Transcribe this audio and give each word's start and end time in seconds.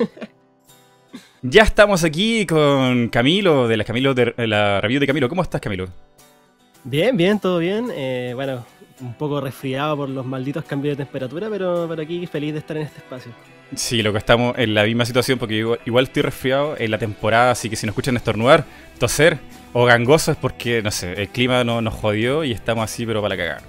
Ya 1.42 1.62
estamos 1.62 2.04
aquí 2.04 2.44
con 2.44 3.08
Camilo, 3.08 3.66
de 3.66 3.78
la, 3.78 3.84
Camilo 3.84 4.12
de, 4.12 4.34
la 4.46 4.78
review 4.82 5.00
de 5.00 5.06
Camilo. 5.06 5.26
¿Cómo 5.26 5.40
estás, 5.40 5.58
Camilo? 5.58 5.88
Bien, 6.84 7.16
bien, 7.16 7.40
todo 7.40 7.58
bien. 7.58 7.88
Eh, 7.94 8.32
bueno, 8.34 8.66
un 9.00 9.14
poco 9.14 9.40
resfriado 9.40 9.96
por 9.96 10.10
los 10.10 10.26
malditos 10.26 10.66
cambios 10.66 10.98
de 10.98 11.04
temperatura, 11.04 11.48
pero, 11.48 11.86
pero 11.88 12.02
aquí 12.02 12.26
feliz 12.26 12.52
de 12.52 12.58
estar 12.58 12.76
en 12.76 12.82
este 12.82 12.98
espacio. 12.98 13.32
Sí, 13.74 14.02
lo 14.02 14.12
que 14.12 14.18
estamos 14.18 14.58
en 14.58 14.74
la 14.74 14.84
misma 14.84 15.06
situación, 15.06 15.38
porque 15.38 15.54
igual, 15.86 16.04
estoy 16.04 16.22
resfriado 16.22 16.76
en 16.78 16.90
la 16.90 16.98
temporada, 16.98 17.52
así 17.52 17.70
que 17.70 17.76
si 17.76 17.86
nos 17.86 17.94
escuchan 17.94 18.16
estornudar, 18.16 18.66
toser 18.98 19.38
o 19.72 19.86
gangoso 19.86 20.32
es 20.32 20.36
porque, 20.36 20.82
no 20.82 20.90
sé, 20.90 21.14
el 21.14 21.28
clima 21.28 21.64
no, 21.64 21.80
nos 21.80 21.94
jodió 21.94 22.44
y 22.44 22.52
estamos 22.52 22.84
así, 22.84 23.06
pero 23.06 23.22
para 23.22 23.36
la 23.36 23.42
cagada. 23.42 23.62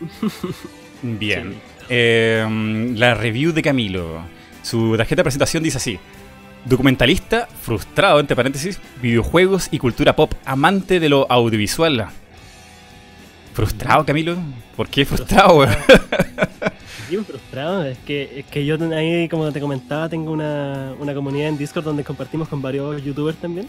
Bien. 1.02 1.54
Em, 1.88 2.96
la 2.96 3.14
review 3.14 3.52
de 3.52 3.62
Camilo. 3.62 4.37
Su 4.62 4.96
tarjeta 4.96 5.20
de 5.20 5.24
presentación 5.24 5.62
dice 5.62 5.78
así. 5.78 5.98
Documentalista, 6.64 7.48
frustrado, 7.62 8.20
entre 8.20 8.36
paréntesis, 8.36 8.80
videojuegos 9.00 9.68
y 9.70 9.78
cultura 9.78 10.16
pop, 10.16 10.32
amante 10.44 11.00
de 11.00 11.08
lo 11.08 11.30
audiovisual. 11.30 12.08
¿Frustrado, 13.54 14.04
Camilo? 14.04 14.36
¿Por 14.78 14.88
qué 14.88 15.04
frustrado, 15.04 15.58
Bien 17.10 17.24
frustrado, 17.24 17.84
es 17.84 17.98
que, 17.98 18.38
es 18.38 18.46
que 18.46 18.64
yo 18.64 18.76
ahí, 18.94 19.28
como 19.28 19.50
te 19.50 19.58
comentaba, 19.58 20.08
tengo 20.08 20.30
una, 20.30 20.94
una 21.00 21.12
comunidad 21.14 21.48
en 21.48 21.58
Discord 21.58 21.82
donde 21.82 22.04
compartimos 22.04 22.46
con 22.46 22.62
varios 22.62 23.02
youtubers 23.02 23.36
también. 23.38 23.68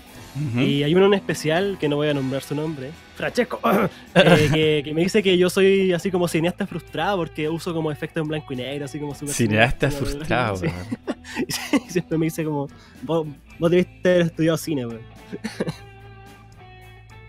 Y 0.56 0.84
hay 0.84 0.94
uno 0.94 1.08
en 1.08 1.16
especial, 1.16 1.78
que 1.80 1.90
no 1.90 1.96
voy 1.96 2.10
a 2.10 2.14
nombrar 2.14 2.44
su 2.44 2.54
nombre, 2.54 2.92
Francesco, 3.16 3.60
eh, 4.14 4.84
que, 4.86 4.94
me 4.94 5.02
dice 5.02 5.24
que 5.24 5.36
yo 5.36 5.50
soy 5.50 5.94
así 5.94 6.12
como 6.12 6.28
cineasta 6.28 6.68
frustrado 6.68 7.18
porque 7.18 7.50
uso 7.50 7.74
como 7.74 7.92
efecto 7.92 8.20
en 8.20 8.28
blanco 8.28 8.54
y 8.54 8.58
negro, 8.58 8.86
así 8.86 9.00
como 9.00 9.16
super 9.16 9.34
Cineasta 9.34 9.90
frustrado, 9.90 10.62
y 11.88 11.90
siempre 11.90 12.20
me 12.20 12.28
dice 12.28 12.44
como, 12.44 12.68
vos, 13.02 13.26
vos 13.58 13.72
debiste 13.72 14.12
haber 14.12 14.22
estudiado 14.28 14.58
cine, 14.58 14.86
weón. 14.86 15.02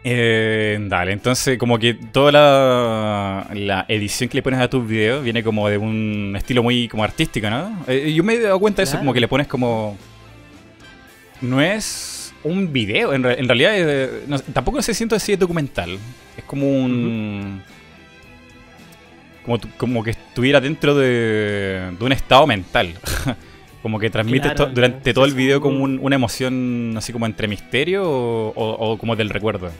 Eh, 0.02 0.78
dale, 0.88 1.12
entonces 1.12 1.58
como 1.58 1.78
que 1.78 1.92
toda 1.92 2.32
la, 2.32 3.84
edición 3.88 4.30
que 4.30 4.38
le 4.38 4.42
pones 4.42 4.60
a 4.60 4.70
tus 4.70 4.86
videos 4.86 5.22
viene 5.22 5.42
como 5.42 5.68
de 5.68 5.76
un 5.76 6.34
estilo 6.36 6.62
muy 6.62 6.88
como 6.88 7.04
artístico, 7.04 7.50
¿no? 7.50 7.84
Eh, 7.86 8.12
yo 8.14 8.24
me 8.24 8.34
he 8.34 8.40
dado 8.40 8.58
cuenta 8.58 8.80
de 8.80 8.84
eso, 8.84 8.98
como 8.98 9.12
que 9.12 9.20
le 9.20 9.28
pones 9.28 9.46
como... 9.46 9.98
No 11.42 11.60
es 11.60 12.34
un 12.44 12.72
video, 12.72 13.12
en, 13.12 13.22
realidad 13.22 14.08
tampoco 14.52 14.78
no 14.78 14.82
se 14.82 14.94
siento 14.94 15.16
así 15.16 15.32
de 15.32 15.38
documental. 15.38 15.98
Es 16.36 16.44
como 16.44 16.66
un... 16.66 17.62
como, 19.44 19.58
como 19.76 20.02
que 20.02 20.10
estuviera 20.10 20.60
dentro 20.60 20.94
de, 20.94 21.92
de 21.98 22.04
un 22.04 22.12
estado 22.12 22.46
mental. 22.46 22.94
Como 23.82 23.98
que 23.98 24.10
transmite 24.10 24.50
durante 24.74 25.14
todo 25.14 25.24
el 25.24 25.34
video 25.34 25.60
como 25.60 25.84
una 25.84 26.14
emoción 26.14 26.94
así 26.96 27.12
como 27.12 27.26
entre 27.26 27.48
misterio 27.48 28.02
o, 28.04 28.96
como 28.98 29.16
del 29.16 29.30
recuerdo. 29.30 29.70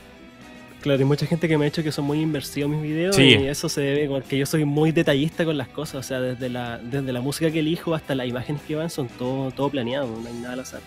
Claro, 0.80 0.98
hay 0.98 1.04
mucha 1.04 1.26
gente 1.26 1.46
que 1.46 1.58
me 1.58 1.66
ha 1.66 1.68
dicho 1.68 1.82
que 1.82 1.92
son 1.92 2.06
muy 2.06 2.22
inversivos 2.22 2.70
mis 2.70 2.80
videos 2.80 3.18
y 3.18 3.34
eso 3.34 3.68
se 3.68 3.82
debe 3.82 4.08
porque 4.08 4.38
yo 4.38 4.46
soy 4.46 4.64
muy 4.64 4.92
detallista 4.92 5.44
con 5.44 5.58
las 5.58 5.68
cosas, 5.68 5.96
o 5.96 6.02
sea, 6.02 6.20
desde 6.20 6.48
la, 6.48 6.78
desde 6.78 7.12
la 7.12 7.20
música 7.20 7.50
que 7.50 7.60
elijo 7.60 7.94
hasta 7.94 8.14
las 8.14 8.26
imágenes 8.26 8.62
que 8.62 8.76
van 8.76 8.88
son 8.88 9.08
todo, 9.08 9.50
todo 9.50 9.68
planeado, 9.68 10.06
no 10.06 10.26
hay 10.26 10.34
nada 10.34 10.54
al 10.54 10.60
azar. 10.60 10.80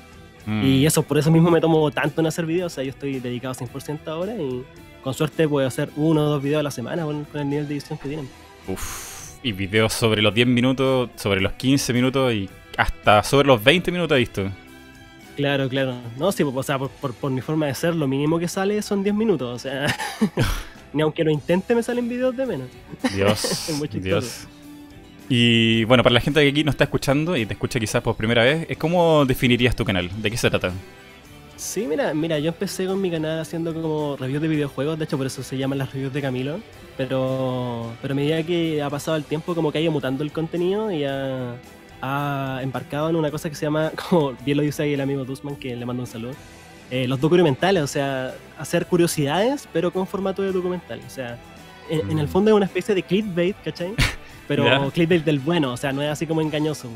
Mm. 0.47 0.65
Y 0.65 0.85
eso, 0.87 1.03
por 1.03 1.19
eso 1.19 1.29
mismo 1.29 1.51
me 1.51 1.61
tomo 1.61 1.91
tanto 1.91 2.21
en 2.21 2.27
hacer 2.27 2.47
videos, 2.47 2.73
o 2.73 2.75
sea, 2.75 2.83
yo 2.83 2.89
estoy 2.89 3.19
dedicado 3.19 3.53
100% 3.53 4.07
ahora 4.07 4.33
y 4.35 4.63
con 5.03 5.13
suerte 5.13 5.47
puedo 5.47 5.67
hacer 5.67 5.89
uno 5.95 6.25
o 6.25 6.29
dos 6.29 6.41
videos 6.41 6.61
a 6.61 6.63
la 6.63 6.71
semana 6.71 7.03
con, 7.03 7.25
con 7.25 7.41
el 7.41 7.49
nivel 7.49 7.67
de 7.67 7.75
edición 7.75 7.99
que 7.99 8.07
tienen. 8.07 8.27
Uf, 8.67 9.33
y 9.43 9.51
videos 9.51 9.93
sobre 9.93 10.21
los 10.23 10.33
10 10.33 10.47
minutos, 10.47 11.11
sobre 11.17 11.41
los 11.41 11.53
15 11.53 11.93
minutos 11.93 12.33
y 12.33 12.49
hasta 12.77 13.23
sobre 13.23 13.47
los 13.47 13.63
20 13.63 13.91
minutos 13.91 14.15
he 14.15 14.19
visto. 14.19 14.51
Claro, 15.35 15.67
claro. 15.67 15.95
No, 16.17 16.31
sí, 16.31 16.43
o 16.43 16.63
sea, 16.63 16.77
por, 16.77 17.31
mi 17.31 17.41
forma 17.41 17.65
de 17.65 17.73
ser, 17.73 17.95
lo 17.95 18.07
mínimo 18.07 18.37
que 18.39 18.47
sale 18.47 18.81
son 18.81 19.03
10 19.03 19.15
minutos. 19.15 19.55
O 19.55 19.59
sea, 19.59 19.87
ni 20.93 21.01
aunque 21.01 21.23
lo 21.23 21.31
intente, 21.31 21.73
me 21.73 21.81
salen 21.81 22.07
videos 22.07 22.35
de 22.35 22.45
menos. 22.45 22.67
Dios. 23.13 23.71
Dios. 23.91 24.47
Y 25.29 25.85
bueno, 25.85 26.03
para 26.03 26.13
la 26.13 26.19
gente 26.19 26.41
que 26.41 26.49
aquí 26.49 26.63
no 26.63 26.71
está 26.71 26.83
escuchando 26.83 27.35
y 27.35 27.45
te 27.45 27.53
escucha 27.53 27.79
quizás 27.79 28.03
por 28.03 28.15
primera 28.15 28.43
vez, 28.43 28.67
¿cómo 28.77 29.25
definirías 29.25 29.75
tu 29.75 29.85
canal? 29.85 30.09
¿De 30.21 30.29
qué 30.29 30.37
se 30.37 30.49
trata? 30.49 30.71
Sí, 31.55 31.85
mira, 31.87 32.13
mira, 32.13 32.39
yo 32.39 32.49
empecé 32.49 32.85
con 32.85 32.99
mi 32.99 33.09
canal 33.09 33.39
haciendo 33.39 33.73
como 33.73 34.17
reviews 34.17 34.41
de 34.41 34.47
videojuegos, 34.49 34.99
de 34.99 35.05
hecho 35.05 35.17
por 35.17 35.27
eso 35.27 35.41
se 35.43 35.57
llaman 35.57 35.77
las 35.77 35.93
reviews 35.93 36.13
de 36.13 36.21
Camilo, 36.21 36.59
pero, 36.97 37.93
pero 38.01 38.11
a 38.11 38.15
medida 38.15 38.43
que 38.43 38.81
ha 38.81 38.89
pasado 38.89 39.15
el 39.15 39.23
tiempo 39.23 39.55
como 39.55 39.71
que 39.71 39.77
ha 39.77 39.81
ido 39.81 39.91
mutando 39.91 40.23
el 40.23 40.33
contenido 40.33 40.91
y 40.91 41.05
ha, 41.05 41.55
ha 42.05 42.59
embarcado 42.61 43.09
en 43.09 43.15
una 43.15 43.31
cosa 43.31 43.49
que 43.49 43.55
se 43.55 43.65
llama, 43.65 43.91
como 44.09 44.33
bien 44.45 44.57
lo 44.57 44.63
dice 44.63 44.83
ahí 44.83 44.93
el 44.93 45.01
amigo 45.01 45.23
Dusman, 45.23 45.55
que 45.55 45.73
le 45.75 45.85
mando 45.85 46.03
un 46.03 46.07
saludo, 46.07 46.33
eh, 46.91 47.07
los 47.07 47.19
documentales, 47.19 47.81
o 47.81 47.87
sea, 47.87 48.35
hacer 48.59 48.85
curiosidades, 48.85 49.67
pero 49.71 49.91
con 49.91 50.05
formato 50.05 50.41
de 50.41 50.51
documental. 50.51 50.99
O 51.07 51.09
sea, 51.09 51.39
en, 51.89 52.19
el 52.19 52.27
mm. 52.27 52.29
fondo 52.29 52.51
es 52.51 52.57
una 52.57 52.65
especie 52.65 52.93
de 52.93 53.03
clickbait, 53.03 53.55
¿cachai? 53.63 53.95
Pero 54.47 54.91
clickbait 54.91 55.23
del 55.23 55.39
bueno, 55.39 55.71
o 55.71 55.77
sea, 55.77 55.93
no 55.93 56.01
es 56.01 56.09
así 56.09 56.27
como 56.27 56.41
engañoso. 56.41 56.89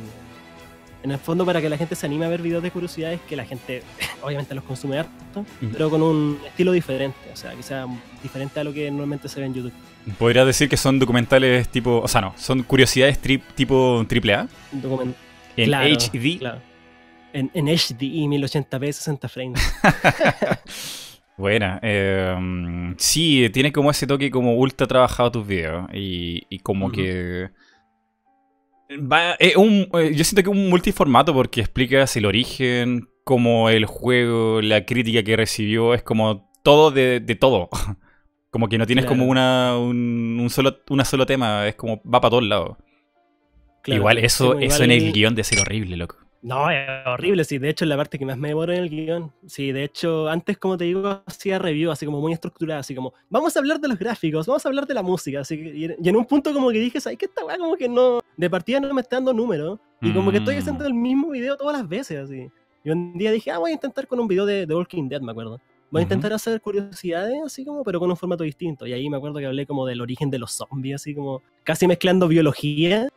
En 1.02 1.12
el 1.12 1.18
fondo, 1.18 1.46
para 1.46 1.62
que 1.62 1.70
la 1.70 1.78
gente 1.78 1.96
se 1.96 2.06
anime 2.06 2.26
a 2.26 2.30
ver 2.30 2.42
videos 2.42 2.62
de 2.62 2.72
curiosidades, 2.72 3.22
que 3.22 3.38
la 3.38 3.46
gente 3.46 3.84
obviamente 4.22 4.54
los 4.54 4.66
consume 4.66 5.00
harto, 5.00 5.46
pero 5.72 5.90
con 5.90 6.04
un 6.04 6.38
estilo 6.46 6.74
diferente, 6.74 7.18
o 7.32 7.38
sea, 7.38 7.52
que 7.52 7.64
sea 7.64 7.88
diferente 8.22 8.60
a 8.60 8.66
lo 8.66 8.74
que 8.74 8.92
normalmente 8.92 9.30
se 9.30 9.40
ve 9.40 9.46
en 9.46 9.54
YouTube. 9.54 9.74
¿Podría 10.18 10.46
decir 10.46 10.70
que 10.70 10.78
son 10.78 11.00
documentales 11.00 11.68
tipo, 11.70 12.00
o 12.00 12.08
sea, 12.08 12.22
no, 12.22 12.34
son 12.38 12.64
curiosidades 12.64 13.20
tipo 13.56 14.06
triple 14.08 14.36
A? 14.36 14.48
en 15.58 15.74
HD. 15.74 16.40
En, 17.34 17.52
en 17.54 17.68
HD 17.68 18.02
1080p 18.02 18.92
60 18.92 19.30
frames. 19.30 19.74
Buena. 21.38 21.80
Em, 21.84 22.96
sí, 22.98 23.50
tiene 23.54 23.72
como 23.72 23.92
ese 23.92 24.08
toque 24.08 24.32
como 24.32 24.56
ultra 24.56 24.88
trabajado 24.88 25.32
tus 25.32 25.46
videos. 25.46 25.88
Y, 25.94 26.60
como 26.60 26.92
que. 26.92 27.50
un, 28.90 29.88
eh, 29.94 30.14
yo 30.16 30.24
siento 30.24 30.44
que 30.44 30.50
es 30.50 30.56
un 30.56 30.70
multiformato 30.70 31.34
porque 31.34 31.62
explicas 31.62 32.16
el 32.16 32.26
origen, 32.26 33.08
como 33.24 33.70
el 33.70 33.86
juego, 33.86 34.62
la 34.62 34.86
crítica 34.86 35.22
que 35.22 35.36
recibió, 35.36 35.94
es 35.94 36.02
como 36.02 36.50
todo 36.64 36.92
de, 36.92 37.20
de 37.20 37.36
todo. 37.36 37.70
Como 38.58 38.70
que 38.70 38.80
no 38.80 38.88
tienes 38.88 39.06
como 39.06 39.26
una, 39.26 39.78
un, 39.78 40.48
solo, 40.50 40.80
una 40.90 41.06
solo 41.06 41.28
tema, 41.28 41.68
es 41.68 41.76
como 41.76 42.02
va 42.02 42.20
para 42.20 42.32
todos 42.32 42.44
lados. 42.44 42.76
igual 43.86 44.18
eso, 44.18 44.58
eso 44.58 44.84
en 44.84 44.90
el 44.90 45.14
guion 45.14 45.36
de 45.36 45.44
ser 45.44 45.60
horrible, 45.60 45.96
loco. 45.96 46.16
No, 46.42 46.72
es 46.72 46.88
horrible, 47.06 47.44
sí, 47.44 47.60
de 47.60 47.70
hecho 47.70 47.86
es 47.86 47.90
la 47.90 47.98
parte 47.98 48.18
que 48.18 48.26
más 48.26 48.36
me 48.36 48.48
demoro 48.48 48.74
en 48.74 48.80
el 48.80 48.90
guion. 48.90 49.32
Sí, 49.46 49.72
de 49.72 49.84
hecho, 49.84 50.28
antes, 50.28 50.58
como 50.58 50.76
te 50.76 50.86
digo, 50.86 51.22
hacía 51.28 51.60
review, 51.60 51.92
así 51.92 52.08
como 52.08 52.20
muy 52.20 52.34
estructurada, 52.34 52.80
así 52.80 52.96
como, 52.96 53.14
vamos 53.30 53.56
a 53.56 53.60
hablar 53.60 53.80
de 53.80 53.90
los 53.90 54.00
gráficos, 54.00 54.48
vamos 54.48 54.66
a 54.66 54.70
hablar 54.70 54.88
de 54.88 54.96
la 54.96 55.04
música, 55.04 55.42
así 55.42 55.56
que, 55.56 55.96
y 56.02 56.10
en 56.10 56.16
un 56.16 56.26
punto 56.26 56.52
como 56.52 56.72
que 56.72 56.80
dije, 56.80 57.00
¿sabes 57.00 57.20
qué 57.20 57.26
esta 57.26 57.46
weá? 57.46 57.60
Como 57.60 57.76
que 57.76 57.88
no, 57.88 58.22
de 58.38 58.50
partida 58.50 58.80
no 58.80 58.92
me 58.92 59.02
está 59.02 59.18
dando 59.18 59.34
números, 59.36 59.78
y 60.02 60.12
como 60.14 60.32
que 60.32 60.40
estoy 60.40 60.56
mm. 60.56 60.58
haciendo 60.58 60.88
el 60.88 60.96
mismo 60.96 61.30
video 61.30 61.58
todas 61.58 61.78
las 61.78 61.88
veces, 61.88 62.18
así. 62.18 62.50
Y 62.84 62.90
un 62.90 63.16
día 63.20 63.30
dije, 63.30 63.52
ah, 63.52 63.60
voy 63.60 63.70
a 63.70 63.76
intentar 63.76 64.08
con 64.08 64.20
un 64.20 64.28
video 64.28 64.48
de 64.48 64.66
The 64.66 64.74
Walking 64.74 65.10
Dead, 65.10 65.22
me 65.22 65.32
acuerdo. 65.32 65.62
Voy 65.90 66.02
a 66.02 66.04
intentar 66.04 66.34
hacer 66.34 66.60
curiosidades, 66.60 67.40
así 67.46 67.64
como, 67.64 67.84
pero 67.84 68.00
con 68.00 68.10
un 68.10 68.18
formato 68.18 68.44
distinto. 68.44 68.86
Y 68.86 68.94
ahí 68.94 69.10
me 69.10 69.18
acuerdo 69.18 69.40
que 69.40 69.46
hablé 69.46 69.66
como 69.66 69.86
del 69.86 70.02
origen 70.02 70.30
de 70.30 70.40
los 70.40 70.52
zombies, 70.52 70.96
así 70.96 71.16
como 71.16 71.42
casi 71.64 71.88
mezclando 71.88 72.28
biología. 72.28 73.08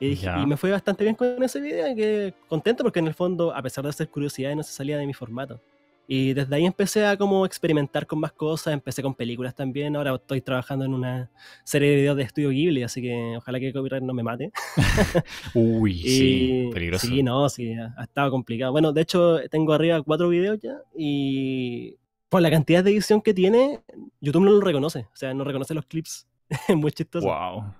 Y, 0.00 0.16
me 0.46 0.56
fue 0.56 0.70
bastante 0.70 1.04
bien 1.04 1.16
con 1.16 1.42
ese 1.42 1.60
video 1.60 1.90
y 1.90 1.94
quedé 1.94 2.34
contento 2.48 2.82
porque 2.82 2.98
en 2.98 3.06
el 3.06 3.14
fondo, 3.14 3.54
a 3.54 3.62
pesar 3.62 3.84
de 3.84 3.90
hacer 3.90 4.08
curiosidades, 4.08 4.56
no 4.56 4.62
se 4.62 4.72
salía 4.72 4.98
de 4.98 5.06
mi 5.06 5.14
formato. 5.14 5.60
Y 6.06 6.34
desde 6.34 6.54
ahí 6.54 6.66
empecé 6.66 7.06
a 7.06 7.16
como 7.16 7.46
experimentar 7.46 8.06
con 8.06 8.20
más 8.20 8.32
cosas, 8.32 8.74
empecé 8.74 9.02
con 9.02 9.14
películas 9.14 9.54
también, 9.54 9.96
ahora 9.96 10.14
estoy 10.14 10.42
trabajando 10.42 10.84
en 10.84 10.92
una 10.92 11.30
serie 11.62 11.90
de 11.90 11.96
videos 11.96 12.16
de 12.18 12.22
estudio 12.24 12.50
Ghibli, 12.50 12.82
así 12.82 13.00
que 13.00 13.34
ojalá 13.38 13.58
que 13.58 13.72
copyright 13.72 14.02
no 14.02 14.12
me 14.12 14.22
mate. 14.22 14.52
Uy, 15.54 15.94
sí, 16.02 16.70
peligroso. 16.74 17.06
Sí, 17.06 17.22
no, 17.22 17.48
sí, 17.48 17.72
ha, 17.72 18.02
estado 18.02 18.30
complicado. 18.30 18.72
Bueno, 18.72 18.92
de 18.92 19.00
hecho 19.00 19.38
tengo 19.50 19.72
arriba 19.72 20.02
cuatro 20.02 20.28
videos 20.28 20.58
ya 20.60 20.76
y 20.94 21.96
por 22.34 22.42
la 22.42 22.50
cantidad 22.50 22.82
de 22.82 22.90
edición 22.90 23.22
que 23.22 23.32
tiene, 23.32 23.78
YouTube 24.20 24.42
no 24.42 24.50
lo 24.50 24.60
reconoce. 24.60 25.06
O 25.12 25.16
sea, 25.16 25.32
no 25.34 25.44
reconoce 25.44 25.72
los 25.72 25.86
clips. 25.86 26.26
es 26.68 26.74
muy 26.74 26.90
chistoso. 26.90 27.28
Wow. 27.28 27.72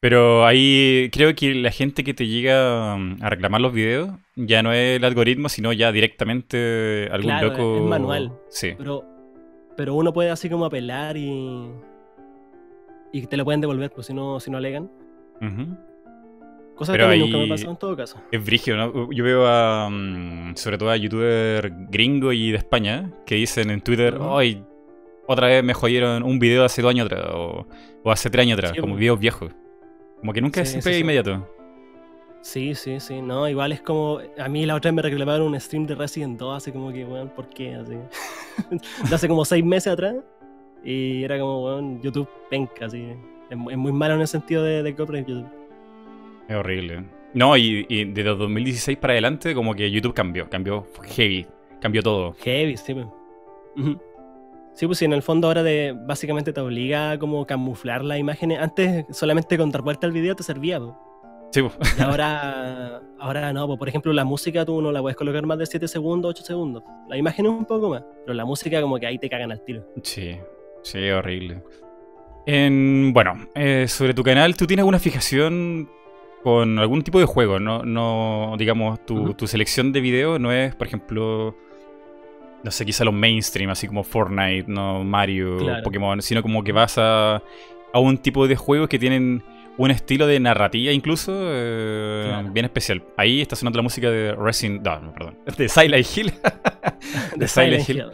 Pero 0.00 0.46
ahí 0.46 1.10
creo 1.12 1.34
que 1.34 1.52
la 1.52 1.70
gente 1.70 2.02
que 2.02 2.14
te 2.14 2.26
llega 2.26 2.94
um, 2.94 3.18
a 3.20 3.28
reclamar 3.28 3.60
los 3.60 3.74
videos 3.74 4.08
ya 4.36 4.62
no 4.62 4.72
es 4.72 4.96
el 4.96 5.04
algoritmo, 5.04 5.50
sino 5.50 5.70
ya 5.74 5.92
directamente 5.92 7.10
algún 7.12 7.28
claro, 7.28 7.50
loco. 7.50 7.76
Es 7.76 7.82
manual. 7.82 8.32
Sí. 8.48 8.72
Pero, 8.78 9.04
pero 9.76 9.94
uno 9.94 10.14
puede 10.14 10.30
así 10.30 10.48
como 10.48 10.64
apelar 10.64 11.18
y. 11.18 11.68
Y 13.12 13.26
te 13.26 13.36
lo 13.36 13.44
pueden 13.44 13.60
devolver, 13.60 13.90
pues 13.90 14.06
si 14.06 14.14
no, 14.14 14.40
si 14.40 14.50
no 14.50 14.56
alegan. 14.56 14.90
Cosa 16.74 16.96
que 16.96 17.18
nunca 17.18 17.38
me 17.38 17.48
pasó 17.48 17.70
en 17.70 17.76
todo 17.76 17.96
caso. 17.96 18.20
Es 18.32 18.44
brigio, 18.44 18.76
¿no? 18.76 19.12
Yo 19.12 19.24
veo 19.24 19.46
a. 19.46 19.88
Mm, 19.88 20.56
sobre 20.56 20.78
todo 20.78 20.90
a 20.90 20.96
youtubers 20.96 21.72
gringo 21.88 22.32
y 22.32 22.50
de 22.50 22.56
España 22.56 23.12
que 23.26 23.36
dicen 23.36 23.70
en 23.70 23.80
Twitter, 23.80 24.18
¡ay! 24.20 24.64
otra 25.26 25.48
vez 25.48 25.64
me 25.64 25.74
jodieron 25.74 26.22
un 26.22 26.38
video 26.38 26.60
de 26.60 26.66
hace 26.66 26.82
dos 26.82 26.90
años 26.90 27.06
atrás 27.06 27.26
o, 27.32 27.66
hace 28.06 28.30
tres 28.30 28.42
años 28.42 28.58
atrás, 28.58 28.74
como 28.78 28.96
videos 28.96 29.18
viejos. 29.18 29.52
Como 30.18 30.32
que 30.32 30.40
nunca 30.40 30.62
es 30.62 30.70
siempre 30.70 30.98
inmediato. 30.98 31.48
Sí, 32.42 32.74
sí, 32.74 33.00
sí. 33.00 33.22
No, 33.22 33.48
igual 33.48 33.72
es 33.72 33.80
como. 33.80 34.20
A 34.38 34.48
mí 34.48 34.66
la 34.66 34.74
otra 34.74 34.90
vez 34.90 34.96
me 34.96 35.02
reclamaron 35.02 35.46
un 35.46 35.58
stream 35.58 35.86
de 35.86 35.94
Resident 35.94 36.38
2, 36.38 36.56
así 36.56 36.72
como 36.72 36.92
que, 36.92 37.04
weón, 37.04 37.30
¿por 37.30 37.48
qué? 37.48 37.74
Así. 37.74 37.94
de 39.08 39.14
hace 39.14 39.28
como 39.28 39.44
seis 39.44 39.64
meses 39.64 39.92
atrás. 39.92 40.16
Y 40.84 41.24
era 41.24 41.38
como, 41.38 41.64
weón, 41.64 42.02
YouTube 42.02 42.28
penca, 42.50 42.86
así. 42.86 43.06
Es, 43.48 43.56
muy 43.56 43.92
malo 43.92 44.14
en 44.14 44.20
el 44.20 44.28
sentido 44.28 44.62
de, 44.62 44.82
de 44.82 44.94
copyright 44.94 45.26
YouTube. 45.26 45.48
Es 46.48 46.56
horrible. 46.56 47.04
No, 47.32 47.56
y, 47.56 47.84
y 47.88 48.04
desde 48.04 48.30
2016 48.30 48.98
para 48.98 49.12
adelante, 49.14 49.54
como 49.54 49.74
que 49.74 49.90
YouTube 49.90 50.14
cambió, 50.14 50.48
cambió 50.48 50.86
heavy, 51.02 51.46
cambió 51.80 52.02
todo. 52.02 52.34
Heavy, 52.40 52.76
sí, 52.76 52.94
pues. 52.94 53.06
Sí, 54.74 54.86
pues 54.86 54.98
sí, 54.98 55.04
en 55.04 55.12
el 55.12 55.22
fondo 55.22 55.46
ahora 55.46 55.62
de, 55.62 55.96
básicamente 55.96 56.52
te 56.52 56.60
obliga 56.60 57.12
a 57.12 57.18
como 57.18 57.46
camuflar 57.46 58.04
las 58.04 58.18
imágenes. 58.18 58.58
Antes 58.58 59.04
solamente 59.10 59.56
con 59.56 59.70
dar 59.70 59.82
vuelta 59.82 60.06
al 60.06 60.12
video 60.12 60.34
te 60.34 60.42
servía, 60.42 60.80
pues. 60.80 60.92
Sí, 61.52 61.62
pues. 61.62 61.98
Y 61.98 62.02
ahora, 62.02 63.00
ahora 63.20 63.52
no, 63.52 63.68
pues 63.68 63.78
por 63.78 63.88
ejemplo 63.88 64.12
la 64.12 64.24
música 64.24 64.64
tú 64.64 64.82
no 64.82 64.90
la 64.90 65.00
puedes 65.00 65.16
colocar 65.16 65.46
más 65.46 65.58
de 65.58 65.66
7 65.66 65.86
segundos, 65.86 66.30
8 66.30 66.44
segundos. 66.44 66.82
La 67.08 67.16
imagen 67.16 67.46
es 67.46 67.52
un 67.52 67.64
poco 67.64 67.90
más, 67.90 68.02
pero 68.24 68.34
la 68.34 68.44
música 68.44 68.80
como 68.80 68.98
que 68.98 69.06
ahí 69.06 69.18
te 69.18 69.28
cagan 69.28 69.52
al 69.52 69.64
tiro. 69.64 69.86
Sí, 70.02 70.36
sí, 70.82 71.08
horrible. 71.10 71.62
En, 72.46 73.12
bueno, 73.12 73.48
eh, 73.54 73.86
sobre 73.88 74.12
tu 74.12 74.24
canal, 74.24 74.56
¿tú 74.56 74.66
tienes 74.66 74.82
alguna 74.82 74.98
fijación 74.98 75.88
con 76.44 76.78
algún 76.78 77.02
tipo 77.02 77.18
de 77.18 77.24
juego? 77.24 77.58
No, 77.58 77.82
no 77.82 78.54
digamos, 78.58 79.04
tu, 79.04 79.32
tu 79.32 79.46
selección 79.46 79.92
de 79.92 80.00
videos 80.02 80.38
no 80.38 80.52
es, 80.52 80.74
por 80.76 80.86
ejemplo, 80.86 81.56
no 82.62 82.70
sé, 82.70 82.84
quizá 82.84 83.02
los 83.04 83.14
mainstream, 83.14 83.70
así 83.70 83.88
como 83.88 84.04
Fortnite, 84.04 84.66
no 84.68 85.02
Mario, 85.02 85.58
Pokémon, 85.82 86.20
sino 86.20 86.42
como 86.42 86.62
que 86.62 86.72
vas 86.72 86.98
a, 86.98 87.42
a 87.92 87.98
un 87.98 88.18
tipo 88.18 88.46
de 88.46 88.56
juegos 88.56 88.90
que 88.90 88.98
tienen 88.98 89.42
un 89.76 89.90
estilo 89.90 90.26
de 90.26 90.38
narrativa 90.38 90.92
incluso 90.92 91.32
eh, 91.34 92.44
bien 92.52 92.66
especial. 92.66 93.02
Ahí 93.16 93.40
está 93.40 93.56
sonando 93.56 93.78
la 93.78 93.82
música 93.82 94.10
de 94.10 94.34
Resident 94.34 94.84
no, 94.84 95.14
perdón, 95.14 95.38
de 95.56 95.68
Silent 95.68 96.06
Hill. 96.14 96.32
de 97.36 97.48
Silent 97.48 97.88
Hill. 97.88 98.04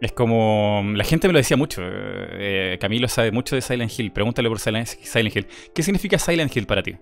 Es 0.00 0.12
como. 0.12 0.82
La 0.94 1.04
gente 1.04 1.26
me 1.26 1.32
lo 1.34 1.38
decía 1.38 1.58
mucho. 1.58 1.82
Eh, 1.84 2.78
Camilo 2.80 3.06
sabe 3.08 3.32
mucho 3.32 3.54
de 3.54 3.60
Silent 3.60 3.92
Hill. 3.98 4.12
Pregúntale 4.12 4.48
por 4.48 4.58
Silent 4.58 4.88
Hill. 5.36 5.46
¿Qué 5.74 5.82
significa 5.82 6.18
Silent 6.18 6.56
Hill 6.56 6.66
para 6.66 6.82
ti? 6.82 6.96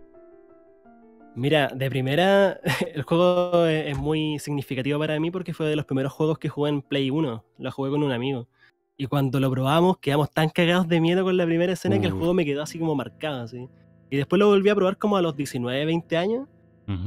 Mira, 1.38 1.68
de 1.68 1.88
primera, 1.88 2.60
el 2.94 3.02
juego 3.02 3.64
es 3.66 3.96
muy 3.96 4.40
significativo 4.40 4.98
para 4.98 5.20
mí 5.20 5.30
porque 5.30 5.54
fue 5.54 5.66
de 5.68 5.76
los 5.76 5.84
primeros 5.84 6.12
juegos 6.12 6.36
que 6.38 6.48
jugué 6.48 6.70
en 6.70 6.82
Play 6.82 7.10
1. 7.10 7.44
Lo 7.58 7.70
jugué 7.70 7.90
con 7.90 8.02
un 8.02 8.10
amigo. 8.10 8.48
Y 8.96 9.06
cuando 9.06 9.38
lo 9.38 9.48
probamos, 9.48 9.98
quedamos 9.98 10.32
tan 10.32 10.48
cagados 10.48 10.88
de 10.88 11.00
miedo 11.00 11.22
con 11.22 11.36
la 11.36 11.46
primera 11.46 11.72
escena 11.72 12.00
que 12.00 12.06
el 12.06 12.12
juego 12.12 12.34
me 12.34 12.44
quedó 12.44 12.62
así 12.62 12.80
como 12.80 12.96
marcado. 12.96 13.42
Así. 13.42 13.68
Y 14.10 14.16
después 14.16 14.40
lo 14.40 14.48
volví 14.48 14.68
a 14.68 14.74
probar 14.74 14.98
como 14.98 15.16
a 15.16 15.22
los 15.22 15.36
19, 15.36 15.84
20 15.84 16.16
años. 16.16 16.48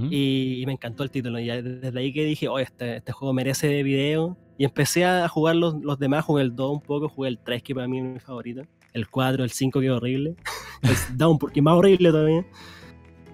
y, 0.10 0.64
me 0.66 0.72
encantó 0.72 1.04
el 1.04 1.12
título. 1.12 1.38
Y 1.38 1.48
desde 1.48 2.00
ahí 2.00 2.14
que 2.14 2.24
dije, 2.24 2.48
oh, 2.48 2.60
este, 2.60 2.96
este 2.96 3.12
juego 3.12 3.34
merece 3.34 3.84
video. 3.84 4.38
Y 4.58 4.64
empecé 4.64 5.04
a 5.04 5.28
jugar 5.28 5.58
los, 5.58 5.76
los 5.84 6.00
demás. 6.00 6.24
Jugué 6.24 6.44
el 6.44 6.56
2 6.56 6.72
un 6.72 6.82
poco, 6.82 7.10
jugué 7.10 7.28
el 7.28 7.38
3, 7.38 7.62
que 7.64 7.76
para 7.76 7.90
mí 7.90 7.98
es 7.98 8.06
mi 8.06 8.20
favorito. 8.22 8.62
El 8.94 9.10
4, 9.10 9.44
el 9.44 9.50
5, 9.50 9.82
que 9.82 9.88
es 9.88 9.92
horrible. 9.92 10.36
el 10.84 11.18
Down, 11.18 11.38
porque 11.38 11.60
es 11.60 11.64
más 11.64 11.76
horrible 11.76 12.12
todavía. 12.12 12.46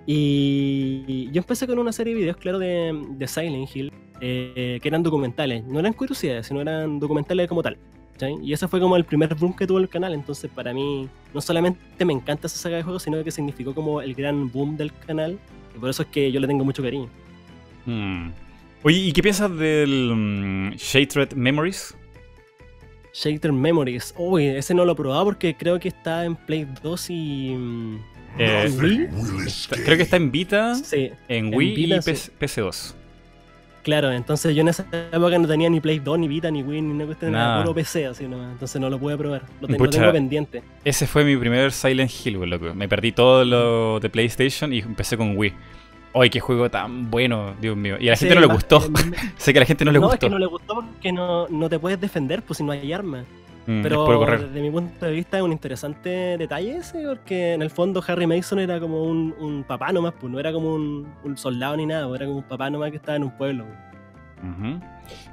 Y 0.09 1.29
yo 1.31 1.41
empecé 1.41 1.67
con 1.67 1.77
una 1.77 1.91
serie 1.91 2.13
de 2.13 2.21
videos, 2.21 2.37
claro, 2.37 2.57
de, 2.57 2.97
de 3.09 3.27
Silent 3.27 3.69
Hill, 3.75 3.91
eh, 4.21 4.79
que 4.81 4.87
eran 4.87 5.03
documentales. 5.03 5.63
No 5.65 5.79
eran 5.79 5.93
curiosidades, 5.93 6.47
sino 6.47 6.61
eran 6.61 6.99
documentales 6.99 7.47
como 7.47 7.61
tal. 7.61 7.77
Y 8.41 8.53
ese 8.53 8.67
fue 8.67 8.79
como 8.79 8.95
el 8.97 9.03
primer 9.03 9.35
boom 9.35 9.55
que 9.55 9.67
tuvo 9.67 9.79
el 9.79 9.89
canal. 9.89 10.13
Entonces, 10.13 10.49
para 10.53 10.73
mí, 10.73 11.07
no 11.33 11.41
solamente 11.41 12.03
me 12.03 12.13
encanta 12.13 12.47
esa 12.47 12.57
saga 12.57 12.77
de 12.77 12.83
juegos, 12.83 13.03
sino 13.03 13.23
que 13.23 13.31
significó 13.31 13.75
como 13.75 14.01
el 14.01 14.15
gran 14.15 14.51
boom 14.51 14.75
del 14.77 14.91
canal. 14.93 15.37
Y 15.75 15.79
por 15.79 15.89
eso 15.89 16.03
es 16.03 16.09
que 16.09 16.31
yo 16.31 16.39
le 16.39 16.47
tengo 16.47 16.65
mucho 16.65 16.81
cariño. 16.81 17.09
Hmm. 17.85 18.29
Oye, 18.83 18.97
¿y 18.97 19.11
qué 19.11 19.21
piensas 19.21 19.55
del 19.57 20.09
um, 20.11 20.71
Shattered 20.71 21.33
Memories? 21.33 21.95
Shattered 23.13 23.53
Memories. 23.53 24.13
Uy, 24.17 24.45
ese 24.47 24.73
no 24.73 24.85
lo 24.85 24.93
he 24.93 24.95
probado 24.95 25.25
porque 25.25 25.55
creo 25.55 25.79
que 25.79 25.89
está 25.89 26.25
en 26.25 26.35
Play 26.35 26.67
2 26.81 27.09
y. 27.09 27.55
Mm, 27.55 27.99
eh, 28.37 29.09
creo 29.83 29.97
que 29.97 30.03
está 30.03 30.17
en 30.17 30.31
Vita, 30.31 30.73
en 31.27 31.53
Wii 31.53 31.85
y 31.85 31.89
PC2. 31.89 32.93
Claro, 33.87 34.11
entonces 34.11 34.53
yo 34.53 34.63
en 34.63 34.67
esa 34.67 34.85
época 35.13 35.39
no 35.39 35.47
tenía 35.47 35.69
ni 35.69 35.79
Play 35.79 35.99
2, 35.99 36.19
ni 36.19 36.27
Vita, 36.27 36.51
ni 36.51 36.61
Wii, 36.61 36.81
ni 36.81 36.93
nada, 36.93 37.15
nada. 37.29 37.63
puro 37.63 37.73
PC, 37.73 38.07
así 38.07 38.27
no, 38.27 38.51
entonces 38.51 38.81
no 38.81 38.89
lo 38.89 38.99
pude 38.99 39.15
probar. 39.17 39.43
Lo, 39.61 39.67
tengo, 39.87 40.11
pendiente. 40.11 40.61
Ese 40.83 41.07
fue 41.07 41.23
mi 41.23 41.37
primer 41.37 41.71
Silent 41.71 42.11
Hill, 42.11 42.33
loco. 42.33 42.73
Me 42.73 42.89
perdí 42.89 43.13
todo 43.13 43.45
lo 43.45 44.01
de 44.01 44.09
PlayStation 44.09 44.73
y 44.73 44.79
empecé 44.79 45.15
con 45.15 45.37
Wii. 45.37 45.53
¡Ay, 46.13 46.29
qué 46.29 46.41
juego 46.41 46.69
tan 46.69 47.09
bueno, 47.09 47.53
Dios 47.61 47.77
mío! 47.77 47.95
Y 47.97 48.09
a 48.09 48.11
la 48.11 48.17
gente 48.17 48.35
no 48.35 48.41
le 48.41 48.47
gustó. 48.47 48.81
sé 49.37 49.53
que 49.53 49.59
a 49.59 49.61
la 49.61 49.65
gente 49.65 49.85
no 49.85 49.93
le 49.93 49.99
gustó. 49.99 50.09
No, 50.09 50.13
es 50.15 50.19
que 50.19 50.29
no 50.31 50.39
le 50.39 50.47
gustó 50.47 50.75
porque 50.75 51.11
no, 51.13 51.47
no 51.47 51.69
te 51.69 51.79
puedes 51.79 52.01
defender, 52.01 52.41
pues 52.41 52.57
si 52.57 52.65
no 52.65 52.73
hay 52.73 52.91
armas. 52.91 53.25
Mm, 53.67 53.83
Pero 53.83 54.25
desde 54.25 54.61
mi 54.61 54.71
punto 54.71 55.05
de 55.05 55.11
vista 55.11 55.37
es 55.37 55.43
un 55.43 55.51
interesante 55.51 56.37
detalle 56.37 56.77
ese, 56.77 57.03
porque 57.05 57.53
en 57.53 57.61
el 57.61 57.69
fondo 57.69 58.01
Harry 58.07 58.25
Mason 58.25 58.59
era 58.59 58.79
como 58.79 59.03
un, 59.03 59.65
papá 59.67 59.91
nomás, 59.91 60.13
pues 60.17 60.31
no 60.31 60.39
era 60.39 60.53
como 60.53 60.73
un, 60.73 61.07
soldado 61.35 61.75
ni 61.75 61.85
nada, 61.85 62.07
era 62.15 62.25
como 62.25 62.37
un 62.37 62.47
papá 62.47 62.69
nomás 62.69 62.91
que 62.91 62.97
estaba 62.97 63.17
en 63.17 63.23
un 63.25 63.37
pueblo. 63.37 63.65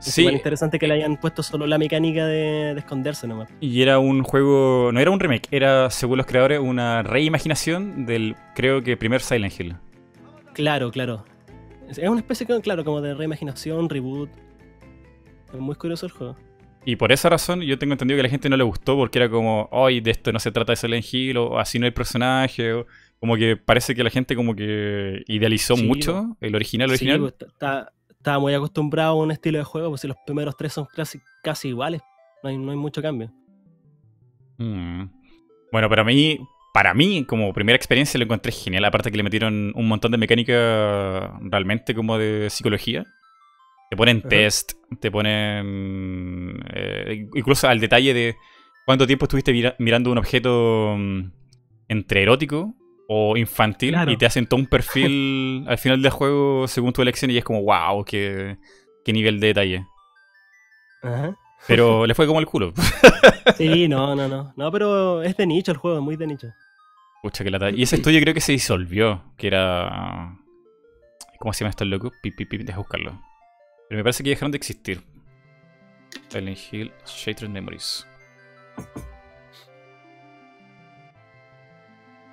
Es 0.01 0.07
sí. 0.07 0.25
interesante 0.25 0.81
que 0.81 0.89
le 0.89 0.95
hayan 0.95 1.17
puesto 1.17 1.45
solo 1.45 1.65
la 1.69 1.79
mecánica 1.79 2.27
de, 2.27 2.73
esconderse 2.73 3.29
nomás. 3.29 3.49
Y 3.61 3.83
era 3.83 4.01
un 4.01 4.25
juego, 4.25 4.91
no 4.93 4.99
era 4.99 5.13
un 5.13 5.21
remake, 5.21 5.47
era, 5.53 5.89
según 5.91 6.17
los 6.17 6.27
creadores, 6.27 6.59
una 6.59 7.05
reimaginación 7.05 8.05
del, 8.05 8.35
creo 8.57 8.83
que, 8.83 8.97
primer 8.97 9.21
Silent 9.21 9.61
Hill. 9.61 9.77
Claro, 10.55 10.91
claro. 10.91 11.25
Es 11.89 11.99
una 11.99 12.19
especie, 12.19 12.49
claro, 12.63 12.85
como 12.85 13.01
de 13.01 13.15
reimaginación, 13.15 13.89
reboot. 13.89 14.31
Es 15.53 15.61
muy 15.61 15.77
curioso 15.77 16.07
el 16.07 16.13
juego. 16.13 16.37
Y 16.87 16.97
por 16.97 17.13
esa 17.13 17.29
razón 17.29 17.63
yo 17.63 17.79
tengo 17.79 17.93
entendido 17.93 18.17
que 18.17 18.21
a 18.21 18.25
la 18.25 18.31
gente 18.31 18.49
no 18.49 18.57
le 18.57 18.65
gustó 18.65 18.97
porque 18.97 19.19
era 19.19 19.31
como, 19.31 19.69
ay, 19.73 20.01
de 20.01 20.11
esto 20.11 20.33
no 20.33 20.39
se 20.39 20.53
trata 20.53 20.73
de 20.73 20.77
Silent 20.77 21.05
Hill 21.11 21.37
o 21.39 21.59
así 21.59 21.79
no 21.79 21.87
hay 21.87 21.93
personaje. 21.93 22.73
O, 22.75 22.87
como 23.19 23.37
que 23.37 23.57
parece 23.57 23.95
que 23.95 24.05
la 24.05 24.11
gente 24.11 24.37
como 24.37 24.55
que 24.55 25.23
idealizó 25.29 25.77
mucho 25.77 26.37
el 26.41 26.55
original, 26.55 26.91
original. 26.91 27.35
Sí, 27.39 27.47
está, 27.47 27.91
estaba 28.11 28.39
muy 28.39 28.53
acostumbrado 28.53 29.13
a 29.13 29.23
un 29.23 29.31
estilo 29.31 29.59
de 29.59 29.65
juego, 29.65 29.89
pues 29.89 30.03
si 30.03 30.09
los 30.09 30.17
primeros 30.27 30.57
tres 30.57 30.75
son 30.75 30.87
casi, 30.95 31.21
casi 31.43 31.69
iguales, 31.69 32.03
no 32.43 32.51
hay, 32.51 32.59
no 32.59 32.71
hay 32.71 32.77
mucho 32.77 33.01
cambio. 33.01 33.33
Mm. 34.59 35.05
Bueno, 35.73 35.89
para 35.89 36.05
mí, 36.05 36.39
para 36.75 36.93
mí, 36.93 37.25
como 37.25 37.53
primera 37.53 37.77
experiencia, 37.77 38.19
lo 38.19 38.25
encontré 38.25 38.53
genial. 38.53 38.85
Aparte 38.85 39.11
que 39.11 39.17
le 39.17 39.23
metieron 39.23 39.73
un 39.75 39.89
montón 39.89 40.13
de 40.13 40.19
mecánica 40.19 41.39
realmente 41.41 41.95
como 41.95 42.19
de 42.19 42.51
psicología. 42.51 43.07
Te 43.95 43.97
ponen 43.97 44.23
test, 44.23 44.73
te 44.99 45.09
ponen. 45.09 46.61
Eh, 46.75 47.29
incluso 47.35 47.69
al 47.69 47.79
detalle 47.79 48.13
de 48.13 48.37
cuánto 48.85 49.07
tiempo 49.07 49.27
estuviste 49.27 49.77
mirando 49.79 50.11
un 50.11 50.19
objeto 50.19 50.97
mm, 50.99 51.31
entre 51.87 52.23
erótico 52.23 52.75
o 53.07 53.37
infantil 53.37 53.95
y 54.09 54.17
te 54.17 54.27
hacen 54.27 54.47
todo 54.47 54.59
un 54.59 54.67
perfil 54.67 55.65
al 55.69 55.79
final 55.79 56.03
del 56.03 56.11
juego 56.11 56.67
según 56.67 56.93
tu 56.93 57.03
elección 57.03 57.31
y 57.31 57.39
es 57.39 57.45
como, 57.45 57.63
wow, 57.63 58.05
qué, 58.05 58.57
qué 59.05 59.13
nivel 59.13 59.39
de 59.39 59.47
detalle. 59.47 59.87
Pero 61.69 62.05
le 62.05 62.15
fue 62.17 62.27
como 62.27 62.41
el 62.41 62.47
culo. 62.47 62.73
sí, 63.57 63.87
no, 63.87 64.17
no, 64.17 64.27
no. 64.27 64.53
No, 64.57 64.73
pero 64.73 65.23
es 65.23 65.37
de 65.37 65.47
nicho 65.47 65.71
el 65.71 65.79
juego, 65.79 66.01
muy 66.01 66.17
de 66.17 66.27
nicho. 66.27 66.49
Pucha, 67.23 67.45
que 67.45 67.51
la 67.53 67.71
Y 67.71 67.85
ese 67.85 67.95
estudio 67.95 68.21
creo 68.21 68.35
que 68.35 68.41
se 68.41 68.51
disolvió, 68.51 69.23
que 69.37 69.47
era... 69.47 70.37
¿Cómo 71.39 71.53
se 71.53 71.61
llama 71.61 71.71
esto 71.71 71.85
loco? 71.85 72.13
Pip, 72.21 72.35
pip, 72.37 72.51
pip, 72.51 72.63
deja 72.63 72.79
buscarlo. 72.79 73.21
Pero 73.89 73.99
me 73.99 74.03
parece 74.03 74.23
que 74.23 74.31
dejaron 74.31 74.53
de 74.53 74.57
existir. 74.59 75.03
Silent 76.29 76.59
Hill 76.73 76.93
Shattered 77.07 77.51
Memories. 77.51 78.07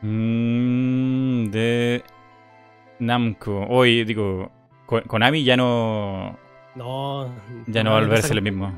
Mmm, 0.01 1.51
de 1.51 2.03
Namco. 2.99 3.65
Hoy, 3.69 4.03
digo, 4.03 4.51
Konami 4.85 5.43
ya 5.43 5.57
no. 5.57 6.37
No. 6.75 7.33
Ya 7.67 7.83
no, 7.83 7.91
va 7.91 7.97
a 7.97 8.01
volverse 8.01 8.33
lo 8.33 8.41
mismo. 8.41 8.73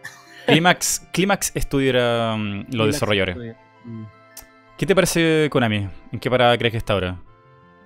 Climax, 0.46 1.06
Climax 1.12 1.52
Studio 1.56 1.90
era 1.90 2.34
um, 2.34 2.64
los 2.70 2.86
desarrolladores. 2.86 3.56
Mm. 3.84 4.04
¿Qué 4.78 4.86
te 4.86 4.94
parece 4.94 5.48
Konami? 5.50 5.88
¿En 6.12 6.20
qué 6.20 6.30
parada 6.30 6.56
crees 6.56 6.72
que 6.72 6.78
está 6.78 6.92
ahora? 6.94 7.18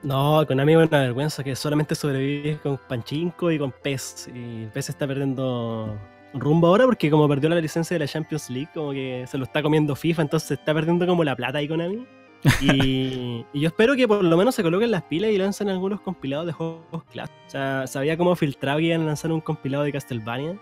No, 0.02 0.44
Konami 0.46 0.72
es 0.72 0.88
una 0.88 1.00
vergüenza 1.00 1.44
que 1.44 1.54
solamente 1.54 1.94
sobrevive 1.94 2.58
con 2.58 2.78
Panchinko 2.88 3.52
y 3.52 3.58
con 3.58 3.70
PES. 3.70 4.30
Y 4.34 4.66
PES 4.66 4.90
está 4.90 5.06
perdiendo 5.06 5.96
rumbo 6.34 6.66
ahora 6.66 6.86
porque 6.86 7.10
como 7.10 7.28
perdió 7.28 7.48
la 7.50 7.60
licencia 7.60 7.94
de 7.94 8.00
la 8.00 8.08
Champions 8.08 8.50
League, 8.50 8.70
como 8.74 8.92
que 8.92 9.24
se 9.28 9.38
lo 9.38 9.44
está 9.44 9.62
comiendo 9.62 9.94
FIFA, 9.94 10.22
entonces 10.22 10.52
está 10.52 10.74
perdiendo 10.74 11.06
como 11.06 11.22
la 11.24 11.36
plata 11.36 11.58
ahí 11.58 11.68
Konami. 11.68 12.06
Y, 12.60 13.44
yo 13.54 13.68
espero 13.68 13.94
que 13.94 14.08
por 14.08 14.24
lo 14.24 14.36
menos 14.36 14.56
se 14.56 14.64
coloquen 14.64 14.90
las 14.90 15.02
pilas 15.02 15.30
y 15.30 15.38
lancen 15.38 15.68
algunos 15.68 16.00
compilados 16.00 16.46
de 16.46 16.52
juegos 16.52 17.04
clásicos. 17.12 17.40
O 17.46 17.50
sea, 17.50 17.86
sabía 17.86 18.16
cómo 18.16 18.34
filtrado 18.34 18.78
que 18.78 18.86
iban 18.86 19.02
a 19.02 19.04
lanzar 19.04 19.30
un 19.30 19.40
compilado 19.40 19.84
de 19.84 19.92
Castlevania. 19.92 20.58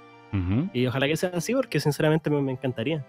Y 0.72 0.86
ojalá 0.86 1.08
que 1.08 1.16
sea 1.16 1.30
así 1.34 1.54
porque 1.54 1.80
sinceramente 1.80 2.30
me, 2.30 2.52
encantaría. 2.52 3.04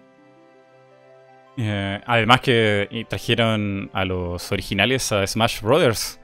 Eh, 1.56 2.00
además 2.04 2.40
que 2.40 3.06
trajeron 3.08 3.90
a 3.92 4.04
los 4.04 4.50
originales 4.50 5.12
a 5.12 5.24
Smash 5.26 5.60
Brothers. 5.60 6.18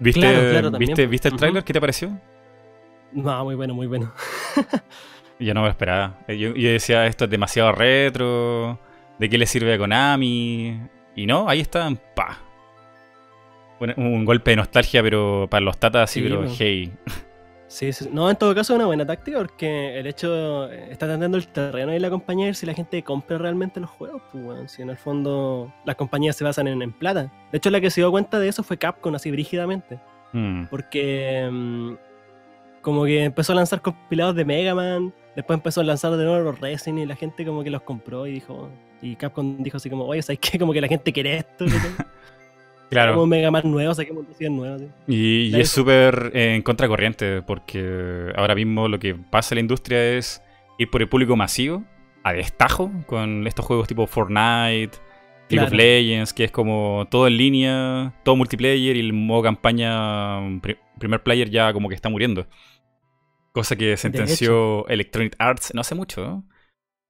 ¿Viste, 0.00 0.62
¿viste, 0.78 1.06
¿viste 1.06 1.28
el 1.28 1.36
tráiler? 1.36 1.62
¿Qué 1.62 1.72
te 1.74 1.80
pareció? 1.80 2.18
No, 3.12 3.44
muy 3.44 3.54
bueno, 3.54 3.74
muy 3.74 3.86
bueno. 3.86 4.12
yo 5.38 5.54
no 5.54 5.60
me 5.60 5.66
lo 5.66 5.70
esperaba. 5.70 6.18
Yo, 6.26 6.54
yo, 6.54 6.70
decía, 6.70 7.06
esto 7.06 7.24
es 7.24 7.30
demasiado 7.30 7.72
retro. 7.72 8.80
¿De 9.18 9.28
qué 9.28 9.36
le 9.36 9.46
sirve 9.46 9.74
a 9.74 9.78
Konami? 9.78 10.80
Y 11.14 11.26
no, 11.26 11.48
ahí 11.48 11.60
está, 11.60 11.90
pa. 12.14 12.38
Un, 13.78 13.94
un 13.96 14.24
golpe 14.24 14.52
de 14.52 14.56
nostalgia, 14.56 15.02
pero 15.02 15.46
para 15.50 15.60
los 15.60 15.78
tatas 15.78 16.10
así, 16.10 16.22
pero 16.22 16.44
hey. 16.58 16.92
Sí, 17.70 17.92
sí, 17.92 18.08
no, 18.12 18.28
en 18.28 18.34
todo 18.34 18.52
caso 18.52 18.72
es 18.72 18.78
una 18.78 18.86
buena 18.86 19.06
táctica 19.06 19.38
porque 19.38 19.96
el 19.96 20.08
hecho 20.08 20.68
está 20.68 21.06
teniendo 21.06 21.36
el 21.36 21.46
terreno 21.46 21.94
y 21.94 22.00
la 22.00 22.10
compañía 22.10 22.52
si 22.52 22.66
la 22.66 22.74
gente 22.74 23.00
compra 23.04 23.38
realmente 23.38 23.78
los 23.78 23.88
juegos, 23.90 24.20
pues 24.32 24.44
bueno, 24.44 24.66
si 24.66 24.82
en 24.82 24.90
el 24.90 24.96
fondo 24.96 25.72
las 25.84 25.94
compañías 25.94 26.34
se 26.34 26.42
basan 26.42 26.66
en, 26.66 26.92
plata. 26.92 27.32
De 27.52 27.58
hecho, 27.58 27.70
la 27.70 27.80
que 27.80 27.88
se 27.90 28.00
dio 28.00 28.10
cuenta 28.10 28.40
de 28.40 28.48
eso 28.48 28.64
fue 28.64 28.76
Capcom, 28.76 29.14
así 29.14 29.30
brígidamente. 29.30 30.00
Mm. 30.32 30.64
Porque 30.64 31.48
mm, 31.48 31.92
como 32.82 33.04
que 33.04 33.22
empezó 33.22 33.52
a 33.52 33.54
lanzar 33.56 33.80
compilados 33.80 34.34
de 34.34 34.44
Mega 34.44 34.74
Man, 34.74 35.14
después 35.36 35.56
empezó 35.56 35.80
a 35.80 35.84
lanzar 35.84 36.16
de 36.16 36.24
nuevo 36.24 36.40
los 36.40 36.58
Resident 36.58 36.98
y 36.98 37.06
la 37.06 37.14
gente 37.14 37.46
como 37.46 37.62
que 37.62 37.70
los 37.70 37.82
compró 37.82 38.26
y 38.26 38.32
dijo, 38.32 38.68
y 39.00 39.14
Capcom 39.14 39.62
dijo 39.62 39.76
así 39.76 39.88
como, 39.88 40.06
oye, 40.06 40.22
¿sabes 40.22 40.40
qué? 40.40 40.58
Como 40.58 40.72
que 40.72 40.80
la 40.80 40.88
gente 40.88 41.12
quiere 41.12 41.36
esto. 41.36 41.66
Claro. 42.90 43.14
Como 43.14 43.26
Mega 43.26 43.50
Man 43.50 43.62
nuevo. 43.70 43.94
Y, 45.06 45.56
y 45.56 45.60
es 45.60 45.70
súper 45.70 46.32
en 46.34 46.62
contracorriente, 46.62 47.40
porque 47.42 48.32
ahora 48.36 48.54
mismo 48.54 48.88
lo 48.88 48.98
que 48.98 49.14
pasa 49.14 49.54
en 49.54 49.56
la 49.56 49.60
industria 49.60 50.16
es 50.16 50.42
ir 50.78 50.90
por 50.90 51.00
el 51.00 51.08
público 51.08 51.36
masivo, 51.36 51.84
a 52.24 52.32
destajo, 52.32 52.90
con 53.06 53.46
estos 53.46 53.64
juegos 53.64 53.86
tipo 53.86 54.06
Fortnite, 54.06 54.98
League 55.48 55.66
of 55.66 55.72
Legends, 55.72 56.32
que 56.32 56.44
es 56.44 56.50
como 56.50 57.06
todo 57.10 57.26
en 57.26 57.36
línea, 57.36 58.14
todo 58.24 58.36
multiplayer 58.36 58.96
y 58.96 59.00
el 59.00 59.12
modo 59.12 59.42
campaña 59.42 60.60
primer 60.98 61.22
player 61.22 61.50
ya 61.50 61.72
como 61.72 61.88
que 61.88 61.94
está 61.94 62.08
muriendo. 62.08 62.46
Cosa 63.52 63.76
que 63.76 63.96
sentenció 63.96 64.86
Electronic 64.88 65.34
Arts 65.38 65.72
no 65.74 65.80
hace 65.80 65.94
mucho. 65.94 66.44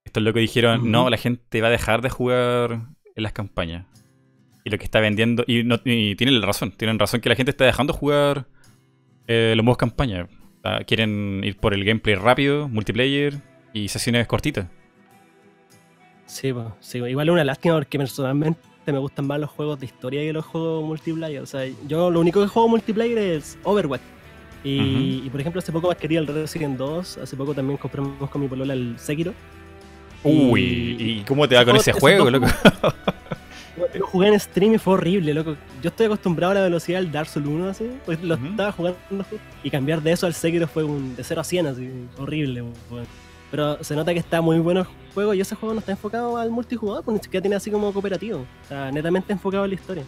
Esto 0.03 0.19
es 0.19 0.23
lo 0.23 0.33
que 0.33 0.39
dijeron, 0.39 0.91
no, 0.91 1.09
la 1.09 1.17
gente 1.17 1.61
va 1.61 1.67
a 1.67 1.71
dejar 1.71 2.01
de 2.01 2.09
jugar 2.09 2.71
en 3.15 3.23
las 3.23 3.33
campañas. 3.33 3.85
Y 4.63 4.69
lo 4.69 4.77
que 4.77 4.83
está 4.83 4.99
vendiendo. 4.99 5.43
Y, 5.47 5.63
no, 5.63 5.79
tienen 5.79 6.41
razón. 6.41 6.71
Tienen 6.71 6.99
razón 6.99 7.21
que 7.21 7.29
la 7.29 7.35
gente 7.35 7.51
está 7.51 7.65
dejando 7.65 7.93
jugar 7.93 8.45
eh, 9.27 9.53
los 9.55 9.65
modos 9.65 9.77
campaña. 9.77 10.27
quieren 10.85 11.41
ir 11.43 11.57
por 11.57 11.73
el 11.73 11.83
gameplay 11.83 12.15
rápido, 12.15 12.67
multiplayer 12.67 13.41
y 13.73 13.87
sesiones 13.87 14.27
cortitas. 14.27 14.67
Sí, 16.25 16.53
sí, 16.79 16.97
igual 16.99 17.27
es 17.27 17.33
una 17.33 17.43
lástima 17.43 17.75
porque 17.75 17.97
personalmente 17.97 18.61
me 18.85 18.99
gustan 18.99 19.27
más 19.27 19.39
los 19.39 19.49
juegos 19.49 19.79
de 19.79 19.85
historia 19.85 20.21
que 20.21 20.31
los 20.31 20.45
juegos 20.45 20.83
multiplayer. 20.85 21.41
O 21.41 21.45
sea, 21.45 21.67
yo 21.87 22.09
lo 22.09 22.19
único 22.19 22.41
que 22.41 22.47
juego 22.47 22.69
multiplayer 22.69 23.17
es 23.17 23.57
Overwatch. 23.63 24.01
Y, 24.63 25.29
por 25.29 25.41
ejemplo, 25.41 25.59
hace 25.59 25.71
poco 25.71 25.89
quería 25.95 26.19
el 26.19 26.27
Resident 26.27 26.77
2. 26.77 27.17
Hace 27.17 27.35
poco 27.35 27.53
también 27.53 27.77
compramos 27.77 28.29
con 28.29 28.41
mi 28.41 28.47
polola 28.47 28.73
el 28.73 28.97
Sekiro. 28.97 29.33
Uy, 30.23 30.95
¿y, 30.99 31.23
cómo 31.27 31.47
te 31.49 31.55
va 31.55 31.65
con 31.65 31.75
ese 31.75 31.93
juego, 31.93 32.29
loco? 32.29 32.47
Lo 33.93 34.07
jugué 34.07 34.27
en 34.27 34.39
stream 34.39 34.73
y 34.73 34.77
fue 34.77 34.93
horrible, 34.93 35.33
loco. 35.33 35.55
Yo 35.81 35.89
estoy 35.89 36.05
acostumbrado 36.07 36.51
a 36.51 36.55
la 36.55 36.61
velocidad 36.61 36.99
del 36.99 37.11
Dark 37.11 37.27
Souls 37.27 37.47
1, 37.47 37.69
así. 37.69 37.89
Pues 38.05 38.21
lo 38.21 38.35
estaba 38.35 38.71
jugando. 38.71 38.99
Y 39.63 39.69
cambiar 39.69 40.01
de 40.01 40.11
eso 40.11 40.25
al 40.25 40.33
Sekiro 40.33 40.67
fue 40.67 40.83
un 40.83 41.15
de 41.15 41.23
0 41.23 41.41
a 41.41 41.43
100, 41.43 41.67
así. 41.67 41.89
Horrible, 42.17 42.63
Pero 43.49 43.83
se 43.83 43.95
nota 43.95 44.13
que 44.13 44.19
está 44.19 44.41
muy 44.41 44.59
bueno 44.59 44.81
el 44.81 44.87
juego 45.13 45.33
y 45.33 45.41
ese 45.41 45.55
juego 45.55 45.73
no 45.73 45.79
está 45.79 45.91
enfocado 45.91 46.37
al 46.37 46.51
multijugador, 46.51 47.03
porque 47.03 47.17
ni 47.17 47.23
siquiera 47.23 47.41
tiene 47.41 47.55
así 47.55 47.71
como 47.71 47.91
cooperativo. 47.91 48.39
O 48.39 48.67
sea, 48.67 48.91
netamente 48.91 49.33
enfocado 49.33 49.63
en 49.65 49.71
la 49.71 49.75
historia. 49.75 50.03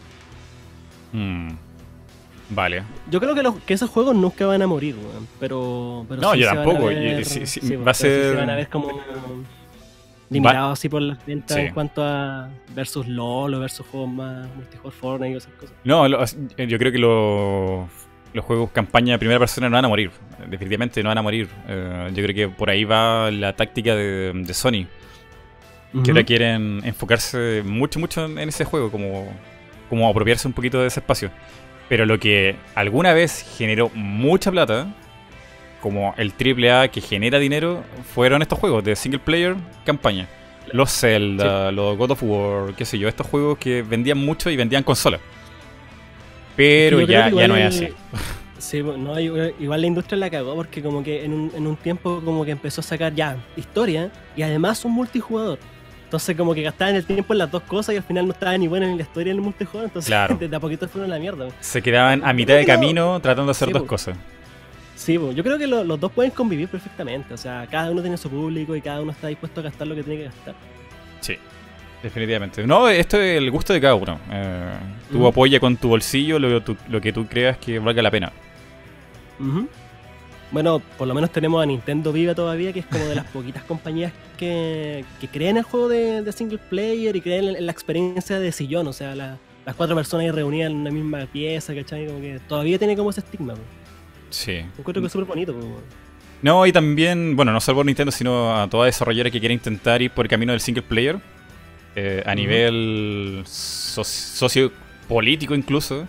Mm. 1.12 1.51
Vale. 2.50 2.84
Yo 3.10 3.20
creo 3.20 3.34
que, 3.34 3.62
que 3.65 3.74
esos 3.74 3.89
juegos 3.89 4.15
nunca 4.15 4.46
van 4.46 4.62
a 4.62 4.68
morir, 4.68 4.96
pero, 5.39 6.06
pero. 6.08 6.22
no, 6.22 6.36
yo 6.36 6.48
tampoco. 6.48 6.86
va 6.86 7.92
a 7.92 7.94
ser. 7.94 8.36
van 8.36 8.50
a 8.50 8.56
ver 8.56 8.70
como 8.70 8.89
limitado 10.34 10.72
así 10.72 10.90
por 10.90 11.02
las 11.02 11.25
ventas 11.25 11.58
en 11.58 11.74
cuanto 11.74 12.04
a 12.04 12.50
versus 12.75 13.08
LOL 13.08 13.54
o 13.54 13.60
versus 13.60 13.86
juegos 13.88 14.10
más 14.10 14.48
multijugador 14.56 14.94
Fortnite 14.94 15.34
y 15.34 15.38
esas 15.38 15.54
cosas. 15.54 15.75
No, 15.84 16.08
yo 16.08 16.78
creo 16.78 16.92
que 16.92 17.00
los 17.00 18.46
juegos 18.46 18.72
campaña 18.72 19.13
de 19.13 19.20
primera 19.20 19.40
persona 19.40 19.70
no 19.70 19.75
van 19.75 19.86
a 19.86 19.90
morir. 19.90 20.12
Definitivamente 20.50 21.02
no 21.04 21.10
van 21.10 21.18
a 21.18 21.22
morir. 21.22 21.48
Eh, 21.68 22.12
yo 22.13 22.24
creo 22.24 22.36
que 22.36 22.56
por 22.56 22.70
ahí 22.70 22.84
va 22.84 23.32
la 23.32 23.56
táctica 23.56 23.96
de, 23.96 24.54
Sony. 24.54 24.88
Que 26.04 26.10
ahora 26.10 26.24
quieren 26.24 26.82
enfocarse 26.84 27.62
mucho, 27.63 28.00
mucho 28.00 28.25
en 28.25 28.50
ese 28.50 28.66
juego, 28.66 28.90
como, 28.90 29.32
como 29.90 30.10
apropiarse 30.10 30.48
un 30.48 30.54
poquito 30.54 30.82
de 30.82 30.88
ese 30.88 31.00
espacio. 31.00 31.30
Pero 31.88 32.06
lo 32.06 32.20
que 32.20 32.56
alguna 32.74 33.13
vez 33.13 33.46
generó 33.58 33.92
mucha 33.94 34.52
plata 34.52 34.88
como 35.84 36.16
el 36.16 36.32
AAA 36.32 36.88
que 36.88 37.02
genera 37.02 37.40
dinero 37.40 37.84
fueron 38.16 38.42
estos 38.42 38.58
juegos 38.58 38.86
de 38.86 38.96
single 38.96 39.20
player 39.20 39.58
campaña. 39.86 40.30
Los 40.72 40.98
Zelda, 40.98 41.74
los 41.74 41.98
God 41.98 42.12
of 42.12 42.24
War, 42.24 42.74
qué 42.74 42.86
sé 42.86 42.98
yo, 42.98 43.10
estos 43.10 43.28
juegos 43.28 43.58
que 43.58 43.82
vendían 43.82 44.18
mucho 44.18 44.50
y 44.50 44.56
vendían 44.56 44.82
consolas. 44.82 45.20
Pero 46.56 47.02
ya, 47.02 47.30
ya 47.30 47.48
no 47.50 47.58
es 47.58 47.75
así. 47.75 47.90
Sí, 48.60 48.82
no, 48.82 49.20
igual 49.20 49.82
la 49.82 49.88
industria 49.88 50.18
la 50.18 50.30
cagó 50.30 50.56
porque 50.56 50.82
como 50.82 51.04
que 51.04 51.25
en 51.25 51.34
un, 51.34 51.52
en 51.54 51.68
un 51.68 51.75
tiempo 51.75 52.22
como 52.24 52.46
que 52.46 52.52
empezó 52.52 52.80
a 52.80 52.84
sacar 52.86 53.13
ya 53.13 53.36
historia 53.58 54.10
y 54.38 54.42
además 54.42 54.86
un 54.86 54.94
multijugador. 54.94 55.60
Entonces 56.06 56.38
como 56.38 56.54
que 56.54 56.62
gastaban 56.62 56.96
el 56.96 57.06
tiempo 57.06 57.34
en 57.34 57.40
las 57.40 57.52
dos 57.52 57.63
cosas 57.63 57.94
y 57.94 57.98
al 57.98 58.04
final 58.04 58.25
no 58.25 58.32
estaban 58.32 58.62
ni 58.62 58.70
buenos 58.70 58.88
en 58.88 58.96
la 58.96 59.04
historia 59.04 59.34
ni 59.34 59.38
en 59.38 59.38
el 59.40 59.44
multijugador. 59.44 59.90
Entonces 59.90 60.08
claro. 60.08 60.38
de 60.40 60.56
a 60.56 60.60
poquito 60.62 60.88
fueron 60.88 61.12
a 61.12 61.16
la 61.16 61.20
mierda. 61.20 61.50
Se 61.60 61.82
quedaban 61.82 62.24
a 62.24 62.32
mitad 62.32 62.56
de 62.56 62.66
camino 62.66 63.20
tratando 63.20 63.48
de 63.48 63.52
hacer 63.52 63.70
dos 63.70 63.84
cosas. 63.84 64.16
Sí, 64.96 65.14
yo 65.14 65.44
creo 65.44 65.58
que 65.58 65.68
los 65.68 66.00
dos 66.00 66.12
pueden 66.12 66.32
convivir 66.32 66.68
perfectamente. 66.68 67.34
O 67.34 67.38
sea, 67.38 67.68
cada 67.70 67.92
uno 67.92 68.02
tiene 68.02 68.18
su 68.18 68.30
público 68.30 68.76
y 68.76 68.82
cada 68.82 69.02
uno 69.02 69.12
está 69.12 69.28
dispuesto 69.28 69.60
a 69.60 69.64
gastar 69.64 69.88
lo 69.88 69.96
que 69.96 70.04
tiene 70.04 70.20
que 70.20 70.26
gastar. 70.26 70.56
Sí, 71.20 71.38
definitivamente. 72.02 72.66
No, 72.66 72.88
esto 72.88 73.20
es 73.20 73.38
el 73.38 73.50
gusto 73.50 73.74
de 73.74 73.82
cada 73.82 73.96
uno. 73.96 74.20
Eh, 74.32 74.72
tú 75.12 75.26
apoya 75.26 75.60
con 75.60 75.78
tu 75.78 75.90
bolsillo 75.90 76.40
lo, 76.40 77.02
que 77.02 77.14
tú 77.14 77.26
creas 77.26 77.58
que 77.58 77.80
valga 77.80 78.02
la 78.02 78.12
pena. 78.12 78.32
Bueno, 80.52 80.82
por 81.00 81.08
lo 81.08 81.16
menos 81.16 81.32
tenemos 81.32 81.64
a 81.64 81.66
Nintendo 81.66 82.14
Viva 82.14 82.36
todavía, 82.36 82.72
que 82.72 82.82
es 82.82 82.86
como 82.86 83.04
de 83.06 83.16
las 83.16 83.26
poquitas 83.34 83.64
compañías 83.64 84.14
que, 84.38 85.04
creen 85.32 85.52
en 85.52 85.58
el 85.58 85.64
juego 85.64 85.90
de, 85.90 86.32
single 86.32 86.60
player 86.60 87.16
y 87.16 87.22
creen 87.22 87.56
en, 87.56 87.66
la 87.66 87.72
experiencia 87.72 88.40
de 88.40 88.52
sillón. 88.52 88.88
O 88.88 88.94
sea, 88.94 89.16
las 89.16 89.40
cuatro 89.76 89.96
personas 89.96 90.26
ahí 90.26 90.32
reunidas 90.32 90.70
en 90.70 90.78
una 90.78 90.92
misma 90.92 91.26
pieza, 91.26 91.74
¿cachai? 91.74 92.06
Como 92.06 92.22
que 92.22 92.40
todavía 92.48 92.78
tiene 92.78 92.96
como 92.96 93.10
ese 93.10 93.22
estigma. 93.22 93.56
Sí. 94.34 94.66
Encuentro 94.78 95.00
que 95.00 95.06
es 95.06 95.12
súper 95.12 95.28
bonito. 95.28 95.56
No, 96.42 96.66
y 96.66 96.72
también, 96.72 97.36
bueno, 97.36 97.54
no 97.54 97.62
solo 97.62 97.78
por 97.78 97.86
Nintendo, 97.86 98.12
sino 98.12 98.60
a 98.60 98.68
toda 98.68 98.88
desarrolladora 98.88 99.30
que 99.30 99.40
quiere 99.40 99.54
intentar 99.54 100.02
ir 100.02 100.10
por 100.10 100.25
el 100.25 100.30
camino 100.30 100.52
del 100.52 100.60
single 100.60 100.82
player. 100.82 101.20
Eh, 101.96 102.24
a 102.25 102.34
nivel 102.34 103.44
sociopolítico 103.46 105.54
incluso. 105.54 106.08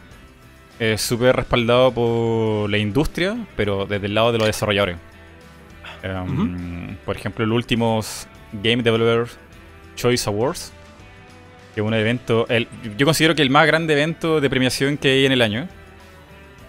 Es 0.79 1.03
súper 1.03 1.37
respaldado 1.37 1.93
por 1.93 2.71
la 2.71 2.79
industria, 2.79 3.37
pero 3.57 3.85
desde 3.85 4.07
el 4.07 4.15
lado 4.15 4.33
de 4.33 4.39
los 4.39 4.47
desarrolladores. 4.47 4.97
Em, 6.03 6.97
por 7.05 7.17
ejemplo, 7.17 7.45
los 7.45 7.57
últimos 7.57 8.27
Game 8.55 8.83
Developer 8.83 9.29
Choice 9.97 10.29
Awards, 10.29 10.73
que 11.75 11.83
es 11.83 11.87
un 11.87 11.93
evento, 11.93 12.47
el, 12.49 12.69
yo 12.97 13.05
considero 13.05 13.35
que 13.35 13.43
el 13.43 13.51
más 13.51 13.67
grande 13.67 13.93
evento 13.93 14.41
de 14.41 14.49
premiación 14.49 14.97
que 14.97 15.11
hay 15.11 15.27
en 15.27 15.33
el 15.33 15.43
año 15.43 15.69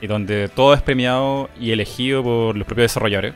y 0.02 0.08
donde 0.08 0.50
todo 0.50 0.74
es 0.74 0.82
premiado 0.82 1.50
y 1.60 1.72
elegido 1.72 2.24
por 2.24 2.56
los 2.56 2.66
propios 2.66 2.92
desarrolladores. 2.92 3.34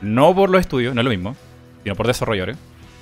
No 0.00 0.34
por 0.34 0.50
los 0.50 0.60
estudios, 0.60 0.94
no 0.94 1.00
es 1.00 1.04
lo 1.04 1.10
mismo, 1.10 1.36
sino 1.82 1.94
por 1.94 2.06
desarrolladores. 2.06 2.56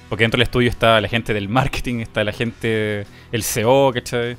Porque 0.09 0.25
dentro 0.25 0.38
del 0.38 0.43
estudio 0.43 0.69
está 0.69 1.00
la 1.00 1.09
gente 1.09 1.33
del 1.33 1.49
marketing, 1.49 2.00
está 2.00 2.25
la 2.25 2.33
gente, 2.33 3.07
el 3.31 3.43
CEO, 3.43 3.93
¿cachai? 3.93 4.37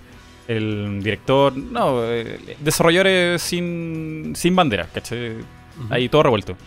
El 0.48 1.02
director, 1.02 1.56
no, 1.56 2.04
eh, 2.04 2.38
desarrolladores 2.60 3.42
sin, 3.42 4.34
sin 4.36 4.56
bandera, 4.56 4.88
¿cachai? 4.94 5.38
Ahí 5.90 6.10
todo 6.10 6.24
revuelto. 6.24 6.58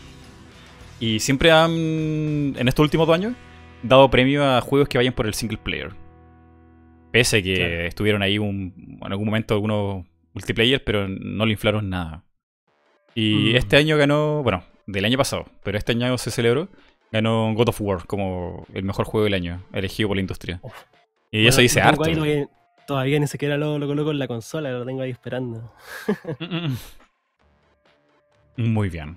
Y 1.00 1.20
siempre 1.20 1.50
han, 1.50 1.70
en 1.70 2.66
estos 2.66 2.82
últimos 2.82 3.06
dos 3.06 3.14
años, 3.14 3.34
dado 3.82 4.11
premio 4.11 4.44
a 4.44 4.61
juegos 4.61 4.88
que 4.88 4.99
vayan 4.99 5.12
por 5.12 5.26
el 5.26 5.34
single 5.34 5.58
player. 5.58 5.90
Pese 7.12 7.42
que 7.42 7.87
estuvieron 7.87 8.23
ahí 8.23 8.38
un, 8.38 8.99
en 9.00 9.12
algún 9.12 9.26
momento 9.26 9.54
algunos 9.54 10.06
multiplayer, 10.34 10.84
pero 10.84 11.08
no 11.08 11.46
le 11.46 11.52
inflaron 11.52 11.88
nada. 11.88 12.22
Y 13.14 13.52
mm. 13.52 13.56
este 13.56 13.76
año 13.76 13.96
ganó, 13.96 14.42
bueno, 14.42 14.64
del 14.86 15.04
año 15.04 15.16
pasado, 15.16 15.46
pero 15.62 15.78
este 15.78 15.92
año 15.92 16.18
se 16.18 16.30
celebró, 16.30 16.68
ganó 17.10 17.54
God 17.54 17.70
of 17.70 17.80
War 17.80 18.06
como 18.06 18.66
el 18.74 18.84
mejor 18.84 19.06
juego 19.06 19.24
del 19.24 19.34
año, 19.34 19.62
elegido 19.72 20.08
por 20.08 20.16
la 20.16 20.20
industria. 20.20 20.60
Y 21.30 21.46
eso 21.46 21.60
dice 21.60 21.80
harto. 21.80 22.04
todavía, 22.86 23.18
ni 23.18 23.26
siquiera 23.26 23.56
lo, 23.56 23.78
lo, 23.78 23.86
coloco 23.86 24.10
en 24.10 24.18
la 24.18 24.28
consola, 24.28 24.70
lo 24.70 24.84
tengo 24.84 25.02
ahí 25.02 25.10
esperando. 25.10 25.72
Muy 28.56 28.88
bien. 28.88 29.16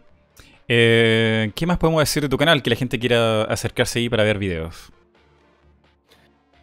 Eh, 0.67 1.51
¿Qué 1.55 1.65
más 1.65 1.77
podemos 1.77 2.01
decir 2.01 2.23
de 2.23 2.29
tu 2.29 2.37
canal 2.37 2.61
que 2.61 2.69
la 2.69 2.75
gente 2.75 2.99
quiera 2.99 3.43
acercarse 3.43 3.99
ahí 3.99 4.09
para 4.09 4.23
ver 4.23 4.37
videos? 4.37 4.91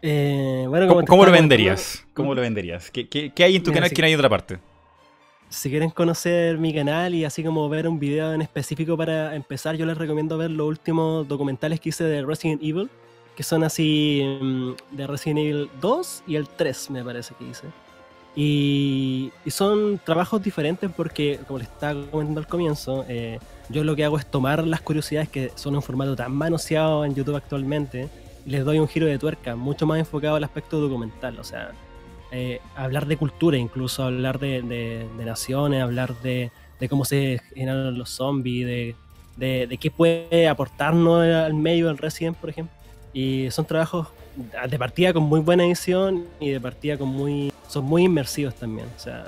Eh, 0.07 0.67
¿Cómo, 1.09 1.25
lo 1.25 1.33
venderías? 1.33 2.05
¿Cómo 2.13 2.35
lo 2.35 2.43
venderías? 2.43 2.91
¿Qué, 2.91 3.33
hay 3.39 3.57
en 3.57 3.63
tu 3.63 3.73
canal 3.73 3.91
que 3.91 4.03
no 4.03 4.07
hay 4.07 4.13
en 4.13 4.19
otra 4.19 4.29
parte? 4.29 4.59
si 5.49 5.71
quieren 5.71 5.89
conocer 5.91 6.59
mi 6.59 6.75
canal 6.75 7.15
y 7.15 7.25
así 7.25 7.43
como 7.43 7.69
ver 7.69 7.89
un 7.89 7.99
video 7.99 8.35
en 8.35 8.43
específico 8.43 8.97
para 8.99 9.35
empezar, 9.35 9.77
yo 9.77 9.87
les 9.87 9.97
recomiendo 9.97 10.37
ver 10.37 10.51
los 10.51 10.67
últimos 10.67 11.27
documentales 11.27 11.81
que 11.81 11.89
hice 11.91 12.05
de 12.05 12.23
Resident 12.23 12.61
Evil, 12.63 12.91
que 13.35 13.45
son 13.45 13.65
así 13.65 14.39
mm, 14.43 14.73
de 14.91 15.07
Resident 15.07 15.39
Evil 15.39 15.71
2 15.81 16.25
y 16.27 16.37
el 16.37 16.49
3 16.49 16.91
me 16.91 17.03
parece 17.03 17.35
que 17.39 17.45
hice. 17.47 17.69
Y, 18.37 19.33
son 19.47 20.01
trabajos 20.05 20.43
diferentes 20.43 20.91
porque, 20.95 21.39
como 21.47 21.61
les 21.61 21.69
estaba 21.69 21.99
comentando 22.11 22.41
al 22.41 22.47
comienzo, 22.49 23.07
eh, 23.09 23.39
yo 23.71 23.85
lo 23.85 23.97
que 23.97 24.05
hago 24.05 24.19
es 24.19 24.27
tomar 24.27 24.67
las 24.67 24.83
curiosidades 24.83 25.31
que 25.31 25.51
son 25.55 25.77
en 25.77 25.83
formato 25.83 26.15
tan 26.15 26.33
manoseado 26.33 27.07
en 27.07 27.15
YouTube 27.15 27.37
actualmente 27.37 28.11
y 28.11 28.24
les 28.47 28.65
doy 28.65 28.79
un 28.79 28.89
giro 28.89 29.07
de 29.07 29.19
tuerca 29.19 29.57
mucho 29.57 29.87
más 29.87 29.99
enfocado 29.99 30.37
al 30.37 30.45
aspecto 30.45 30.81
documental. 30.81 31.39
O 31.39 31.45
sea, 31.45 31.73
eh, 32.31 32.61
hablar 32.77 33.07
de 33.07 33.17
cultura, 33.17 33.57
incluso 33.57 34.03
hablar 34.03 34.39
de, 34.39 35.07
naciones, 35.25 35.83
hablar 35.83 36.15
de, 36.23 36.51
cómo 36.91 37.05
se 37.05 37.41
generan 37.55 37.97
los 37.97 38.11
zombies, 38.11 38.67
de, 38.67 39.67
de, 39.67 39.79
qué 39.79 39.91
puede 39.91 40.49
aportarnos 40.49 41.25
al 41.25 41.55
medio 41.55 41.87
del 41.89 41.99
Resident, 41.99 42.37
por 42.37 42.51
ejemplo. 42.51 42.75
Y 43.13 43.51
son 43.51 43.65
trabajos 43.65 44.09
de 44.69 44.79
partida 44.79 45.13
con 45.13 45.23
muy 45.23 45.41
buena 45.41 45.65
edición 45.65 46.27
y 46.41 46.51
de 46.51 46.61
partida 46.61 46.99
con 46.99 47.09
muy. 47.09 47.53
son 47.69 47.85
muy 47.85 48.05
inmersivos 48.05 48.55
también. 48.55 48.89
O 48.97 48.99
sea, 48.99 49.27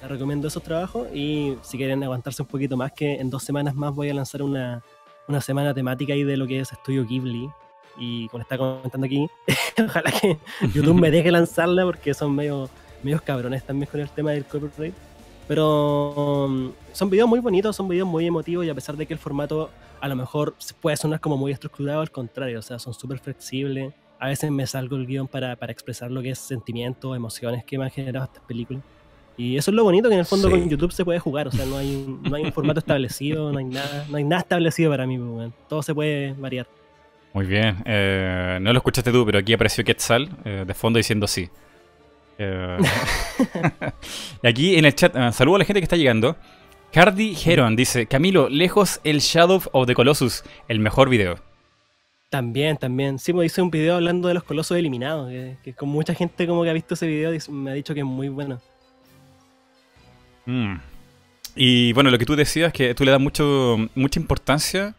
les 0.00 0.10
recomiendo 0.10 0.48
esos 0.48 0.62
trabajos 0.62 1.08
y 1.14 1.56
si 1.62 1.76
quieren 1.76 2.02
aguantarse 2.02 2.42
un 2.42 2.48
poquito 2.48 2.76
más, 2.76 2.92
que 2.92 3.14
en 3.14 3.30
dos 3.30 3.42
semanas 3.42 3.74
más 3.74 3.94
voy 3.94 4.10
a 4.10 4.14
lanzar 4.14 4.42
una, 4.42 4.82
una 5.28 5.40
semana 5.40 5.72
temática 5.72 6.12
ahí 6.12 6.24
de 6.24 6.36
lo 6.36 6.46
que 6.46 6.60
es 6.60 6.72
Estudio 6.72 7.06
Ghibli. 7.06 7.48
Y 7.98 8.28
como 8.28 8.42
está 8.42 8.56
comentando 8.56 9.06
aquí, 9.06 9.28
ojalá 9.84 10.10
que 10.12 10.38
YouTube 10.74 11.00
me 11.00 11.10
deje 11.10 11.30
lanzarla 11.30 11.84
porque 11.84 12.14
son 12.14 12.34
medio, 12.34 12.70
medio 13.02 13.20
cabrones 13.22 13.64
también 13.64 13.90
con 13.90 14.00
el 14.00 14.08
tema 14.08 14.32
del 14.32 14.44
copyright. 14.44 14.94
Pero 15.48 16.44
um, 16.44 16.72
son 16.92 17.08
videos 17.08 17.28
muy 17.28 17.40
bonitos, 17.40 17.74
son 17.74 17.88
videos 17.88 18.06
muy 18.06 18.26
emotivos 18.26 18.66
y 18.66 18.70
a 18.70 18.74
pesar 18.74 18.96
de 18.96 19.06
que 19.06 19.14
el 19.14 19.18
formato 19.18 19.70
a 20.00 20.08
lo 20.08 20.14
mejor 20.14 20.54
puede 20.80 20.96
sonar 20.96 21.20
como 21.20 21.36
muy 21.36 21.52
estructurado, 21.52 22.00
al 22.00 22.10
contrario, 22.10 22.58
o 22.58 22.62
sea, 22.62 22.78
son 22.78 22.94
súper 22.94 23.18
flexibles. 23.18 23.92
A 24.20 24.28
veces 24.28 24.50
me 24.50 24.66
salgo 24.66 24.96
el 24.96 25.06
guion 25.06 25.26
para, 25.26 25.56
para 25.56 25.72
expresar 25.72 26.10
lo 26.10 26.20
que 26.20 26.30
es 26.30 26.38
sentimientos, 26.38 27.16
emociones 27.16 27.64
que 27.64 27.78
me 27.78 27.84
han 27.84 27.90
generado 27.90 28.26
estas 28.26 28.42
películas. 28.44 28.82
Y 29.38 29.56
eso 29.56 29.70
es 29.70 29.74
lo 29.76 29.84
bonito 29.84 30.08
que 30.08 30.14
en 30.14 30.20
el 30.20 30.26
fondo 30.26 30.50
con 30.50 30.68
YouTube 30.68 30.90
se 30.92 31.04
puede 31.04 31.20
jugar, 31.20 31.46
o 31.46 31.52
sea, 31.52 31.64
no 31.64 31.76
hay, 31.76 32.18
no 32.22 32.34
hay 32.34 32.42
un 32.42 32.52
formato 32.52 32.80
establecido, 32.80 33.52
no 33.52 33.58
hay 33.58 33.66
nada, 33.66 34.04
no 34.10 34.16
hay 34.16 34.24
nada 34.24 34.42
establecido 34.42 34.90
para 34.90 35.06
mí, 35.06 35.16
pues, 35.16 35.52
todo 35.68 35.80
se 35.80 35.94
puede 35.94 36.32
variar. 36.32 36.66
Muy 37.32 37.46
bien, 37.46 37.76
eh, 37.84 38.58
no 38.60 38.72
lo 38.72 38.78
escuchaste 38.78 39.12
tú, 39.12 39.24
pero 39.26 39.38
aquí 39.38 39.52
apareció 39.52 39.84
Quetzal 39.84 40.28
eh, 40.44 40.64
de 40.66 40.74
fondo 40.74 40.96
diciendo 40.96 41.26
sí. 41.26 41.48
Eh, 42.38 42.78
y 44.42 44.46
aquí 44.46 44.76
en 44.76 44.84
el 44.84 44.94
chat, 44.94 45.14
saludo 45.32 45.56
a 45.56 45.58
la 45.60 45.64
gente 45.64 45.80
que 45.80 45.84
está 45.84 45.96
llegando. 45.96 46.36
Hardy 46.94 47.36
Heron 47.44 47.76
dice, 47.76 48.06
Camilo, 48.06 48.48
lejos 48.48 49.00
el 49.04 49.20
Shadow 49.20 49.62
of 49.72 49.86
the 49.86 49.94
Colossus, 49.94 50.42
el 50.68 50.80
mejor 50.80 51.10
video. 51.10 51.38
También, 52.30 52.76
también. 52.76 53.18
Sí, 53.18 53.32
me 53.32 53.44
hice 53.44 53.60
un 53.60 53.70
video 53.70 53.96
hablando 53.96 54.28
de 54.28 54.34
los 54.34 54.42
colosos 54.42 54.76
eliminados, 54.76 55.30
que, 55.30 55.56
que, 55.62 55.74
con 55.74 55.88
mucha 55.88 56.14
gente 56.14 56.46
como 56.46 56.62
que 56.62 56.70
ha 56.70 56.74
visto 56.74 56.94
ese 56.94 57.06
video 57.06 57.32
me 57.50 57.70
ha 57.70 57.74
dicho 57.74 57.94
que 57.94 58.00
es 58.00 58.06
muy 58.06 58.28
bueno. 58.28 58.60
Mm. 60.46 60.76
Y 61.56 61.92
bueno, 61.92 62.10
lo 62.10 62.18
que 62.18 62.24
tú 62.24 62.36
decías 62.36 62.68
es 62.68 62.72
que 62.72 62.94
tú 62.94 63.04
le 63.04 63.10
das 63.10 63.20
mucho, 63.20 63.76
mucha 63.94 64.20
importancia 64.20 64.94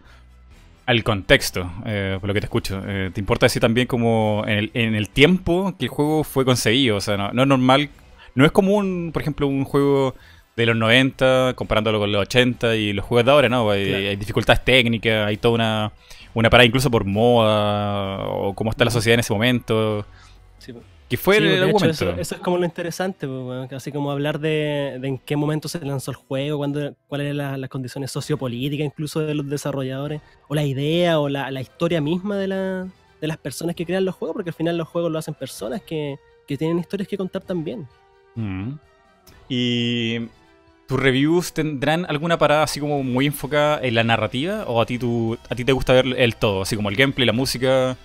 al 0.89 1.03
contexto, 1.03 1.71
eh, 1.85 2.17
por 2.19 2.27
lo 2.27 2.33
que 2.33 2.39
te 2.39 2.47
escucho. 2.47 2.81
Eh, 2.83 3.11
¿Te 3.13 3.19
importa 3.19 3.45
decir 3.45 3.61
también 3.61 3.85
como 3.85 4.43
en 4.47 4.95
el, 4.95 5.09
tiempo 5.09 5.75
que 5.77 5.85
el 5.85 5.89
juego 5.89 6.23
fue 6.23 6.45
concebido? 6.45 6.97
O 6.97 7.01
sea, 7.01 7.15
no, 7.15 7.43
es 7.43 7.47
normal, 7.47 7.91
no 8.33 8.43
es 8.43 8.51
común, 8.51 9.11
por 9.13 9.21
ejemplo, 9.21 9.45
un 9.45 9.65
juego 9.65 10.15
de 10.55 10.65
los 10.65 10.75
90 10.75 11.53
comparándolo 11.55 11.99
con 11.99 12.11
los 12.11 12.23
80 12.23 12.75
y 12.75 12.93
los 12.93 13.05
juegos 13.05 13.23
de 13.23 13.31
ahora, 13.31 13.49
¿no? 13.49 13.69
Hay, 13.69 14.15
dificultades 14.15 14.65
técnicas, 14.65 15.27
hay 15.27 15.37
toda 15.37 15.53
una, 15.53 15.91
una 16.33 16.49
parada 16.49 16.65
incluso 16.65 16.89
por 16.89 17.05
moda 17.05 18.25
o 18.25 18.55
cómo 18.55 18.71
está 18.71 18.83
la 18.83 18.89
sociedad 18.89 19.13
en 19.13 19.19
ese 19.19 19.31
momento. 19.31 20.07
Sí, 20.57 20.73
que 21.09 21.17
fue 21.17 21.37
el 21.37 21.71
momento. 21.71 22.11
Eso, 22.11 22.35
es 22.35 22.41
como 22.41 22.57
lo 22.57 22.65
interesante, 22.65 23.27
pues, 23.27 23.73
así 23.73 23.91
como 23.91 24.11
hablar 24.11 24.39
de, 24.39 24.95
en 25.01 25.17
qué 25.17 25.35
momento 25.35 25.67
se 25.67 25.83
lanzó 25.83 26.11
el 26.11 26.17
juego, 26.17 26.59
cuándo, 26.59 26.95
cuáles 27.07 27.33
eran 27.33 27.59
las 27.59 27.69
condiciones 27.69 28.11
sociopolíticas 28.11 28.85
incluso 28.85 29.19
de 29.21 29.33
los 29.33 29.49
desarrolladores, 29.49 30.21
o 30.47 30.53
la 30.53 30.63
idea 30.63 31.19
o 31.19 31.27
la, 31.27 31.61
historia 31.61 31.99
misma 31.99 32.37
de, 32.37 32.47
la, 32.47 32.87
de 33.19 33.27
las 33.27 33.37
personas 33.37 33.75
que 33.75 33.85
crean 33.85 34.05
los 34.05 34.13
juegos, 34.13 34.35
porque 34.35 34.51
al 34.51 34.55
final 34.55 34.77
los 34.77 34.87
juegos 34.87 35.11
lo 35.11 35.17
hacen 35.17 35.33
personas 35.33 35.81
que, 35.81 36.17
tienen 36.45 36.79
historias 36.79 37.07
que 37.07 37.17
contar 37.17 37.43
también. 37.43 37.87
Mm. 38.33 38.73
Y 39.49 40.19
¿Tus 40.89 40.99
reviews 40.99 41.53
tendrán 41.53 42.07
alguna 42.09 42.39
parada 42.39 42.63
así 42.63 42.79
como 42.79 43.03
muy 43.03 43.27
enfocada 43.27 43.79
en 43.83 43.93
la 43.93 44.03
narrativa? 44.03 44.63
¿O 44.65 44.81
a 44.81 44.87
ti, 44.87 44.97
tu, 44.97 45.37
a 45.47 45.53
ti 45.53 45.63
te 45.63 45.71
gusta 45.71 45.93
ver 45.93 46.07
el 46.17 46.35
todo? 46.35 46.63
Así 46.63 46.75
como 46.75 46.89
el 46.89 46.95
gameplay, 46.95 47.27
la 47.27 47.33
música, 47.33 47.95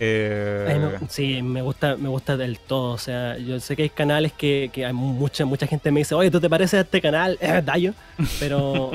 eh... 0.00 0.98
sí, 1.08 1.42
me 1.42 1.62
gusta, 1.62 1.96
me 1.96 2.08
gusta 2.08 2.36
del 2.36 2.58
todo. 2.58 2.92
O 2.92 2.98
sea, 2.98 3.36
yo 3.38 3.58
sé 3.60 3.76
que 3.76 3.82
hay 3.82 3.90
canales 3.90 4.32
que, 4.32 4.70
que 4.72 4.86
hay 4.86 4.92
mucha, 4.92 5.44
mucha 5.44 5.66
gente 5.66 5.90
me 5.90 6.00
dice, 6.00 6.14
oye, 6.14 6.30
¿tú 6.30 6.40
te 6.40 6.48
pareces 6.48 6.74
a 6.74 6.80
este 6.82 7.00
canal? 7.00 7.38
Eh, 7.48 7.62
Dayo. 7.64 7.94
Pero, 8.40 8.90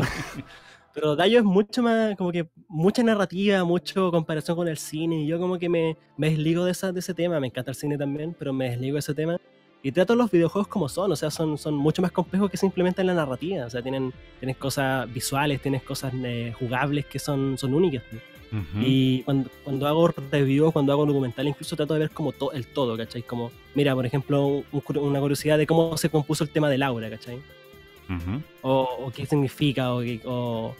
pero 0.94 1.16
Dayo 1.16 1.40
es 1.40 1.46
mucho 1.46 1.82
más, 1.82 2.16
como 2.16 2.32
que 2.32 2.48
mucha 2.68 3.02
narrativa, 3.04 3.64
mucho 3.64 4.12
comparación 4.12 4.56
con 4.56 4.68
el 4.68 4.78
cine. 4.78 5.24
Y 5.24 5.28
yo 5.28 5.40
como 5.40 5.58
que 5.58 5.70
me, 5.70 5.98
me 6.18 6.30
desligo 6.30 6.66
de, 6.66 6.72
esa, 6.72 6.92
de 6.92 7.00
ese 7.00 7.14
tema. 7.14 7.40
Me 7.40 7.48
encanta 7.48 7.72
el 7.72 7.76
cine 7.76 7.98
también, 7.98 8.36
pero 8.38 8.54
me 8.54 8.70
desligo 8.70 8.96
de 8.96 9.00
ese 9.00 9.14
tema. 9.14 9.38
Y 9.86 9.92
trato 9.92 10.16
los 10.16 10.32
videojuegos 10.32 10.70
como 10.70 10.88
son, 10.88 11.12
o 11.12 11.16
sea, 11.16 11.30
son, 11.30 11.58
son 11.58 11.76
mucho 11.76 12.02
más 12.02 12.12
complejos 12.14 12.50
que 12.50 12.56
simplemente 12.56 13.02
en 13.02 13.08
la 13.08 13.14
narrativa. 13.14 13.66
O 13.66 13.70
sea, 13.70 13.82
tienen, 13.82 14.14
tienes 14.40 14.56
cosas 14.56 15.12
visuales, 15.14 15.62
tienes 15.62 15.84
cosas 15.84 16.14
eh, 16.24 16.54
jugables 16.58 17.06
que 17.06 17.20
son, 17.20 17.58
son 17.58 17.74
únicas. 17.74 18.02
Y 18.80 19.24
cuando, 19.24 19.50
cuando 19.64 19.88
hago 19.88 20.08
reviews, 20.32 20.74
cuando 20.74 20.94
hago 20.94 21.06
documental, 21.06 21.48
incluso 21.48 21.76
trato 21.76 21.94
de 21.94 22.02
ver 22.02 22.12
como 22.12 22.34
el 22.54 22.68
todo, 22.68 22.96
¿cachai? 22.98 23.24
Como, 23.24 23.52
mira, 23.74 23.96
por 23.96 24.06
ejemplo, 24.06 24.64
una 24.72 25.20
curiosidad 25.20 25.58
de 25.58 25.66
cómo 25.66 25.98
se 25.98 26.10
compuso 26.10 26.44
el 26.44 26.52
tema 26.52 26.70
del 26.70 26.84
aura, 26.84 27.10
¿cachai? 27.10 27.40
o, 28.62 29.12
qué 29.16 29.26
significa, 29.26 29.94
o, 29.94 30.76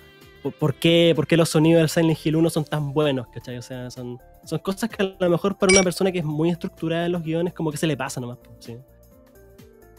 por, 0.60 0.76
qué, 0.76 1.14
por 1.16 1.26
qué 1.26 1.38
los 1.38 1.50
sonidos 1.50 1.82
del 1.82 1.90
Silent 1.90 2.20
Hill 2.24 2.36
1 2.36 2.50
son 2.50 2.66
tan 2.66 2.94
buenos, 2.94 3.28
¿cachai? 3.28 3.58
O 3.58 3.62
sea, 3.62 3.90
son, 3.90 4.20
son 4.44 4.60
cosas 4.60 4.90
que 4.90 5.02
a 5.02 5.16
lo 5.20 5.30
mejor 5.30 5.58
para 5.58 5.74
una 5.74 5.84
persona 5.84 6.12
que 6.12 6.20
es 6.20 6.26
muy 6.26 6.50
estructurada 6.50 7.08
en 7.08 7.14
los 7.14 7.24
guiones, 7.24 7.54
como 7.54 7.72
que 7.72 7.78
se 7.78 7.88
le 7.88 7.98
pasa 7.98 8.22
nomás, 8.22 8.38
¿sí? 8.60 8.78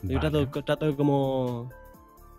Yo 0.02 0.20
trato, 0.20 0.46
trato 0.62 0.86
de 0.86 0.94
como 0.94 1.70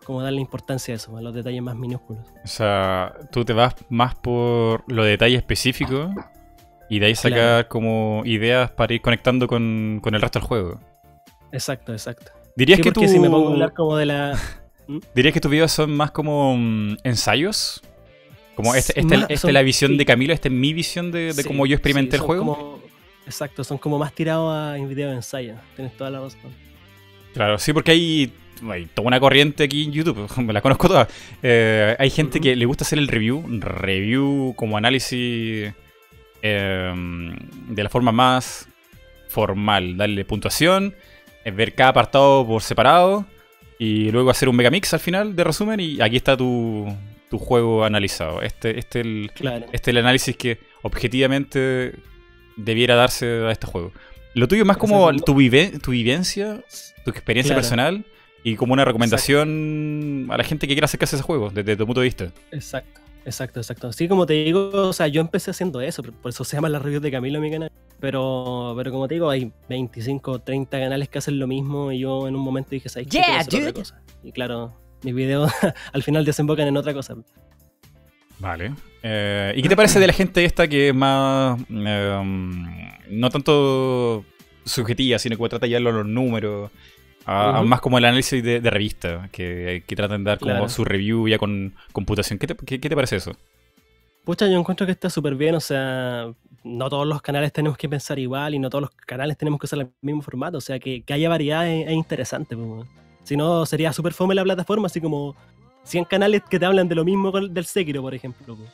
como 0.06 0.22
darle 0.22 0.40
importancia 0.40 0.94
a 0.94 0.96
eso, 0.96 1.18
a 1.18 1.22
los 1.22 1.34
detalles 1.34 1.62
más 1.62 1.76
minúsculos. 1.76 2.26
O 2.44 2.48
sea, 2.48 3.14
tú 3.32 3.44
te 3.44 3.52
vas 3.52 3.76
más 3.90 4.16
por 4.16 4.84
los 4.88 5.06
detalles 5.06 5.40
específicos 5.40 6.12
y 6.90 7.00
de 7.00 7.08
ahí 7.08 7.16
sacar 7.16 7.68
como 7.68 8.22
ideas 8.26 8.72
para 8.72 8.94
ir 8.94 9.02
conectando 9.02 9.48
con, 9.48 10.02
el 10.04 10.22
resto 10.22 10.40
del 10.40 10.48
juego. 10.48 10.80
Exacto, 11.52 11.92
exacto. 11.92 12.32
¿Dirías 12.56 12.80
que 12.80 12.92
tú... 12.92 13.06
si 13.08 13.20
me 13.20 13.30
pongo 13.30 13.50
a 13.50 13.52
hablar 13.52 13.74
como 13.74 13.98
de 13.98 14.06
la... 14.06 14.40
¿Mm? 14.88 15.00
¿Dirías 15.14 15.34
que 15.34 15.42
tus 15.42 15.52
videos 15.52 15.72
son 15.72 15.96
más 15.98 16.12
como 16.12 16.56
mm, 16.56 16.98
ensayos? 17.04 17.82
Como 18.54 18.74
este, 18.74 18.98
esta 19.00 19.28
es 19.34 19.44
la 19.44 19.62
visión 19.64 19.98
de 19.98 20.06
Camilo, 20.06 20.34
esta 20.34 20.48
es 20.48 20.54
mi 20.54 20.72
visión 20.72 21.12
de, 21.12 21.34
cómo 21.46 21.66
yo 21.66 21.76
experimenté 21.76 22.16
el 22.16 22.22
juego. 22.22 22.82
exacto, 23.26 23.66
son 23.66 23.78
como 23.78 23.98
más 23.98 24.14
tirados 24.14 24.56
a 24.56 24.76
video 24.86 25.10
de 25.10 25.16
ensayo. 25.16 25.56
Tienes 25.76 25.98
toda 25.98 26.10
la 26.10 26.22
razón. 26.22 26.54
Claro, 27.34 27.58
sí, 27.58 27.74
porque 27.74 27.92
hay 27.92 28.34
hay 28.70 28.86
toda 28.88 29.08
una 29.08 29.20
corriente 29.20 29.64
aquí 29.64 29.84
en 29.84 29.92
YouTube, 29.92 30.30
me 30.42 30.54
la 30.54 30.62
conozco 30.62 30.88
toda. 30.88 31.08
Eh, 31.42 31.96
hay 31.98 32.10
gente 32.10 32.40
que 32.40 32.56
le 32.56 32.66
gusta 32.66 32.84
hacer 32.84 33.00
el 33.00 33.08
review, 33.08 33.44
review 33.60 34.54
como 34.56 34.78
análisis 34.78 35.74
em, 36.42 37.36
de 37.70 37.84
la 37.84 37.90
forma 37.90 38.12
más 38.12 38.68
formal, 39.28 39.98
darle 39.98 40.26
puntuación, 40.26 40.96
eh, 41.44 41.52
ver 41.52 41.74
cada 41.76 41.90
apartado 41.90 42.46
por 42.48 42.62
separado 42.62 43.26
y 43.78 44.12
luego 44.12 44.30
hacer 44.30 44.48
un 44.48 44.56
megamix 44.56 44.94
al 44.94 45.00
final 45.00 45.36
de 45.36 45.44
resumen 45.44 45.80
y 45.80 46.02
aquí 46.02 46.16
está 46.16 46.38
tu, 46.38 46.88
tu 47.30 47.38
juego 47.38 47.84
analizado. 47.84 48.42
Este, 48.42 48.80
este, 48.80 49.02
el, 49.02 49.32
este 49.72 49.92
el 49.92 49.98
análisis 49.98 50.36
que 50.38 50.60
objetivamente 50.82 51.94
debiera 52.56 52.96
darse 52.96 53.26
a 53.26 53.52
este 53.52 53.68
juego. 53.68 53.92
Lo 54.34 54.48
tuyo 54.48 54.64
es 54.64 54.68
más 54.68 54.78
como 54.78 55.12
tu, 55.14 55.34
tu 55.82 55.92
vivencia, 55.92 56.62
tu 57.04 57.12
experiencia 57.12 57.56
personal 57.56 58.06
y 58.46 58.56
como 58.58 58.74
una 58.74 58.86
recomendación 58.86 60.28
a 60.30 60.38
la 60.38 60.44
gente 60.44 60.68
que 60.68 60.76
quiera 60.76 60.86
acercarse 60.86 61.16
a 61.16 61.18
ese 61.18 61.24
juego, 61.24 61.50
desde 61.50 61.76
tu 61.76 61.88
punto 61.88 62.02
de 62.02 62.06
vista. 62.06 62.32
Exacto, 62.52 63.02
exacto, 63.26 63.60
exacto. 63.60 63.92
Sí, 63.92 64.08
como 64.08 64.28
te 64.28 64.34
digo, 64.34 64.70
o 64.72 64.94
sea, 64.94 65.08
yo 65.08 65.20
empecé 65.20 65.50
haciendo 65.50 65.82
eso, 65.82 66.04
por 66.04 66.30
eso 66.30 66.44
se 66.44 66.56
llama 66.56 66.70
la 66.70 66.78
review 66.78 67.02
de 67.02 67.10
Camilo 67.10 67.42
mi 67.42 67.50
canal. 67.50 67.72
Pero, 68.00 68.76
pero 68.78 68.92
como 68.92 69.08
te 69.08 69.16
digo, 69.16 69.32
hay 69.32 69.52
25, 69.68 70.42
30 70.42 70.80
canales 70.80 71.10
que 71.10 71.18
hacen 71.18 71.40
lo 71.40 71.48
mismo 71.48 71.92
y 71.92 71.98
yo 71.98 72.28
en 72.28 72.36
un 72.36 72.42
momento 72.42 72.70
dije, 72.70 72.88
¿sabes 72.88 73.08
qué? 73.08 73.18
Yeah, 73.18 73.42
otra 73.42 73.74
cosa. 73.74 74.02
Y 74.24 74.32
claro, 74.32 74.76
mis 75.02 75.16
videos 75.16 75.52
al 75.94 76.04
final 76.04 76.24
desembocan 76.24 76.68
en 76.68 76.78
otra 76.78 76.94
cosa. 76.94 77.16
Vale. 78.38 78.74
Eh, 79.02 79.54
¿Y 79.56 79.64
qué 79.64 79.70
te 79.70 79.76
parece 79.76 80.00
de 80.00 80.06
la 80.06 80.14
gente 80.14 80.46
esta 80.46 80.68
que 80.68 80.90
es 80.90 80.96
más... 80.96 81.60
Em, 81.68 82.64
no 83.10 83.30
tanto 83.32 84.24
subjetiva, 84.66 85.18
sino 85.18 85.36
que 85.36 85.50
trata 85.50 85.66
de 85.66 85.70
llevarlo 85.70 85.90
a 85.90 85.94
los 86.04 86.06
números? 86.06 86.70
A, 87.26 87.64
más 87.64 87.82
como 87.82 87.98
el 87.98 88.06
análisis 88.06 88.44
de, 88.44 88.60
revista, 88.60 89.30
que, 89.32 89.84
que, 89.88 89.96
tratan 89.96 90.24
de 90.24 90.30
dar 90.32 90.40
como 90.40 90.70
su 90.70 90.86
review 90.86 91.28
ya 91.28 91.38
con 91.38 91.74
computación. 91.92 92.38
¿Qué 92.40 92.48
te, 92.48 92.56
qué, 92.56 92.78
te 92.78 92.96
parece 92.96 93.18
eso? 93.18 93.32
Pucha, 94.24 94.48
yo 94.48 94.58
encuentro 94.58 94.86
que 94.86 94.92
está 94.92 95.10
súper 95.10 95.36
bien, 95.36 95.56
o 95.56 95.60
sea, 95.60 96.32
no 96.64 96.90
todos 96.90 97.08
los 97.08 97.22
canales 97.22 97.52
tenemos 97.52 97.78
que 97.78 97.90
pensar 97.90 98.20
igual 98.20 98.56
y 98.56 98.60
no 98.60 98.70
todos 98.70 98.84
los 98.84 98.92
canales 98.92 99.38
tenemos 99.38 99.60
que 99.60 99.66
usar 99.66 99.80
el 99.80 99.92
mismo 100.02 100.22
formato, 100.22 100.58
o 100.58 100.62
sea, 100.62 100.80
que, 100.80 101.02
que 101.04 101.14
haya 101.14 101.30
variedad 101.30 101.68
es, 101.68 101.92
interesante. 101.92 102.56
Pues, 102.56 102.88
si 103.24 103.36
no, 103.36 103.66
sería 103.66 103.92
súper 103.92 104.14
fome 104.14 104.36
la 104.36 104.44
plataforma, 104.44 104.88
así 104.88 105.02
como 105.02 105.36
100 105.84 106.06
canales 106.06 106.44
que 106.48 106.60
te 106.60 106.66
hablan 106.66 106.88
de 106.88 106.96
lo 106.96 107.04
mismo 107.04 107.32
del 107.32 107.66
Sekiro, 107.66 108.02
por 108.02 108.14
ejemplo. 108.14 108.56
Pues. 108.56 108.70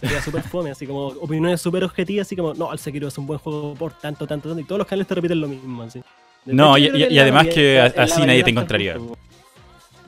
Sería 0.00 0.22
súper 0.22 0.42
fome, 0.42 0.70
así 0.70 0.86
como 0.86 1.08
opiniones 1.08 1.60
súper 1.60 1.84
objetivas, 1.84 2.26
así 2.26 2.36
como, 2.36 2.54
no, 2.54 2.72
el 2.72 2.78
Sekiro 2.78 3.08
es 3.08 3.18
un 3.18 3.26
buen 3.26 3.38
juego 3.38 3.74
por 3.74 3.92
tanto, 3.92 4.26
tanto, 4.26 4.48
tanto, 4.48 4.60
y 4.62 4.64
todos 4.64 4.78
los 4.78 4.86
canales 4.86 5.06
te 5.06 5.14
repiten 5.14 5.40
lo 5.40 5.48
mismo, 5.48 5.82
así. 5.82 6.02
No, 6.44 6.78
y, 6.78 7.18
además 7.18 7.48
que 7.48 7.80
así 7.80 8.20
nadie 8.24 8.42
te 8.42 8.50
encontraría. 8.50 8.96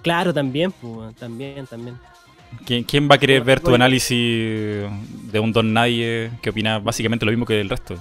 Claro, 0.03 0.35
también, 0.35 0.73
pues, 0.73 1.15
también, 1.17 1.67
también. 1.67 1.97
¿Quién, 2.67 3.09
va 3.11 3.15
a 3.15 3.19
querer 3.19 3.43
ver 3.43 3.61
tu 3.61 3.75
análisis 3.75 4.11
de 4.11 5.41
un 5.41 5.53
don 5.53 5.73
nadie 5.73 6.31
que 6.43 6.51
opina 6.51 6.79
básicamente 6.79 7.25
lo 7.25 7.33
mismo 7.33 7.47
que 7.47 7.61
el 7.61 7.69
resto? 7.69 7.97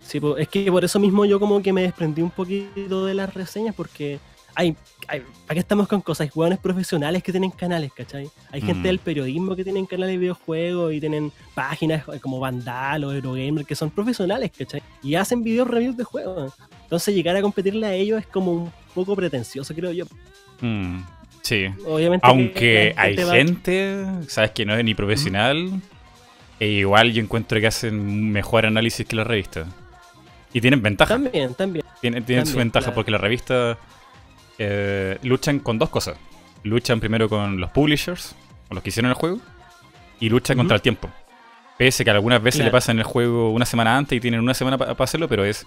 Sí, 0.00 0.20
pues, 0.20 0.42
es 0.42 0.48
que 0.48 0.70
por 0.70 0.84
eso 0.84 0.98
mismo 0.98 1.24
yo 1.24 1.38
como 1.38 1.62
que 1.62 1.72
me 1.72 1.82
desprendí 1.82 2.22
un 2.22 2.30
poquito 2.30 3.06
de 3.06 3.14
las 3.14 3.32
reseñas 3.32 3.74
porque 3.74 4.18
hay, 4.54 4.76
hay 5.08 5.22
aquí 5.48 5.58
estamos 5.58 5.88
con 5.88 6.00
cosas, 6.00 6.22
hay 6.22 6.28
jugadores 6.28 6.58
profesionales 6.58 7.22
que 7.22 7.32
tienen 7.32 7.50
canales, 7.50 7.92
¿cachai? 7.92 8.28
Hay 8.50 8.60
gente 8.60 8.80
mm. 8.80 8.82
del 8.82 8.98
periodismo 8.98 9.56
que 9.56 9.64
tienen 9.64 9.86
canales 9.86 10.14
de 10.14 10.18
videojuegos 10.18 10.92
y 10.94 11.00
tienen 11.00 11.32
páginas 11.54 12.04
como 12.20 12.40
Vandal 12.40 13.04
o 13.04 13.12
Eurogamer 13.12 13.64
que 13.64 13.74
son 13.74 13.90
profesionales, 13.90 14.50
¿cachai? 14.56 14.82
Y 15.02 15.14
hacen 15.14 15.42
videos 15.42 15.68
reviews 15.68 15.96
de 15.96 16.04
juegos. 16.04 16.52
Entonces 16.82 17.14
llegar 17.14 17.36
a 17.36 17.42
competirle 17.42 17.86
a 17.86 17.94
ellos 17.94 18.20
es 18.20 18.26
como 18.26 18.52
un 18.52 18.72
poco 18.94 19.16
pretencioso, 19.16 19.74
creo 19.74 19.92
yo. 19.92 20.04
Mm, 20.60 21.00
sí. 21.42 21.66
Obviamente 21.86 22.26
Aunque 22.26 22.94
hay 22.96 23.16
gente, 23.16 24.04
sabes 24.28 24.50
que 24.50 24.64
no 24.64 24.74
es 24.74 24.84
ni 24.84 24.94
profesional, 24.94 25.80
e 26.60 26.68
igual 26.68 27.12
yo 27.12 27.22
encuentro 27.22 27.58
que 27.60 27.66
hacen 27.66 28.30
mejor 28.30 28.66
análisis 28.66 29.06
que 29.06 29.16
la 29.16 29.24
revista. 29.24 29.66
Y 30.52 30.60
tienen 30.60 30.82
ventaja. 30.82 31.14
También, 31.14 31.54
también. 31.54 31.84
Tienen, 32.00 32.46
su 32.46 32.58
ventaja 32.58 32.92
porque 32.94 33.10
la 33.10 33.18
revista 33.18 33.78
eh, 34.58 35.18
luchan 35.22 35.58
con 35.58 35.78
dos 35.78 35.90
cosas. 35.90 36.16
Luchan 36.64 37.00
primero 37.00 37.28
con 37.28 37.60
los 37.60 37.70
publishers, 37.70 38.34
con 38.68 38.76
los 38.76 38.82
que 38.82 38.90
hicieron 38.90 39.10
el 39.10 39.14
juego, 39.14 39.40
y 40.20 40.28
luchan 40.28 40.56
contra 40.56 40.76
el 40.76 40.82
tiempo. 40.82 41.10
Pese 41.78 42.04
que 42.04 42.10
algunas 42.10 42.42
veces 42.42 42.64
le 42.64 42.70
pasan 42.70 42.98
el 42.98 43.04
juego 43.04 43.50
una 43.50 43.66
semana 43.66 43.96
antes 43.96 44.16
y 44.16 44.20
tienen 44.20 44.40
una 44.40 44.54
semana 44.54 44.78
para 44.78 44.92
hacerlo, 44.92 45.28
pero 45.28 45.44
es 45.44 45.66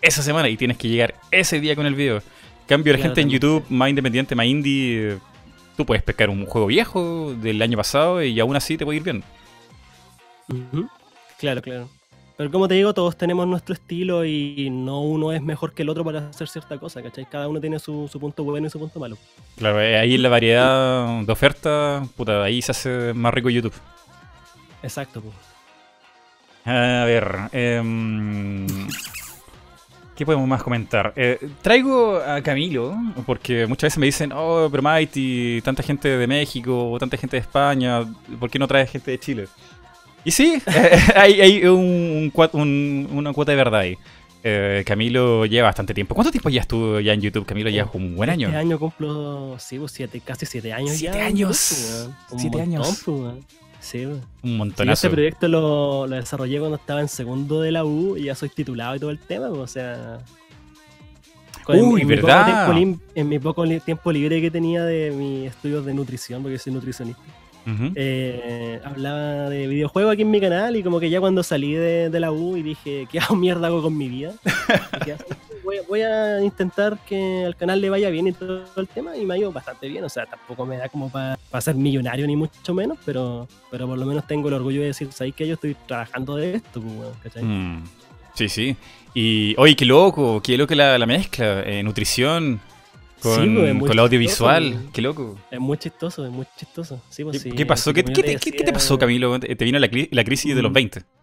esa 0.00 0.22
semana 0.22 0.48
y 0.48 0.56
tienes 0.56 0.78
que 0.78 0.88
llegar 0.88 1.14
ese 1.30 1.60
día 1.60 1.76
con 1.76 1.86
el 1.86 1.94
video. 1.94 2.22
Cambio, 2.66 2.92
la 2.92 2.98
gente 3.00 3.20
en 3.20 3.28
YouTube 3.28 3.64
más 3.68 3.90
independiente, 3.90 4.34
más 4.34 4.46
indie, 4.46 5.18
tú 5.76 5.84
puedes 5.84 6.02
pescar 6.02 6.30
un 6.30 6.46
juego 6.46 6.68
viejo 6.68 7.34
del 7.34 7.60
año 7.60 7.76
pasado 7.76 8.22
y 8.22 8.38
aún 8.38 8.56
así 8.56 8.78
te 8.78 8.84
puede 8.84 8.98
ir 8.98 9.02
bien. 9.02 9.24
Claro, 11.38 11.60
claro. 11.62 11.88
Pero 12.40 12.50
como 12.50 12.68
te 12.68 12.72
digo, 12.72 12.94
todos 12.94 13.18
tenemos 13.18 13.46
nuestro 13.46 13.74
estilo 13.74 14.24
y 14.24 14.70
no 14.70 15.02
uno 15.02 15.30
es 15.30 15.42
mejor 15.42 15.74
que 15.74 15.82
el 15.82 15.90
otro 15.90 16.06
para 16.06 16.30
hacer 16.30 16.48
cierta 16.48 16.78
cosa, 16.78 17.02
¿cachai? 17.02 17.26
Cada 17.26 17.46
uno 17.48 17.60
tiene 17.60 17.78
su, 17.78 18.08
punto 18.18 18.44
bueno 18.44 18.66
y 18.66 18.70
su 18.70 18.78
punto 18.78 18.98
malo. 18.98 19.18
Claro, 19.58 19.78
eh, 19.78 19.98
ahí 19.98 20.16
la 20.16 20.30
variedad 20.30 21.20
de 21.20 21.30
ofertas, 21.30 22.08
puta, 22.16 22.42
ahí 22.42 22.62
se 22.62 22.70
hace 22.70 23.12
más 23.12 23.34
rico 23.34 23.50
YouTube. 23.50 23.74
Exacto, 24.82 25.20
pues. 25.20 25.34
A 26.64 27.04
ver, 27.04 27.40
eh, 27.52 28.66
¿qué 30.16 30.24
podemos 30.24 30.48
más 30.48 30.62
comentar? 30.62 31.12
Eh, 31.16 31.46
traigo 31.60 32.16
a 32.16 32.40
Camilo, 32.40 32.96
porque 33.26 33.66
muchas 33.66 33.88
veces 33.88 33.98
me 33.98 34.06
dicen, 34.06 34.32
oh, 34.34 34.66
pero 34.70 34.82
Mighty, 34.82 35.60
tanta 35.62 35.82
gente 35.82 36.08
de 36.08 36.26
México, 36.26 36.96
tanta 36.98 37.18
gente 37.18 37.36
de 37.36 37.42
España, 37.42 38.10
¿por 38.38 38.48
qué 38.48 38.58
no 38.58 38.66
traes 38.66 38.90
gente 38.90 39.10
de 39.10 39.20
Chile? 39.20 39.46
Y 40.24 40.30
sí, 40.30 40.60
hay, 41.14 41.64
un, 41.66 42.32
una 43.12 43.32
cuota 43.32 43.52
de 43.52 43.56
verdad 43.56 43.80
ahí. 43.80 43.96
Eh, 44.42 44.84
Camilo 44.86 45.44
lleva 45.44 45.68
bastante 45.68 45.92
tiempo. 45.92 46.14
¿Cuánto 46.14 46.30
tiempo 46.30 46.48
ya 46.48 46.62
estuvo 46.62 47.00
ya 47.00 47.12
en 47.12 47.20
YouTube? 47.20 47.44
Camilo 47.44 47.68
ya 47.68 47.88
un 47.92 48.16
buen 48.16 48.30
año. 48.30 48.48
Este 48.48 48.58
año 48.58 48.78
cumplo, 48.78 49.56
sí, 49.58 49.78
pues, 49.78 49.92
siete, 49.92 50.20
casi 50.20 50.46
siete 50.46 50.72
años 50.72 50.96
¿Siete 50.96 51.20
años? 51.20 51.56
siete 52.36 52.60
años. 52.60 53.02
Pues, 53.04 53.34
sí, 53.80 54.06
pues. 54.06 54.18
un 54.42 54.56
montonazo. 54.56 54.92
este 54.94 55.10
proyecto 55.10 55.48
lo, 55.48 56.08
desarrollé 56.08 56.58
cuando 56.58 56.76
estaba 56.76 57.00
en 57.00 57.08
segundo 57.08 57.60
de 57.60 57.72
la 57.72 57.84
U 57.84 58.16
y 58.16 58.24
ya 58.24 58.34
soy 58.34 58.48
titulado 58.48 58.96
y 58.96 58.98
todo 58.98 59.10
el 59.10 59.18
tema, 59.18 59.48
o 59.48 59.66
sea... 59.66 60.18
Uy, 61.68 62.02
¿verdad? 62.04 62.74
en 63.14 63.28
mi 63.28 63.38
poco 63.38 63.64
tiempo 63.78 64.10
libre 64.10 64.40
que 64.40 64.50
tenía 64.50 64.84
de 64.84 65.12
mis 65.12 65.50
estudios 65.50 65.84
de 65.84 65.94
nutrición, 65.94 66.42
porque 66.42 66.58
soy 66.58 66.72
nutricionista 66.72 67.22
eh, 67.94 68.80
hablaba 68.84 69.48
de 69.48 69.66
videojuegos 69.66 70.12
aquí 70.12 70.22
en 70.22 70.30
mi 70.30 70.40
canal 70.40 70.76
y 70.76 70.82
como 70.82 71.00
que 71.00 71.10
ya 71.10 71.20
cuando 71.20 71.42
salí 71.42 71.74
de, 71.74 72.20
la 72.20 72.32
U 72.32 72.56
y 72.56 72.62
dije, 72.62 73.06
¿qué 73.10 73.18
hago 73.18 73.36
mierda 73.36 73.68
hago 73.68 73.82
con 73.82 73.96
mi 73.96 74.08
vida? 74.08 74.32
voy, 75.88 76.02
a 76.02 76.42
intentar 76.42 76.98
que 77.06 77.44
al 77.44 77.56
canal 77.56 77.80
le 77.80 77.90
vaya 77.90 78.10
bien 78.10 78.26
y 78.28 78.32
todo 78.32 78.64
el 78.76 78.88
tema 78.88 79.16
y 79.16 79.24
me 79.24 79.34
ha 79.34 79.38
ido 79.38 79.52
bastante 79.52 79.88
bien, 79.88 80.04
o 80.04 80.08
sea, 80.08 80.26
tampoco 80.26 80.66
me 80.66 80.76
da 80.76 80.88
como 80.88 81.10
para 81.10 81.36
ser 81.60 81.74
millonario 81.74 82.26
ni 82.26 82.36
mucho 82.36 82.74
menos, 82.74 82.98
pero, 83.04 83.48
pero 83.70 83.86
por 83.86 83.98
lo 83.98 84.06
menos 84.06 84.26
tengo 84.26 84.48
el 84.48 84.54
orgullo 84.54 84.80
de 84.80 84.88
decir, 84.88 85.12
¿sabes 85.12 85.34
que 85.34 85.46
yo 85.46 85.54
estoy 85.54 85.76
trabajando 85.86 86.36
de 86.36 86.56
esto? 86.56 86.80
Pues, 86.80 87.44
mm. 87.44 87.82
Sí, 88.34 88.48
sí. 88.48 88.76
Y, 89.14 89.54
oye, 89.58 89.74
qué 89.74 89.84
loco, 89.84 90.40
qué 90.42 90.56
loco 90.56 90.74
la, 90.74 90.96
la 90.98 91.06
mezcla, 91.06 91.62
eh, 91.62 91.82
nutrición, 91.82 92.60
con, 93.20 93.78
con 93.80 93.92
el 93.92 93.98
audiovisual, 93.98 94.88
qué 94.92 95.02
loco. 95.02 95.38
Es 95.50 95.60
muy 95.60 95.78
chistoso, 95.78 96.24
es 96.24 96.32
muy 96.32 96.46
chistoso. 96.56 97.00
Sí, 97.08 97.24
pues, 97.24 97.42
¿Qué, 97.42 97.66
pasó? 97.66 97.92
¿Qué, 97.92 98.04
¿qué, 98.04 98.52
te, 98.52 98.72
pasó, 98.72 98.98
Camilo? 98.98 99.38
¿Te 99.38 99.64
vino 99.64 99.78
la, 99.78 99.88
la 100.10 100.24
crisis 100.24 100.54
de 100.54 100.62
los 100.62 100.72
20? 100.72 101.00
Mm. 101.00 101.20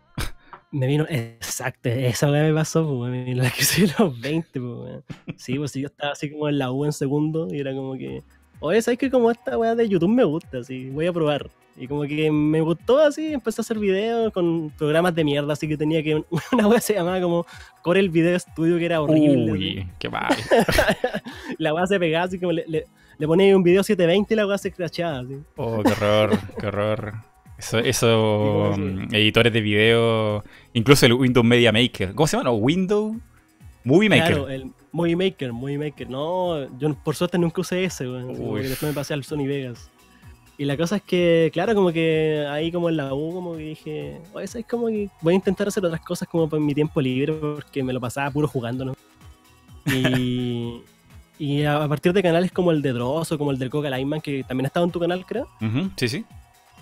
Me 0.70 0.86
vino, 0.86 1.06
exacto, 1.10 1.88
esa 1.88 2.28
me 2.28 2.54
pasó, 2.54 2.86
pues, 2.98 3.12
me 3.12 3.24
vino 3.24 3.42
la 3.42 3.52
crisis 3.52 3.96
de 3.98 4.04
los 4.04 4.20
20, 4.20 4.60
pues, 4.60 5.04
Sí, 5.38 5.58
pues 5.58 5.74
yo 5.74 5.88
estaba 5.88 6.12
así 6.12 6.30
como 6.30 6.50
en 6.50 6.58
la 6.58 6.72
U 6.72 6.84
en 6.84 6.92
segundo 6.92 7.48
y 7.50 7.60
era 7.60 7.74
como 7.74 7.98
que, 7.98 8.22
oye, 8.60 8.82
¿sabes 8.82 9.00
que 9.00 9.10
como 9.10 9.32
esta 9.32 9.58
weá 9.58 9.76
de 9.76 9.88
YouTube 9.88 10.10
me 10.10 10.26
gusta? 10.26 10.60
Así, 10.60 10.90
voy 10.90 11.08
a 11.08 11.14
probar. 11.14 11.50
Y 11.80 11.88
como 11.88 12.02
que 12.04 12.32
me 12.32 12.60
gustó 12.62 13.00
así, 13.00 13.34
empecé 13.34 13.62
a 13.62 13.64
hacer 13.64 13.78
videos 13.78 14.34
con 14.34 14.72
programas 14.76 15.14
de 15.14 15.24
mierda, 15.24 15.54
así 15.54 15.68
que 15.68 15.78
tenía 15.78 16.02
que. 16.02 16.24
Una 16.52 16.68
wea 16.68 16.82
se 16.82 16.96
llamaba 16.96 17.22
como 17.22 17.46
Corel 17.84 18.10
Video 18.10 18.38
Studio, 18.40 18.80
que 18.80 18.86
era 18.86 19.00
horrible. 19.00 19.52
Uy, 19.52 19.88
qué 20.00 20.10
mal. 20.10 20.36
la 21.60 21.76
wea 21.76 21.86
se 21.86 22.00
pegaba 22.00 22.26
así 22.26 22.40
como 22.40 22.52
le, 22.52 22.66
le, 22.68 23.28
ponía 23.28 23.56
un 23.56 23.62
video 23.62 23.84
720 23.84 24.34
y 24.34 24.38
la 24.38 24.48
wea 24.48 24.58
se 24.58 24.72
crachaba 24.72 25.20
así. 25.20 25.38
Oh, 25.56 25.84
qué 25.84 25.92
horror, 25.92 26.40
qué 26.60 26.68
horror. 26.68 27.14
Eso, 27.60 27.78
eso 27.78 28.74
mm, 28.76 29.14
editores 29.14 29.54
de 29.54 29.62
video, 29.62 30.44
incluso 30.74 31.06
el 31.06 31.14
Windows 31.14 31.46
Media 31.46 31.72
Maker. 31.72 32.16
¿Cómo 32.16 32.26
se 32.26 32.38
llama? 32.38 32.52
Windows 32.52 33.18
Movie 33.84 34.10
Maker. 34.10 34.28
Claro, 34.28 34.50
el 34.50 34.72
Movie 34.92 35.16
Maker, 35.16 35.54
Movie 35.54 35.78
Maker. 35.78 36.10
No, 36.10 36.76
yo 36.80 36.94
por 37.04 37.16
suerte 37.16 37.38
nunca 37.38 37.62
usé 37.62 37.84
ese, 37.84 38.10
weón. 38.10 38.34
Después 38.64 38.92
me 38.92 38.94
pasé 38.94 39.14
al 39.14 39.24
Sony 39.24 39.46
Vegas. 39.46 39.92
Y 40.58 40.66
la 40.66 40.76
cosa 40.76 40.96
es 40.96 41.04
que, 41.04 41.52
claro, 41.54 41.76
como 41.76 41.92
que 41.92 42.46
ahí 42.50 42.72
como 42.72 42.90
en 42.90 42.98
la 42.98 43.14
U, 43.14 43.32
como 43.32 43.56
que 43.56 43.64
dije, 43.64 44.22
oye, 44.34 44.46
es 44.46 44.66
como 44.68 44.88
que 44.88 45.10
voy 45.22 45.34
a 45.34 45.36
intentar 45.36 45.68
hacer 45.68 45.86
otras 45.86 46.02
cosas 46.02 46.28
como 46.28 46.50
en 46.56 46.66
mi 46.66 46.74
tiempo 46.74 47.00
libre 47.00 47.34
porque 47.34 47.84
me 47.84 47.94
lo 47.94 48.02
pasaba 48.02 48.32
puro 48.32 48.48
jugando, 48.48 48.86
¿no? 48.86 48.96
Y, 49.86 50.82
y 51.40 51.64
a 51.64 51.88
partir 51.88 52.12
de 52.12 52.24
canales 52.24 52.52
como 52.52 52.72
el 52.72 52.82
de 52.82 52.92
Dross 52.92 53.32
o 53.32 53.38
como 53.38 53.52
el 53.52 53.60
del 53.60 53.70
Coca 53.70 53.92
Lightman, 53.92 54.20
que 54.20 54.44
también 54.44 54.66
ha 54.66 54.68
estado 54.68 54.86
en 54.86 54.92
tu 54.92 55.00
canal, 55.00 55.26
creo. 55.26 55.48
sí, 55.96 56.10
sí. 56.10 56.26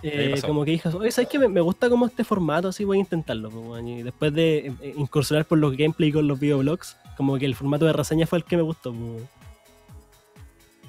Eh, 0.03 0.39
como 0.45 0.63
que 0.63 0.71
dije, 0.71 0.89
oye, 0.89 1.11
¿sabes 1.11 1.29
que 1.29 1.39
me, 1.39 1.61
gusta 1.61 1.89
como 1.89 2.05
este 2.05 2.23
formato? 2.23 2.67
Así 2.67 2.83
voy 2.83 2.97
a 2.97 2.99
intentarlo. 2.99 3.79
Y 3.79 4.03
después 4.03 4.31
de 4.33 4.71
eh, 4.81 4.93
incursionar 4.97 5.45
por 5.45 5.57
los 5.57 5.75
gameplay 5.75 6.11
con 6.11 6.27
los 6.27 6.39
videoblogs, 6.39 6.95
como 7.17 7.37
que 7.37 7.45
el 7.45 7.55
formato 7.55 7.85
de 7.85 7.93
reseña 7.93 8.27
fue 8.27 8.37
el 8.37 8.45
que 8.45 8.55
me 8.55 8.63
gustó. 8.63 8.93
Pues. 8.93 9.23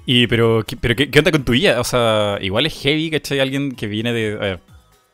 Y 0.09 0.25
pero, 0.27 0.63
pero 0.79 0.95
¿qué, 0.95 1.19
onda 1.19 1.31
con 1.31 1.43
tu 1.43 1.51
vida? 1.51 1.81
O 1.81 1.83
sea, 1.83 2.37
igual 2.41 2.65
es 2.65 2.81
heavy, 2.81 3.11
¿cachai? 3.11 3.41
Alguien 3.41 3.73
que 3.73 3.87
viene 3.87 4.13
de, 4.13 4.57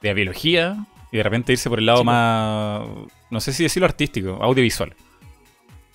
de 0.03 0.13
biología 0.13 0.86
y 1.12 1.17
de 1.17 1.23
repente 1.23 1.51
irse 1.51 1.67
por 1.67 1.79
el 1.79 1.88
lado 1.88 2.03
más, 2.03 2.88
no 3.32 3.39
sé 3.39 3.53
si 3.53 3.63
decirlo 3.63 3.88
artístico, 3.88 4.38
audiovisual. 4.39 4.93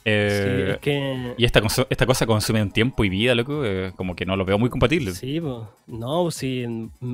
Eh, 0.05 0.41
sí, 0.43 0.73
es 0.73 0.79
que... 0.79 1.35
Y 1.37 1.45
esta, 1.45 1.63
esta 1.89 2.07
cosa 2.07 2.27
consume 2.27 2.61
un 2.61 2.73
tiempo 2.73 3.05
y 3.05 3.09
vida, 3.09 3.37
loco, 3.37 3.65
eh, 3.65 3.93
como 3.95 4.17
que 4.17 4.27
no 4.27 4.37
lo 4.37 4.45
veo 4.45 4.59
muy 4.59 4.69
compatible. 4.69 5.13
Sí, 5.13 5.41
pues, 5.41 5.59
no, 5.87 6.33
sí, 6.33 6.65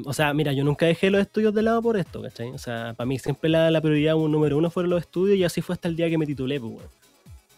o 0.06 0.12
sea, 0.14 0.32
mira, 0.32 0.54
yo 0.54 0.64
nunca 0.64 0.86
dejé 0.86 1.10
los 1.10 1.20
estudios 1.20 1.52
de 1.52 1.62
lado 1.62 1.82
por 1.82 1.98
esto, 1.98 2.22
¿cachai? 2.22 2.48
O 2.48 2.58
sea, 2.58 2.94
para 2.96 3.06
mí 3.06 3.18
siempre 3.18 3.50
la, 3.50 3.70
la 3.70 3.82
prioridad 3.82 4.14
un 4.14 4.32
número 4.32 4.56
uno 4.56 4.70
fueron 4.70 4.88
los 4.88 5.02
estudios 5.02 5.36
y 5.36 5.44
así 5.44 5.60
fue 5.60 5.74
hasta 5.74 5.88
el 5.88 5.96
día 5.96 6.08
que 6.08 6.16
me 6.16 6.24
titulé, 6.24 6.58
pues, 6.58 6.86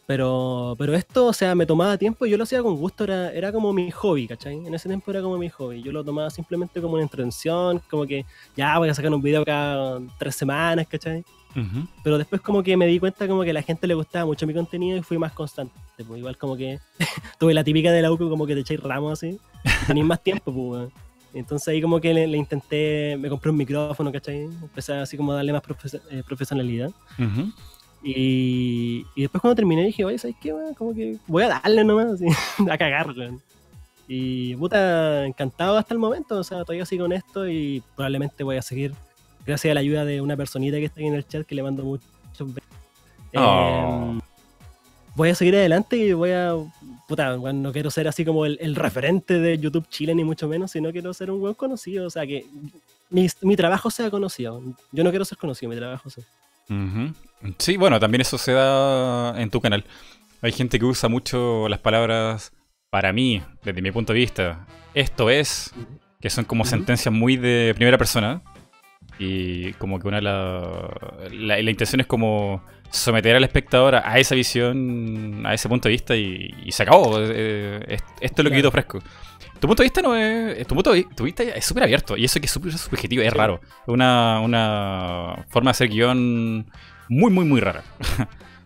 Pero, 0.06 0.76
pero 0.78 0.94
esto, 0.94 1.26
o 1.26 1.32
sea, 1.32 1.56
me 1.56 1.66
tomaba 1.66 1.98
tiempo 1.98 2.26
y 2.26 2.30
yo 2.30 2.36
lo 2.36 2.44
hacía 2.44 2.62
con 2.62 2.76
gusto, 2.76 3.04
era, 3.04 3.32
era 3.32 3.50
como 3.50 3.72
mi 3.72 3.90
hobby, 3.90 4.28
¿cachai? 4.28 4.54
En 4.64 4.72
ese 4.72 4.88
tiempo 4.88 5.10
era 5.10 5.20
como 5.20 5.36
mi 5.36 5.48
hobby. 5.48 5.82
Yo 5.82 5.90
lo 5.90 6.04
tomaba 6.04 6.30
simplemente 6.30 6.80
como 6.80 6.94
una 6.94 7.02
entretención, 7.02 7.82
como 7.90 8.06
que 8.06 8.24
ya 8.56 8.78
voy 8.78 8.88
a 8.88 8.94
sacar 8.94 9.12
un 9.12 9.20
video 9.20 9.44
cada 9.44 10.00
tres 10.18 10.36
semanas, 10.36 10.86
¿cachai? 10.86 11.24
Pero 12.04 12.18
después 12.18 12.42
como 12.42 12.62
que 12.62 12.76
me 12.76 12.86
di 12.86 13.00
cuenta 13.00 13.26
como 13.26 13.42
que 13.42 13.50
a 13.50 13.54
la 13.54 13.62
gente 13.62 13.86
le 13.86 13.94
gustaba 13.94 14.26
mucho 14.26 14.46
mi 14.46 14.52
contenido 14.52 14.98
y 14.98 15.02
fui 15.02 15.16
más 15.16 15.32
constante. 15.32 15.74
Pues 15.96 16.18
igual 16.18 16.36
como 16.36 16.56
que 16.56 16.78
tuve 17.38 17.54
la 17.54 17.64
típica 17.64 17.90
de 17.90 18.02
la 18.02 18.12
UCO 18.12 18.28
como 18.28 18.46
que 18.46 18.54
te 18.54 18.60
echáis 18.60 18.80
ramos 18.80 19.14
así. 19.14 19.40
Tenéis 19.86 20.06
más 20.06 20.22
tiempo, 20.22 20.52
pues. 20.52 20.92
Entonces 21.32 21.68
ahí 21.68 21.82
como 21.82 22.00
que 22.00 22.14
le, 22.14 22.36
intenté, 22.36 23.16
me 23.18 23.28
compré 23.28 23.50
un 23.50 23.56
micrófono, 23.56 24.12
¿cachai? 24.12 24.42
Empecé 24.42 24.94
así 24.94 25.16
como 25.16 25.32
a 25.32 25.36
darle 25.36 25.52
más 25.52 25.62
eh, 26.10 26.22
profesionalidad. 26.26 26.90
Y, 28.02 29.04
y, 29.14 29.22
después 29.22 29.40
cuando 29.40 29.56
terminé 29.56 29.84
dije, 29.84 30.04
oye, 30.04 30.18
¿sabes 30.18 30.36
qué? 30.40 30.54
Como 30.76 30.94
que 30.94 31.18
voy 31.26 31.42
a 31.44 31.48
darle 31.48 31.84
nomás, 31.84 32.06
así, 32.14 32.26
a 32.70 32.78
cagarle. 32.78 33.38
Y 34.08 34.54
puta, 34.56 35.26
encantado 35.26 35.76
hasta 35.76 35.92
el 35.92 35.98
momento, 35.98 36.38
o 36.38 36.44
sea, 36.44 36.64
todavía 36.64 36.86
sigo 36.86 37.04
con 37.04 37.12
esto 37.12 37.48
y 37.48 37.82
probablemente 37.96 38.44
voy 38.44 38.56
a 38.56 38.62
seguir 38.62 38.94
gracias 39.44 39.70
a 39.70 39.74
la 39.74 39.80
ayuda 39.80 40.04
de 40.04 40.20
una 40.20 40.36
personita 40.36 40.76
que 40.76 40.84
está 40.84 41.00
ahí 41.00 41.06
en 41.06 41.14
el 41.14 41.26
chat 41.26 41.46
que 41.46 41.54
le 41.54 41.62
mando 41.62 41.84
muchos 41.84 42.08
oh. 43.36 44.10
em, 44.12 44.20
voy 45.14 45.30
a 45.30 45.34
seguir 45.34 45.56
adelante 45.56 45.96
y 45.96 46.12
voy 46.12 46.30
a. 46.30 46.54
Puta, 47.08 47.36
no 47.36 47.72
quiero 47.72 47.90
ser 47.90 48.08
así 48.08 48.24
como 48.24 48.46
el, 48.46 48.74
referente 48.74 49.38
de 49.38 49.58
YouTube 49.58 49.88
Chile, 49.88 50.14
ni 50.14 50.24
mucho 50.24 50.48
menos, 50.48 50.72
sino 50.72 50.90
quiero 50.90 51.14
ser 51.14 51.30
un 51.30 51.40
buen 51.40 51.54
conocido. 51.54 52.06
O 52.06 52.10
sea, 52.10 52.26
que 52.26 52.46
mi, 53.10 53.56
trabajo 53.56 53.90
sea 53.90 54.10
conocido. 54.10 54.60
Yo 54.92 55.04
no 55.04 55.10
quiero 55.10 55.24
ser 55.24 55.38
conocido, 55.38 55.70
mi 55.70 55.76
trabajo 55.76 56.10
sea. 56.10 56.24
Sí, 57.58 57.76
bueno, 57.76 58.00
también 58.00 58.20
eso 58.20 58.38
se 58.38 58.52
da 58.52 59.40
en 59.40 59.50
tu 59.50 59.60
canal. 59.60 59.84
Hay 60.42 60.52
gente 60.52 60.78
que 60.78 60.84
usa 60.84 61.08
mucho 61.08 61.68
las 61.68 61.80
palabras 61.80 62.52
para 62.90 63.12
mí, 63.12 63.42
desde 63.62 63.82
mi 63.82 63.90
punto 63.90 64.12
de 64.12 64.20
vista. 64.20 64.66
Esto 64.94 65.30
es, 65.30 65.72
que 66.20 66.30
son 66.30 66.44
como 66.44 66.64
sentencias 66.64 67.12
muy 67.12 67.36
de 67.36 67.72
primera 67.74 67.98
persona. 67.98 68.42
Y 69.18 69.72
como 69.74 69.98
que 69.98 70.08
una 70.08 70.20
la, 70.20 70.90
la, 71.30 71.70
intención 71.70 72.00
es 72.00 72.06
como 72.06 72.62
someter 72.90 73.34
al 73.34 73.44
espectador 73.44 73.94
a, 73.94 74.18
esa 74.18 74.34
visión, 74.34 75.42
a 75.46 75.54
ese 75.54 75.68
punto 75.68 75.88
de 75.88 75.92
vista 75.92 76.16
y, 76.16 76.52
se 76.70 76.82
acabó. 76.82 77.18
Eh, 77.20 77.98
esto 78.20 78.42
es 78.42 78.44
lo 78.44 78.50
que 78.50 78.60
yo 78.60 78.68
ofrezco. 78.68 78.98
Tu 79.60 79.66
punto 79.66 79.82
de 79.82 79.86
vista 79.86 80.02
no 80.02 80.14
es. 80.14 80.66
Tu 80.66 80.74
punto 80.74 80.92
de 80.92 81.06
vista 81.20 81.42
es 81.42 81.64
súper 81.64 81.84
abierto 81.84 82.16
y 82.16 82.24
eso 82.24 82.38
que 82.40 82.46
es 82.46 82.52
súper 82.52 82.72
subjetivo, 82.76 83.22
es 83.22 83.32
raro. 83.32 83.60
Es 83.62 83.88
una, 83.88 84.40
una 84.40 85.44
forma 85.48 85.68
de 85.68 85.72
hacer 85.72 85.88
guion 85.88 86.66
muy, 87.08 87.32
muy, 87.32 87.44
muy 87.44 87.60
rara. 87.60 87.82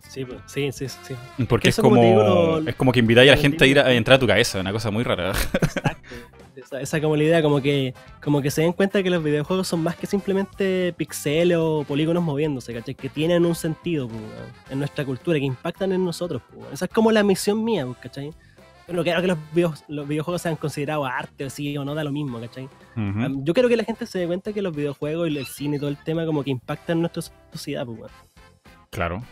Sí, 0.08 0.24
pues, 0.24 0.40
sí, 0.46 0.72
sí, 0.72 0.88
sí. 0.88 1.14
Porque 1.48 1.68
es 1.68 1.76
como, 1.76 2.58
es 2.66 2.74
como 2.74 2.90
que 2.90 2.98
invitáis 2.98 3.30
a 3.30 3.36
la 3.36 3.40
gente 3.40 3.62
a 3.62 3.66
ir 3.68 3.78
a, 3.78 3.86
a 3.86 3.92
entrar 3.92 4.16
a 4.16 4.18
tu 4.18 4.26
cabeza, 4.26 4.58
una 4.58 4.72
cosa 4.72 4.90
muy 4.90 5.04
rara. 5.04 5.30
Exacto. 5.30 6.78
Esa, 6.78 7.00
como 7.00 7.16
la 7.16 7.24
idea, 7.24 7.42
como 7.42 7.60
que, 7.60 7.94
como 8.22 8.42
que 8.42 8.50
se 8.50 8.62
den 8.62 8.72
cuenta 8.72 9.02
que 9.02 9.10
los 9.10 9.24
videojuegos 9.24 9.66
son 9.66 9.82
más 9.82 9.96
que 9.96 10.06
simplemente 10.06 10.92
pixeles 10.96 11.56
o 11.58 11.84
polígonos 11.86 12.22
moviéndose, 12.22 12.72
¿cachai? 12.72 12.94
Que 12.94 13.08
tienen 13.08 13.44
un 13.46 13.54
sentido 13.54 14.08
en 14.68 14.78
nuestra 14.78 15.04
cultura, 15.04 15.38
que 15.38 15.44
impactan 15.44 15.92
en 15.92 16.04
nosotros. 16.04 16.42
Esa 16.72 16.84
es 16.84 16.90
como 16.90 17.10
la 17.10 17.22
misión 17.22 17.64
mía, 17.64 17.86
¿cachai? 18.00 18.32
No 18.92 19.02
quiero 19.02 19.20
que 19.20 19.28
los, 19.28 19.84
los, 19.88 20.08
videojuegos 20.08 20.42
sean 20.42 20.56
considerados 20.56 21.08
arte 21.10 21.44
o 21.44 21.50
sí 21.50 21.76
o 21.76 21.84
no, 21.84 21.94
da 21.94 22.04
lo 22.04 22.12
mismo, 22.12 22.40
¿cachai? 22.40 22.68
Yo 23.44 23.54
quiero 23.54 23.68
que 23.68 23.76
la 23.76 23.84
gente 23.84 24.06
se 24.06 24.20
dé 24.20 24.26
cuenta 24.26 24.52
que 24.52 24.62
los 24.62 24.74
videojuegos 24.74 25.30
y 25.30 25.36
el 25.36 25.46
cine 25.46 25.76
y 25.76 25.78
todo 25.78 25.90
el 25.90 25.96
tema 25.96 26.26
como 26.26 26.42
que 26.42 26.50
impactan 26.50 27.00
nuestra 27.00 27.22
sociedad, 27.52 27.86
pues, 27.86 28.12
Claro. 28.90 29.22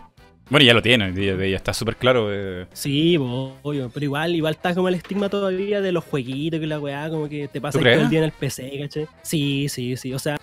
Bueno, 0.51 0.65
ya 0.65 0.73
lo 0.73 0.81
tiene, 0.81 1.13
ya, 1.13 1.57
está 1.57 1.75
súper 1.75 1.97
claro. 1.97 2.29
Eh. 2.33 2.67
Sí, 2.73 3.19
obvio, 3.19 3.91
pero 3.93 4.05
igual, 4.05 4.35
igual 4.35 4.55
está 4.55 4.75
como 4.75 4.89
el 4.89 4.95
estigma 4.95 5.29
todavía 5.29 5.83
de 5.83 5.93
los 5.93 6.05
jueguitos 6.05 6.59
que 6.59 6.67
la 6.67 6.79
weá, 6.79 7.11
como 7.11 7.29
que 7.29 7.49
te 7.49 7.61
pasa 7.61 7.79
todo 7.79 7.89
el 7.89 8.09
día 8.09 8.21
en 8.21 8.25
el 8.25 8.33
PC, 8.33 8.79
¿cachai? 8.81 9.07
Sí, 9.23 9.69
sí, 9.69 9.97
sí, 9.97 10.15
o 10.15 10.19
sea, 10.19 10.39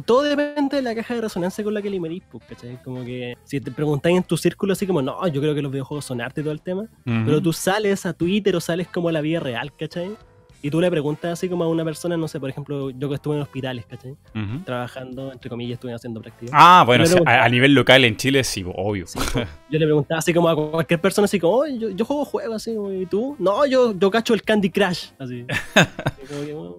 todo 0.00 0.22
depende 0.22 0.76
de 0.76 0.82
la 0.82 0.94
caja 0.94 1.14
de 1.14 1.20
resonancia 1.20 1.62
con 1.62 1.74
la 1.74 1.82
que 1.82 1.90
le 1.90 2.00
medís, 2.00 2.22
pues, 2.30 2.44
¿cachai? 2.48 2.78
Como 2.82 3.04
que 3.04 3.36
si 3.44 3.60
te 3.60 3.70
preguntáis 3.70 4.16
en 4.16 4.22
tu 4.22 4.36
círculo 4.36 4.72
así 4.72 4.86
como, 4.86 5.02
no, 5.02 5.26
yo 5.28 5.40
creo 5.40 5.54
que 5.54 5.62
los 5.62 5.70
videojuegos 5.70 6.04
son 6.04 6.20
arte 6.20 6.40
y 6.40 6.44
todo 6.44 6.52
el 6.52 6.62
tema, 6.62 6.86
pero 7.04 7.40
tú 7.40 7.52
sales 7.52 8.06
a 8.06 8.12
Twitter 8.12 8.56
o 8.56 8.60
sales 8.60 8.88
como 8.88 9.08
a 9.08 9.12
la 9.12 9.20
vida 9.20 9.40
real, 9.40 9.72
¿cachai? 9.76 10.16
Y 10.64 10.70
tú 10.70 10.80
le 10.80 10.88
preguntas 10.92 11.32
así 11.32 11.48
como 11.48 11.64
a 11.64 11.68
una 11.68 11.84
persona, 11.84 12.16
no 12.16 12.28
sé, 12.28 12.38
por 12.38 12.48
ejemplo, 12.48 12.90
yo 12.90 13.08
que 13.08 13.16
estuve 13.16 13.34
en 13.34 13.42
hospitales, 13.42 13.84
¿cachai? 13.84 14.14
Trabajando, 14.64 15.32
entre 15.32 15.50
comillas, 15.50 15.74
estuve 15.74 15.92
haciendo 15.92 16.22
prácticas. 16.22 16.54
Ah, 16.56 16.84
bueno, 16.86 17.04
a, 17.26 17.48
nivel 17.48 17.74
local 17.74 18.04
en 18.04 18.16
Chile 18.16 18.44
sí, 18.44 18.64
obvio. 18.64 19.06
yo 19.70 19.78
le 19.78 19.86
preguntaba 19.86 20.20
así 20.20 20.32
como 20.32 20.48
a 20.48 20.54
cualquier 20.54 21.00
persona, 21.00 21.24
así 21.24 21.40
como, 21.40 21.66
yo, 21.66 21.90
yo, 21.90 22.04
juego 22.04 22.24
juegos, 22.24 22.56
así, 22.56 22.76
¿y 23.00 23.06
tú? 23.06 23.34
No, 23.40 23.66
yo, 23.66 23.92
yo 23.98 24.10
cacho 24.10 24.34
el 24.34 24.42
Candy 24.42 24.70
Crush, 24.70 25.08
así. 25.18 25.44
Bueno, 26.32 26.76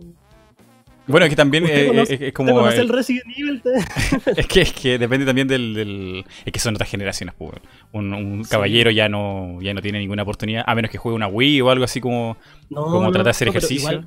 es 1.07 1.29
que 1.29 1.35
también 1.35 1.65
eh, 1.67 2.03
es, 2.27 2.33
como. 2.33 2.67
el 2.67 2.89
Resident 2.89 3.25
Evil? 3.35 3.61
es, 4.37 4.47
que, 4.47 4.61
es 4.61 4.73
que 4.73 4.97
depende 4.97 5.25
también 5.25 5.47
del, 5.47 6.25
Es 6.45 6.53
que 6.53 6.59
son 6.59 6.75
otras 6.75 6.89
generaciones, 6.89 7.35
pues. 7.37 7.53
Un, 7.91 8.43
caballero 8.49 8.91
ya 8.91 9.09
no, 9.09 9.59
ya 9.61 9.73
no 9.73 9.81
tiene 9.81 9.99
ninguna 9.99 10.23
oportunidad, 10.23 10.63
a 10.65 10.75
menos 10.75 10.91
que 10.91 10.97
juegue 10.97 11.15
una 11.15 11.27
Wii 11.27 11.61
o 11.61 11.69
algo 11.69 11.85
así 11.85 11.99
como, 11.99 12.37
como 12.73 13.11
trata 13.11 13.25
de 13.25 13.29
hacer 13.31 13.47
ejercicio. 13.49 14.05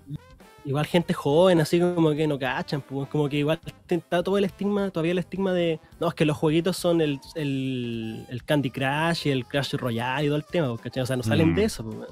Igual, 0.65 0.87
gente 0.87 1.15
joven, 1.15 1.61
así 1.61 1.79
como 1.79 2.13
que 2.13 2.27
no 2.27 2.39
cachan, 2.39 2.81
pues. 2.81 3.09
Como 3.09 3.29
que 3.29 3.37
igual 3.37 3.61
está 3.89 4.23
todo 4.23 4.37
el 4.37 4.45
estigma, 4.45 4.91
todavía 4.91 5.13
el 5.13 5.19
estigma 5.19 5.53
de. 5.53 5.79
No, 6.01 6.09
es 6.09 6.15
que 6.15 6.25
los 6.25 6.37
jueguitos 6.37 6.77
son 6.77 7.01
el, 7.01 7.21
el, 7.37 8.43
Candy 8.45 8.71
Crush 8.71 9.27
y 9.27 9.31
el 9.31 9.47
Crash 9.47 9.75
Royale 9.75 10.25
y 10.25 10.27
todo 10.27 10.37
el 10.37 10.45
tema, 10.45 10.77
¿cachai? 10.83 11.03
O 11.03 11.07
sea, 11.07 11.17
no 11.17 11.23
salen 11.23 11.55
de 11.55 11.63
mm. 11.63 11.65
eso, 11.65 11.85
pues 11.85 12.09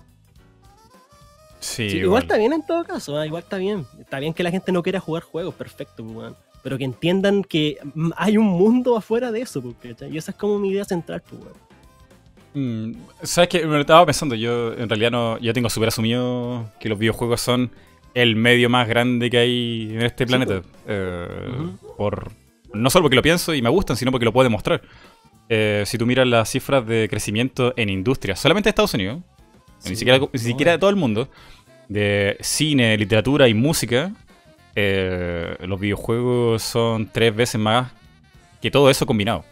igual. 1.79 2.22
está 2.22 2.37
bien 2.37 2.53
en 2.53 2.64
todo 2.64 2.85
caso, 2.85 3.16
¿ah? 3.18 3.27
igual 3.27 3.42
está 3.42 3.59
bien. 3.59 3.87
Está 3.98 4.18
bien 4.18 4.35
que 4.35 4.42
la 4.42 4.50
gente 4.50 4.72
no 4.72 4.83
quiera 4.83 5.00
jugar 5.00 5.22
juegos, 5.22 5.55
perfecto, 5.55 6.05
pues, 6.05 6.33
pero 6.62 6.79
que 6.79 6.85
entiendan 6.85 7.44
que 7.44 7.79
hay 8.16 8.37
un 8.38 8.46
mundo 8.46 8.96
afuera 8.96 9.31
de 9.31 9.42
eso, 9.42 9.62
pues, 9.62 9.77
y 10.11 10.16
esa 10.16 10.31
es 10.31 10.37
como 10.37 10.59
mi 10.59 10.70
idea 10.70 10.85
central. 10.85 11.22
Pues, 11.29 11.40
mm, 12.55 12.92
Sabes 13.22 13.48
que 13.48 13.66
me 13.66 13.81
estaba 13.81 14.07
pensando, 14.07 14.35
yo 14.35 14.72
en 14.74 14.88
realidad 14.88 15.11
no, 15.11 15.38
ya 15.38 15.53
tengo 15.53 15.68
súper 15.68 15.88
asumido 15.88 16.70
que 16.81 16.88
los 16.88 16.98
videojuegos 16.98 17.40
son 17.40 17.70
el 18.14 18.37
medio 18.37 18.70
más 18.70 18.88
grande 18.88 19.29
que 19.29 19.38
hay 19.38 19.88
en 19.92 20.03
este 20.03 20.27
planeta. 20.27 20.62
Eh, 20.87 21.37
por 21.96 22.31
No 22.72 22.88
solo 22.90 23.05
porque 23.05 23.16
lo 23.16 23.22
pienso 23.22 23.55
y 23.55 23.61
me 23.61 23.68
gustan, 23.68 23.96
sino 23.96 24.11
porque 24.11 24.24
lo 24.24 24.33
puedo 24.33 24.44
demostrar. 24.44 24.83
Eh, 25.48 25.83
si 25.87 25.98
tú 25.98 26.07
miras 26.07 26.27
las 26.27 26.48
cifras 26.48 26.87
de 26.87 27.09
crecimiento 27.11 27.74
en 27.77 27.90
industria, 27.90 28.35
solamente 28.37 28.68
Estados 28.68 28.94
Unidos, 28.94 29.20
ni 29.85 29.96
siquiera, 29.96 30.18
ni 30.33 30.38
siquiera 30.38 30.72
de 30.72 30.79
todo 30.79 30.90
el 30.90 30.96
mundo, 30.96 31.29
de 31.88 32.37
cine, 32.40 32.97
literatura 32.97 33.49
y 33.49 33.55
música, 33.55 34.12
eh, 34.77 35.57
los 35.61 35.79
videojuegos 35.79 36.62
son 36.62 37.09
tres 37.11 37.35
veces 37.35 37.61
más 37.61 37.92
que 38.61 38.70
todo 38.70 38.90
eso 38.90 39.07
combinado. 39.07 39.44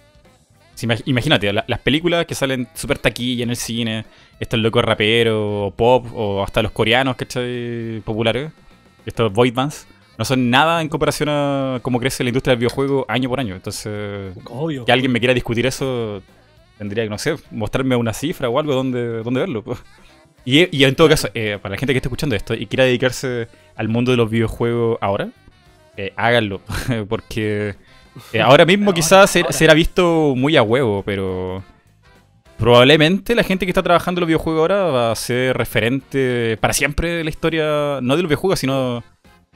imagínate, 1.05 1.53
las 1.53 1.79
películas 1.81 2.27
que 2.27 2.35
salen 2.35 2.66
super 2.75 2.99
taquilla 2.99 3.45
en 3.45 3.51
el 3.51 3.57
cine, 3.57 4.05
estos 4.40 4.59
locos 4.59 4.85
raperos, 4.85 5.73
pop, 5.75 6.07
o 6.14 6.42
hasta 6.42 6.62
los 6.62 6.73
coreanos, 6.73 7.16
¿cachai? 7.16 8.01
Populares, 8.05 8.51
estos 9.07 9.33
void 9.33 9.55
bands, 9.55 9.87
no 10.18 10.25
son 10.25 10.51
nada 10.51 10.81
en 10.81 10.88
comparación 10.88 11.29
a 11.29 11.81
cómo 11.83 12.01
crece 12.01 12.25
la 12.25 12.31
industria 12.31 12.53
del 12.53 12.59
videojuego 12.59 13.05
año 13.09 13.29
por 13.29 13.40
año. 13.40 13.55
Entonces, 13.55 14.35
que 14.87 14.92
alguien 14.92 15.12
me 15.12 15.21
quiera 15.21 15.35
discutir 15.35 15.66
eso, 15.66 16.23
tendría 16.79 17.05
que, 17.05 17.11
no 17.11 17.18
sé, 17.18 17.37
mostrarme 17.51 17.97
una 17.97 18.12
cifra 18.12 18.49
o 18.49 18.59
algo 18.59 18.75
donde, 18.75 19.23
donde 19.23 19.40
verlo. 19.40 19.64
Y, 20.44 20.85
en 20.85 20.94
todo 20.94 21.09
caso, 21.09 21.28
eh, 21.35 21.59
para 21.62 21.74
la 21.74 21.78
gente 21.78 21.92
que 21.92 21.98
esté 21.98 22.09
escuchando 22.09 22.35
esto 22.35 22.55
y 22.55 22.66
quiera 22.66 22.85
dedicarse 22.85 23.48
al 23.76 23.88
mundo 23.88 24.11
de 24.11 24.16
los 24.16 24.28
videojuegos 24.28 24.98
ahora, 25.00 25.28
eh, 25.96 26.12
háganlo. 26.16 26.61
porque 27.09 27.76
eh, 28.33 28.40
ahora 28.40 28.64
mismo 28.64 28.92
quizás 28.92 29.31
será 29.50 29.74
visto 29.74 30.35
muy 30.37 30.57
a 30.57 30.62
huevo, 30.62 31.02
pero 31.05 31.62
probablemente 32.59 33.35
la 33.35 33.44
gente 33.44 33.66
que 33.66 33.70
está 33.70 33.83
trabajando 33.83 34.18
en 34.18 34.22
los 34.22 34.28
videojuegos 34.28 34.61
ahora 34.61 34.83
va 34.85 35.12
a 35.12 35.16
ser 35.16 35.57
referente 35.57 36.57
para 36.61 36.72
siempre 36.72 37.11
de 37.11 37.24
la 37.24 37.31
historia, 37.31 38.00
no 38.02 38.16
de 38.16 38.22
los 38.22 38.28
videojuegos, 38.28 38.59
sino 38.59 39.05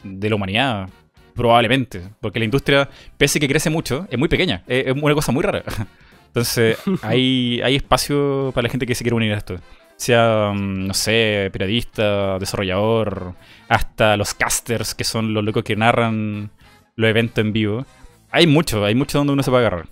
de 0.05 0.31
la 0.31 0.37
humanidad. 0.37 0.88
Probablemente. 1.35 2.01
Porque 2.20 2.38
la 2.38 2.44
industria, 2.44 2.88
pese 3.18 3.40
que 3.40 3.49
crece 3.49 3.70
mucho, 3.70 4.07
es 4.09 4.18
muy 4.18 4.29
pequeña. 4.29 4.62
Es, 4.66 4.94
una 4.94 5.14
cosa 5.14 5.33
muy 5.33 5.42
rara. 5.42 5.64
Entonces, 6.29 6.79
hay, 7.03 7.61
hay 7.62 7.75
espacio 7.75 8.53
para 8.55 8.66
la 8.66 8.70
gente 8.70 8.87
que 8.87 8.94
se 8.94 9.03
quiere 9.03 9.16
unir 9.16 9.33
a 9.33 9.38
esto 9.38 9.57
sea, 9.96 10.52
mm, 10.54 10.87
no 10.87 10.94
sé, 10.94 11.50
periodista, 11.52 12.38
desarrollador, 12.38 13.35
hasta 13.68 14.16
los 14.16 14.35
casters, 14.35 14.94
que 14.94 15.04
son 15.04 15.35
los 15.35 15.44
locos 15.44 15.64
que 15.64 15.76
narran 15.76 16.50
los 16.94 17.11
eventos 17.11 17.44
en 17.44 17.52
vivo. 17.52 17.87
Hay 18.30 18.46
mucho, 18.46 18.85
hay 18.85 18.94
mucho 18.94 19.18
donde 19.18 19.32
uno 19.32 19.42
se 19.42 19.50
puede 19.50 19.66
agarrar. 19.66 19.88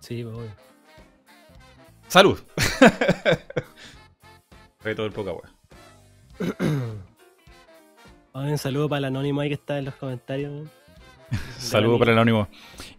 Sí, 0.00 0.22
voy. 0.22 0.46
¡Salud! 2.08 2.38
Fue 4.78 4.94
todo 4.94 5.06
el 5.06 5.12
poca, 5.12 5.32
Un 8.34 8.58
saludo 8.58 8.88
para 8.88 8.98
el 8.98 9.04
anónimo 9.06 9.40
ahí 9.40 9.48
que 9.48 9.54
está 9.54 9.78
en 9.78 9.86
los 9.86 9.94
comentarios. 9.94 10.68
saludo 11.58 11.98
para 11.98 12.12
el 12.12 12.18
anónimo. 12.18 12.48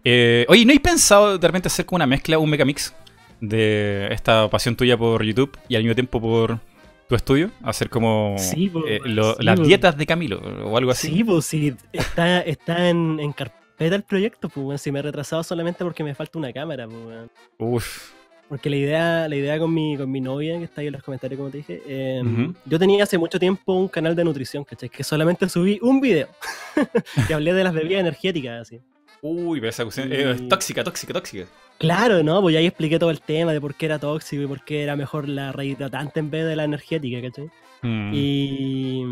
Eh, 0.04 0.46
oye, 0.50 0.66
¿no 0.66 0.72
hay 0.72 0.80
pensado 0.80 1.38
de 1.38 1.48
repente 1.48 1.68
hacer 1.68 1.86
como 1.86 1.98
una 1.98 2.08
mezcla, 2.08 2.40
un 2.40 2.50
megamix? 2.50 2.94
De 3.42 4.08
esta 4.12 4.50
pasión 4.50 4.76
tuya 4.76 4.98
por 4.98 5.24
YouTube 5.24 5.58
y 5.68 5.76
al 5.76 5.84
mismo 5.84 5.96
tiempo 5.96 6.20
por 6.22 6.60
tu 7.08 7.16
estudio? 7.16 7.52
Hacer 7.64 7.90
como 7.90 8.36
Sí, 8.38 8.70
po, 8.70 8.80
eh, 8.88 9.00
weón, 9.04 9.16
lo- 9.16 9.34
sí, 9.36 9.44
las 9.44 9.60
po. 9.60 9.66
dietas 9.66 9.98
de 9.98 10.06
Camilo 10.06 10.40
o 10.40 10.78
algo 10.78 10.92
así. 10.92 11.08
Sí, 11.14 11.24
pues 11.24 11.46
sí, 11.46 11.76
está, 11.94 12.42
está 12.42 12.90
en, 12.90 13.20
en 13.20 13.32
carpeta 13.34 13.96
el 13.96 14.04
proyecto, 14.04 14.50
pues. 14.50 14.82
Si 14.82 14.92
me 14.92 15.00
he 15.00 15.02
retrasado 15.02 15.44
solamente 15.44 15.84
porque 15.84 16.04
me 16.04 16.16
falta 16.16 16.40
una 16.40 16.52
cámara, 16.54 16.88
pues. 16.88 17.30
Uf. 17.58 18.12
Porque 18.48 18.70
la 18.70 18.76
idea, 18.76 19.28
la 19.28 19.36
idea 19.36 19.58
con 19.58 19.74
mi, 19.74 19.98
con 19.98 20.12
mi 20.12 20.22
novia, 20.22 20.58
que 20.60 20.66
está 20.66 20.82
ahí 20.82 20.88
en 20.88 20.94
los 20.94 21.02
comentarios, 21.02 21.36
como 21.40 21.50
te 21.50 21.58
dije, 21.58 21.82
eh, 21.88 22.22
Ujú. 22.24 22.54
yo 22.66 22.78
tenía 22.78 23.04
hace 23.04 23.18
mucho 23.18 23.40
tiempo 23.40 23.74
un 23.74 23.88
canal 23.88 24.16
de 24.16 24.24
nutrición, 24.24 24.64
¿cachai? 24.64 24.88
Que 24.88 25.04
solamente 25.04 25.50
subí 25.50 25.80
un 25.82 26.00
video 26.00 26.28
que 27.28 27.34
hablé 27.34 27.54
de 27.54 27.64
las 27.64 27.74
bebidas 27.74 28.02
energéticas, 28.02 28.62
así. 28.62 28.80
Uy, 29.24 29.60
pero 29.60 29.70
esa 29.72 29.84
cuestión 29.84 30.14
es 30.14 30.48
tóxica, 30.48 30.84
tóxica, 30.84 31.12
tóxica. 31.14 31.46
Claro, 31.78 32.24
¿no? 32.24 32.42
Pues 32.42 32.56
ahí 32.56 32.66
expliqué 32.66 32.98
todo 32.98 33.12
el 33.12 33.20
tema 33.22 33.52
de 33.54 33.60
por 33.62 33.76
qué 33.76 33.86
era 33.88 34.00
tóxico 34.00 34.42
y 34.44 34.48
por 34.48 34.64
qué 34.64 34.84
era 34.84 34.96
mejor 34.96 35.28
la 35.28 35.52
rehidratante 35.52 36.20
en 36.22 36.32
vez 36.32 36.46
de 36.46 36.56
la 36.56 36.64
energética, 36.64 37.22
¿cachai? 37.22 37.50
Mm. 37.82 38.12
Y, 38.14 39.04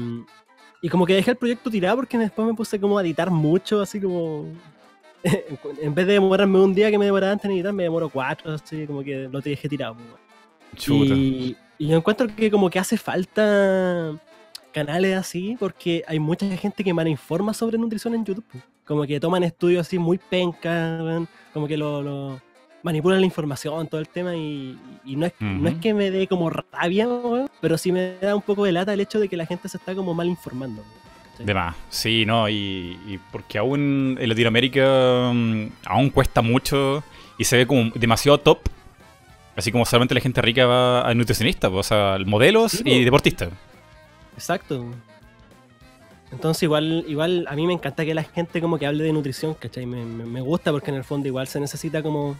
y 0.81 0.89
como 0.89 1.05
que 1.05 1.13
dejé 1.15 1.31
el 1.31 1.37
proyecto 1.37 1.69
tirado 1.69 1.97
porque 1.97 2.17
después 2.17 2.47
me 2.47 2.53
puse 2.53 2.79
como 2.79 2.97
a 2.97 3.01
editar 3.01 3.29
mucho, 3.29 3.81
así 3.81 3.99
como... 3.99 4.45
en 5.81 5.93
vez 5.95 6.07
de 6.07 6.13
demorarme 6.13 6.59
un 6.59 6.73
día 6.73 6.89
que 6.91 6.97
me 6.97 7.05
demoraba 7.05 7.31
antes 7.33 7.45
en 7.45 7.51
editar, 7.51 7.73
me 7.73 7.83
demoro 7.83 8.09
cuatro, 8.09 8.51
así 8.53 8.85
como 8.87 9.03
que 9.03 9.27
lo 9.31 9.41
dejé 9.41 9.67
tirado. 9.69 9.95
pues. 9.95 10.83
Chuta. 10.83 11.13
Y, 11.13 11.55
y 11.77 11.87
yo 11.87 11.97
encuentro 11.97 12.27
que 12.33 12.49
como 12.49 12.69
que 12.69 12.79
hace 12.79 12.97
falta 12.97 14.17
canales 14.71 15.15
así 15.17 15.55
porque 15.59 16.03
hay 16.07 16.17
mucha 16.19 16.45
gente 16.57 16.83
que 16.83 16.93
malinforma 16.93 17.53
sobre 17.53 17.77
nutrición 17.77 18.15
en 18.15 18.25
YouTube. 18.25 18.45
pues. 18.51 18.63
Como 18.85 19.03
que 19.05 19.19
toman 19.19 19.43
estudios 19.43 19.85
así 19.87 19.97
muy 19.99 20.17
pencas, 20.17 21.01
como 21.53 21.67
que 21.67 21.77
lo, 21.77 22.01
lo- 22.01 22.41
manipulan 22.83 23.19
la 23.21 23.25
información, 23.25 23.87
todo 23.87 23.99
el 24.01 24.07
tema 24.09 24.35
y, 24.35 24.77
y 25.05 25.15
no, 25.15 25.25
es, 25.25 25.33
no 25.39 25.67
es 25.69 25.75
que 25.75 25.93
me 25.93 26.11
dé 26.11 26.27
como 26.27 26.49
rabia, 26.49 27.07
weón, 27.07 27.49
pero 27.61 27.77
sí 27.77 27.91
me 27.91 28.15
da 28.21 28.35
un 28.35 28.41
poco 28.41 28.65
de 28.65 28.71
lata 28.73 28.93
el 28.93 28.99
hecho 28.99 29.19
de 29.19 29.27
que 29.29 29.37
la 29.37 29.45
gente 29.45 29.67
se 29.69 29.77
está 29.77 29.95
como 29.95 30.13
mal 30.13 30.27
informando. 30.27 30.83
¿cachai? 31.31 31.45
De 31.45 31.53
más, 31.53 31.75
sí, 31.89 32.25
no, 32.25 32.47
y, 32.49 32.99
y 33.07 33.19
porque 33.31 33.57
aún 33.57 34.17
en 34.19 34.29
Latinoamérica 34.29 35.31
mm, 35.33 35.65
aún 35.85 36.09
cuesta 36.09 36.41
mucho 36.41 37.03
y 37.37 37.45
se 37.45 37.57
ve 37.57 37.65
como 37.65 37.89
demasiado 37.95 38.37
top. 38.39 38.59
Así 39.55 39.71
como 39.71 39.85
solamente 39.85 40.15
la 40.15 40.19
gente 40.21 40.41
rica 40.41 40.65
va 40.65 41.07
a 41.07 41.13
nutricionista, 41.13 41.69
pues, 41.69 41.85
o 41.85 41.89
sea, 41.89 42.17
modelos 42.25 42.71
Sí, 42.73 42.83
y 42.85 42.99
po. 42.99 43.05
deportistas. 43.05 43.49
Exacto. 44.35 44.85
Entonces 46.31 46.63
igual, 46.63 47.05
igual 47.07 47.45
a 47.47 47.55
mí 47.55 47.67
me 47.67 47.73
encanta 47.73 48.03
que 48.03 48.15
la 48.15 48.23
gente 48.23 48.59
como 48.59 48.79
que 48.79 48.87
hable 48.87 49.03
de 49.03 49.13
nutrición, 49.13 49.53
¿cachai? 49.53 49.85
Me, 49.85 50.03
me- 50.03 50.25
me 50.25 50.41
gusta 50.41 50.71
porque 50.71 50.89
en 50.89 50.97
el 50.97 51.03
fondo 51.03 51.27
igual 51.27 51.47
se 51.47 51.59
necesita 51.59 52.01
como 52.01 52.35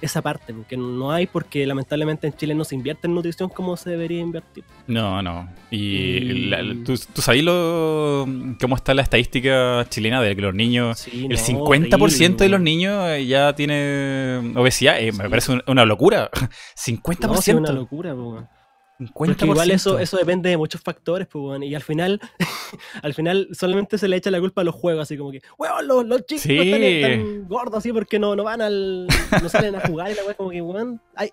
esa 0.00 0.20
parte, 0.20 0.52
porque 0.52 0.76
no 0.76 1.12
hay 1.12 1.26
porque 1.26 1.64
lamentablemente 1.66 2.26
en 2.26 2.34
Chile 2.34 2.54
no 2.54 2.64
se 2.64 2.74
invierte 2.74 3.06
en 3.06 3.14
nutrición 3.14 3.48
como 3.48 3.76
se 3.76 3.90
debería 3.90 4.20
invertir. 4.20 4.64
No, 4.86 5.22
no. 5.22 5.48
Y 5.70 5.78
Y- 5.78 6.20
la- 6.48 6.62
¿tú, 6.84 6.94
tú 7.12 7.22
sabes 7.22 7.42
lo, 7.42 8.26
cómo 8.60 8.76
está 8.76 8.92
la 8.94 9.02
estadística 9.02 9.86
chilena 9.88 10.20
de 10.20 10.34
que 10.36 10.42
los 10.42 10.54
niños, 10.54 10.98
Sí, 10.98 11.26
el 11.30 11.36
no, 11.36 11.64
50% 11.66 12.36
de 12.44 12.48
los 12.50 12.60
niños 12.60 13.08
eh, 13.08 13.24
ya 13.26 13.54
tiene 13.54 14.52
obesidad? 14.56 15.00
Eh, 15.00 15.12
Me 15.12 15.28
parece 15.30 15.52
un- 15.52 15.62
una 15.66 15.84
locura. 15.84 16.30
50%. 16.74 17.26
No, 17.34 17.38
es 17.38 17.48
una 17.48 17.72
locura, 17.72 18.14
po, 18.14 18.22
weón. 18.32 18.44
50%. 18.44 18.63
Porque 19.12 19.44
igual 19.46 19.70
eso, 19.70 19.98
eso 19.98 20.16
depende 20.16 20.50
de 20.50 20.56
muchos 20.56 20.80
factores, 20.80 21.26
pues, 21.26 21.62
y 21.62 21.74
al 21.74 21.82
final, 21.82 22.20
al 23.02 23.14
final 23.14 23.48
solamente 23.52 23.98
se 23.98 24.08
le 24.08 24.16
echa 24.16 24.30
la 24.30 24.40
culpa 24.40 24.60
a 24.60 24.64
los 24.64 24.74
juegos, 24.74 25.02
así 25.02 25.16
como 25.16 25.30
que, 25.32 25.40
weón, 25.58 25.86
los, 25.88 26.06
los 26.06 26.24
chicos 26.26 26.42
Sí. 26.42 26.58
están, 26.58 26.82
están 26.82 27.48
gordos 27.48 27.78
así 27.78 27.92
porque 27.92 28.18
no, 28.18 28.34
no 28.36 28.44
van 28.44 28.60
al, 28.60 29.06
no 29.42 29.48
salen 29.48 29.74
a 29.76 29.80
jugar 29.80 30.10
y 30.10 30.14
la 30.14 30.22
weón 30.22 30.34
como 30.36 30.50
que, 30.50 30.62
weón, 30.62 31.00
hay- 31.14 31.30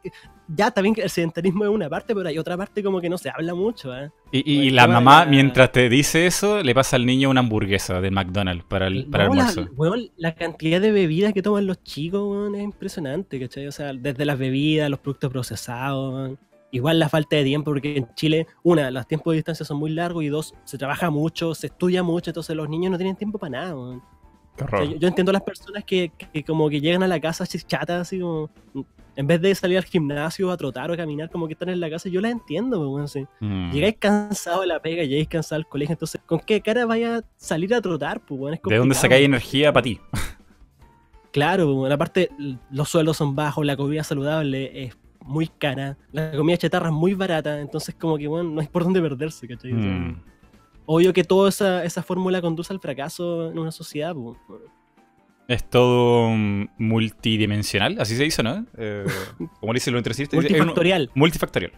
ya 0.54 0.70
también 0.70 0.94
que 0.94 1.02
el 1.02 1.10
sedentarismo 1.10 1.64
es 1.64 1.70
una 1.70 1.88
parte, 1.90 2.14
pero 2.14 2.28
hay 2.28 2.38
otra 2.38 2.58
parte 2.58 2.84
como 2.84 3.00
que 3.00 3.08
no 3.10 3.18
se 3.18 3.30
habla 3.30 3.54
mucho, 3.56 3.96
¿eh? 3.98 4.10
Y, 4.34 4.52
y 4.52 4.70
la 4.72 4.86
mamá, 4.86 5.24
la- 5.24 5.32
mientras 5.32 5.72
te 5.72 5.88
dice 5.88 6.26
eso, 6.28 6.62
le 6.62 6.76
pasa 6.76 6.98
al 6.98 7.06
niño 7.06 7.30
una 7.30 7.40
hamburguesa 7.40 8.02
de 8.02 8.12
McDonald's 8.12 8.66
para 8.66 8.88
el, 8.88 9.06
para 9.06 9.26
el 9.28 9.30
la, 9.38 9.46
almuerzo. 9.48 9.72
weón, 9.78 10.10
la 10.18 10.36
cantidad 10.36 10.82
de 10.82 10.92
bebidas 10.92 11.32
que 11.34 11.42
toman 11.42 11.68
los 11.68 11.82
chicos, 11.84 12.22
weón, 12.22 12.56
es 12.56 12.64
impresionante, 12.64 13.40
¿cachai? 13.40 13.68
O 13.68 13.72
sea, 13.72 13.94
desde 13.94 14.26
las 14.26 14.38
bebidas, 14.38 14.90
los 14.90 15.00
productos 15.00 15.32
procesados, 15.32 16.14
weón. 16.14 16.40
Igual 16.72 17.00
la 17.00 17.10
falta 17.10 17.36
de 17.36 17.44
tiempo, 17.44 17.72
porque 17.72 17.98
en 17.98 18.08
Chile, 18.16 18.48
una, 18.64 18.90
los 18.92 19.06
tiempos 19.08 19.32
de 19.32 19.38
distancia 19.38 19.66
son 19.66 19.78
muy 19.78 19.92
largos 19.92 20.24
y 20.24 20.30
dos, 20.30 20.54
se 20.64 20.78
trabaja 20.78 21.10
mucho, 21.10 21.54
se 21.54 21.68
estudia 21.68 22.02
mucho, 22.02 22.30
entonces 22.30 22.56
los 22.56 22.70
niños 22.70 22.92
no 22.92 22.98
tienen 22.98 23.16
tiempo 23.16 23.38
para 23.38 23.52
nada, 23.52 23.76
O 23.76 24.02
sea, 24.58 24.66
horror. 24.66 24.90
yo, 24.90 24.96
yo 24.98 25.08
entiendo 25.08 25.32
a 25.32 25.34
las 25.34 25.44
personas 25.44 25.84
que, 25.84 26.12
que 26.34 26.44
como 26.44 26.70
que 26.70 26.80
llegan 26.80 27.04
a 27.04 27.08
la 27.08 27.20
casa 27.20 27.44
así 27.44 27.60
chatas, 27.60 28.02
así 28.02 28.20
como, 28.20 28.50
en 29.16 29.28
vez 29.28 29.42
de 29.42 29.54
salir 29.54 29.78
al 29.78 29.84
gimnasio 29.84 30.52
a 30.52 30.58
trotar 30.58 30.90
o 30.90 30.94
a 30.94 30.98
caminar, 30.98 31.30
como 31.30 31.48
que 31.48 31.54
están 31.54 31.70
en 31.70 31.80
la 31.80 31.90
casa, 31.90 32.10
yo 32.10 32.22
las 32.22 32.32
entiendo, 32.32 32.78
pues, 32.78 32.90
weón, 32.90 33.08
sí. 33.08 33.26
Mm. 33.40 33.72
Llegáis 33.72 33.96
cansado 34.00 34.62
de 34.62 34.68
la 34.68 34.82
pega, 34.82 35.04
llegáis 35.04 35.28
cansado 35.28 35.60
del 35.60 35.68
colegio, 35.68 35.94
entonces, 35.94 36.22
¿con 36.26 36.40
qué 36.40 36.62
cara 36.62 36.86
vaya 36.86 37.18
a 37.18 37.22
salir 37.36 37.74
a 37.74 37.82
trotar, 37.82 38.22
pues, 38.22 38.40
weón? 38.40 38.60
¿De 38.64 38.78
dónde 38.78 38.96
sacáis 38.96 39.26
energía 39.26 39.74
para 39.74 39.84
ti? 39.84 40.00
Claro, 41.32 41.66
pues, 41.66 41.78
weón, 41.78 41.92
aparte, 41.92 42.30
los 42.72 42.90
sueldos 42.90 43.18
son 43.18 43.36
bajos, 43.36 43.66
la 43.66 43.76
comida 43.76 44.04
saludable 44.04 44.84
es 44.84 44.96
muy 45.32 45.48
cara, 45.48 45.98
la 46.12 46.32
comida 46.32 46.58
chatarra 46.58 46.88
es 46.90 46.94
muy 46.94 47.14
barata, 47.14 47.60
entonces 47.60 47.96
como 47.96 48.18
que, 48.18 48.28
bueno, 48.28 48.50
no 48.52 48.62
hay 48.62 48.68
por 48.68 48.84
dónde 48.84 49.02
perderse, 49.02 49.48
¿cachai? 49.48 49.74
O 49.74 49.82
sea, 49.82 49.90
Mm. 49.92 50.24
Obvio 50.88 51.14
que 51.14 51.24
toda 51.24 51.48
esa, 51.50 51.84
esa 51.86 52.04
fórmula 52.04 52.42
conduce 52.42 52.74
al 52.74 52.80
fracaso 52.80 53.50
en 53.52 53.58
una 53.60 53.72
sociedad, 53.72 54.14
pues. 54.16 54.38
Es 55.48 55.70
todo 55.70 56.30
multidimensional, 56.78 57.98
así 58.00 58.16
se 58.16 58.24
dice, 58.24 58.44
¿no? 58.44 58.66
Eh, 58.78 59.06
como 59.60 59.74
dicen 59.74 59.94
los 59.94 60.00
entrevistas. 60.00 60.34
es 60.34 60.46
un- 60.46 60.52
multifactorial. 60.52 61.12
multifactorial. 61.16 61.72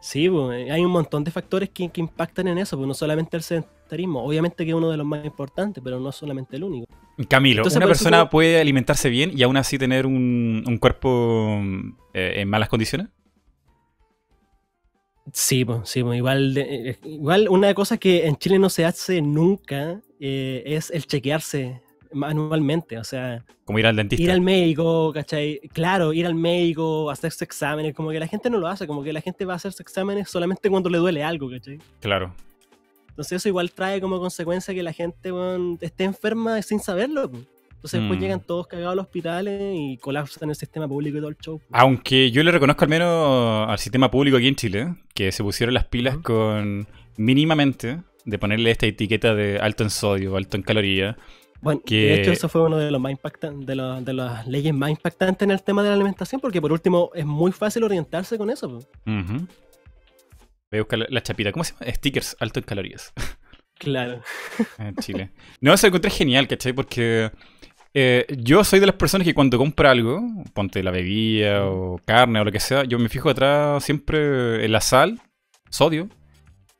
Sí, 0.00 0.28
pues, 0.28 0.70
hay 0.70 0.84
un 0.84 0.90
montón 0.90 1.24
de 1.24 1.30
factores 1.30 1.70
que, 1.70 1.88
que 1.88 2.00
impactan 2.00 2.48
en 2.48 2.58
eso, 2.58 2.76
pues 2.76 2.86
no 2.86 2.94
solamente 2.94 3.36
el 3.36 3.42
sedentarismo, 3.42 4.22
obviamente 4.24 4.64
que 4.64 4.70
es 4.70 4.76
uno 4.76 4.90
de 4.90 4.96
los 4.96 5.06
más 5.06 5.24
importantes, 5.24 5.82
pero 5.82 5.98
no 5.98 6.12
solamente 6.12 6.56
el 6.56 6.64
único. 6.64 6.86
Camilo, 7.26 7.60
Entonces, 7.60 7.76
¿una 7.78 7.86
persona 7.86 8.30
puede 8.30 8.60
alimentarse 8.60 9.08
bien 9.10 9.32
y 9.36 9.42
aún 9.42 9.56
así 9.56 9.76
tener 9.78 10.06
un, 10.06 10.62
un 10.66 10.78
cuerpo 10.78 11.60
eh, 12.14 12.34
en 12.36 12.48
malas 12.48 12.68
condiciones? 12.68 13.08
Sí, 15.32 15.64
pues, 15.64 15.80
sí, 15.88 16.02
pues, 16.02 16.16
igual, 16.16 16.54
de- 16.54 16.90
eh, 16.90 16.98
igual 17.04 17.48
una 17.50 17.74
cosa 17.74 17.98
que 17.98 18.26
en 18.26 18.36
Chile 18.36 18.58
no 18.58 18.70
se 18.70 18.84
hace 18.84 19.20
nunca 19.20 20.00
eh, 20.20 20.62
es 20.64 20.90
el 20.90 21.06
chequearse 21.06 21.82
manualmente, 22.12 22.96
o 22.98 23.04
sea, 23.04 23.44
Como 23.66 23.78
ir 23.78 23.86
al 23.86 23.96
dentista. 23.96 24.22
ir 24.22 24.30
al 24.30 24.40
médico, 24.40 25.12
¿cachai? 25.12 25.60
Claro, 25.74 26.14
ir 26.14 26.24
al 26.24 26.34
médico, 26.34 27.10
hacerse 27.10 27.44
exámenes, 27.44 27.94
como 27.94 28.10
que 28.10 28.18
la 28.18 28.26
gente 28.26 28.48
no 28.48 28.58
lo 28.58 28.66
hace, 28.68 28.86
como 28.86 29.02
que 29.04 29.12
la 29.12 29.20
gente 29.20 29.44
va 29.44 29.52
a 29.52 29.56
hacerse 29.56 29.82
exámenes 29.82 30.30
solamente 30.30 30.70
cuando 30.70 30.88
le 30.88 30.96
duele 30.98 31.22
algo, 31.22 31.50
¿cachai? 31.50 31.78
Claro. 32.00 32.32
Entonces 33.18 33.32
eso 33.42 33.48
igual 33.48 33.72
trae 33.72 34.00
como 34.00 34.20
consecuencia 34.20 34.72
que 34.72 34.82
la 34.84 34.92
gente 34.92 35.32
esté 35.80 36.04
enferma 36.04 36.62
sin 36.62 36.78
saberlo. 36.78 37.28
pues. 37.28 37.42
Entonces 37.72 38.00
después 38.00 38.16
Mm. 38.18 38.22
llegan 38.22 38.40
todos 38.40 38.68
cagados 38.68 38.92
a 38.92 38.94
los 38.94 39.06
hospitales 39.06 39.74
y 39.76 39.96
colapsan 39.98 40.50
el 40.50 40.54
sistema 40.54 40.86
público 40.86 41.18
y 41.18 41.20
todo 41.20 41.30
el 41.30 41.36
show. 41.38 41.58
pues. 41.58 41.68
Aunque 41.72 42.30
yo 42.30 42.44
le 42.44 42.52
reconozco 42.52 42.84
al 42.84 42.88
menos 42.90 43.68
al 43.68 43.78
sistema 43.80 44.08
público 44.08 44.36
aquí 44.36 44.46
en 44.46 44.54
Chile 44.54 44.94
que 45.14 45.32
se 45.32 45.42
pusieron 45.42 45.74
las 45.74 45.84
pilas 45.86 46.18
con 46.18 46.86
mínimamente 47.16 48.00
de 48.24 48.38
ponerle 48.38 48.70
esta 48.70 48.86
etiqueta 48.86 49.34
de 49.34 49.58
alto 49.58 49.82
en 49.82 49.90
sodio, 49.90 50.36
alto 50.36 50.56
en 50.56 50.62
calorías. 50.62 51.16
Bueno, 51.60 51.80
que- 51.84 51.96
de 51.96 52.20
hecho 52.20 52.30
eso 52.30 52.48
fue 52.48 52.62
uno 52.62 52.76
de 52.76 52.90
los 52.92 53.00
más 53.00 53.10
impactantes, 53.10 53.66
de, 53.66 53.74
los- 53.74 54.04
de 54.04 54.12
las 54.12 54.46
leyes 54.46 54.72
más 54.72 54.90
impactantes 54.90 55.42
en 55.44 55.50
el 55.50 55.60
tema 55.62 55.82
de 55.82 55.88
la 55.88 55.94
alimentación, 55.96 56.40
porque 56.40 56.60
por 56.60 56.70
último 56.70 57.10
es 57.14 57.26
muy 57.26 57.50
fácil 57.50 57.82
orientarse 57.82 58.38
con 58.38 58.48
eso. 58.50 58.68
pues. 58.70 58.86
Voy 60.70 60.78
a 60.78 60.82
buscar 60.82 60.98
la, 60.98 61.06
la 61.08 61.22
chapita. 61.22 61.52
¿Cómo 61.52 61.64
se 61.64 61.74
llama? 61.74 61.92
Stickers 61.92 62.36
alto 62.40 62.60
en 62.60 62.64
calorías. 62.64 63.12
Claro. 63.78 64.20
en 64.78 64.96
Chile. 64.96 65.30
No, 65.60 65.72
eso 65.72 65.86
lo 65.86 65.88
encontré 65.88 66.10
genial, 66.10 66.46
¿cachai? 66.48 66.72
Porque 66.72 67.30
eh, 67.94 68.26
yo 68.38 68.64
soy 68.64 68.80
de 68.80 68.86
las 68.86 68.96
personas 68.96 69.24
que 69.24 69.34
cuando 69.34 69.56
compro 69.58 69.88
algo, 69.88 70.20
ponte 70.52 70.82
la 70.82 70.90
bebida 70.90 71.64
o 71.66 71.98
carne 72.04 72.40
o 72.40 72.44
lo 72.44 72.52
que 72.52 72.60
sea, 72.60 72.84
yo 72.84 72.98
me 72.98 73.08
fijo 73.08 73.30
atrás 73.30 73.82
siempre 73.84 74.64
en 74.64 74.72
la 74.72 74.80
sal, 74.80 75.20
sodio 75.70 76.08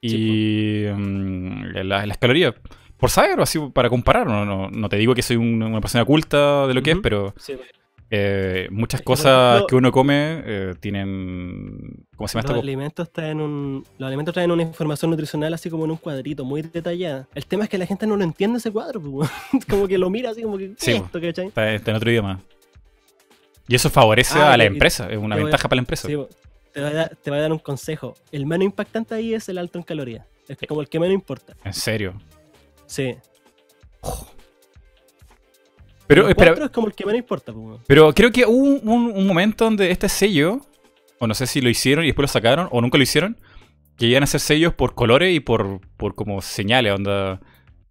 y 0.01 0.85
mm, 0.95 1.63
la- 1.85 2.07
las 2.07 2.19
calorías. 2.19 2.55
Por 2.97 3.11
saber, 3.11 3.39
o 3.39 3.43
así 3.45 3.59
para 3.73 3.89
comparar. 3.89 4.27
No, 4.27 4.45
no, 4.45 4.69
no 4.71 4.89
te 4.89 4.97
digo 4.97 5.15
que 5.15 5.23
soy 5.23 5.37
un- 5.37 5.63
una 5.63 5.81
persona 5.81 6.05
culta 6.05 6.67
de 6.67 6.75
lo 6.75 6.83
que 6.83 6.91
es, 6.93 6.99
pero 7.03 7.33
Sí, 7.39 7.55
pues. 7.57 7.69
Eh, 8.11 8.69
muchas 8.71 9.01
por 9.03 9.17
cosas 9.17 9.57
ejemplo- 9.57 9.67
que 9.67 9.75
uno 9.77 9.93
come 9.93 10.43
eh, 10.47 10.75
tienen. 10.81 12.07
¿Cómo 12.17 12.27
se 12.29 12.39
llama 12.39 12.53
Los 12.55 12.63
alimentos, 12.63 13.13
traen 13.13 13.41
un, 13.41 13.85
los 13.99 14.07
alimentos 14.07 14.33
traen 14.35 14.51
una 14.51 14.63
información 14.63 15.11
nutricional 15.11 15.53
así 15.55 15.69
como 15.71 15.85
en 15.85 15.91
un 15.93 15.97
cuadrito, 15.99 16.45
muy 16.45 16.63
detallada. 16.63 17.29
El 17.35 17.47
tema 17.47 17.65
es 17.65 17.71
que 17.71 17.79
la 17.79 17.87
gente 17.87 18.07
no 18.07 18.17
lo 18.17 18.25
entiende 18.25 18.59
ese 18.59 18.71
cuadro, 18.73 19.01
pues, 19.01 19.31
como 19.69 19.87
que 19.87 19.99
lo 19.99 20.11
mira 20.11 20.31
así 20.31 20.43
como 20.43 20.57
que, 20.59 20.69
¿qué 20.71 20.75
Sí, 20.79 20.91
es 20.93 21.03
esto, 21.03 21.21
cachai? 21.21 21.47
Está, 21.49 21.73
está 21.75 21.91
en 21.91 21.97
otro 21.97 22.11
idioma. 22.11 22.41
Y 23.69 23.75
eso 23.75 23.91
favorece 23.91 24.39
Ah, 24.39 24.55
a 24.55 24.57
la 24.57 24.65
empresa, 24.65 25.09
es 25.11 25.19
una 25.19 25.35
a- 25.35 25.39
ventaja 25.39 25.69
para 25.69 25.77
la 25.77 25.83
empresa. 25.83 26.09
Sí, 26.09 26.17
po. 26.17 26.29
te, 26.73 26.81
voy 26.81 26.91
a 26.91 26.95
dar, 26.95 27.17
te 27.23 27.31
voy 27.31 27.39
a 27.39 27.43
dar 27.43 27.53
un 27.53 27.59
consejo. 27.59 28.15
El 28.33 28.47
menos 28.47 28.65
impactante 28.65 29.15
ahí 29.15 29.35
es 29.35 29.49
el 29.51 29.59
alto 29.59 29.79
en 29.79 29.85
calorías. 29.85 30.25
Es 30.49 30.57
como 30.67 30.81
el 30.81 30.89
que 30.89 30.99
menos 30.99 31.15
importa. 31.15 31.55
En 31.63 31.75
serio. 31.75 32.15
Sí. 32.87 33.15
Pero, 36.09 36.29
espera, 36.29 36.55
es 36.65 36.71
como 36.71 36.87
el 36.89 36.95
que 36.95 37.05
menos 37.05 37.21
importa. 37.21 37.53
Pues, 37.53 37.81
pero 37.87 38.13
creo 38.15 38.33
que 38.33 38.47
hubo 38.47 38.57
un, 38.57 39.13
un, 39.15 39.27
momento 39.27 39.67
donde 39.67 39.91
este 39.91 40.09
sello, 40.09 40.63
o 41.19 41.27
no 41.27 41.35
sé 41.35 41.47
si 41.47 41.61
lo 41.61 41.69
hicieron 41.69 42.05
y 42.05 42.09
después 42.09 42.25
lo 42.25 42.33
sacaron, 42.33 42.67
o 42.71 42.81
nunca 42.81 42.97
lo 42.97 43.05
hicieron, 43.05 43.37
que 43.99 44.07
iban 44.07 44.23
a 44.23 44.25
hacer 44.25 44.41
sellos 44.41 44.73
por 44.73 44.95
colores 44.95 45.37
y 45.37 45.41
por, 45.41 45.81
por 45.99 46.15
como 46.15 46.41
señales, 46.41 46.95
onda. 46.95 47.41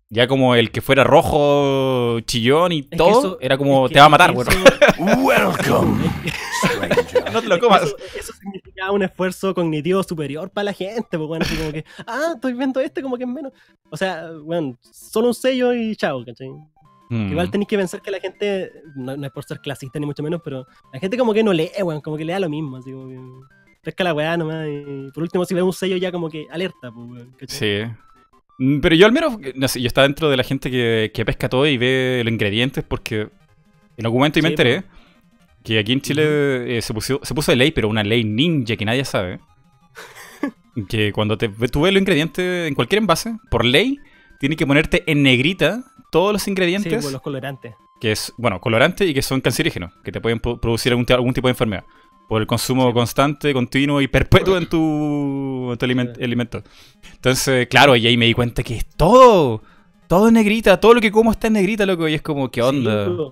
Ya 0.09 0.26
como 0.26 0.55
el 0.55 0.72
que 0.72 0.80
fuera 0.80 1.03
rojo, 1.03 2.22
chillón 2.22 2.72
y 2.72 2.82
todo, 2.82 3.38
era 3.41 3.57
como 3.57 3.89
te 3.89 3.99
va 3.99 4.05
a 4.05 4.09
matar, 4.09 4.32
bueno. 4.32 4.49
Welcome, 5.22 6.01
no 7.34 7.41
te 7.41 7.47
lo 7.47 7.59
comas. 7.59 7.93
Eso, 8.18 8.32
significaba 8.34 8.93
un 8.93 9.03
esfuerzo 9.03 9.53
cognitivo 9.53 10.01
superior 10.03 10.49
para 10.49 10.63
la 10.63 10.74
gente, 10.74 11.18
pues 11.18 11.28
bueno, 11.28 11.45
así 11.45 11.57
como 11.57 11.74
que, 11.74 11.84
ah, 12.07 12.32
estoy 12.36 12.53
viendo 12.53 12.80
este 12.80 13.01
como 13.01 13.18
que 13.18 13.26
es 13.26 13.30
menos. 13.30 13.51
O 13.89 13.97
sea, 13.97 14.32
bueno, 14.41 14.78
solo 14.82 15.28
un 15.28 15.34
sello 15.34 15.74
y 15.74 15.93
chao, 15.97 16.24
¿cachai? 16.26 16.49
Mm. 17.10 17.32
Igual 17.32 17.51
tenéis 17.51 17.68
que 17.68 17.78
pensar 17.78 18.01
que 18.01 18.12
la 18.12 18.20
gente, 18.20 18.72
no, 18.95 19.14
es 19.14 19.32
por 19.32 19.43
ser 19.43 19.60
clasista 19.60 19.99
ni 19.99 20.05
mucho 20.05 20.24
menos, 20.24 20.41
pero 20.43 20.68
la 20.91 20.99
gente 20.99 21.18
como 21.18 21.34
que 21.34 21.43
no 21.43 21.53
lee, 21.53 21.72
weón, 21.82 22.01
como 22.01 22.18
que 22.18 22.26
le 22.26 22.34
da 22.34 22.39
lo 22.39 22.49
mismo, 22.49 22.78
así 22.78 22.91
como 22.91 23.08
que 23.08 23.20
pesca 23.82 24.03
la 24.03 24.14
weá 24.14 24.36
nomás. 24.38 24.68
Y 24.68 25.12
por 25.14 25.24
último, 25.24 25.45
si 25.45 25.53
ve 25.53 25.62
un 25.62 25.74
sello 25.74 25.97
ya 25.97 26.12
como 26.12 26.30
que 26.30 26.45
alerta, 26.51 26.91
pues, 26.91 27.10
weón. 27.10 27.36
Sí. 27.47 27.84
Mm, 28.60 28.80
pero 28.80 28.95
yo 28.95 29.05
al 29.05 29.12
menos, 29.12 29.38
no 29.55 29.68
sé, 29.68 29.82
yo 29.82 29.88
estaba 29.88 30.08
dentro 30.08 30.30
de 30.30 30.38
la 30.38 30.43
gente 30.43 30.70
que, 30.70 31.12
que 31.14 31.26
pesca 31.26 31.47
todo 31.47 31.68
y 31.68 31.78
ve 31.78 32.22
los 32.24 32.32
ingredientes 32.32 32.84
porque 32.84 33.30
en 33.97 34.05
algún 34.05 34.20
momento 34.20 34.41
me 34.41 34.49
enteré 34.49 34.84
que 35.64 35.80
aquí 35.80 35.91
en 35.91 36.01
Chile 36.01 36.78
eh, 36.78 36.82
se, 36.82 36.93
puso, 36.93 37.20
se 37.24 37.34
puso 37.34 37.51
de 37.51 37.58
ley, 37.58 37.72
pero 37.72 37.89
una 37.89 38.03
ley 38.03 38.24
ninja 38.24 38.76
que 38.76 38.86
nadie 38.86 39.03
sabe. 39.03 39.39
que 40.89 41.12
cuando 41.12 41.38
te, 41.38 41.49
tú 41.49 41.82
ves 41.82 41.93
los 41.93 42.01
ingredientes 42.01 42.68
en 42.68 42.74
cualquier 42.74 43.01
envase, 43.01 43.36
por 43.49 43.66
ley, 43.66 43.99
tiene 44.39 44.55
que 44.55 44.66
ponerte 44.66 45.03
en 45.12 45.24
negrita 45.24 45.84
todos 46.12 46.34
los 46.34 46.47
ingredientes. 46.47 46.91
Sí, 46.91 46.99
pues, 46.99 47.12
los 47.12 47.22
colorantes. 47.22 47.76
Que 47.99 48.12
es, 48.12 48.34
bueno, 48.38 48.60
colorantes 48.62 49.10
y 49.10 49.14
que 49.14 49.22
son 49.22 49.41
cancerígenos, 49.41 49.93
que 50.03 50.12
te 50.12 50.22
pueden 50.22 50.39
producir 50.39 50.91
algún, 50.91 51.05
algún 51.10 51.34
tipo 51.34 51.47
de 51.47 51.51
enfermedad. 51.51 51.84
Por 52.28 52.41
el 52.41 52.47
consumo 52.47 52.93
constante, 52.93 53.53
continuo 53.53 54.01
y 54.01 54.08
perpetuo 54.08 54.58
en 54.58 54.68
tu, 54.68 55.76
alimento. 55.82 56.64
Entonces, 57.14 57.68
claro, 57.68 57.95
y 57.95 58.05
ahí 58.05 58.18
me 58.18 58.26
di 58.26 58.34
cuenta 58.34 58.64
que 58.64 58.76
es 58.76 58.86
todo. 58.86 59.62
Todo 60.08 60.28
en 60.28 60.36
negrita, 60.36 60.80
todo 60.80 60.93
lo 60.93 61.01
que 61.01 61.12
como 61.12 61.32
está 61.32 61.47
en 61.47 61.53
negrita, 61.53 61.86
loco. 61.86 62.08
Y 62.08 62.16
es 62.16 62.22
como, 62.22 62.51
¿qué 62.51 62.62
onda? 62.62 63.05
Pues, 63.05 63.32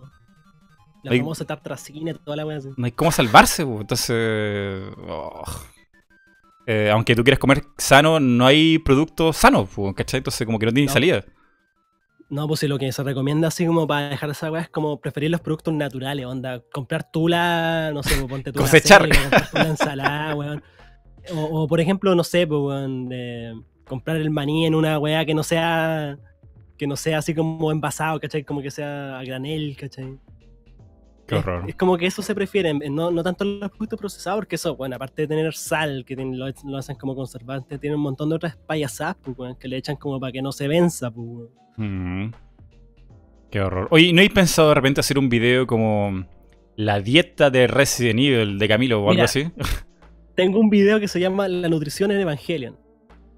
la 1.04 1.12
hay, 1.12 1.20
famosa 1.20 1.46
tartracina, 1.46 2.14
toda 2.16 2.38
la 2.38 2.46
wea 2.46 2.58
así. 2.58 2.70
No 2.78 2.86
hay 2.86 2.92
cómo 2.92 3.12
salvarse, 3.12 3.62
entonces. 3.62 4.82
Oh. 5.08 5.44
Eh, 6.68 6.90
aunque 6.92 7.16
tú 7.16 7.24
quieras 7.24 7.40
comer 7.40 7.64
sano, 7.78 8.20
no 8.20 8.46
hay 8.46 8.80
productos 8.80 9.38
sanos, 9.38 9.70
¿cachai? 9.96 10.20
Entonces, 10.20 10.46
como 10.46 10.58
que 10.58 10.66
no 10.66 10.72
tiene 10.72 10.92
salida. 10.92 11.24
No, 12.36 12.50
pues 12.50 12.60
si 12.60 12.68
lo 12.68 12.78
que 12.78 12.92
se 12.92 13.02
recomienda 13.02 13.48
así 13.48 13.66
como 13.66 13.88
para 13.88 14.10
dejar 14.10 14.30
esa 14.30 14.52
weá 14.52 14.64
es 14.64 14.70
como 14.70 15.00
preferir 15.00 15.32
los 15.32 15.40
productos 15.40 15.74
naturales, 15.74 16.26
onda, 16.26 16.62
comprar 16.70 17.10
tula, 17.10 17.92
no 17.94 18.04
sé, 18.04 18.16
pues, 18.16 18.28
ponte 18.28 18.52
tula 18.52 18.66
cosechar 18.66 19.08
tula 19.52 19.70
ensalada, 19.70 20.36
weón. 20.36 20.62
O, 21.34 21.66
por 21.66 21.80
ejemplo, 21.80 22.14
no 22.14 22.26
sé, 22.26 22.46
pues 22.46 22.60
weón, 22.60 23.10
comprar 23.88 24.18
el 24.18 24.32
maní 24.32 24.66
en 24.66 24.76
una 24.76 25.00
weá 25.00 25.24
que 25.24 25.34
no 25.34 25.44
sea 25.44 26.18
que 26.78 26.88
no 26.88 26.98
sea 26.98 27.20
así 27.20 27.34
como 27.34 27.72
envasado, 27.72 28.20
¿cachai? 28.20 28.44
Como 28.44 28.62
que 28.62 28.70
sea 28.70 29.18
a 29.18 29.24
granel, 29.24 29.78
¿cachai? 29.80 30.20
Qué 31.28 31.36
horror. 31.36 31.64
Es, 31.68 31.76
como 31.76 31.98
que 31.98 32.06
eso 32.06 32.22
se 32.22 32.36
prefiere, 32.36 32.74
no, 32.74 33.10
no 33.10 33.24
tanto 33.24 33.46
los 33.46 33.72
productos 33.72 34.00
procesados, 34.00 34.40
porque 34.40 34.56
eso, 34.56 34.76
bueno, 34.76 34.96
aparte 34.96 35.24
de 35.24 35.28
tener 35.28 35.54
sal, 35.54 36.06
que 36.06 36.16
lo, 36.16 36.78
hacen 36.78 36.96
como 36.96 37.16
conservante, 37.16 37.80
tiene 37.80 37.96
un 37.96 38.04
montón 38.04 38.30
de 38.30 38.36
otras 38.36 38.56
payasadas, 38.58 39.18
pues, 39.36 39.56
que 39.58 39.68
le 39.68 39.78
echan 39.78 39.96
como 39.96 40.20
para 40.20 40.32
que 40.32 40.42
no 40.42 40.52
se 40.52 40.68
venza, 40.68 41.10
pues. 41.10 41.50
Mm. 41.78 42.30
Qué 43.50 43.62
horror. 43.62 43.88
Oye, 43.92 44.14
¿no 44.14 44.22
hay 44.22 44.30
pensado 44.30 44.70
de 44.70 44.76
repente 44.76 45.00
hacer 45.00 45.18
un 45.18 45.30
video 45.30 45.66
como 45.66 46.26
la 46.76 47.00
dieta 47.00 47.50
de 47.50 47.68
Resident 47.68 48.20
Evil 48.20 48.60
de 48.60 48.68
Camilo 48.68 49.04
o 49.04 49.10
algo 49.10 49.24
así? 49.24 49.50
tengo 50.36 50.60
un 50.60 50.70
video 50.70 51.00
que 51.00 51.08
se 51.08 51.20
llama 51.20 51.48
La 51.48 51.70
nutrición 51.70 52.12
en 52.12 52.20
Evangelion. 52.20 52.78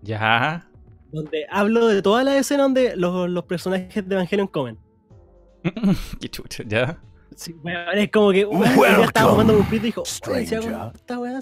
Ya. 0.01 0.67
Donde 1.11 1.45
hablo 1.49 1.87
de 1.87 2.01
todas 2.01 2.25
las 2.25 2.35
escenas 2.35 2.65
donde 2.65 2.95
los, 2.95 3.43
personajes 3.45 4.07
de 4.07 4.15
Evangelion 4.15 4.47
comen. 4.47 4.77
Qué 6.19 6.29
chucha, 6.29 6.63
ya. 6.65 6.99
Sí, 7.37 7.55
es 7.93 8.11
como 8.11 8.31
que 8.31 8.45
uh, 8.45 8.63
ya 8.81 9.03
estaba 9.03 9.31
jugando 9.31 9.57
un 9.57 9.65
pit 9.65 9.83
y 9.83 9.85
dijo, 9.85 10.03
esta 10.03 11.19
weá. 11.19 11.39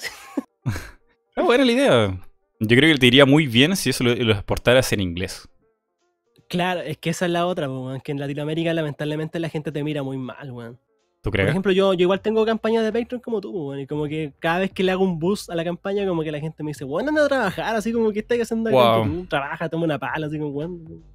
Ah, 1.35 1.41
buena 1.43 1.63
la 1.63 1.71
idea. 1.71 2.19
Yo 2.59 2.77
creo 2.77 2.93
que 2.93 2.99
te 2.99 3.07
iría 3.07 3.25
muy 3.25 3.47
bien 3.47 3.77
si 3.77 3.91
eso 3.91 4.03
lo, 4.03 4.13
lo 4.13 4.33
exportaras 4.33 4.91
en 4.91 4.99
inglés. 4.99 5.47
Claro, 6.49 6.81
es 6.81 6.97
que 6.97 7.11
esa 7.11 7.25
es 7.25 7.31
la 7.31 7.45
otra, 7.45 7.69
weón. 7.69 8.01
Que 8.01 8.11
en 8.11 8.19
Latinoamérica 8.19 8.73
lamentablemente 8.73 9.39
la 9.39 9.47
gente 9.47 9.71
te 9.71 9.83
mira 9.83 10.03
muy 10.03 10.17
mal, 10.17 10.51
weón. 10.51 10.79
¿Tú 11.21 11.31
crees? 11.31 11.45
Por 11.45 11.51
ejemplo, 11.51 11.71
yo, 11.71 11.93
yo 11.93 12.01
igual 12.01 12.19
tengo 12.19 12.45
campañas 12.45 12.83
de 12.83 12.91
Patreon 12.91 13.21
como 13.21 13.39
tú, 13.39 13.51
weón. 13.51 13.79
Y 13.79 13.87
como 13.87 14.05
que 14.05 14.33
cada 14.39 14.59
vez 14.59 14.73
que 14.73 14.83
le 14.83 14.91
hago 14.91 15.03
un 15.03 15.17
boost 15.17 15.49
a 15.49 15.55
la 15.55 15.63
campaña, 15.63 16.05
como 16.05 16.23
que 16.23 16.31
la 16.31 16.41
gente 16.41 16.61
me 16.61 16.71
dice, 16.71 16.83
weón, 16.83 17.07
anda 17.07 17.23
a 17.23 17.27
trabajar, 17.29 17.73
así 17.73 17.93
como 17.93 18.11
que 18.11 18.19
estás 18.19 18.37
haciendo 18.41 18.69
wow. 18.69 19.25
trabaja, 19.27 19.69
toma 19.69 19.85
una 19.85 19.97
pala, 19.97 20.27
así 20.27 20.37
como, 20.37 20.51
weón. 20.51 21.14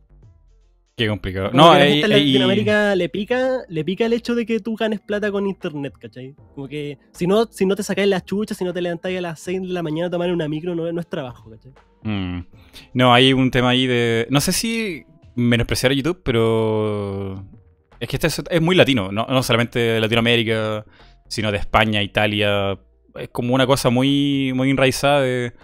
Qué 1.01 1.09
complicado. 1.09 1.51
no, 1.55 1.71
a 1.71 1.79
la 1.79 1.87
gente 1.87 2.05
en 2.05 2.11
Latinoamérica 2.11 2.95
le 2.95 3.09
pica, 3.09 3.61
le 3.71 3.85
pica 3.87 4.05
el 4.05 4.13
hecho 4.13 4.35
de 4.35 4.45
que 4.45 4.61
tú 4.61 4.77
ganes 4.77 5.01
plata 5.01 5.33
con 5.33 5.47
internet, 5.47 5.95
¿cachai? 5.99 6.35
Como 6.55 6.69
que 6.69 6.99
si 7.13 7.27
no, 7.27 7.47
si 7.47 7.65
no 7.65 7.75
te 7.75 7.83
sacáis 7.83 8.07
las 8.07 8.27
chuchas, 8.27 8.59
si 8.59 8.65
no 8.65 8.75
te 8.75 8.83
levantáis 8.83 9.17
a 9.17 9.23
las 9.23 9.41
6 9.41 9.63
de 9.63 9.69
la 9.69 9.83
mañana 9.83 10.09
a 10.09 10.11
tomar 10.11 10.31
una 10.31 10.47
micro, 10.47 10.75
no, 10.75 10.93
no 10.93 11.01
es 11.01 11.09
trabajo, 11.09 11.49
¿cachai? 11.49 11.73
Mm. 12.03 12.45
No, 12.93 13.15
hay 13.15 13.33
un 13.33 13.51
tema 13.51 13.71
ahí 13.71 13.87
de. 13.87 14.27
No 14.29 14.43
sé 14.43 14.53
si 14.53 15.07
menospreciar 15.37 15.93
a 15.93 15.95
YouTube, 15.95 16.21
pero 16.23 17.47
es 17.99 18.07
que 18.07 18.17
este 18.17 18.29
es, 18.51 18.61
muy 18.61 18.77
latino, 18.77 19.11
no, 19.11 19.43
solamente 19.43 19.79
de 19.79 20.01
Latinoamérica, 20.03 20.85
sino 21.29 21.51
de 21.51 21.57
España, 21.57 22.03
Italia. 22.03 22.79
Es 23.15 23.31
como 23.31 23.55
una 23.55 23.67
cosa 23.67 23.89
muy, 23.89 24.53
muy 24.55 24.69
enraizada 24.69 25.23
de. 25.23 25.55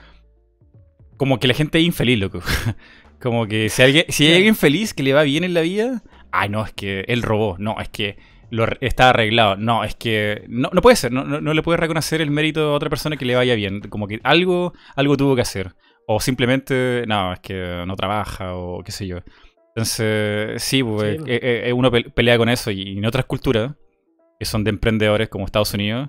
Como 1.18 1.38
que 1.38 1.46
la 1.46 1.52
gente 1.52 1.78
es 1.78 1.84
infeliz, 1.84 2.18
loco. 2.18 2.40
como 3.20 3.46
que 3.46 3.68
si, 3.68 3.82
alguien, 3.82 4.04
si 4.08 4.26
hay 4.26 4.34
alguien 4.36 4.56
feliz 4.56 4.94
que 4.94 5.02
le 5.02 5.12
va 5.12 5.22
bien 5.22 5.44
en 5.44 5.54
la 5.54 5.60
vida, 5.60 6.02
ay, 6.32 6.48
no, 6.48 6.64
es 6.64 6.72
que 6.72 7.04
él 7.08 7.22
robó, 7.22 7.56
no, 7.58 7.80
es 7.80 7.88
que 7.88 8.16
lo 8.50 8.66
está 8.80 9.10
arreglado, 9.10 9.56
no, 9.56 9.84
es 9.84 9.94
que 9.94 10.44
no, 10.48 10.70
no 10.72 10.80
puede 10.80 10.96
ser, 10.96 11.12
no, 11.12 11.24
no, 11.24 11.54
le 11.54 11.62
puede 11.62 11.78
reconocer 11.78 12.20
el 12.20 12.30
mérito 12.30 12.60
a 12.60 12.74
otra 12.74 12.90
persona 12.90 13.16
que 13.16 13.24
le 13.24 13.34
vaya 13.34 13.54
bien. 13.54 13.80
Como 13.80 14.06
que 14.06 14.20
algo, 14.22 14.72
algo 14.94 15.16
tuvo 15.16 15.34
que 15.34 15.42
hacer. 15.42 15.74
O 16.06 16.20
simplemente, 16.20 17.04
no, 17.08 17.32
es 17.32 17.40
que 17.40 17.84
no 17.86 17.96
trabaja 17.96 18.54
o 18.54 18.82
qué 18.84 18.92
sé 18.92 19.06
yo. 19.06 19.18
Entonces, 19.74 20.62
sí, 20.62 20.82
pues, 20.82 21.18
eh, 21.26 21.40
eh, 21.42 21.62
eh, 21.66 21.72
uno 21.72 21.90
pelea 21.90 22.38
con 22.38 22.48
eso 22.48 22.70
y 22.70 22.96
en 22.96 23.04
otras 23.04 23.26
culturas, 23.26 23.74
que 24.38 24.46
son 24.46 24.64
de 24.64 24.70
emprendedores 24.70 25.28
como 25.28 25.44
Estados 25.44 25.74
Unidos, 25.74 26.08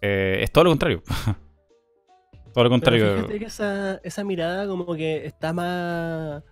es 0.00 0.50
todo 0.52 0.64
lo 0.64 0.70
contrario. 0.70 1.02
todo 2.54 2.64
lo 2.64 2.70
contrario. 2.70 3.16
fíjate 3.16 3.38
que 3.38 3.44
esa, 3.44 3.96
esa 4.04 4.24
mirada 4.24 4.66
como 4.66 4.94
que 4.94 5.26
está 5.26 5.52
más 5.52 6.42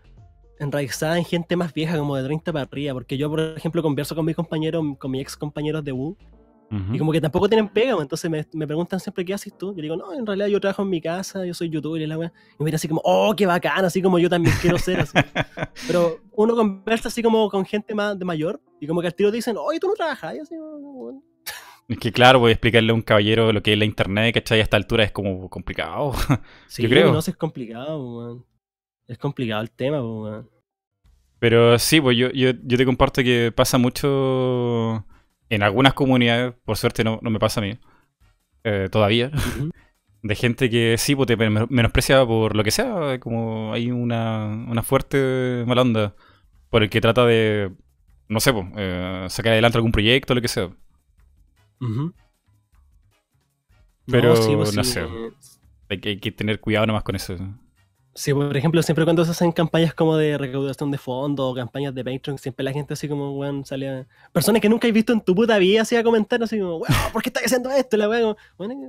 enraizada 0.58 1.16
en 1.16 1.24
gente 1.24 1.56
más 1.56 1.72
vieja, 1.72 1.96
como 1.96 2.16
de 2.16 2.24
30 2.24 2.52
para 2.52 2.64
arriba, 2.64 2.92
porque 2.92 3.16
yo, 3.16 3.30
por 3.30 3.40
ejemplo, 3.40 3.82
converso 3.82 4.14
con 4.14 4.24
mis 4.24 4.36
compañeros, 4.36 4.84
con 4.98 5.10
mis 5.10 5.22
ex 5.22 5.36
compañeros 5.36 5.84
de 5.84 5.92
U, 5.92 6.16
y 6.90 6.98
como 6.98 7.12
que 7.12 7.20
tampoco 7.20 7.50
tienen 7.50 7.68
pega, 7.68 7.94
entonces 8.00 8.30
me, 8.30 8.46
me, 8.54 8.66
preguntan 8.66 8.98
siempre 8.98 9.26
qué 9.26 9.34
haces 9.34 9.52
tú. 9.58 9.74
Yo 9.76 9.82
digo, 9.82 9.94
no, 9.94 10.14
en 10.14 10.24
realidad 10.24 10.46
yo 10.46 10.58
trabajo 10.58 10.80
en 10.80 10.88
mi 10.88 11.02
casa, 11.02 11.44
yo 11.44 11.52
soy 11.52 11.68
youtuber 11.68 12.00
y 12.00 12.06
la 12.06 12.16
weá. 12.16 12.32
Y 12.58 12.64
me 12.64 12.70
así 12.70 12.88
como, 12.88 13.02
oh, 13.04 13.34
qué 13.36 13.44
bacán, 13.44 13.84
así 13.84 14.00
como 14.00 14.18
yo 14.18 14.30
también 14.30 14.56
quiero 14.58 14.78
ser 14.78 15.00
así. 15.00 15.12
Pero 15.86 16.20
uno 16.32 16.56
conversa 16.56 17.08
así 17.08 17.22
como 17.22 17.50
con 17.50 17.66
gente 17.66 17.94
más 17.94 18.18
de 18.18 18.24
mayor 18.24 18.58
y 18.80 18.86
como 18.86 19.02
que 19.02 19.08
al 19.08 19.14
tiro 19.14 19.30
dicen, 19.30 19.54
oye, 19.58 19.78
tú 19.78 19.88
no 19.88 19.92
trabajas. 19.92 20.34
Y 20.34 20.38
así, 20.38 20.54
bueno. 20.56 21.22
Es 21.88 21.98
que 21.98 22.12
claro, 22.12 22.38
voy 22.38 22.50
a 22.50 22.52
explicarle 22.52 22.90
a 22.92 22.94
un 22.94 23.02
caballero 23.02 23.52
lo 23.52 23.62
que 23.62 23.72
es 23.72 23.78
la 23.78 23.84
internet, 23.84 24.34
¿cachai? 24.34 24.60
A 24.60 24.62
esta 24.62 24.76
altura 24.76 25.04
es 25.04 25.12
como 25.12 25.48
complicado. 25.48 26.12
Sí, 26.68 26.82
yo 26.82 26.88
creo. 26.88 27.12
no, 27.12 27.18
es 27.18 27.36
complicado, 27.36 28.18
weón. 28.18 28.46
Es 29.06 29.18
complicado 29.18 29.62
el 29.62 29.70
tema, 29.70 30.02
weón. 30.02 30.48
Pero 31.38 31.78
sí, 31.78 32.00
pues 32.00 32.16
yo, 32.16 32.30
yo, 32.30 32.52
yo 32.62 32.78
te 32.78 32.84
comparto 32.84 33.22
que 33.22 33.52
pasa 33.54 33.76
mucho 33.76 35.04
en 35.50 35.62
algunas 35.62 35.92
comunidades, 35.92 36.54
por 36.64 36.76
suerte 36.76 37.04
no, 37.04 37.18
me 37.20 37.38
pasa 37.38 37.60
a 37.60 37.64
mí, 37.64 37.78
eh, 38.64 38.88
todavía, 38.90 39.30
de 40.22 40.34
gente 40.36 40.70
que 40.70 40.96
sí 40.98 41.16
pues, 41.16 41.26
te 41.26 41.36
menosprecia 41.36 42.24
por 42.24 42.56
lo 42.56 42.64
que 42.64 42.70
sea, 42.70 43.18
como 43.18 43.72
hay 43.74 43.90
una, 43.90 44.46
una 44.46 44.82
fuerte 44.82 45.64
mala 45.66 45.82
onda 45.82 46.14
por 46.70 46.82
el 46.84 46.90
que 46.90 47.00
trata 47.00 47.26
de, 47.26 47.72
no 48.28 48.40
sé, 48.40 48.52
pues, 48.52 48.66
eh, 48.76 49.26
sacar 49.28 49.52
adelante 49.52 49.76
algún 49.76 49.92
proyecto, 49.92 50.32
o 50.32 50.36
lo 50.36 50.42
que 50.42 50.48
sea. 50.48 50.70
Pero 54.06 54.34
no, 54.34 54.56
pues 54.58 54.76
no 54.76 54.84
sé, 54.84 55.06
hay 55.88 56.00
que, 56.00 56.08
hay 56.10 56.18
que 56.18 56.32
tener 56.32 56.60
cuidado 56.60 56.86
nomás 56.86 57.02
con 57.02 57.16
eso. 57.16 57.36
Sí, 58.14 58.34
por 58.34 58.54
ejemplo, 58.54 58.82
siempre 58.82 59.04
cuando 59.04 59.24
se 59.24 59.30
hacen 59.30 59.52
campañas 59.52 59.94
como 59.94 60.18
de 60.18 60.36
recaudación 60.36 60.90
de 60.90 60.98
fondos 60.98 61.50
o 61.50 61.54
campañas 61.54 61.94
de 61.94 62.04
Patreon, 62.04 62.36
siempre 62.36 62.62
la 62.62 62.70
gente 62.70 62.92
así 62.92 63.08
como, 63.08 63.38
weón, 63.38 63.64
sale 63.64 64.06
Personas 64.32 64.60
que 64.60 64.68
nunca 64.68 64.86
has 64.86 64.92
visto 64.92 65.14
en 65.14 65.22
tu 65.22 65.34
puta 65.34 65.56
vida 65.56 65.80
así 65.80 65.96
a 65.96 66.02
comentar 66.02 66.42
así 66.42 66.58
como, 66.58 66.76
weón, 66.76 66.94
¿por 67.10 67.22
qué 67.22 67.30
estás 67.30 67.44
haciendo 67.44 67.70
esto? 67.70 67.96
La 67.96 68.10
weón, 68.10 68.36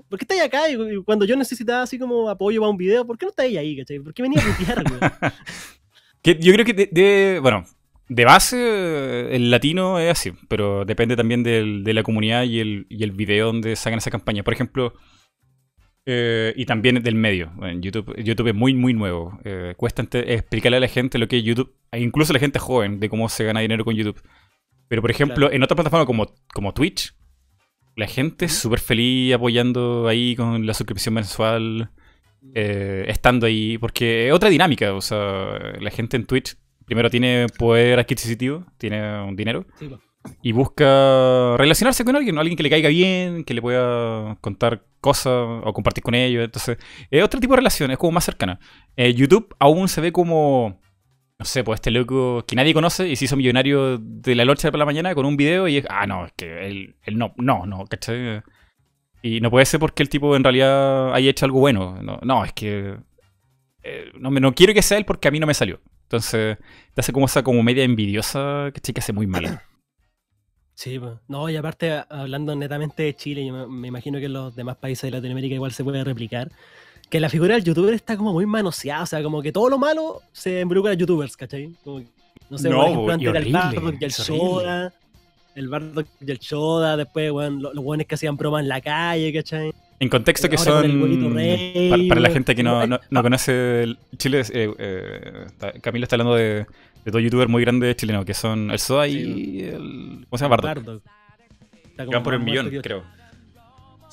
¿por 0.10 0.20
qué 0.20 0.26
estás 0.26 0.42
acá? 0.42 0.70
Y 0.70 1.02
cuando 1.04 1.24
yo 1.24 1.38
necesitaba 1.38 1.84
así 1.84 1.98
como 1.98 2.30
apoyo 2.30 2.60
para 2.60 2.70
un 2.70 2.76
video, 2.76 3.08
¿por 3.08 3.18
qué 3.18 3.26
no 3.26 3.30
estás 3.30 3.46
ahí, 3.46 3.78
cachai? 3.78 4.00
¿Por 4.00 4.14
qué 4.14 4.24
venía 4.24 4.42
a 4.42 4.58
putear, 4.58 4.84
yo 6.42 6.54
creo 6.54 6.66
que 6.66 6.74
de, 6.74 7.40
bueno, 7.42 7.66
de 8.14 8.26
base, 8.26 9.36
el 9.36 9.50
latino 9.50 10.00
es 10.00 10.12
así, 10.12 10.34
pero 10.48 10.86
depende 10.86 11.16
también 11.16 11.42
del, 11.42 11.84
de 11.84 11.94
la 11.94 12.04
comunidad 12.04 12.44
y 12.44 12.60
el, 12.60 12.86
y 12.88 13.04
el 13.04 13.12
video 13.12 13.48
donde 13.48 13.76
sacan 13.76 13.98
esa 13.98 14.12
campaña. 14.12 14.44
Por 14.44 14.54
ejemplo, 14.54 14.94
eh, 16.06 16.54
y 16.56 16.66
también 16.66 17.02
del 17.02 17.16
medio. 17.16 17.52
YouTube, 17.80 18.14
YouTube 18.24 18.50
es 18.50 18.56
muy, 18.56 18.76
muy 18.76 18.94
nuevo. 18.94 19.40
Eh, 19.44 19.74
cuesta 19.78 20.04
explicarle 20.04 20.78
a 20.78 20.82
la 20.82 20.88
gente 20.88 21.18
lo 21.18 21.28
que 21.28 21.40
es 21.40 21.44
YouTube, 21.44 21.74
e 21.92 22.02
incluso 22.02 22.34
a 22.34 22.36
la 22.36 22.40
gente 22.40 22.60
joven, 22.60 23.00
de 23.00 23.10
cómo 23.10 23.30
se 23.30 23.46
gana 23.46 23.62
dinero 23.62 23.84
con 23.84 23.96
YouTube. 23.96 24.22
Pero, 24.88 25.02
por 25.02 25.10
ejemplo, 25.10 25.52
en 25.52 25.64
otra 25.64 25.76
plataforma 25.76 26.06
como, 26.06 26.36
como 26.54 26.74
Twitch, 26.74 27.16
la 27.96 28.06
gente 28.06 28.46
es 28.46 28.54
súper 28.54 28.80
feliz 28.80 29.34
apoyando 29.34 30.08
ahí 30.08 30.36
con 30.36 30.68
la 30.68 30.76
suscripción 30.76 31.16
mensual, 31.16 31.90
eh, 32.54 33.06
estando 33.08 33.48
ahí, 33.48 33.80
porque 33.80 34.28
es 34.28 34.34
otra 34.34 34.50
dinámica. 34.50 34.94
O 34.94 35.02
sea, 35.02 35.58
la 35.80 35.90
gente 35.90 36.18
en 36.18 36.26
Twitch 36.26 36.58
primero 36.86 37.10
tiene 37.10 37.48
poder 37.58 38.00
adquisitivo, 38.00 38.66
tiene 38.78 39.22
un 39.24 39.36
dinero. 39.36 39.66
Y 40.42 40.54
busca 40.54 41.58
relacionarse 41.58 42.06
con 42.06 42.16
alguien, 42.16 42.38
alguien 42.38 42.56
que 42.56 42.64
le 42.64 42.70
caiga 42.70 42.90
bien, 42.90 43.44
que 43.44 43.54
le 43.54 43.62
pueda 43.62 44.38
contar 44.40 44.86
cosas 45.02 45.34
o 45.64 45.74
compartir 45.74 46.04
con 46.04 46.16
ellos. 46.16 46.46
Entonces, 46.46 46.78
es 47.12 47.24
otro 47.24 47.40
tipo 47.40 47.54
de 47.54 47.58
relación, 47.58 47.92
es 47.92 47.98
como 47.98 48.14
más 48.14 48.24
cercana. 48.24 48.60
Eh, 48.96 49.14
YouTube 49.14 49.54
aún 49.60 49.90
se 49.90 50.00
ve 50.00 50.14
como, 50.14 50.80
no 51.38 51.46
sé, 51.46 51.64
pues 51.64 51.78
este 51.78 51.92
loco 51.92 52.46
que 52.48 52.56
nadie 52.56 52.74
conoce 52.74 53.10
y 53.10 53.18
se 53.18 53.26
hizo 53.26 53.36
millonario 53.36 53.98
de 53.98 54.36
la 54.36 54.46
noche 54.46 54.72
para 54.72 54.80
la 54.80 54.86
mañana 54.86 55.14
con 55.14 55.26
un 55.26 55.36
video 55.36 55.68
y 55.68 55.78
es, 55.78 55.86
ah, 55.90 56.08
no, 56.08 56.26
es 56.26 56.32
que 56.34 56.68
él, 56.68 56.96
él 57.04 57.18
no, 57.18 57.34
no, 57.38 57.66
no, 57.66 57.86
¿cachai? 57.86 58.42
Y 59.22 59.40
no 59.42 59.50
puede 59.50 59.66
ser 59.66 59.80
porque 59.80 60.04
el 60.04 60.10
tipo 60.10 60.36
en 60.36 60.44
realidad 60.44 61.14
haya 61.14 61.30
hecho 61.30 61.46
algo 61.46 61.60
bueno. 61.60 62.02
No, 62.02 62.20
no 62.24 62.46
es 62.46 62.54
que 62.54 62.98
eh, 63.84 64.12
no, 64.20 64.32
no 64.32 64.54
quiero 64.54 64.74
que 64.74 64.82
sea 64.82 64.98
él 64.98 65.06
porque 65.06 65.28
a 65.28 65.32
mí 65.32 65.40
no 65.40 65.48
me 65.48 65.54
salió. 65.54 65.82
Entonces, 66.14 66.60
te 66.94 67.02
hace 67.02 67.12
como 67.12 67.26
esa 67.26 67.42
como 67.42 67.64
media 67.64 67.84
envidiosa 67.84 68.72
que 68.72 69.00
hace 69.00 69.14
muy 69.14 69.28
mal. 69.28 69.62
Sí, 70.76 70.98
pues. 70.98 71.14
no, 71.28 71.48
y 71.52 71.56
aparte, 71.56 72.04
hablando 72.10 72.56
netamente 72.56 73.04
de 73.04 73.16
Chile, 73.16 73.46
yo 73.46 73.70
me, 73.70 73.88
imagino 73.88 74.18
que 74.18 74.26
en 74.26 74.34
los 74.34 74.56
demás 74.56 74.76
países 74.78 75.04
de 75.04 75.12
Latinoamérica 75.12 75.54
igual 75.54 75.72
se 75.72 75.84
puede 75.84 76.04
replicar, 76.04 76.52
que 77.12 77.20
la 77.20 77.30
figura 77.30 77.54
del 77.54 77.64
youtuber 77.64 77.94
está 77.94 78.18
como 78.18 78.34
muy 78.34 78.48
manoseada, 78.48 79.04
o 79.04 79.06
sea, 79.06 79.22
como 79.22 79.44
que 79.44 79.52
todo 79.52 79.70
lo 79.70 79.78
malo 79.78 80.22
se 80.32 80.62
involucra 80.62 80.94
a 80.94 80.96
youtubers, 80.96 81.38
¿cachai? 81.38 81.76
no 81.86 82.58
sé, 82.58 82.72
por 82.72 82.86
ejemplo, 82.88 83.14
antes 83.14 83.30
era 83.30 83.40
el 83.40 83.54
Bardock 83.54 84.02
y 84.02 84.04
el 84.04 84.12
Shoda, 84.12 84.94
el 85.54 85.70
Bardock 85.70 86.08
y 86.20 86.32
el 86.32 86.40
Shoda, 86.40 86.98
después, 86.98 87.32
bueno, 87.32 87.60
los, 87.62 87.76
los 87.76 87.84
buenos 87.84 88.08
que 88.08 88.16
hacían 88.16 88.36
bromas 88.36 88.64
en 88.64 88.70
la 88.70 88.82
calle, 88.82 89.32
¿cachai? 89.32 89.72
En 90.00 90.10
contexto 90.10 90.50
que 90.50 90.58
son, 90.58 91.30
para, 92.10 92.22
la 92.22 92.30
gente 92.30 92.56
que 92.56 92.64
no, 92.64 92.86
no, 92.88 93.24
conoce 93.24 93.96
Chile, 94.18 94.42
eh, 94.52 94.74
eh, 94.78 95.80
Camilo 95.82 96.04
está 96.04 96.16
hablando 96.16 96.36
de, 96.36 96.66
de 97.06 97.12
dos 97.12 97.22
youtubers 97.22 97.50
muy 97.50 97.64
grandes 97.64 97.96
chilenos, 97.96 98.26
que 98.26 98.34
son 98.34 98.72
el 98.72 98.80
Soa 98.80 99.08
y 99.08 99.62
el... 99.62 100.26
¿Cómo 100.30 100.38
se 100.38 100.46
llama? 100.46 100.58
Bardo. 100.58 101.02
Van 101.98 102.24
por 102.24 102.34
el 102.34 102.40
millón, 102.40 102.70
creo. 102.82 103.04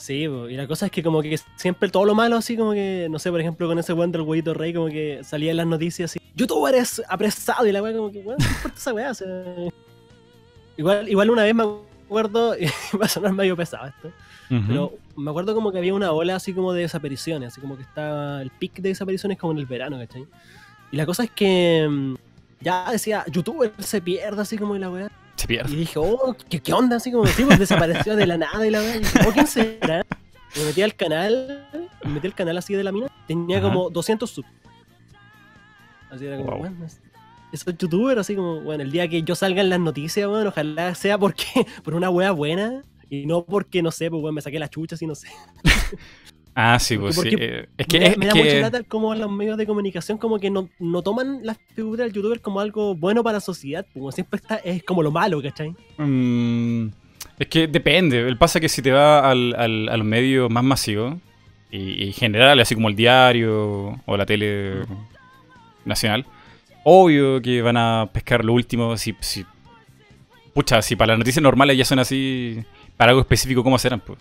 Sí, 0.01 0.23
y 0.23 0.57
la 0.57 0.67
cosa 0.67 0.87
es 0.87 0.93
que 0.93 1.03
como 1.03 1.21
que 1.21 1.39
siempre 1.57 1.91
todo 1.91 2.07
lo 2.07 2.15
malo 2.15 2.37
así 2.37 2.57
como 2.57 2.73
que, 2.73 3.07
no 3.11 3.19
sé, 3.19 3.31
por 3.31 3.39
ejemplo 3.39 3.69
con 3.69 3.79
ese 3.79 3.93
weón 3.93 4.11
del 4.11 4.23
huevito 4.23 4.55
rey 4.55 4.73
como 4.73 4.87
que 4.87 5.21
salía 5.23 5.51
en 5.51 5.59
las 5.59 5.67
noticias 5.67 6.11
así, 6.11 6.21
youtuber 6.35 6.75
es 6.75 7.03
apresado 7.07 7.67
y 7.67 7.73
la 7.73 7.83
weá 7.83 7.93
como 7.95 8.11
que, 8.11 8.21
weón, 8.21 8.39
¿qué 8.39 8.47
importa 8.47 8.79
esa 8.79 8.95
weá? 8.95 9.13
igual, 10.79 11.07
igual 11.07 11.29
una 11.29 11.43
vez 11.43 11.55
me 11.55 11.65
acuerdo, 12.07 12.57
y 12.59 12.65
va 12.97 13.05
a 13.05 13.09
sonar 13.09 13.35
medio 13.35 13.55
pesado 13.55 13.89
esto, 13.89 14.11
pero 14.49 14.95
me 15.21 15.31
acuerdo 15.31 15.55
como 15.55 15.71
que 15.71 15.79
había 15.79 15.95
una 15.95 16.13
ola 16.13 16.37
así 16.37 16.53
como 16.53 16.73
de 16.73 16.83
desapariciones, 16.83 17.53
así 17.53 17.61
como 17.61 17.77
que 17.77 17.83
estaba 17.83 18.43
el 18.43 18.51
pic 18.51 18.75
de 18.81 18.91
desapariciones 18.91 19.39
como 19.39 19.53
en 19.53 19.59
el 19.59 19.67
verano, 19.67 19.99
¿cachai? 19.99 20.27
Y 20.91 20.97
la 20.97 21.07
cosa 21.07 21.25
es 21.25 21.31
que 21.31 21.87
mm, 21.89 22.15
ya 22.61 22.91
decía, 22.91 23.25
youtuber 23.31 23.73
se 23.79 24.01
pierde 24.01 24.43
así 24.43 24.59
como 24.59 24.75
en 24.75 24.81
la 24.81 24.91
weá. 24.91 25.11
Se 25.37 25.47
pierde. 25.47 25.73
Y 25.73 25.77
dije, 25.77 25.99
oh, 25.99 26.37
¿qué, 26.49 26.61
qué 26.61 26.73
onda? 26.73 26.97
Así 26.97 27.13
como, 27.13 27.27
sí, 27.27 27.45
pues 27.45 27.59
desapareció 27.59 28.17
de 28.17 28.27
la 28.27 28.37
nada 28.37 28.67
y 28.67 28.71
la 28.71 28.81
weá. 28.81 28.97
Y 28.97 29.01
dije, 29.01 29.19
oh, 29.27 29.33
¿quién 29.33 29.47
será? 29.47 30.05
Me 30.57 30.65
metí 30.65 30.83
al 30.83 30.95
canal, 30.97 31.69
me 32.05 32.11
metí 32.11 32.27
al 32.27 32.35
canal 32.35 32.59
así 32.59 32.75
de 32.75 32.83
la 32.83 32.91
mina, 32.91 33.07
tenía 33.29 33.61
como 33.61 33.89
200 33.91 34.29
subs. 34.29 34.49
Así 36.11 36.27
era 36.27 36.39
como, 36.39 36.59
bueno, 36.59 36.77
eso 37.53 37.71
es 37.71 37.79
youtuber, 37.79 38.19
así 38.19 38.35
como, 38.35 38.61
bueno, 38.61 38.83
el 38.83 38.91
día 38.91 39.07
que 39.09 39.23
yo 39.23 39.37
salga 39.37 39.61
en 39.61 39.71
las 39.71 39.79
noticias, 39.79 40.29
bueno, 40.29 40.49
ojalá 40.49 40.95
sea 40.95 41.19
porque, 41.19 41.45
por 41.85 41.95
una 41.95 42.11
wea 42.11 42.33
buena 42.33 42.83
y 43.11 43.27
no 43.27 43.45
porque, 43.45 43.83
no 43.83 43.91
sé, 43.91 44.09
pues, 44.09 44.23
bueno, 44.23 44.35
me 44.35 44.41
saqué 44.41 44.59
las 44.59 44.71
chuchas 44.71 45.03
y 45.03 45.07
no 45.07 45.15
sé. 45.15 45.29
Ah, 46.55 46.79
sí, 46.79 46.99
pues 46.99 47.17
sí. 47.17 47.31
Eh, 47.39 47.69
es 47.79 47.87
que 47.87 48.01
me, 48.01 48.17
me 48.17 48.27
da 48.27 48.35
mucha 48.35 48.61
lata 48.61 48.83
como 48.83 49.15
los 49.15 49.31
medios 49.31 49.57
de 49.57 49.67
comunicación 49.67 50.19
como 50.19 50.39
que 50.39 50.51
no, 50.51 50.69
no 50.79 51.01
toman 51.03 51.41
la 51.45 51.57
figura 51.75 52.05
del 52.05 52.13
youtuber 52.13 52.41
como 52.41 52.61
algo 52.61 52.95
bueno 52.95 53.23
para 53.23 53.35
la 53.35 53.41
sociedad, 53.41 53.85
pues, 53.85 53.95
como 53.95 54.13
siempre 54.13 54.39
está, 54.39 54.57
es 54.57 54.83
como 54.83 55.03
lo 55.03 55.11
malo, 55.11 55.41
¿cachai? 55.43 55.75
Mm, 55.97 56.89
es 57.39 57.47
que 57.49 57.67
depende. 57.67 58.27
El 58.27 58.37
pasa 58.37 58.61
que 58.61 58.69
si 58.69 58.83
te 58.83 58.91
va 58.91 59.31
al, 59.31 59.55
al, 59.57 59.89
a 59.89 59.97
los 59.97 60.07
medios 60.07 60.51
más 60.51 60.65
masivos 60.65 61.17
y, 61.71 62.05
y 62.05 62.13
generales, 62.13 62.63
así 62.63 62.75
como 62.75 62.89
el 62.89 62.97
diario 62.97 64.01
o 64.05 64.17
la 64.17 64.27
tele 64.27 64.83
nacional, 65.85 66.27
obvio 66.85 67.41
que 67.41 67.63
van 67.63 67.77
a 67.77 68.11
pescar 68.13 68.45
lo 68.45 68.53
último. 68.53 68.97
Si, 68.97 69.15
si, 69.21 69.47
pucha, 70.53 70.83
si 70.83 70.97
para 70.97 71.13
las 71.13 71.19
noticias 71.19 71.43
normales 71.43 71.77
ya 71.77 71.85
son 71.85 72.01
así, 72.01 72.63
para 73.01 73.13
algo 73.13 73.23
específico, 73.23 73.65
¿cómo 73.65 73.79
serán? 73.79 74.01
Pues? 74.01 74.19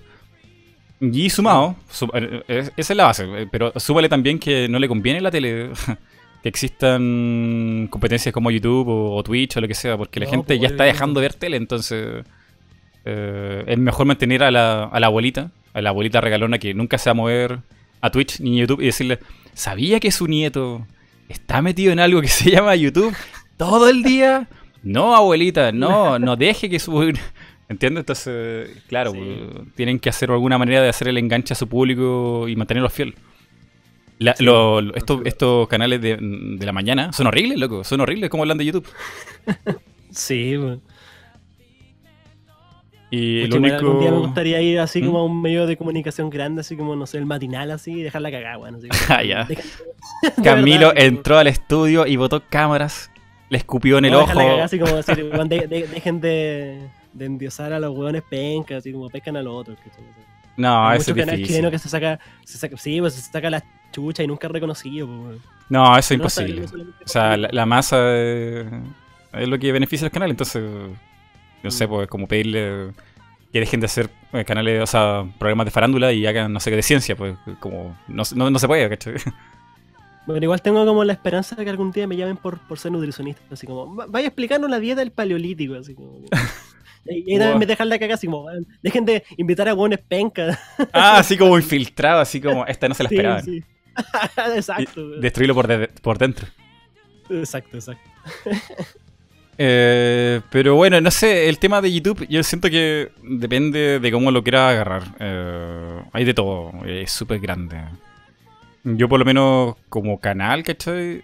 Y 1.01 1.29
sumado, 1.29 1.75
eh, 2.13 2.43
esa 2.77 2.93
es 2.93 2.95
la 2.95 3.07
base, 3.07 3.25
eh, 3.25 3.45
pero 3.51 3.73
súbale 3.75 4.07
también 4.07 4.39
que 4.39 4.69
no 4.69 4.79
le 4.79 4.87
conviene 4.87 5.19
a 5.19 5.23
la 5.23 5.31
tele 5.31 5.71
que 6.41 6.47
existan 6.47 7.89
competencias 7.89 8.33
como 8.33 8.51
YouTube 8.51 8.87
o, 8.87 9.21
Twitch 9.21 9.57
o 9.57 9.59
lo 9.59 9.67
que 9.67 9.73
sea, 9.73 9.97
porque 9.97 10.21
la 10.21 10.27
gente 10.27 10.45
pues, 10.45 10.61
ya 10.61 10.69
está 10.69 10.85
dejando 10.85 11.19
de 11.19 11.25
ver 11.25 11.33
tele, 11.33 11.57
entonces 11.57 12.23
eh, 13.03 13.63
es 13.67 13.77
mejor 13.77 14.05
mantener 14.05 14.43
a 14.43 14.49
la, 14.49 14.85
a 14.85 14.97
la 15.01 15.07
abuelita, 15.07 15.51
a 15.73 15.81
la 15.81 15.89
abuelita 15.89 16.21
regalona 16.21 16.57
que 16.57 16.73
nunca 16.73 16.97
se 16.97 17.09
va 17.09 17.11
a 17.11 17.15
mover 17.15 17.59
a 17.99 18.09
Twitch 18.11 18.39
ni 18.39 18.59
a 18.59 18.61
YouTube 18.61 18.79
y 18.79 18.85
decirle, 18.85 19.19
¿sabía 19.53 19.99
que 19.99 20.09
su 20.09 20.25
nieto 20.25 20.87
está 21.27 21.61
metido 21.61 21.91
en 21.91 21.99
algo 21.99 22.21
que 22.21 22.29
se 22.29 22.49
llama 22.51 22.77
YouTube 22.77 23.13
todo 23.57 23.89
el 23.89 24.03
día? 24.03 24.47
No, 24.83 25.17
abuelita, 25.17 25.73
no, 25.73 26.17
no 26.17 26.37
deje 26.37 26.69
que 26.69 26.79
su... 26.79 27.11
¿Entiendes? 27.69 28.01
Entonces, 28.01 28.83
claro, 28.87 29.13
pues, 29.13 29.27
tienen 29.75 29.99
que 29.99 30.09
hacer 30.09 30.31
alguna 30.31 30.57
manera 30.57 30.81
de 30.81 30.89
hacer 30.89 31.07
el 31.07 31.19
enganche 31.19 31.53
a 31.53 31.55
su 31.55 31.67
público 31.69 32.47
y 32.47 32.55
mantenerlo 32.55 32.89
fiel. 32.89 33.13
estos, 34.19 35.21
estos 35.23 35.67
canales 35.67 36.01
de, 36.01 36.17
la 36.59 36.71
mañana 36.71 37.13
son 37.13 37.27
horribles, 37.27 37.59
loco. 37.59 37.83
Son 37.83 38.01
horribles 38.01 38.31
como 38.31 38.41
hablan 38.41 38.57
de 38.57 38.65
YouTube. 38.65 38.87
sí, 40.09 40.55
pues. 40.59 40.79
Y 43.11 43.43
único... 43.53 43.75
Algún 43.75 43.99
día 43.99 44.11
me 44.11 44.17
gustaría 44.17 44.61
ir 44.61 44.79
así 44.79 45.01
como 45.03 45.19
a 45.19 45.27
¿Mm? 45.27 45.31
un 45.31 45.41
medio 45.41 45.67
de 45.67 45.77
comunicación 45.77 46.31
grande, 46.31 46.61
así 46.61 46.75
como, 46.75 46.95
no 46.95 47.05
sé, 47.05 47.19
el 47.19 47.25
matinal, 47.27 47.69
así, 47.69 47.91
y 47.91 48.01
dejarla 48.01 48.31
cagada, 48.31 48.57
bueno. 48.57 48.79
ah, 49.09 49.23
ya. 49.23 49.47
Camilo 50.43 50.91
entró 50.95 51.37
al 51.37 51.47
estudio 51.47 52.07
y 52.07 52.15
botó 52.15 52.41
cámaras, 52.49 53.11
le 53.49 53.59
escupió 53.59 53.99
en 53.99 54.05
el 54.05 54.15
ojo. 54.15 54.27
Cagada, 54.27 54.63
así 54.63 54.79
como 54.79 54.95
decir, 54.95 55.31
dejen 55.69 56.19
de 56.19 56.89
de 57.13 57.25
endiosar 57.25 57.73
a 57.73 57.79
los 57.79 57.95
hueones 57.95 58.23
pencas, 58.23 58.79
así 58.79 58.91
como 58.91 59.09
pescan 59.09 59.37
a 59.37 59.41
los 59.41 59.53
otros. 59.53 59.77
No, 60.57 60.91
eso 60.91 61.11
es 61.11 61.15
difícil. 61.15 61.47
chileno 61.47 61.71
que 61.71 61.79
se 61.79 61.89
saca, 61.89 62.19
se 62.43 62.57
saca, 62.57 62.75
sí, 62.77 62.99
pues 62.99 63.13
se 63.13 63.21
saca 63.21 63.49
la 63.49 63.63
chucha 63.91 64.23
y 64.23 64.27
nunca 64.27 64.47
es 64.47 64.53
reconocido. 64.53 65.07
Pues, 65.07 65.39
no, 65.69 65.97
eso 65.97 66.13
es 66.13 66.17
imposible. 66.17 66.65
o 66.65 67.07
sea, 67.07 67.37
la, 67.37 67.65
masa 67.65 67.97
es, 68.17 68.67
lo 69.33 69.57
que 69.57 69.71
beneficia 69.71 70.05
al 70.05 70.11
canal, 70.11 70.29
entonces, 70.29 70.63
no 71.63 71.71
sé, 71.71 71.87
mm. 71.87 71.89
pues 71.89 72.07
como 72.07 72.27
pedirle 72.27 72.91
que 73.51 73.59
dejen 73.59 73.79
de 73.79 73.85
hacer 73.85 74.09
eh, 74.33 74.45
canales, 74.45 74.83
o 74.83 74.85
sea, 74.85 75.25
programas 75.39 75.65
de 75.65 75.71
farándula 75.71 76.11
y 76.11 76.25
hagan, 76.25 76.53
no 76.53 76.59
sé, 76.59 76.71
de 76.71 76.83
ciencia, 76.83 77.15
pues 77.15 77.35
como 77.59 77.97
no, 78.07 78.23
no, 78.35 78.59
se 78.59 78.67
puede, 78.67 78.89
¿cachai? 78.89 79.15
Bueno, 80.27 80.43
igual 80.43 80.61
tengo 80.61 80.85
como 80.85 81.03
la 81.03 81.13
esperanza 81.13 81.55
de 81.55 81.63
que 81.63 81.71
algún 81.71 81.91
día 81.91 82.05
me 82.05 82.15
llamen 82.15 82.37
por, 82.37 82.59
por 82.59 82.77
ser 82.77 82.91
nutricionista, 82.91 83.41
así 83.49 83.65
como, 83.65 83.95
vaya 83.95 84.27
explicarnos 84.27 84.69
la 84.69 84.79
dieta 84.79 84.99
del 84.99 85.09
paleolítico, 85.09 85.73
así 85.73 85.95
como... 85.95 86.19
Y 87.05 87.37
wow. 87.37 87.57
me 87.57 87.65
dejan 87.65 87.89
la 87.89 87.97
caga 87.97 88.15
así 88.15 88.27
como, 88.27 88.47
dejen 88.81 89.05
de 89.05 89.23
invitar 89.37 89.67
a 89.67 89.73
buenos 89.73 89.99
pencas. 90.07 90.59
Ah, 90.93 91.17
así 91.17 91.37
como 91.37 91.57
infiltrado, 91.57 92.19
así 92.21 92.39
como, 92.39 92.65
esta 92.65 92.87
no 92.87 92.95
se 92.95 93.03
la 93.03 93.09
esperaban. 93.09 93.43
Sí, 93.43 93.63
exacto. 94.55 95.09
destruirlo 95.19 95.55
por, 95.55 95.89
por 96.01 96.17
dentro. 96.17 96.47
Exacto, 97.29 97.77
exacto. 97.77 98.09
Eh, 99.61 100.39
pero 100.51 100.75
bueno, 100.75 101.01
no 101.01 101.11
sé, 101.11 101.49
el 101.49 101.59
tema 101.59 101.81
de 101.81 101.91
YouTube, 101.91 102.25
yo 102.29 102.41
siento 102.43 102.69
que 102.69 103.11
depende 103.21 103.99
de 103.99 104.09
cómo 104.09 104.31
lo 104.31 104.41
quieras 104.41 104.71
agarrar. 104.71 105.03
Eh, 105.19 106.01
hay 106.13 106.23
de 106.23 106.33
todo, 106.33 106.71
es 106.85 107.11
súper 107.11 107.41
grande. 107.41 107.75
Yo 108.85 109.09
por 109.09 109.19
lo 109.19 109.25
menos 109.25 109.75
como 109.89 110.17
canal, 110.21 110.63
¿cachai? 110.63 111.23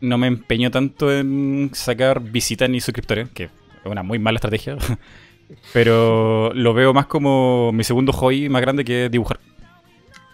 No 0.00 0.18
me 0.18 0.26
empeño 0.26 0.72
tanto 0.72 1.16
en 1.16 1.70
sacar 1.74 2.20
visitas 2.20 2.68
ni 2.68 2.80
suscriptores, 2.80 3.28
que 3.30 3.50
es 3.86 3.92
una 3.92 4.02
muy 4.02 4.18
mala 4.18 4.36
estrategia. 4.36 4.76
Pero 5.72 6.52
lo 6.54 6.74
veo 6.74 6.92
más 6.92 7.06
como 7.06 7.70
mi 7.72 7.84
segundo 7.84 8.12
hobby 8.12 8.48
más 8.48 8.62
grande 8.62 8.84
que 8.84 9.08
dibujar. 9.08 9.38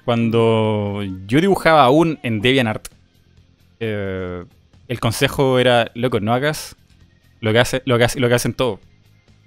Cuando 0.05 1.03
yo 1.27 1.41
dibujaba 1.41 1.85
aún 1.85 2.19
en 2.23 2.41
DeviantArt, 2.41 2.89
eh, 3.79 4.45
el 4.89 5.01
consejo 5.01 5.59
era, 5.59 5.91
loco, 5.95 6.21
no 6.21 6.33
hagas 6.33 6.77
Lo 7.41 7.53
que, 7.53 7.59
hace, 7.59 7.83
lo, 7.85 7.99
que 7.99 8.05
hace, 8.05 8.21
lo 8.21 8.29
que 8.29 8.35
hacen 8.35 8.55
todos. 8.55 8.81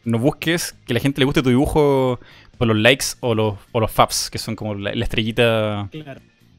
No 0.04 0.20
busques 0.20 0.76
que 0.86 0.94
la 0.94 1.00
gente 1.00 1.20
le 1.20 1.26
guste 1.26 1.42
tu 1.42 1.50
dibujo 1.50 2.20
por 2.58 2.68
los 2.68 2.78
likes 2.78 3.06
o 3.22 3.36
los, 3.36 3.56
o 3.72 3.80
los 3.80 3.92
faps, 3.92 4.30
que 4.30 4.38
son 4.38 4.56
como 4.56 4.76
la, 4.76 4.92
estrellita 4.92 5.90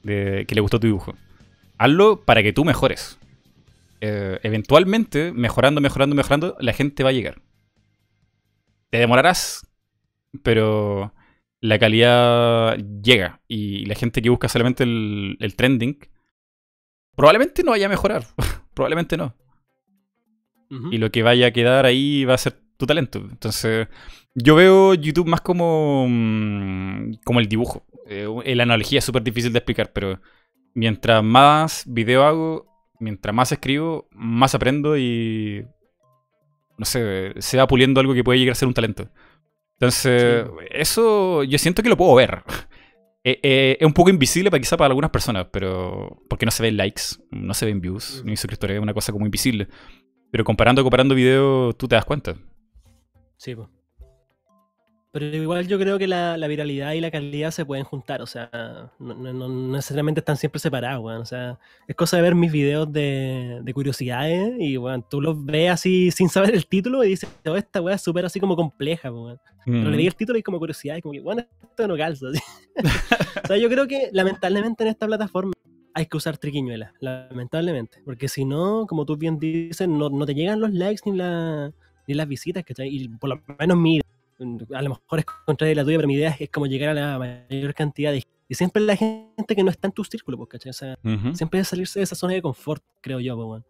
de, 0.02 0.44
que 0.46 0.54
le 0.54 0.60
gustó 0.60 0.80
tu 0.80 0.86
dibujo. 0.88 1.14
Hazlo 1.78 2.22
para 2.22 2.42
que 2.42 2.52
tú 2.52 2.64
mejores. 2.64 3.18
Eh, 4.00 4.38
eventualmente, 4.42 5.32
mejorando, 5.32 5.80
mejorando, 5.80 6.16
mejorando, 6.16 6.56
la 6.60 6.72
gente 6.72 7.02
va 7.02 7.10
a 7.10 7.12
llegar. 7.12 7.42
Te 8.90 8.98
demorarás, 8.98 9.66
pero 10.42 11.14
la 11.60 11.78
calidad 11.78 12.76
llega. 13.02 13.40
Y 13.48 13.86
la 13.86 13.94
gente 13.94 14.22
que 14.22 14.30
busca 14.30 14.48
solamente 14.48 14.84
el, 14.84 15.36
el 15.40 15.56
trending, 15.56 15.98
probablemente 17.14 17.62
no 17.62 17.72
vaya 17.72 17.86
a 17.86 17.90
mejorar. 17.90 18.24
probablemente 18.74 19.16
no. 19.16 19.34
Y 20.90 20.98
lo 20.98 21.10
que 21.10 21.22
vaya 21.22 21.46
a 21.46 21.50
quedar 21.52 21.86
ahí 21.86 22.24
va 22.24 22.34
a 22.34 22.38
ser 22.38 22.54
tu 22.76 22.86
talento. 22.86 23.18
Entonces, 23.18 23.88
yo 24.34 24.54
veo 24.54 24.94
YouTube 24.94 25.28
más 25.28 25.40
como, 25.40 26.06
mm, 26.08 27.14
como 27.24 27.40
el 27.40 27.48
dibujo. 27.48 27.86
Eh, 28.08 28.54
la 28.54 28.64
analogía 28.64 28.98
es 28.98 29.04
súper 29.04 29.22
difícil 29.22 29.52
de 29.52 29.58
explicar, 29.58 29.92
pero 29.92 30.20
mientras 30.74 31.22
más 31.22 31.84
video 31.86 32.24
hago, 32.24 32.75
mientras 33.00 33.34
más 33.34 33.52
escribo, 33.52 34.08
más 34.12 34.54
aprendo 34.54 34.96
y. 34.96 35.64
No 36.78 36.84
sé, 36.84 37.32
se 37.38 37.56
va 37.56 37.66
puliendo 37.66 38.00
algo 38.00 38.14
que 38.14 38.24
puede 38.24 38.38
llegar 38.38 38.52
a 38.52 38.56
ser 38.56 38.68
un 38.68 38.74
talento. 38.74 39.08
Entonces, 39.74 40.46
eso 40.70 41.42
yo 41.44 41.58
siento 41.58 41.82
que 41.82 41.88
lo 41.88 41.96
puedo 41.96 42.14
ver. 42.14 42.42
Eh, 43.28 43.40
eh, 43.42 43.76
es 43.80 43.84
un 43.84 43.92
poco 43.92 44.08
invisible 44.08 44.52
para 44.52 44.60
quizá 44.60 44.76
para 44.76 44.86
algunas 44.86 45.10
personas, 45.10 45.48
pero. 45.50 46.22
Porque 46.28 46.46
no 46.46 46.52
se 46.52 46.62
ven 46.62 46.76
likes, 46.76 47.02
no 47.32 47.54
se 47.54 47.66
ven 47.66 47.80
views, 47.80 48.22
ni 48.24 48.36
suscriptores, 48.36 48.76
es 48.76 48.80
una 48.80 48.94
cosa 48.94 49.10
como 49.10 49.26
invisible. 49.26 49.66
Pero 50.30 50.44
comparando, 50.44 50.84
comparando 50.84 51.12
videos, 51.12 51.76
tú 51.76 51.88
te 51.88 51.96
das 51.96 52.04
cuenta. 52.04 52.36
Sí, 53.36 53.56
pues. 53.56 53.66
Pero 55.18 55.34
igual 55.34 55.66
yo 55.66 55.78
creo 55.78 55.98
que 55.98 56.06
la, 56.06 56.36
viralidad 56.46 56.92
y 56.92 57.00
la 57.00 57.10
calidad 57.10 57.50
se 57.50 57.64
pueden 57.64 57.84
juntar, 57.84 58.20
o 58.20 58.26
sea, 58.26 58.50
no, 58.98 59.48
necesariamente 59.48 60.20
están 60.20 60.36
siempre 60.36 60.60
separados, 60.60 61.02
weón. 61.02 61.22
O 61.22 61.24
sea, 61.24 61.58
es 61.88 61.96
cosa 61.96 62.18
de 62.18 62.22
ver 62.22 62.34
mis 62.34 62.52
videos 62.52 62.92
de, 62.92 63.62
curiosidades 63.72 64.52
y, 64.58 64.76
bueno, 64.76 65.02
tú 65.08 65.22
los 65.22 65.42
ves 65.42 65.70
así 65.70 66.10
sin 66.10 66.28
saber 66.28 66.54
el 66.54 66.66
título 66.66 67.02
y 67.02 67.08
dices, 67.08 67.30
oh, 67.46 67.56
esta 67.56 67.80
weá 67.80 67.94
es 67.94 68.02
súper 68.02 68.26
así 68.26 68.38
como 68.40 68.56
compleja, 68.56 69.10
weón. 69.10 69.40
Pero 69.64 69.88
le 69.88 69.96
di 69.96 70.06
el 70.06 70.14
título 70.14 70.38
y 70.38 70.42
como 70.42 70.58
curiosidad 70.58 70.96
y 70.96 71.00
como 71.00 71.14
que, 71.14 71.20
bueno, 71.20 71.46
esto 71.62 71.88
no 71.88 71.96
calza. 71.96 72.26
o 73.44 73.46
sea, 73.46 73.56
yo 73.56 73.70
creo 73.70 73.88
que 73.88 74.10
lamentablemente 74.12 74.84
en 74.84 74.90
esta 74.90 75.06
plataforma 75.06 75.54
hay 75.94 76.04
que 76.04 76.16
usar 76.18 76.36
triquiñuelas, 76.36 76.92
lamentablemente. 77.00 78.02
Porque 78.04 78.28
si 78.28 78.44
no, 78.44 78.86
como 78.86 79.06
tú 79.06 79.16
bien 79.16 79.38
dices, 79.38 79.88
no, 79.88 80.10
no 80.10 80.26
te 80.26 80.34
llegan 80.34 80.60
los 80.60 80.74
likes 80.74 81.10
ni, 81.10 81.16
la, 81.16 81.72
ni 82.06 82.12
las 82.12 82.28
visitas, 82.28 82.64
¿cachai? 82.64 82.94
Y 82.94 83.08
por 83.08 83.30
lo 83.30 83.42
menos 83.58 83.78
mi 83.78 84.02
a 84.38 84.82
lo 84.82 84.90
mejor 84.90 85.18
es 85.18 85.24
contraria 85.44 85.70
de 85.70 85.76
la 85.76 85.84
tuya, 85.84 85.98
pero 85.98 86.08
mi 86.08 86.14
idea 86.14 86.36
es 86.38 86.50
como 86.50 86.66
llegar 86.66 86.90
a 86.90 86.94
la 86.94 87.18
mayor 87.18 87.74
cantidad 87.74 88.12
de 88.12 88.22
y 88.48 88.54
siempre 88.54 88.80
la 88.82 88.96
gente 88.96 89.56
que 89.56 89.64
no 89.64 89.70
está 89.70 89.88
en 89.88 89.92
tu 89.92 90.04
círculo, 90.04 90.36
pues, 90.36 90.48
¿cachai? 90.50 90.70
O 90.70 90.72
sea, 90.72 90.96
siempre 91.32 91.60
es 91.60 91.68
salirse 91.68 91.98
de 91.98 92.04
esa 92.04 92.14
zona 92.14 92.34
de 92.34 92.42
confort, 92.42 92.82
creo 93.00 93.18
yo, 93.18 93.36
pues, 93.36 93.64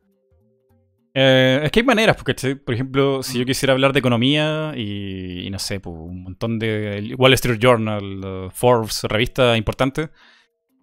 eh, 1.19 1.61
es 1.65 1.71
que 1.71 1.81
hay 1.81 1.87
maneras, 1.87 2.15
porque, 2.15 2.35
por 2.57 2.75
ejemplo, 2.75 3.23
si 3.23 3.39
yo 3.39 3.47
quisiera 3.47 3.73
hablar 3.73 3.95
de 3.95 4.01
economía 4.01 4.75
y, 4.77 5.49
no 5.51 5.59
sé, 5.59 5.81
pues, 5.81 5.97
un 5.99 6.25
montón 6.25 6.59
de 6.59 7.15
Wall 7.17 7.33
Street 7.33 7.59
Journal, 7.59 8.51
Forbes, 8.53 9.03
revista 9.05 9.57
importante, 9.57 10.11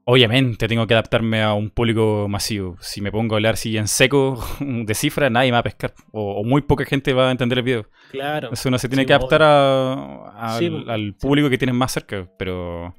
Obviamente 0.06 0.68
tengo 0.68 0.86
que 0.86 0.93
adaptarme 0.93 1.41
a 1.41 1.54
un 1.54 1.70
público 1.70 2.28
masivo. 2.28 2.76
Si 2.82 2.99
me 2.99 3.12
pongo 3.12 3.36
a 3.36 3.38
hablar 3.38 3.54
así 3.54 3.78
en 3.78 3.88
seco 3.88 4.43
de 4.60 4.93
cifras, 4.93 5.32
nadie 5.32 5.47
me 5.47 5.54
va 5.54 5.60
a 5.60 5.64
pescar. 5.64 5.93
O, 6.12 6.43
muy 6.43 6.62
poca 6.62 6.84
gente 6.86 7.14
va 7.14 7.30
a 7.30 7.32
entender 7.32 7.60
el 7.60 7.64
video. 7.64 7.89
Claro. 8.12 8.47
Entonces 8.47 8.66
uno 8.66 8.78
se 8.78 8.89
tiene 8.89 9.06
que 9.06 9.14
adaptar 9.14 9.41
al, 9.43 11.16
público 11.20 11.49
que 11.49 11.58
tienes 11.58 11.76
más 11.76 11.93
cerca. 11.93 12.28
Pero 12.38 12.93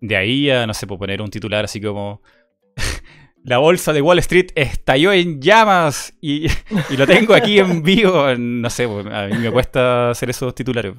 de 0.00 0.16
ahí 0.16 0.50
a, 0.50 0.66
no 0.66 0.74
sé, 0.74 0.86
puedo 0.86 0.98
poner 0.98 1.22
un 1.22 1.30
titular 1.30 1.64
así 1.64 1.80
como... 1.80 2.22
La 3.44 3.58
bolsa 3.58 3.92
de 3.92 4.00
Wall 4.00 4.20
Street 4.20 4.50
estalló 4.54 5.12
en 5.12 5.40
llamas 5.40 6.16
y, 6.20 6.46
lo 6.96 7.06
tengo 7.08 7.34
aquí 7.34 7.58
en 7.58 7.82
vivo. 7.82 8.32
No 8.36 8.70
sé, 8.70 8.86
pues, 8.86 9.04
a 9.06 9.26
mí 9.26 9.36
me 9.38 9.50
cuesta 9.50 10.10
hacer 10.10 10.30
esos 10.30 10.54
titulares. 10.54 10.94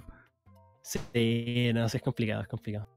Sí, 0.82 1.72
no, 1.74 1.86
es 1.86 2.01
complicado, 2.01 2.41
es 2.41 2.47
complicado. 2.49 2.89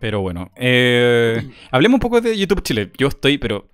Pero 0.00 0.20
bueno, 0.20 0.50
eh, 0.56 1.50
hablemos 1.70 1.96
un 1.96 2.00
poco 2.00 2.20
de 2.20 2.36
YouTube 2.36 2.62
Chile. 2.62 2.90
Yo 2.96 3.08
estoy, 3.08 3.38
pero 3.38 3.68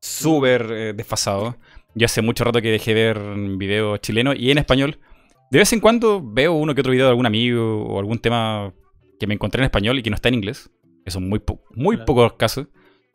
súper 0.00 0.66
eh, 0.70 0.92
desfasado. 0.92 1.56
Ya 1.94 2.06
hace 2.06 2.22
mucho 2.22 2.44
rato 2.44 2.60
que 2.60 2.70
dejé 2.70 2.94
ver 2.94 3.18
videos 3.56 4.00
chilenos 4.00 4.36
y 4.38 4.50
en 4.50 4.58
español. 4.58 4.98
De 5.50 5.58
vez 5.58 5.72
en 5.72 5.80
cuando 5.80 6.22
veo 6.22 6.52
uno 6.52 6.74
que 6.74 6.80
otro 6.80 6.92
video 6.92 7.06
de 7.06 7.10
algún 7.10 7.26
amigo 7.26 7.82
o 7.84 7.98
algún 7.98 8.18
tema 8.18 8.72
que 9.18 9.26
me 9.26 9.34
encontré 9.34 9.60
en 9.60 9.64
español 9.64 9.98
y 9.98 10.02
que 10.02 10.10
no 10.10 10.16
está 10.16 10.28
en 10.28 10.36
inglés. 10.36 10.70
Eso 11.04 11.18
son 11.18 11.28
muy, 11.28 11.42
muy 11.74 11.96
pocos 11.98 12.34
casos. 12.34 12.68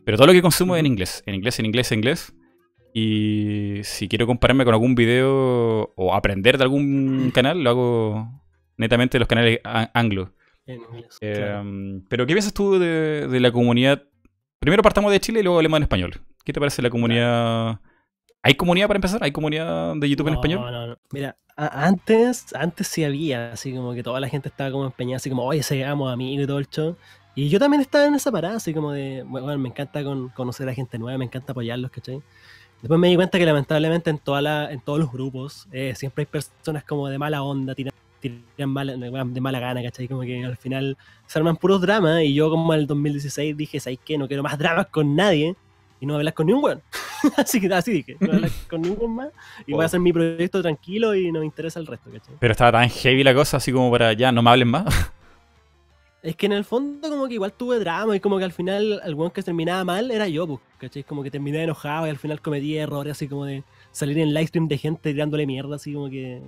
Pero 0.03 0.17
todo 0.17 0.27
lo 0.27 0.33
que 0.33 0.41
consumo 0.41 0.75
es 0.75 0.81
en 0.81 0.85
inglés. 0.87 1.23
En 1.25 1.35
inglés, 1.35 1.59
en 1.59 1.65
inglés, 1.65 1.91
en 1.91 1.99
inglés. 1.99 2.33
Y 2.93 3.81
si 3.83 4.07
quiero 4.07 4.27
compararme 4.27 4.65
con 4.65 4.73
algún 4.73 4.95
video 4.95 5.91
o 5.95 6.13
aprender 6.13 6.57
de 6.57 6.63
algún 6.63 7.31
canal, 7.33 7.61
lo 7.61 7.69
hago 7.69 8.41
netamente 8.77 9.17
en 9.17 9.19
los 9.19 9.27
canales 9.27 9.59
anglos. 9.93 10.29
Em, 10.65 12.01
pero, 12.07 12.25
¿qué 12.25 12.33
piensas 12.33 12.53
tú 12.53 12.79
de, 12.79 13.39
la 13.39 13.51
comunidad? 13.51 14.03
Primero 14.59 14.81
partamos 14.81 15.11
de 15.11 15.19
Chile 15.19 15.41
y 15.41 15.43
luego 15.43 15.57
hablemos 15.57 15.77
en 15.77 15.83
español. 15.83 16.13
¿Qué 16.43 16.53
te 16.53 16.59
parece 16.59 16.81
la 16.81 16.89
comunidad? 16.89 17.79
¿Hay 18.41 18.55
comunidad 18.55 18.87
para 18.87 18.97
empezar? 18.97 19.23
¿Hay 19.23 19.31
comunidad 19.31 19.95
de 19.95 20.09
YouTube 20.09 20.27
en 20.27 20.33
español? 20.35 20.61
No, 20.61 20.87
no. 20.87 20.97
Mira, 21.11 21.37
antes, 21.55 22.53
antes 22.53 22.87
sí 22.87 23.03
había, 23.03 23.53
así 23.53 23.73
como 23.73 23.93
que 23.93 24.03
toda 24.03 24.19
la 24.19 24.27
gente 24.27 24.49
estaba 24.49 24.71
como 24.71 24.85
empeñada, 24.85 25.17
así 25.17 25.29
como, 25.29 25.43
oye, 25.43 25.63
seamos 25.63 26.11
amigos 26.11 26.43
y 26.43 26.47
todo 26.47 26.59
el 26.59 26.69
show. 26.69 26.95
Y 27.35 27.49
yo 27.49 27.59
también 27.59 27.81
estaba 27.81 28.05
en 28.05 28.15
esa 28.15 28.31
parada, 28.31 28.57
así 28.57 28.73
como 28.73 28.91
de, 28.91 29.23
bueno, 29.23 29.57
me 29.57 29.69
encanta 29.69 30.01
conocer 30.33 30.69
a 30.69 30.73
gente 30.73 30.97
nueva, 30.97 31.17
me 31.17 31.25
encanta 31.25 31.51
apoyarlos, 31.51 31.91
¿cachai? 31.91 32.21
Después 32.81 32.99
me 32.99 33.07
di 33.07 33.15
cuenta 33.15 33.37
que 33.37 33.45
lamentablemente 33.45 34.09
en, 34.09 34.19
toda 34.19 34.41
la, 34.41 34.71
en 34.71 34.79
todos 34.79 34.99
los 34.99 35.11
grupos 35.11 35.67
eh, 35.71 35.93
siempre 35.95 36.21
hay 36.21 36.25
personas 36.27 36.83
como 36.83 37.07
de 37.07 37.17
mala 37.17 37.41
onda, 37.41 37.73
tirando 37.73 37.97
de 38.29 38.65
mala 39.41 39.59
gana, 39.59 39.83
¿cachai? 39.83 40.07
Como 40.07 40.21
que 40.21 40.43
al 40.43 40.57
final 40.57 40.97
se 41.25 41.39
arman 41.39 41.57
puros 41.57 41.81
dramas 41.81 42.21
y 42.23 42.33
yo 42.33 42.49
como 42.49 42.73
en 42.73 42.81
el 42.81 42.87
2016 42.87 43.57
dije, 43.57 43.79
¿sabes 43.79 43.99
qué? 44.03 44.17
No 44.17 44.27
quiero 44.27 44.43
más 44.43 44.57
dramas 44.57 44.87
con 44.87 45.15
nadie 45.15 45.55
y 45.99 46.05
no 46.05 46.15
hablar 46.15 46.33
con 46.33 46.47
ningún 46.47 46.63
weón. 46.63 46.81
así 47.37 47.59
que 47.59 47.73
así 47.73 47.91
dije, 47.91 48.17
no 48.19 48.33
hablar 48.33 48.51
con 48.69 48.81
ningún 48.81 49.15
más 49.15 49.29
y 49.65 49.73
voy 49.73 49.83
a 49.83 49.85
hacer 49.85 49.99
mi 49.99 50.13
proyecto 50.13 50.61
tranquilo 50.61 51.15
y 51.15 51.31
no 51.31 51.39
me 51.39 51.45
interesa 51.45 51.79
el 51.79 51.87
resto, 51.87 52.09
¿cachai? 52.11 52.35
Pero 52.39 52.51
estaba 52.51 52.71
tan 52.73 52.89
heavy 52.89 53.23
la 53.23 53.33
cosa 53.33 53.57
así 53.57 53.71
como 53.71 53.89
para 53.91 54.13
ya, 54.13 54.31
no 54.31 54.41
me 54.41 54.49
hablen 54.49 54.69
más. 54.69 54.85
Es 56.25 56.35
que 56.35 56.47
en 56.47 56.53
el 56.53 56.65
fondo 56.65 57.07
como 57.07 57.27
que 57.27 57.35
igual 57.35 57.53
tuve 57.53 57.77
drama 57.77 58.15
y 58.15 58.19
como 58.19 58.39
que 58.39 58.45
al 58.45 58.51
final 58.51 58.99
el 59.05 59.13
weón 59.13 59.29
que 59.29 59.43
terminaba 59.43 59.83
mal 59.83 60.09
era 60.09 60.27
yo, 60.27 60.47
pues, 60.47 60.59
¿cachai? 60.79 61.03
Como 61.03 61.21
que 61.21 61.29
terminé 61.29 61.61
enojado 61.61 62.07
y 62.07 62.09
al 62.09 62.17
final 62.17 62.41
cometí 62.41 62.75
errores 62.77 63.11
así 63.11 63.27
como 63.27 63.45
de 63.45 63.63
salir 63.91 64.17
en 64.17 64.33
live 64.33 64.47
stream 64.47 64.67
de 64.67 64.79
gente 64.79 65.13
tirándole 65.13 65.45
mierda, 65.45 65.75
así 65.75 65.93
como 65.93 66.09
que 66.09 66.41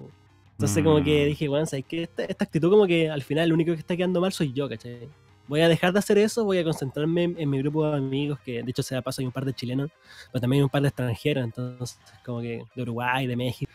entonces 0.57 0.83
como 0.83 1.03
que 1.03 1.23
mm. 1.23 1.27
dije, 1.27 1.47
bueno, 1.47 1.67
¿sabes 1.67 1.85
qué? 1.87 2.03
Esta, 2.03 2.43
actitud 2.43 2.71
como 2.71 2.87
que 2.87 3.11
al 3.11 3.21
final 3.21 3.45
el 3.45 3.53
único 3.53 3.73
que 3.73 3.79
está 3.79 3.95
quedando 3.95 4.19
mal 4.19 4.33
soy 4.33 4.53
yo, 4.53 4.67
¿cachai? 4.67 5.07
Voy 5.47 5.61
a 5.61 5.69
dejar 5.69 5.93
de 5.93 5.99
hacer 5.99 6.17
eso, 6.17 6.43
voy 6.45 6.57
a 6.57 6.63
concentrarme 6.63 7.35
en, 7.37 7.49
mi 7.49 7.59
grupo 7.59 7.87
de 7.87 7.97
amigos, 7.97 8.39
que 8.39 8.63
de 8.63 8.71
hecho 8.71 8.81
se 8.81 8.95
da 8.95 9.03
paso 9.03 9.21
hay 9.21 9.27
un 9.27 9.31
par 9.31 9.45
de 9.45 9.53
chilenos, 9.53 9.91
pero 10.31 10.41
también 10.41 10.61
hay 10.61 10.63
un 10.63 10.69
par 10.69 10.81
de 10.81 10.87
extranjeros, 10.87 11.43
entonces 11.43 11.99
como 12.25 12.41
que 12.41 12.63
de 12.75 12.81
Uruguay, 12.81 13.27
de 13.27 13.35
México. 13.35 13.71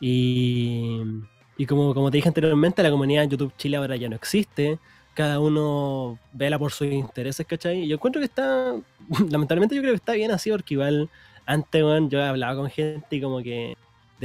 Y, 0.00 1.00
y 1.56 1.66
como, 1.66 1.94
como 1.94 2.10
te 2.10 2.18
dije 2.18 2.28
anteriormente, 2.28 2.82
la 2.82 2.90
comunidad 2.90 3.22
en 3.22 3.30
YouTube 3.30 3.54
Chile 3.56 3.76
ahora 3.76 3.94
ya 3.94 4.08
no 4.08 4.16
existe. 4.16 4.80
Cada 5.14 5.38
uno 5.38 6.18
vela 6.32 6.58
por 6.58 6.72
sus 6.72 6.88
intereses, 6.88 7.46
¿cachai? 7.46 7.84
Y 7.84 7.88
yo 7.88 7.94
encuentro 7.94 8.20
que 8.20 8.26
está, 8.26 8.74
lamentablemente 9.30 9.76
yo 9.76 9.82
creo 9.82 9.92
que 9.92 9.98
está 9.98 10.14
bien 10.14 10.32
así, 10.32 10.50
porque 10.50 10.74
igual 10.74 11.08
antes, 11.46 11.80
bueno, 11.80 12.08
yo 12.08 12.20
hablaba 12.24 12.56
con 12.56 12.68
gente 12.70 13.14
y 13.14 13.20
como 13.20 13.40
que 13.40 13.76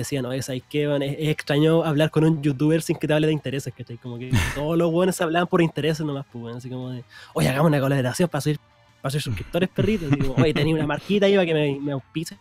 decían, 0.02 0.26
oye, 0.26 0.42
¿sabes 0.42 0.64
qué? 0.70 0.84
es, 0.84 1.30
extraño 1.30 1.84
hablar 1.84 2.12
con 2.12 2.24
un 2.24 2.42
youtuber 2.42 2.82
sin 2.82 2.98
que 2.98 3.08
te 3.08 3.14
hable 3.14 3.28
de 3.28 3.34
intereses, 3.34 3.74
¿cachai? 3.76 3.98
Como 3.98 4.18
que 4.18 4.32
todos 4.56 4.78
los 4.78 4.92
buenos 4.92 5.20
hablaban 5.22 5.48
por 5.48 5.62
intereses 5.62 6.06
nomás, 6.06 6.26
pues, 6.32 6.42
bueno, 6.42 6.58
así 6.58 6.70
como 6.70 6.92
de, 6.92 7.04
oye, 7.34 7.48
hagamos 7.48 7.70
una 7.70 7.80
colaboración 7.80 8.30
para 8.30 8.42
ser, 8.42 8.58
para 9.02 9.12
ser 9.12 9.22
suscriptores, 9.22 9.70
perritos. 9.70 10.12
Digo, 10.12 10.36
oye, 10.38 10.54
tenía 10.54 10.76
una 10.76 10.88
marquita 10.88 11.26
ahí 11.26 11.36
para 11.36 11.46
que 11.46 11.54
me, 11.54 11.80
me 11.80 11.92
auspice. 11.94 12.38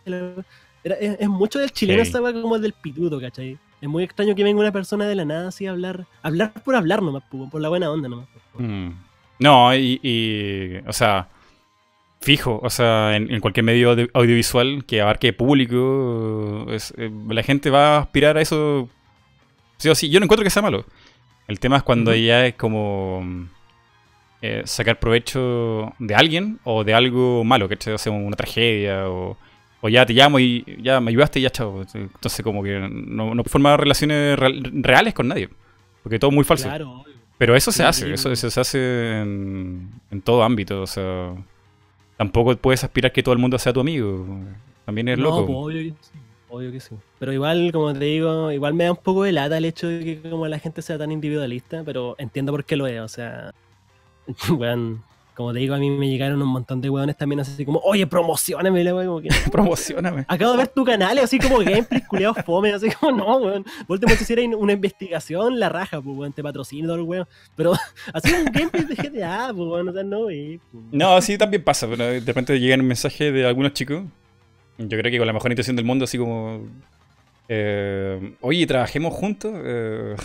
es, 0.83 1.29
mucho 1.29 1.59
del 1.59 1.71
chileno, 1.71 2.03
sí. 2.05 2.11
como 2.11 2.55
el 2.55 2.61
del 2.61 2.73
pituto, 2.73 3.19
¿cachai? 3.19 3.57
Es 3.81 3.87
muy 3.87 4.03
extraño 4.03 4.35
que 4.35 4.43
venga 4.43 4.59
una 4.59 4.71
persona 4.71 5.07
de 5.07 5.15
la 5.15 5.25
nada 5.25 5.49
así 5.49 5.65
a 5.65 5.71
hablar, 5.71 6.05
hablar 6.21 6.51
por 6.63 6.75
hablar 6.75 7.01
nomás, 7.01 7.23
pues, 7.29 7.49
por 7.49 7.61
la 7.61 7.69
buena 7.69 7.89
onda 7.89 8.09
nomás. 8.09 8.27
Pues, 8.53 8.67
mm. 8.67 8.89
No, 9.39 9.73
y, 9.73 9.99
y, 10.03 10.77
o 10.85 10.91
sea, 10.91 11.29
fijo, 12.21 12.59
o 12.61 12.69
sea, 12.69 13.15
en, 13.15 13.39
cualquier 13.39 13.63
medio 13.63 13.95
audiovisual 14.13 14.83
que 14.85 15.01
abarque 15.01 15.33
público, 15.33 16.67
eh, 16.69 17.11
la 17.29 17.43
gente 17.43 17.69
va 17.69 17.95
a 17.95 17.99
aspirar 18.01 18.37
a 18.37 18.41
eso. 18.41 18.89
Sí 19.77 19.89
o 19.89 19.95
sí, 19.95 20.09
yo 20.09 20.19
no 20.19 20.25
encuentro 20.25 20.43
que 20.43 20.49
sea 20.49 20.61
malo. 20.61 20.85
El 21.47 21.59
tema 21.59 21.77
es 21.77 21.83
cuando 21.83 22.13
ya 22.13 22.45
es 22.45 22.55
como 22.55 23.47
eh, 24.41 24.61
sacar 24.65 24.99
provecho 24.99 25.93
de 25.97 26.15
alguien 26.15 26.59
o 26.63 26.83
de 26.83 26.93
algo 26.93 27.43
malo, 27.43 27.67
que 27.67 27.77
sea 27.77 28.11
una 28.11 28.35
tragedia 28.35 29.09
o 29.09 29.37
O 29.81 29.89
ya 29.89 30.05
te 30.05 30.13
llamo 30.13 30.39
y 30.39 30.63
ya 30.81 30.99
me 30.99 31.09
ayudaste 31.09 31.39
y 31.39 31.43
ya 31.43 31.49
chao. 31.49 31.85
Entonces 31.93 32.43
como 32.43 32.61
que 32.61 32.79
no, 32.79 33.33
no 33.33 33.43
formar 33.45 33.79
relaciones 33.79 34.37
reales 34.37 35.13
con 35.13 35.29
nadie. 35.29 35.49
Porque 36.03 36.19
todo 36.19 36.31
es 36.31 36.35
muy 36.35 36.43
falso. 36.43 36.67
Claro. 36.67 37.05
Pero 37.37 37.55
eso 37.55 37.71
se 37.71 37.83
hace, 37.83 38.13
eso, 38.13 38.35
se 38.35 38.59
hace 38.59 39.21
en, 39.21 39.89
en, 40.11 40.21
todo 40.21 40.43
ámbito. 40.43 40.81
O 40.81 40.87
sea, 40.87 41.33
tampoco 42.19 42.53
puedes 42.57 42.83
aspirar 42.83 43.13
que 43.13 43.23
todo 43.23 43.31
el 43.31 43.39
mundo 43.39 43.57
sea 43.57 43.71
tu 43.71 43.79
amigo. 43.79 44.25
También 44.83 45.07
es 45.07 45.17
loco. 45.17 45.45
Pues, 45.45 45.57
obvio 45.57 45.83
que 45.83 45.95
sí. 46.01 46.11
Obvio 46.49 46.71
que 46.73 46.79
sí. 46.81 46.95
Pero 47.17 47.31
igual, 47.31 47.71
como 47.71 47.93
te 47.93 48.03
digo, 48.03 48.51
igual 48.51 48.73
me 48.73 48.83
da 48.83 48.91
un 48.91 48.97
poco 48.97 49.23
de 49.23 49.31
lata 49.31 49.57
el 49.57 49.63
hecho 49.63 49.87
de 49.87 50.03
que 50.03 50.29
como 50.29 50.45
la 50.45 50.59
gente 50.59 50.81
sea 50.81 50.97
tan 50.97 51.13
individualista, 51.13 51.81
pero 51.85 52.15
entiendo 52.17 52.51
por 52.51 52.65
qué 52.65 52.75
lo 52.75 52.87
es. 52.87 52.99
O 52.99 53.07
sea, 53.07 53.53
bueno, 54.49 55.01
como 55.39 55.53
te 55.53 55.59
digo, 55.59 55.73
a 55.73 55.77
mí 55.77 55.89
me 55.89 56.09
llegaron 56.09 56.41
un 56.41 56.49
montón 56.49 56.81
de 56.81 56.89
weones 56.89 57.15
también 57.15 57.39
así 57.39 57.63
como, 57.63 57.79
oye, 57.85 58.05
promocioname, 58.05 58.83
la 58.83 58.91
como 58.91 59.21
que. 59.21 59.29
promocioname. 59.53 60.25
Acabo 60.27 60.51
de 60.51 60.57
ver 60.57 60.67
tu 60.67 60.83
canal, 60.83 61.17
así 61.19 61.39
como 61.39 61.59
gameplay 61.59 62.01
culiados 62.01 62.39
fome, 62.45 62.73
así 62.73 62.89
como, 62.91 63.15
no, 63.15 63.37
weón. 63.37 63.65
Vos 63.87 64.01
te 64.01 64.13
hiciera 64.15 64.41
una 64.57 64.73
investigación, 64.73 65.57
la 65.57 65.69
raja, 65.69 66.01
pues, 66.01 66.17
weón, 66.17 66.33
te 66.33 66.43
patrocino 66.43 66.89
todo 66.89 66.97
el 66.97 67.03
weón. 67.03 67.27
Pero 67.55 67.71
así 68.13 68.33
un 68.33 68.51
gameplay 68.51 68.83
de 68.83 68.95
GTA, 68.95 69.53
pues, 69.55 69.69
weón, 69.69 69.87
o 69.87 69.93
sea, 69.93 70.03
no, 70.03 70.19
wey. 70.25 70.59
Pues. 70.73 70.83
No, 70.91 71.15
así 71.15 71.37
también 71.37 71.63
pasa, 71.63 71.87
pero 71.87 72.05
de 72.05 72.19
repente 72.19 72.59
llegan 72.59 72.81
un 72.81 72.87
mensaje 72.87 73.31
de 73.31 73.47
algunos 73.47 73.71
chicos, 73.71 74.03
yo 74.77 74.89
creo 74.89 75.09
que 75.09 75.17
con 75.19 75.27
la 75.27 75.31
mejor 75.31 75.53
intención 75.53 75.77
del 75.77 75.85
mundo, 75.85 76.03
así 76.03 76.17
como. 76.17 76.67
Eh, 77.47 78.35
oye, 78.41 78.67
trabajemos 78.67 79.13
juntos. 79.13 79.53
Eh, 79.55 80.17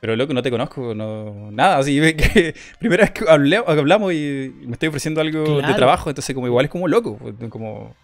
pero 0.00 0.14
loco, 0.16 0.32
no 0.32 0.42
te 0.42 0.50
conozco, 0.50 0.94
no, 0.94 1.50
nada, 1.50 1.78
así 1.78 1.98
que 2.16 2.54
primera 2.78 3.04
vez 3.04 3.12
que 3.12 3.24
hablamos 3.28 4.12
y 4.12 4.54
me 4.64 4.72
estoy 4.72 4.88
ofreciendo 4.88 5.20
algo 5.20 5.60
de 5.60 5.74
trabajo, 5.74 6.10
entonces 6.10 6.34
como 6.34 6.46
igual 6.46 6.66
es 6.66 6.70
como 6.70 6.88
loco, 6.88 7.16
pues, 7.16 7.34
como, 7.50 7.94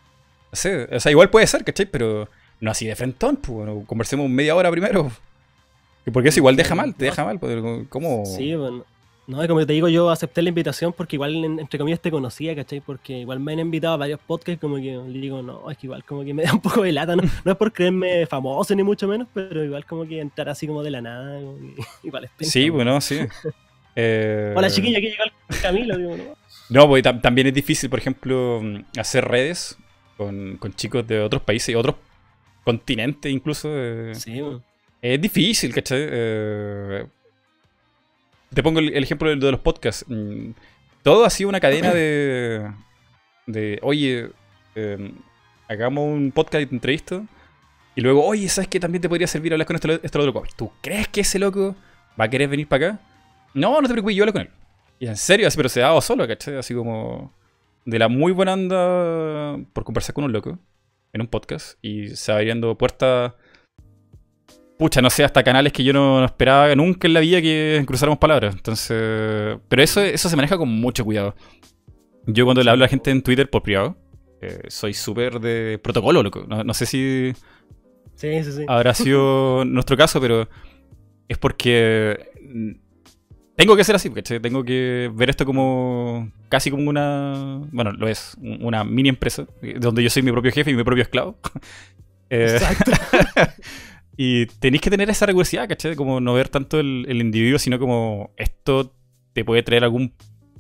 no 0.50 0.56
sé, 0.56 0.88
o 0.92 1.00
sea, 1.00 1.12
igual 1.12 1.30
puede 1.30 1.46
ser, 1.46 1.64
¿cachai? 1.64 1.86
Pero 1.86 2.28
no 2.60 2.70
así 2.70 2.86
de 2.86 2.96
frentón, 2.96 3.36
pues, 3.36 3.68
conversemos 3.86 4.28
media 4.28 4.54
hora 4.56 4.70
primero, 4.70 5.10
porque 6.12 6.30
eso 6.30 6.40
igual 6.40 6.56
deja 6.56 6.74
mal, 6.74 6.94
te 6.94 7.06
deja 7.06 7.24
mal, 7.24 7.38
pues, 7.38 7.62
como... 7.88 8.26
Sí, 8.26 8.54
bueno, 8.54 8.84
no, 9.26 9.46
como 9.48 9.64
te 9.64 9.72
digo, 9.72 9.88
yo 9.88 10.10
acepté 10.10 10.42
la 10.42 10.50
invitación 10.50 10.92
porque 10.92 11.16
igual, 11.16 11.42
entre 11.44 11.78
comillas, 11.78 12.00
te 12.00 12.10
conocía, 12.10 12.54
¿cachai? 12.54 12.80
Porque 12.80 13.20
igual 13.20 13.40
me 13.40 13.54
han 13.54 13.60
invitado 13.60 13.94
a 13.94 13.96
varios 13.96 14.20
podcasts, 14.20 14.60
como 14.60 14.76
que 14.76 14.96
le 14.96 15.18
digo, 15.18 15.42
no, 15.42 15.70
es 15.70 15.78
que 15.78 15.86
igual 15.86 16.04
como 16.04 16.24
que 16.24 16.34
me 16.34 16.42
da 16.44 16.52
un 16.52 16.60
poco 16.60 16.82
de 16.82 16.92
lata, 16.92 17.16
no, 17.16 17.22
no 17.44 17.52
es 17.52 17.56
por 17.56 17.72
creerme 17.72 18.26
famoso 18.26 18.74
ni 18.74 18.82
mucho 18.82 19.08
menos, 19.08 19.26
pero 19.32 19.64
igual 19.64 19.86
como 19.86 20.06
que 20.06 20.20
entrar 20.20 20.50
así 20.50 20.66
como 20.66 20.82
de 20.82 20.90
la 20.90 21.00
nada, 21.00 21.40
igual 22.02 22.28
es 22.38 22.50
Sí, 22.50 22.68
bueno, 22.68 23.00
sí. 23.00 23.20
eh... 23.96 24.52
Hola 24.54 24.68
chiquilla, 24.68 24.98
aquí 24.98 25.08
llega 25.08 25.24
el 25.24 25.60
Camilo, 25.60 25.96
digo, 25.96 26.16
¿no? 26.16 26.36
No, 26.68 26.88
pues 26.88 27.02
también 27.02 27.46
es 27.46 27.54
difícil, 27.54 27.88
por 27.88 27.98
ejemplo, 27.98 28.62
hacer 28.98 29.24
redes 29.24 29.78
con, 30.16 30.56
con 30.58 30.74
chicos 30.74 31.06
de 31.06 31.20
otros 31.20 31.42
países 31.42 31.70
y 31.70 31.74
otros 31.74 31.96
continentes 32.62 33.30
incluso. 33.30 33.68
Eh... 33.70 34.14
Sí, 34.14 34.40
bueno. 34.40 34.62
Es 35.00 35.20
difícil, 35.20 35.74
¿cachai? 35.74 35.98
Eh 36.00 37.06
te 38.54 38.62
pongo 38.62 38.78
el, 38.78 39.02
ejemplo 39.02 39.28
de, 39.28 39.50
los 39.50 39.60
podcasts. 39.60 40.04
Mm, 40.08 40.50
todo 41.02 41.24
ha 41.24 41.30
sido 41.30 41.48
una 41.48 41.60
cadena 41.60 41.92
de. 41.92 42.70
de 43.46 43.78
oye, 43.82 44.30
em, 44.74 45.12
hagamos 45.68 46.04
un 46.04 46.32
podcast 46.32 46.68
de 46.68 46.74
entrevista. 46.74 47.22
Y 47.96 48.00
luego, 48.00 48.24
oye, 48.24 48.48
¿sabes 48.48 48.68
qué? 48.68 48.80
También 48.80 49.02
te 49.02 49.08
podría 49.08 49.26
servir 49.26 49.52
hablar 49.52 49.66
con 49.66 49.76
este, 49.76 49.94
este 49.94 50.18
otro 50.18 50.26
loco. 50.26 50.44
¿Tú 50.56 50.70
crees 50.80 51.08
que 51.08 51.20
ese 51.20 51.38
loco 51.38 51.76
va 52.18 52.24
a 52.24 52.28
querer 52.28 52.48
venir 52.48 52.66
para 52.66 52.88
acá? 52.88 53.00
No, 53.52 53.80
no 53.80 53.86
te 53.86 53.92
preocupes, 53.92 54.16
yo 54.16 54.24
hablo 54.24 54.32
con 54.32 54.42
él. 54.42 54.50
Y 54.98 55.06
en 55.06 55.16
serio, 55.16 55.46
así, 55.46 55.56
pero 55.56 55.68
se 55.68 55.80
dado 55.80 56.00
solo, 56.00 56.26
¿cachai? 56.26 56.56
Así 56.56 56.74
como. 56.74 57.32
De 57.84 57.98
la 57.98 58.08
muy 58.08 58.32
buena 58.32 58.54
anda 58.54 59.58
por 59.74 59.84
conversar 59.84 60.14
con 60.14 60.24
un 60.24 60.32
loco 60.32 60.58
en 61.12 61.20
un 61.20 61.26
podcast. 61.26 61.78
Y 61.82 62.16
se 62.16 62.32
abriendo 62.32 62.76
puertas 62.78 63.34
pucha, 64.78 65.00
no 65.00 65.10
sé, 65.10 65.24
hasta 65.24 65.42
canales 65.42 65.72
que 65.72 65.84
yo 65.84 65.92
no, 65.92 66.24
esperaba 66.24 66.74
nunca 66.74 67.06
en 67.06 67.14
la 67.14 67.20
vida 67.20 67.40
que 67.40 67.82
cruzáramos 67.86 68.18
palabras. 68.18 68.54
Entonces, 68.54 69.58
pero 69.68 69.82
eso, 69.82 70.00
eso 70.00 70.28
se 70.28 70.36
maneja 70.36 70.58
con 70.58 70.68
mucho 70.68 71.04
cuidado. 71.04 71.34
Yo 72.26 72.44
cuando 72.44 72.62
le 72.62 72.70
hablo 72.70 72.84
a 72.84 72.86
la 72.86 72.90
gente 72.90 73.10
en 73.10 73.22
Twitter 73.22 73.48
por 73.50 73.62
privado, 73.62 73.96
eh, 74.40 74.62
soy 74.68 74.94
súper 74.94 75.40
de 75.40 75.78
protocolo, 75.82 76.22
loco. 76.22 76.44
No, 76.46 76.74
sé 76.74 76.86
si 76.86 77.32
sí, 78.14 78.44
sí, 78.44 78.52
sí. 78.52 78.64
habrá 78.68 78.94
sido 78.94 79.64
nuestro 79.64 79.96
caso, 79.96 80.20
pero 80.20 80.48
es 81.28 81.38
porque 81.38 82.30
tengo 83.56 83.76
que 83.76 83.84
ser 83.84 83.94
así, 83.94 84.10
¿cachai? 84.10 84.40
Tengo 84.40 84.64
que 84.64 85.10
ver 85.14 85.30
esto 85.30 85.44
como 85.46 86.30
casi 86.48 86.70
como 86.70 86.88
una, 86.88 87.60
bueno, 87.72 87.92
lo 87.92 88.08
es, 88.08 88.36
una 88.40 88.84
mini 88.84 89.10
empresa, 89.10 89.46
donde 89.78 90.02
yo 90.02 90.10
soy 90.10 90.22
mi 90.22 90.32
propio 90.32 90.50
jefe 90.50 90.70
y 90.70 90.74
mi 90.74 90.84
propio 90.84 91.02
esclavo. 91.02 91.38
Eh, 92.30 92.56
Exacto. 92.56 92.90
Y 94.16 94.46
tenéis 94.46 94.80
que 94.80 94.90
tener 94.90 95.10
esa 95.10 95.26
rigurosidad, 95.26 95.68
¿cachai? 95.68 95.96
Como 95.96 96.20
no 96.20 96.34
ver 96.34 96.48
tanto 96.48 96.78
el, 96.78 97.20
individuo, 97.20 97.58
sino 97.58 97.78
como 97.78 98.30
esto 98.36 98.94
te 99.32 99.44
puede 99.44 99.62
traer 99.62 99.84
algún 99.84 100.14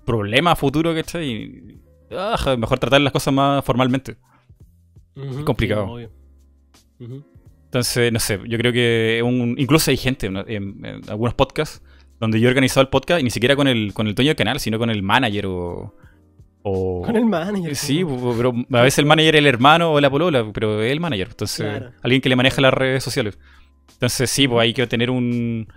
problema 0.04 0.52
a 0.52 0.56
futuro, 0.56 0.94
¿cachai? 0.94 1.30
Y 1.30 1.80
ah, 2.10 2.56
mejor 2.58 2.78
tratar 2.78 3.00
las 3.00 3.12
cosas 3.12 3.32
más 3.32 3.64
formalmente. 3.64 4.16
es 5.16 5.44
complicado. 5.44 5.98
Entonces, 6.98 8.12
no 8.12 8.20
sé, 8.20 8.40
yo 8.46 8.56
creo 8.58 8.72
que 8.72 9.20
un, 9.24 9.56
incluso 9.58 9.90
hay 9.90 9.96
gente 9.96 10.26
en, 10.26 11.02
algunos 11.08 11.34
podcasts 11.34 11.82
donde 12.20 12.40
yo 12.40 12.46
he 12.46 12.50
organizado 12.50 12.82
el 12.82 12.88
podcast 12.88 13.20
y 13.20 13.24
ni 13.24 13.30
siquiera 13.30 13.56
con 13.56 13.66
el, 13.66 13.92
con 13.92 14.06
el 14.06 14.14
dueño 14.14 14.30
del 14.30 14.36
canal, 14.36 14.60
sino 14.60 14.78
con 14.78 14.90
el 14.90 15.02
manager 15.02 15.46
o, 15.46 15.96
con 16.64 17.14
el 17.14 17.26
manager. 17.26 17.76
Sí, 17.76 18.04
pero 18.36 18.54
a 18.72 18.80
veces 18.80 18.98
el 19.00 19.06
manager 19.06 19.34
es 19.34 19.38
el 19.40 19.46
hermano 19.46 19.92
o 19.92 20.00
la 20.00 20.08
polola, 20.08 20.50
pero 20.52 20.82
es 20.82 20.90
el 20.90 20.98
manager. 20.98 21.28
Entonces, 21.28 21.82
alguien 22.02 22.22
que 22.22 22.30
le 22.30 22.36
maneja 22.36 22.62
las 22.62 22.72
redes 22.72 23.04
sociales. 23.04 23.38
Entonces, 23.92 24.30
sí, 24.30 24.48
pues 24.48 24.62
hay 24.62 24.72
que 24.72 24.86
tener 24.86 25.10
un. 25.10 25.68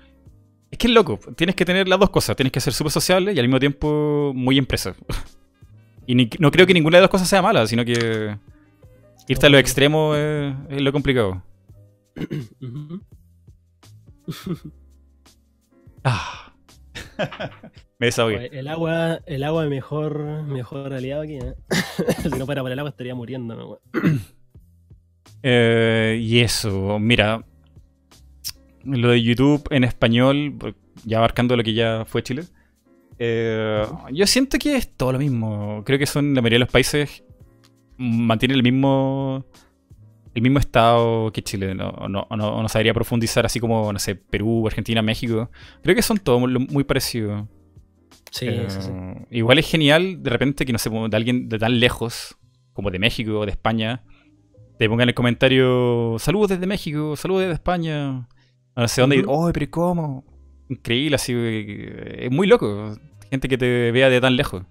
Es 0.71 0.77
que 0.77 0.87
es 0.87 0.93
loco. 0.93 1.19
Tienes 1.35 1.55
que 1.55 1.65
tener 1.65 1.89
las 1.89 1.99
dos 1.99 2.09
cosas. 2.09 2.37
Tienes 2.37 2.53
que 2.53 2.61
ser 2.61 2.71
súper 2.73 2.91
sociable 2.91 3.33
y 3.33 3.39
al 3.39 3.45
mismo 3.47 3.59
tiempo 3.59 4.31
muy 4.33 4.57
empresa. 4.57 4.95
y 6.07 6.15
no 6.39 6.51
creo 6.51 6.65
que 6.65 6.73
ninguna 6.73 6.97
de 6.97 7.01
las 7.01 7.09
cosas 7.09 7.27
sea 7.27 7.41
mala, 7.41 7.67
sino 7.67 7.83
que 7.83 8.37
irte 9.27 9.45
a 9.45 9.49
los 9.49 9.59
extremos 9.59 10.17
es 10.17 10.81
lo 10.81 10.93
complicado. 10.93 11.43
ah. 16.05 16.53
Me 17.99 18.07
desahogué. 18.07 18.49
El 18.51 18.67
agua, 18.67 19.21
el 19.25 19.43
agua 19.43 19.63
es 19.63 19.69
mejor, 19.69 20.43
mejor 20.43 20.93
aliado 20.93 21.23
aquí. 21.23 21.37
¿eh? 21.37 21.55
si 22.21 22.29
no 22.29 22.45
fuera 22.45 22.61
por 22.61 22.71
el 22.71 22.79
agua 22.79 22.89
estaría 22.89 23.15
muriendo. 23.15 23.81
Eh, 25.43 26.19
y 26.21 26.39
eso, 26.39 26.99
mira. 26.99 27.43
Lo 28.83 29.09
de 29.09 29.21
YouTube 29.21 29.67
en 29.71 29.83
español, 29.83 30.55
ya 31.03 31.17
abarcando 31.17 31.57
lo 31.57 31.63
que 31.63 31.73
ya 31.73 32.05
fue 32.05 32.23
Chile. 32.23 32.43
Eh, 33.19 33.85
yo 34.13 34.27
siento 34.27 34.57
que 34.59 34.77
es 34.77 34.95
todo 34.95 35.11
lo 35.13 35.19
mismo. 35.19 35.83
Creo 35.85 35.99
que 35.99 36.05
son 36.05 36.33
la 36.33 36.41
mayoría 36.41 36.57
de 36.57 36.65
los 36.65 36.71
países 36.71 37.23
mantienen 37.97 38.57
el 38.57 38.63
mismo 38.63 39.43
el 40.33 40.41
mismo 40.41 40.59
estado 40.59 41.31
que 41.31 41.41
Chile. 41.41 41.73
No, 41.73 41.91
no, 42.07 42.27
no, 42.29 42.61
no 42.61 42.69
sabría 42.69 42.93
profundizar 42.93 43.45
así 43.45 43.59
como, 43.59 43.91
no 43.91 43.97
sé, 43.97 44.15
Perú, 44.15 44.67
Argentina, 44.67 45.01
México. 45.01 45.49
Creo 45.81 45.95
que 45.95 46.03
son 46.03 46.19
todos 46.19 46.39
muy 46.39 46.83
parecidos. 46.83 47.45
Eh, 48.41 48.67
sí, 48.69 48.91
Igual 49.31 49.59
es 49.59 49.69
genial 49.69 50.21
de 50.21 50.29
repente 50.29 50.65
que 50.65 50.73
no 50.73 50.79
sé, 50.79 50.89
de 50.89 51.17
alguien 51.17 51.49
de 51.49 51.57
tan 51.57 51.79
lejos, 51.79 52.37
como 52.73 52.91
de 52.91 52.99
México 52.99 53.39
o 53.39 53.45
de 53.45 53.51
España, 53.51 54.03
te 54.77 54.87
ponga 54.87 55.03
en 55.03 55.09
el 55.09 55.15
comentario, 55.15 56.17
saludos 56.19 56.49
desde 56.49 56.67
México, 56.67 57.15
saludos 57.15 57.41
desde 57.41 57.53
España. 57.53 58.27
No 58.75 58.87
sé 58.87 59.01
dónde, 59.01 59.23
oh, 59.27 59.49
pero 59.51 59.71
¿cómo? 59.71 60.23
Increíble, 60.69 61.15
así, 61.15 61.33
eh, 61.35 62.25
es 62.25 62.31
muy 62.31 62.45
loco. 62.45 62.95
Gente 63.31 63.47
que 63.47 63.57
te 63.57 63.91
vea 63.91 64.09
de 64.09 64.21
tan 64.21 64.35
lejos. 64.35 64.63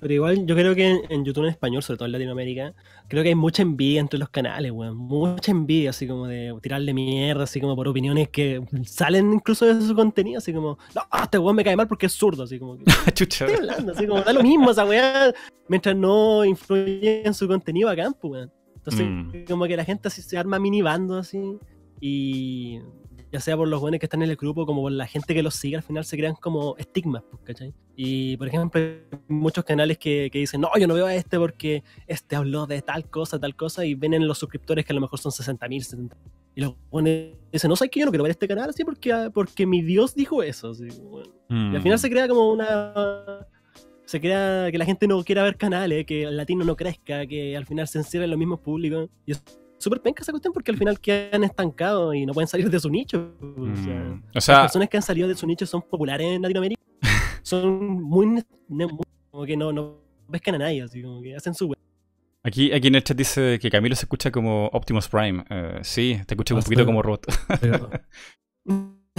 Pero 0.00 0.14
igual 0.14 0.46
yo 0.46 0.54
creo 0.54 0.74
que 0.74 1.02
en, 1.08 1.24
YouTube 1.24 1.44
en 1.44 1.50
español, 1.50 1.82
sobre 1.82 1.98
todo 1.98 2.06
en 2.06 2.12
Latinoamérica, 2.12 2.74
creo 3.08 3.22
que 3.22 3.30
hay 3.30 3.34
mucha 3.34 3.62
envidia 3.62 4.00
entre 4.00 4.18
los 4.18 4.28
canales, 4.28 4.70
weón. 4.70 4.96
Mucha 4.96 5.50
envidia, 5.50 5.90
así 5.90 6.06
como 6.06 6.26
de 6.26 6.54
tirarle 6.62 6.94
mierda, 6.94 7.44
así 7.44 7.60
como 7.60 7.74
por 7.74 7.88
opiniones 7.88 8.28
que 8.28 8.62
salen 8.84 9.32
incluso 9.32 9.66
de 9.66 9.80
su 9.86 9.94
contenido, 9.94 10.38
así 10.38 10.52
como, 10.52 10.78
no, 10.94 11.02
este 11.22 11.38
weón 11.38 11.56
me 11.56 11.64
cae 11.64 11.76
mal 11.76 11.88
porque 11.88 12.06
es 12.06 12.12
zurdo, 12.12 12.44
así 12.44 12.58
como. 12.58 12.76
Chucha. 13.14 13.46
Estoy 13.46 13.66
hablando, 13.66 13.92
así 13.92 14.06
como, 14.06 14.22
da 14.22 14.32
lo 14.32 14.42
mismo 14.42 14.70
esa 14.70 14.84
weá, 14.84 15.32
mientras 15.68 15.96
no 15.96 16.44
influye 16.44 17.26
en 17.26 17.34
su 17.34 17.48
contenido 17.48 17.88
a 17.88 17.96
campo, 17.96 18.28
weón. 18.28 18.52
Entonces, 18.76 19.06
mm. 19.06 19.44
como 19.48 19.66
que 19.66 19.76
la 19.76 19.84
gente 19.84 20.08
así 20.08 20.22
se 20.22 20.38
arma 20.38 20.58
mini 20.58 20.82
bando 20.82 21.18
así. 21.18 21.58
Y 22.00 22.80
ya 23.32 23.40
sea 23.40 23.56
por 23.56 23.68
los 23.68 23.80
buenos 23.80 24.00
que 24.00 24.06
están 24.06 24.22
en 24.22 24.30
el 24.30 24.36
grupo, 24.36 24.66
como 24.66 24.82
por 24.82 24.92
la 24.92 25.06
gente 25.06 25.34
que 25.34 25.42
los 25.42 25.54
sigue, 25.54 25.76
al 25.76 25.82
final 25.82 26.04
se 26.04 26.16
crean 26.16 26.34
como 26.34 26.76
estigmas, 26.78 27.22
pues, 27.30 27.42
¿cachai? 27.44 27.74
Y 27.96 28.36
por 28.36 28.48
ejemplo, 28.48 28.80
hay 28.80 29.00
muchos 29.28 29.64
canales 29.64 29.98
que, 29.98 30.28
que, 30.32 30.38
dicen, 30.38 30.60
no, 30.60 30.70
yo 30.78 30.86
no 30.86 30.94
veo 30.94 31.06
a 31.06 31.14
este 31.14 31.38
porque 31.38 31.82
este 32.06 32.36
habló 32.36 32.66
de 32.66 32.80
tal 32.82 33.08
cosa, 33.08 33.38
tal 33.38 33.56
cosa, 33.56 33.84
y 33.84 33.94
ven 33.94 34.14
en 34.14 34.26
los 34.26 34.38
suscriptores 34.38 34.84
que 34.84 34.92
a 34.92 34.94
lo 34.94 35.00
mejor 35.00 35.18
son 35.18 35.32
60.000, 35.32 35.80
70 35.80 36.16
Y 36.54 36.60
los 36.62 36.74
buenos 36.90 37.36
dicen, 37.52 37.68
no 37.68 37.76
sé 37.76 37.88
que 37.88 38.00
yo 38.00 38.06
no 38.06 38.12
quiero 38.12 38.24
ver 38.24 38.30
este 38.30 38.48
canal 38.48 38.70
así 38.70 38.84
porque, 38.84 39.30
porque 39.34 39.66
mi 39.66 39.82
Dios 39.82 40.14
dijo 40.14 40.42
eso. 40.42 40.70
Así, 40.70 40.84
Y 40.84 41.76
al 41.76 41.82
final 41.82 41.96
mm. 41.96 41.98
se 41.98 42.10
crea 42.10 42.28
como 42.28 42.52
una 42.52 43.46
se 44.08 44.22
crea 44.22 44.70
que 44.72 44.78
la 44.78 44.86
gente 44.86 45.06
no 45.06 45.22
quiera 45.22 45.42
ver 45.42 45.58
canales, 45.58 46.06
que 46.06 46.22
el 46.22 46.34
latino 46.38 46.64
no 46.64 46.74
crezca, 46.76 47.26
que 47.26 47.54
al 47.54 47.66
final 47.66 47.86
se 47.86 47.98
encierren 47.98 48.30
los 48.30 48.38
mismos 48.38 48.60
públicos. 48.60 49.10
Y 49.26 49.32
es 49.32 49.42
súper 49.78 50.00
penca 50.00 50.22
esa 50.22 50.32
cuestión 50.32 50.52
porque 50.52 50.70
al 50.70 50.76
final 50.76 51.00
quedan 51.00 51.44
estancados 51.44 52.14
y 52.14 52.26
no 52.26 52.32
pueden 52.32 52.48
salir 52.48 52.68
de 52.68 52.80
su 52.80 52.90
nicho. 52.90 53.34
O 53.40 53.76
sea, 53.76 53.94
Mm, 53.94 54.22
o 54.22 54.30
las 54.32 54.44
sea, 54.44 54.60
personas 54.62 54.88
que 54.88 54.96
han 54.96 55.02
salido 55.02 55.28
de 55.28 55.34
su 55.34 55.46
nicho 55.46 55.66
son 55.66 55.82
populares 55.82 56.26
en 56.26 56.42
Latinoamérica. 56.42 56.80
son 57.42 58.02
muy, 58.02 58.44
como 59.30 59.46
que 59.46 59.56
no, 59.56 59.72
no 59.72 59.98
pescan 60.30 60.56
a 60.56 60.58
nadie, 60.58 60.82
así 60.82 61.02
como 61.02 61.22
que 61.22 61.34
hacen 61.34 61.54
su 61.54 61.72
aquí, 62.42 62.72
aquí 62.72 62.88
en 62.88 62.94
el 62.94 63.04
chat 63.04 63.16
dice 63.16 63.58
que 63.60 63.70
Camilo 63.70 63.94
se 63.94 64.04
escucha 64.04 64.30
como 64.30 64.66
Optimus 64.72 65.08
Prime. 65.08 65.44
Eh, 65.48 65.78
sí, 65.82 66.20
te 66.26 66.34
escucha 66.34 66.54
un 66.54 66.62
poquito 66.62 66.84
como 66.84 67.02
robot. 67.02 67.26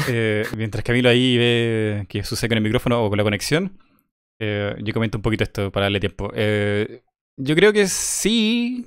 Eh, 0.07 0.45
mientras 0.55 0.81
Camilo 0.81 1.09
ahí 1.09 1.37
ve 1.37 2.05
qué 2.07 2.23
sucede 2.23 2.47
con 2.47 2.57
el 2.57 2.63
micrófono 2.63 3.03
o 3.03 3.09
con 3.09 3.17
la 3.17 3.23
conexión, 3.23 3.77
eh, 4.39 4.73
yo 4.81 4.93
comento 4.93 5.17
un 5.17 5.21
poquito 5.21 5.43
esto 5.43 5.71
para 5.71 5.87
darle 5.87 5.99
tiempo. 5.99 6.31
Eh, 6.33 7.03
yo 7.35 7.55
creo 7.55 7.73
que 7.73 7.85
sí. 7.87 8.85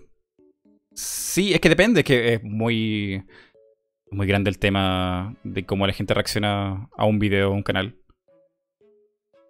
Sí, 0.95 1.53
es 1.55 1.61
que 1.61 1.69
depende, 1.69 2.01
es 2.01 2.05
que 2.07 2.35
es 2.35 2.43
muy, 2.43 3.23
muy 4.11 4.27
grande 4.27 4.51
el 4.51 4.59
tema 4.59 5.35
de 5.43 5.65
cómo 5.65 5.87
la 5.87 5.93
gente 5.93 6.15
reacciona 6.15 6.89
a 6.97 7.05
un 7.07 7.19
video 7.19 7.51
o 7.51 7.55
un 7.55 7.63
canal. 7.63 7.97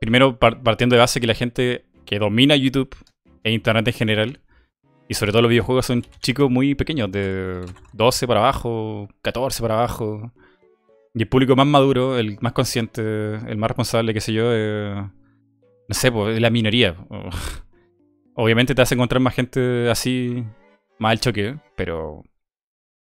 Primero, 0.00 0.38
par- 0.38 0.62
partiendo 0.62 0.94
de 0.94 1.00
base 1.00 1.20
que 1.20 1.26
la 1.26 1.34
gente 1.34 1.84
que 2.04 2.18
domina 2.18 2.56
YouTube 2.56 2.94
e 3.44 3.52
Internet 3.52 3.88
en 3.88 3.94
general, 3.94 4.40
y 5.08 5.14
sobre 5.14 5.32
todo 5.32 5.42
los 5.42 5.50
videojuegos, 5.50 5.86
son 5.86 6.02
chicos 6.20 6.50
muy 6.50 6.74
pequeños, 6.74 7.10
de 7.10 7.64
12 7.92 8.26
para 8.26 8.40
abajo, 8.40 9.08
14 9.22 9.60
para 9.62 9.74
abajo. 9.74 10.32
Y 11.14 11.22
el 11.22 11.28
público 11.28 11.54
más 11.56 11.66
maduro, 11.66 12.18
el 12.18 12.38
más 12.40 12.52
consciente, 12.52 13.02
el 13.02 13.56
más 13.58 13.68
responsable, 13.68 14.14
qué 14.14 14.20
sé 14.20 14.32
yo, 14.32 14.44
eh, 14.52 14.94
no 15.88 15.94
sé, 15.94 16.10
pues, 16.10 16.36
es 16.36 16.40
la 16.40 16.50
minoría. 16.50 16.96
Obviamente 18.34 18.74
te 18.74 18.80
a 18.80 18.86
encontrar 18.90 19.20
más 19.20 19.34
gente 19.34 19.90
así, 19.90 20.42
más 20.98 21.12
al 21.12 21.20
choque, 21.20 21.56
pero. 21.76 22.22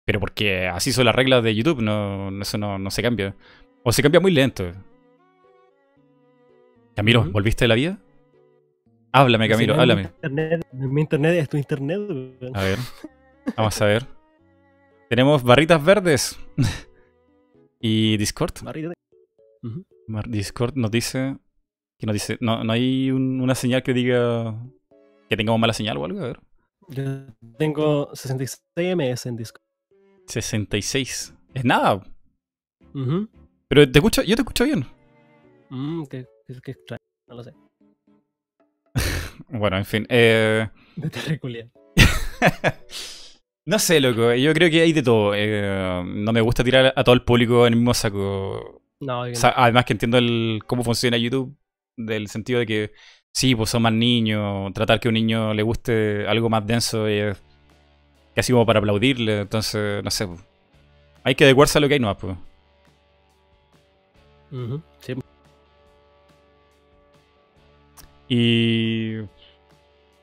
Pero 0.06 0.20
porque 0.20 0.66
así 0.68 0.92
son 0.92 1.06
las 1.06 1.14
reglas 1.14 1.42
de 1.42 1.54
YouTube, 1.54 1.80
no, 1.80 2.28
eso 2.42 2.58
no, 2.58 2.78
no 2.78 2.90
se 2.90 3.02
cambia. 3.02 3.34
O 3.82 3.92
se 3.92 4.02
cambia 4.02 4.20
muy 4.20 4.32
lento. 4.32 4.70
Camilo. 6.94 7.24
¿volviste 7.30 7.64
de 7.64 7.68
la 7.68 7.74
vida? 7.74 7.98
Háblame, 9.12 9.48
Camilo, 9.48 9.74
háblame. 9.74 10.02
Mi 10.02 10.08
internet, 10.28 10.66
mi 10.72 11.00
internet 11.00 11.34
es 11.38 11.48
tu 11.48 11.56
internet. 11.56 12.00
A 12.52 12.62
ver. 12.62 12.78
Vamos 13.56 13.80
a 13.80 13.84
ver. 13.86 14.06
Tenemos 15.08 15.42
barritas 15.42 15.84
verdes. 15.84 16.38
y 17.80 18.16
Discord. 18.16 18.54
Barrita 18.62 18.92
Discord 20.28 20.74
nos 20.76 20.90
dice. 20.90 21.36
Que 21.98 22.06
nos 22.06 22.14
dice. 22.14 22.38
No, 22.40 22.64
no 22.64 22.72
hay 22.72 23.10
un- 23.10 23.40
una 23.40 23.54
señal 23.54 23.82
que 23.82 23.92
diga. 23.94 24.54
Que 25.28 25.36
tengamos 25.36 25.60
mala 25.60 25.72
señal 25.72 25.96
o 25.96 26.04
algo. 26.04 26.20
A 26.20 26.24
ver. 26.24 26.40
Yo 26.88 27.26
tengo 27.58 28.10
66 28.14 28.96
ms 28.96 29.26
en 29.26 29.36
Discord. 29.36 29.62
66. 30.26 31.34
Es 31.54 31.64
nada. 31.64 32.02
Pero 33.68 33.90
te 33.90 33.98
escucho, 33.98 34.22
yo 34.22 34.36
te 34.36 34.42
escucho 34.42 34.64
bien. 34.64 34.86
Mm, 35.70 36.04
qué, 36.04 36.26
qué- 36.46 36.60
qué 36.62 36.70
extraño, 36.72 37.00
no 37.28 37.34
lo 37.36 37.44
sé. 37.44 37.52
Bueno, 39.48 39.76
en 39.76 39.84
fin. 39.84 40.06
Eh, 40.08 40.68
no 43.66 43.78
sé, 43.78 44.00
loco. 44.00 44.34
Yo 44.34 44.52
creo 44.52 44.70
que 44.70 44.80
hay 44.82 44.92
de 44.92 45.02
todo. 45.02 45.32
Eh, 45.34 46.02
no 46.06 46.32
me 46.32 46.40
gusta 46.40 46.64
tirar 46.64 46.92
a 46.96 47.04
todo 47.04 47.14
el 47.14 47.22
público 47.24 47.66
en 47.66 47.72
el 47.74 47.78
mismo 47.78 47.94
saco. 47.94 48.82
No, 49.00 49.22
O 49.22 49.34
sea, 49.34 49.52
además 49.56 49.84
que 49.84 49.92
entiendo 49.94 50.18
el, 50.18 50.60
cómo 50.66 50.84
funciona 50.84 51.16
YouTube, 51.16 51.56
del 51.96 52.28
sentido 52.28 52.60
de 52.60 52.66
que 52.66 52.92
sí, 53.34 53.54
pues 53.54 53.68
son 53.70 53.82
más 53.82 53.92
niños, 53.92 54.72
tratar 54.72 55.00
que 55.00 55.08
a 55.08 55.10
un 55.10 55.14
niño 55.14 55.52
le 55.52 55.62
guste 55.62 56.26
algo 56.26 56.48
más 56.48 56.66
denso 56.66 57.06
es 57.08 57.36
casi 58.34 58.52
como 58.52 58.64
para 58.64 58.78
aplaudirle, 58.78 59.40
entonces, 59.40 60.02
no 60.02 60.10
sé, 60.10 60.26
pues. 60.26 60.40
hay 61.24 61.34
que 61.34 61.44
adecuarse 61.44 61.78
a 61.78 61.80
lo 61.80 61.88
que 61.88 61.94
hay 61.94 62.00
nomás, 62.00 62.16
pues. 62.16 62.36
Sí. 65.00 65.14
Y... 68.28 69.16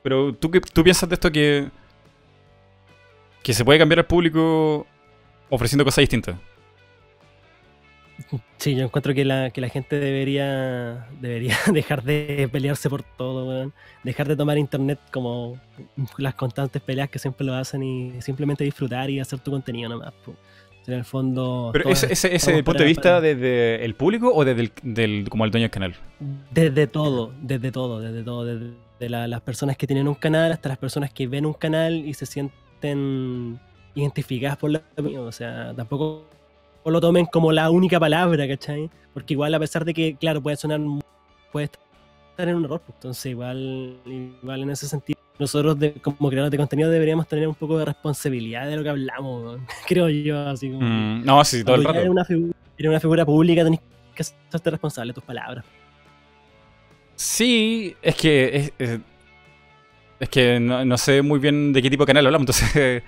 Pero 0.02 0.34
¿tú, 0.34 0.50
qué, 0.50 0.60
tú 0.60 0.82
piensas 0.82 1.08
de 1.08 1.14
esto 1.14 1.30
que... 1.30 1.68
que 3.42 3.54
se 3.54 3.64
puede 3.64 3.78
cambiar 3.78 4.00
al 4.00 4.06
público 4.06 4.86
ofreciendo 5.50 5.84
cosas 5.84 6.02
distintas. 6.02 6.36
Sí, 8.58 8.74
yo 8.76 8.84
encuentro 8.84 9.12
que 9.14 9.24
la, 9.24 9.50
que 9.50 9.60
la 9.60 9.68
gente 9.68 9.98
debería, 9.98 11.08
debería 11.20 11.56
dejar 11.72 12.02
de 12.02 12.48
pelearse 12.50 12.88
por 12.90 13.02
todo, 13.02 13.48
weón. 13.48 13.72
Dejar 14.04 14.28
de 14.28 14.36
tomar 14.36 14.58
internet 14.58 14.98
como 15.12 15.58
las 16.18 16.34
constantes 16.34 16.80
peleas 16.82 17.08
que 17.10 17.18
siempre 17.18 17.44
lo 17.46 17.54
hacen 17.54 17.82
y 17.82 18.20
simplemente 18.22 18.64
disfrutar 18.64 19.10
y 19.10 19.20
hacer 19.20 19.38
tu 19.40 19.50
contenido 19.50 19.88
nomás. 19.88 20.12
po. 20.24 20.34
En 20.86 20.94
el 20.94 21.04
fondo. 21.04 21.70
Pero 21.72 21.88
ese, 21.90 22.12
ese, 22.12 22.34
ese 22.34 22.52
punto 22.54 22.72
para- 22.72 22.78
de 22.80 22.84
vista 22.86 23.02
para- 23.02 23.20
desde 23.20 23.84
el 23.84 23.94
público 23.94 24.32
o 24.34 24.44
desde 24.44 24.62
el 24.62 24.72
del, 24.82 25.28
como 25.28 25.44
el 25.44 25.52
dueño 25.52 25.64
del 25.64 25.70
canal. 25.70 25.94
Desde 26.50 26.88
todo, 26.88 27.32
desde 27.40 27.70
todo, 27.70 28.00
desde 28.00 28.24
todo. 28.24 28.44
Desde 28.44 29.08
la- 29.08 29.28
las 29.28 29.40
personas 29.42 29.76
que 29.76 29.86
tienen 29.86 30.08
un 30.08 30.16
canal 30.16 30.50
hasta 30.50 30.68
las 30.68 30.78
personas 30.78 31.12
que 31.12 31.28
ven 31.28 31.46
un 31.46 31.52
canal 31.54 31.94
y 31.94 32.14
se 32.14 32.26
sienten 32.26 33.60
identificadas 33.94 34.56
por 34.58 34.70
lo 34.70 34.80
mío. 35.02 35.22
O 35.24 35.30
sea, 35.32 35.72
tampoco 35.76 36.24
lo 36.90 37.00
tomen 37.00 37.26
como 37.26 37.52
la 37.52 37.70
única 37.70 37.98
palabra, 38.00 38.46
¿cachai? 38.48 38.90
Porque 39.14 39.34
igual 39.34 39.54
a 39.54 39.58
pesar 39.60 39.84
de 39.84 39.94
que, 39.94 40.16
claro, 40.16 40.42
puede 40.42 40.56
sonar, 40.56 40.80
puede 41.52 41.66
estar 41.66 42.48
en 42.48 42.56
un 42.56 42.64
error. 42.64 42.80
pues, 42.80 42.94
Entonces 42.96 43.26
igual, 43.26 43.96
igual 44.06 44.62
en 44.62 44.70
ese 44.70 44.88
sentido, 44.88 45.20
nosotros 45.38 45.78
de- 45.78 45.94
como 45.94 46.28
creadores 46.28 46.50
de 46.50 46.56
contenido 46.58 46.90
deberíamos 46.90 47.26
tener 47.28 47.46
un 47.48 47.54
poco 47.54 47.78
de 47.78 47.84
responsabilidad 47.84 48.66
de 48.68 48.76
lo 48.76 48.82
que 48.82 48.88
hablamos, 48.88 49.60
creo 49.86 50.08
yo, 50.08 50.38
así 50.48 50.70
como... 50.70 50.80
Mm, 50.86 51.24
no, 51.24 51.44
sí, 51.44 51.62
todo 51.64 51.76
el 51.76 51.84
rato. 51.84 51.98
eres 51.98 52.10
una, 52.10 52.22
eres 52.78 52.88
una 52.90 53.00
figura 53.00 53.24
pública, 53.26 53.64
tenés 53.64 53.80
que 54.14 54.22
hacerte 54.22 54.70
responsable 54.70 55.10
de 55.10 55.14
tus 55.14 55.24
palabras. 55.24 55.64
Sí, 57.14 57.94
es 58.02 58.14
que 58.16 58.56
es, 58.56 58.72
es- 58.78 59.00
es 60.20 60.28
que 60.28 60.60
no, 60.60 60.84
no 60.84 60.96
sé 60.98 61.20
muy 61.20 61.40
bien 61.40 61.72
de 61.72 61.82
qué 61.82 61.90
tipo 61.90 62.04
de 62.04 62.06
canal 62.06 62.26
hablamos, 62.26 62.42
entonces 62.62 63.02
o- 63.02 63.06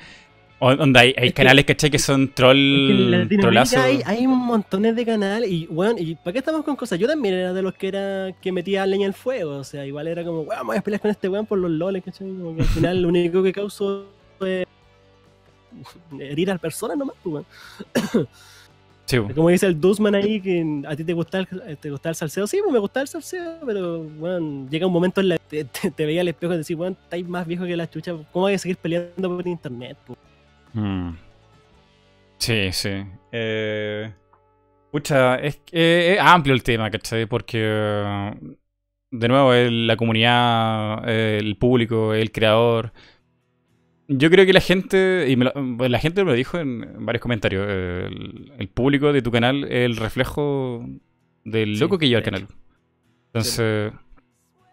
onda, 0.60 1.00
hay, 1.00 1.08
hay 1.16 1.28
Es 1.28 1.32
que- 1.32 1.42
canales, 1.42 1.64
¿cachai? 1.64 1.90
Que 1.90 1.98
son 1.98 2.32
troll, 2.32 3.28
trollazo. 3.40 3.80
hay, 3.80 4.00
hay 4.06 4.26
montones 4.26 4.96
de 4.96 5.04
canales 5.04 5.50
y, 5.50 5.66
weón, 5.68 5.96
¿y 5.98 6.14
para 6.14 6.32
qué 6.32 6.38
estamos 6.38 6.62
con 6.64 6.76
cosas? 6.76 6.98
Yo 6.98 7.06
también 7.06 7.34
era 7.34 7.52
de 7.52 7.62
los 7.62 7.74
que 7.74 7.88
era 7.88 8.32
que 8.40 8.52
metía 8.52 8.86
leña 8.86 9.06
al 9.06 9.14
fuego, 9.14 9.56
o 9.58 9.64
sea, 9.64 9.84
igual 9.86 10.06
era 10.08 10.24
como, 10.24 10.40
weón, 10.42 10.66
voy 10.66 10.76
a 10.76 10.80
pelear 10.80 11.00
con 11.00 11.10
este 11.10 11.28
weón 11.28 11.46
por 11.46 11.58
los 11.58 11.70
loles, 11.70 12.02
¿cachai? 12.04 12.26
Como 12.28 12.54
que 12.56 12.62
al 12.62 12.68
final 12.68 13.02
lo 13.02 13.08
único 13.08 13.42
que 13.42 13.52
causó 13.52 14.06
fue 14.38 14.66
herir 16.18 16.50
a 16.50 16.58
personas 16.58 16.96
nomás, 16.96 17.16
pues, 17.22 17.44
weón. 18.14 18.28
Sí, 19.06 19.20
po. 19.20 19.28
Como 19.34 19.50
dice 19.50 19.66
el 19.66 19.78
Duzman 19.78 20.14
ahí, 20.14 20.40
que 20.40 20.64
a 20.88 20.96
ti 20.96 21.04
te 21.04 21.12
gusta 21.12 21.38
el, 21.40 21.76
te 21.78 21.90
gusta 21.90 22.08
el 22.08 22.14
salseo, 22.14 22.46
sí, 22.46 22.56
pues 22.62 22.72
me 22.72 22.78
gusta 22.78 23.02
el 23.02 23.08
salseo, 23.08 23.58
pero, 23.66 23.98
weón, 24.18 24.66
llega 24.70 24.86
un 24.86 24.94
momento 24.94 25.20
en 25.20 25.28
la 25.28 25.36
que 25.36 25.64
te, 25.64 25.64
te, 25.82 25.90
te 25.90 26.06
veía 26.06 26.22
al 26.22 26.28
espejo 26.28 26.54
y 26.54 26.56
decís, 26.56 26.74
weón, 26.74 26.96
estáis 27.02 27.28
más 27.28 27.46
viejo 27.46 27.66
que 27.66 27.76
la 27.76 27.90
chucha, 27.90 28.12
¿cómo 28.32 28.46
voy 28.46 28.54
a 28.54 28.58
seguir 28.58 28.78
peleando 28.78 29.36
por 29.36 29.46
internet? 29.46 29.98
pues? 30.06 30.18
Mm. 30.74 31.16
Sí, 32.38 32.70
sí. 32.72 32.90
Eh, 33.32 34.12
pucha, 34.90 35.36
es, 35.36 35.58
que 35.66 36.14
es 36.14 36.20
amplio 36.20 36.54
el 36.54 36.62
tema, 36.62 36.90
¿cachai? 36.90 37.26
Porque, 37.26 37.58
eh, 37.62 38.32
de 39.10 39.28
nuevo, 39.28 39.54
el- 39.54 39.86
la 39.86 39.96
comunidad, 39.96 41.04
eh, 41.08 41.38
el 41.40 41.56
público, 41.58 42.14
el 42.14 42.32
creador. 42.32 42.92
Yo 44.06 44.28
creo 44.30 44.44
que 44.44 44.52
la 44.52 44.60
gente, 44.60 45.26
y 45.30 45.36
me 45.36 45.46
lo- 45.46 45.52
bueno, 45.54 45.88
la 45.88 45.98
gente 45.98 46.22
me 46.24 46.30
lo 46.30 46.36
dijo 46.36 46.58
en, 46.58 47.06
varios 47.06 47.22
comentarios, 47.22 47.66
eh, 47.68 48.06
el, 48.10 48.52
el 48.58 48.68
público 48.68 49.12
de 49.12 49.22
tu 49.22 49.30
canal 49.30 49.64
es 49.64 49.70
el 49.86 49.96
reflejo 49.96 50.86
del 51.44 51.76
Sí, 51.76 51.80
loco 51.80 51.98
que 51.98 52.08
lleva 52.08 52.18
el 52.18 52.24
canal. 52.24 52.46
Entonces, 53.28 53.92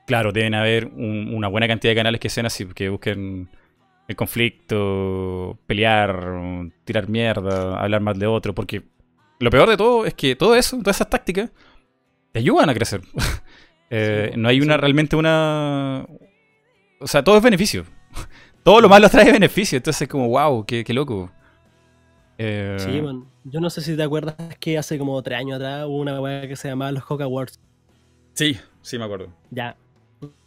claro, 0.08 0.32
deben 0.34 0.56
haber 0.56 0.88
un- 0.88 1.34
una 1.36 1.48
buena 1.50 1.68
cantidad 1.68 1.92
de 1.92 1.96
canales 1.98 2.22
que 2.22 2.30
sean 2.30 2.46
así, 2.48 2.66
que 2.68 2.90
busquen 2.90 3.50
el 4.08 4.16
conflicto, 4.16 5.58
pelear, 5.68 6.72
tirar 6.84 7.08
mierda, 7.10 7.80
hablar 7.82 8.02
mal 8.02 8.20
de 8.20 8.28
otro, 8.28 8.54
porque 8.54 8.84
lo 9.40 9.50
peor 9.50 9.70
de 9.70 9.78
todo 9.78 10.06
es 10.06 10.14
que 10.14 10.36
todo 10.36 10.56
eso, 10.56 10.78
todas 10.80 10.98
esas 10.98 11.10
tácticas, 11.10 11.52
te 12.32 12.40
ayudan 12.40 12.70
a 12.70 12.74
crecer. 12.74 13.02
Eh, 13.94 14.30
Sí, 14.34 14.40
no 14.40 14.48
hay 14.48 14.62
una 14.62 14.78
realmente 14.78 15.18
una... 15.18 16.08
O 17.02 17.08
sea, 17.08 17.26
todo 17.26 17.36
es 17.36 17.44
beneficio. 17.44 17.84
Todo 18.64 18.80
lo 18.80 18.88
malo 18.88 19.10
trae 19.10 19.30
beneficio, 19.34 19.76
entonces 19.76 20.08
como, 20.08 20.30
wow, 20.30 20.66
qué, 20.66 20.86
qué 20.86 20.94
loco. 20.94 21.30
Eh, 22.38 22.78
Sí, 22.80 23.02
man. 23.02 23.26
Yo 23.44 23.60
no 23.60 23.70
sé 23.70 23.82
si 23.82 23.98
te 23.98 24.04
acuerdas 24.04 24.36
que 24.62 24.78
hace 24.78 24.98
como 24.98 25.22
tres 25.22 25.40
años 25.40 25.58
atrás 25.58 25.86
hubo 25.88 25.98
una 25.98 26.22
weá 26.22 26.48
que 26.48 26.56
se 26.56 26.70
llamaba 26.70 26.94
los 26.94 27.04
Coca 27.04 27.26
Awards. 27.26 27.60
sí, 28.34 28.58
sí 28.82 28.98
me 28.98 29.04
acuerdo. 29.04 29.28
Ya. 29.50 29.76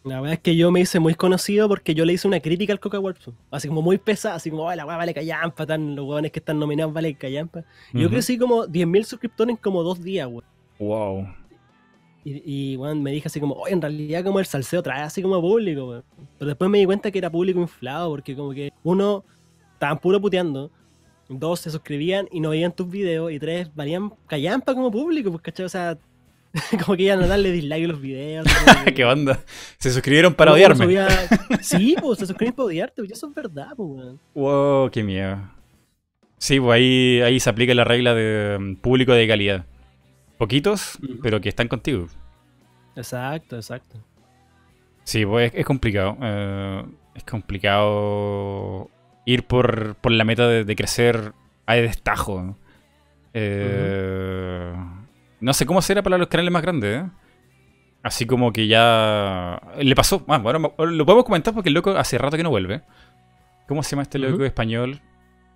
La 0.04 0.20
verdad 0.20 0.34
es 0.34 0.40
que 0.40 0.54
yo 0.54 0.70
me 0.70 0.80
hice 0.80 1.00
muy 1.00 1.14
conocido 1.14 1.68
porque 1.68 1.94
yo 1.94 2.04
le 2.04 2.12
hice 2.12 2.28
una 2.28 2.38
crítica 2.40 2.72
al 2.72 2.80
Coca 2.80 2.98
Awards. 2.98 3.30
Así 3.50 3.68
como 3.68 3.82
muy 3.82 3.98
pesada, 3.98 4.34
así 4.34 4.50
como, 4.50 4.68
"Ay, 4.68 4.76
la 4.76 4.86
weá 4.86 4.96
vale 4.96 5.14
callampa, 5.14 5.66
tan, 5.66 5.96
los 5.96 6.06
weones 6.06 6.30
que 6.30 6.38
están 6.40 6.58
nominados 6.58 6.92
vale 6.92 7.14
callampa. 7.14 7.64
Y 7.92 8.02
Yo 8.02 8.10
crecí 8.10 8.38
como 8.38 8.66
10.000 8.66 9.04
suscriptores 9.04 9.50
en 9.52 9.56
como 9.56 9.82
dos 9.82 10.02
días, 10.02 10.28
weón. 10.28 10.44
Wow. 10.78 11.26
Y, 12.26 12.76
bueno, 12.76 13.02
me 13.02 13.12
dije 13.12 13.28
así 13.28 13.38
como, 13.38 13.54
oye, 13.54 13.74
en 13.74 13.82
realidad 13.82 14.24
como 14.24 14.40
el 14.40 14.46
salseo 14.46 14.82
trae 14.82 15.02
así 15.02 15.20
como 15.20 15.40
público, 15.42 16.02
Pero 16.38 16.48
después 16.48 16.70
me 16.70 16.78
di 16.78 16.86
cuenta 16.86 17.10
que 17.10 17.18
era 17.18 17.30
público 17.30 17.60
inflado, 17.60 18.08
porque 18.10 18.34
como 18.34 18.52
que 18.52 18.72
uno, 18.82 19.24
estaban 19.74 19.98
puro 19.98 20.18
puteando, 20.20 20.70
dos 21.28 21.60
se 21.60 21.70
suscribían 21.70 22.26
y 22.32 22.40
no 22.40 22.50
veían 22.50 22.72
tus 22.72 22.88
videos, 22.88 23.30
y 23.30 23.38
tres 23.38 23.74
valían 23.74 24.10
callampa 24.26 24.74
como 24.74 24.90
público, 24.90 25.30
pues, 25.30 25.42
¿cachai? 25.42 25.66
O 25.66 25.68
sea, 25.68 25.98
como 26.84 26.96
que 26.96 27.04
iban 27.04 27.22
a 27.22 27.26
darle 27.26 27.50
dislike 27.50 27.84
a 27.84 27.88
los 27.88 28.00
videos. 28.00 28.46
¿Qué 28.94 29.04
onda? 29.04 29.40
Se 29.78 29.90
suscribieron 29.90 30.34
para 30.34 30.52
odiarme. 30.52 30.86
Sí, 31.60 31.96
pues 32.00 32.18
se 32.18 32.26
suscribieron 32.26 32.56
para 32.56 32.66
odiarte, 32.66 33.02
pues 33.02 33.12
eso 33.12 33.28
es 33.28 33.34
verdad, 33.34 33.68
pues, 33.76 33.88
weón. 33.88 34.20
Wow, 34.34 34.90
qué 34.90 35.02
miedo. 35.02 35.38
Sí, 36.38 36.60
pues 36.60 36.74
ahí, 36.76 37.20
ahí 37.22 37.40
se 37.40 37.50
aplica 37.50 37.74
la 37.74 37.84
regla 37.84 38.14
de 38.14 38.58
mm, 38.58 38.76
público 38.76 39.12
de 39.12 39.26
calidad. 39.26 39.64
Poquitos, 40.38 40.98
pero 41.22 41.40
que 41.40 41.48
están 41.48 41.68
contigo. 41.68 42.06
Exacto, 42.96 43.56
exacto. 43.56 43.98
Sí, 45.04 45.24
pues 45.24 45.52
es, 45.54 45.64
complicado. 45.64 46.16
Eh, 46.20 46.84
es 47.14 47.24
complicado 47.24 48.90
ir 49.24 49.44
por, 49.44 49.96
la 50.04 50.24
meta 50.24 50.46
de, 50.48 50.76
crecer 50.76 51.32
a 51.66 51.74
destajo. 51.74 52.56
Eh, 53.32 54.72
no 55.44 55.52
sé 55.52 55.66
cómo 55.66 55.82
será 55.82 56.02
para 56.02 56.16
los 56.16 56.28
canales 56.28 56.50
más 56.50 56.62
grandes, 56.62 57.02
¿eh? 57.02 57.10
Así 58.02 58.26
como 58.26 58.50
que 58.50 58.66
ya. 58.66 59.60
Le 59.78 59.94
pasó. 59.94 60.24
Ah, 60.28 60.38
bueno, 60.38 60.74
lo 60.78 61.06
podemos 61.06 61.24
comentar 61.24 61.52
porque 61.52 61.68
el 61.68 61.74
loco 61.74 61.90
hace 61.90 62.16
rato 62.16 62.38
que 62.38 62.42
no 62.42 62.48
vuelve. 62.48 62.82
¿Cómo 63.68 63.82
se 63.82 63.90
llama 63.90 64.02
este 64.02 64.18
loco 64.18 64.44
español? 64.44 65.00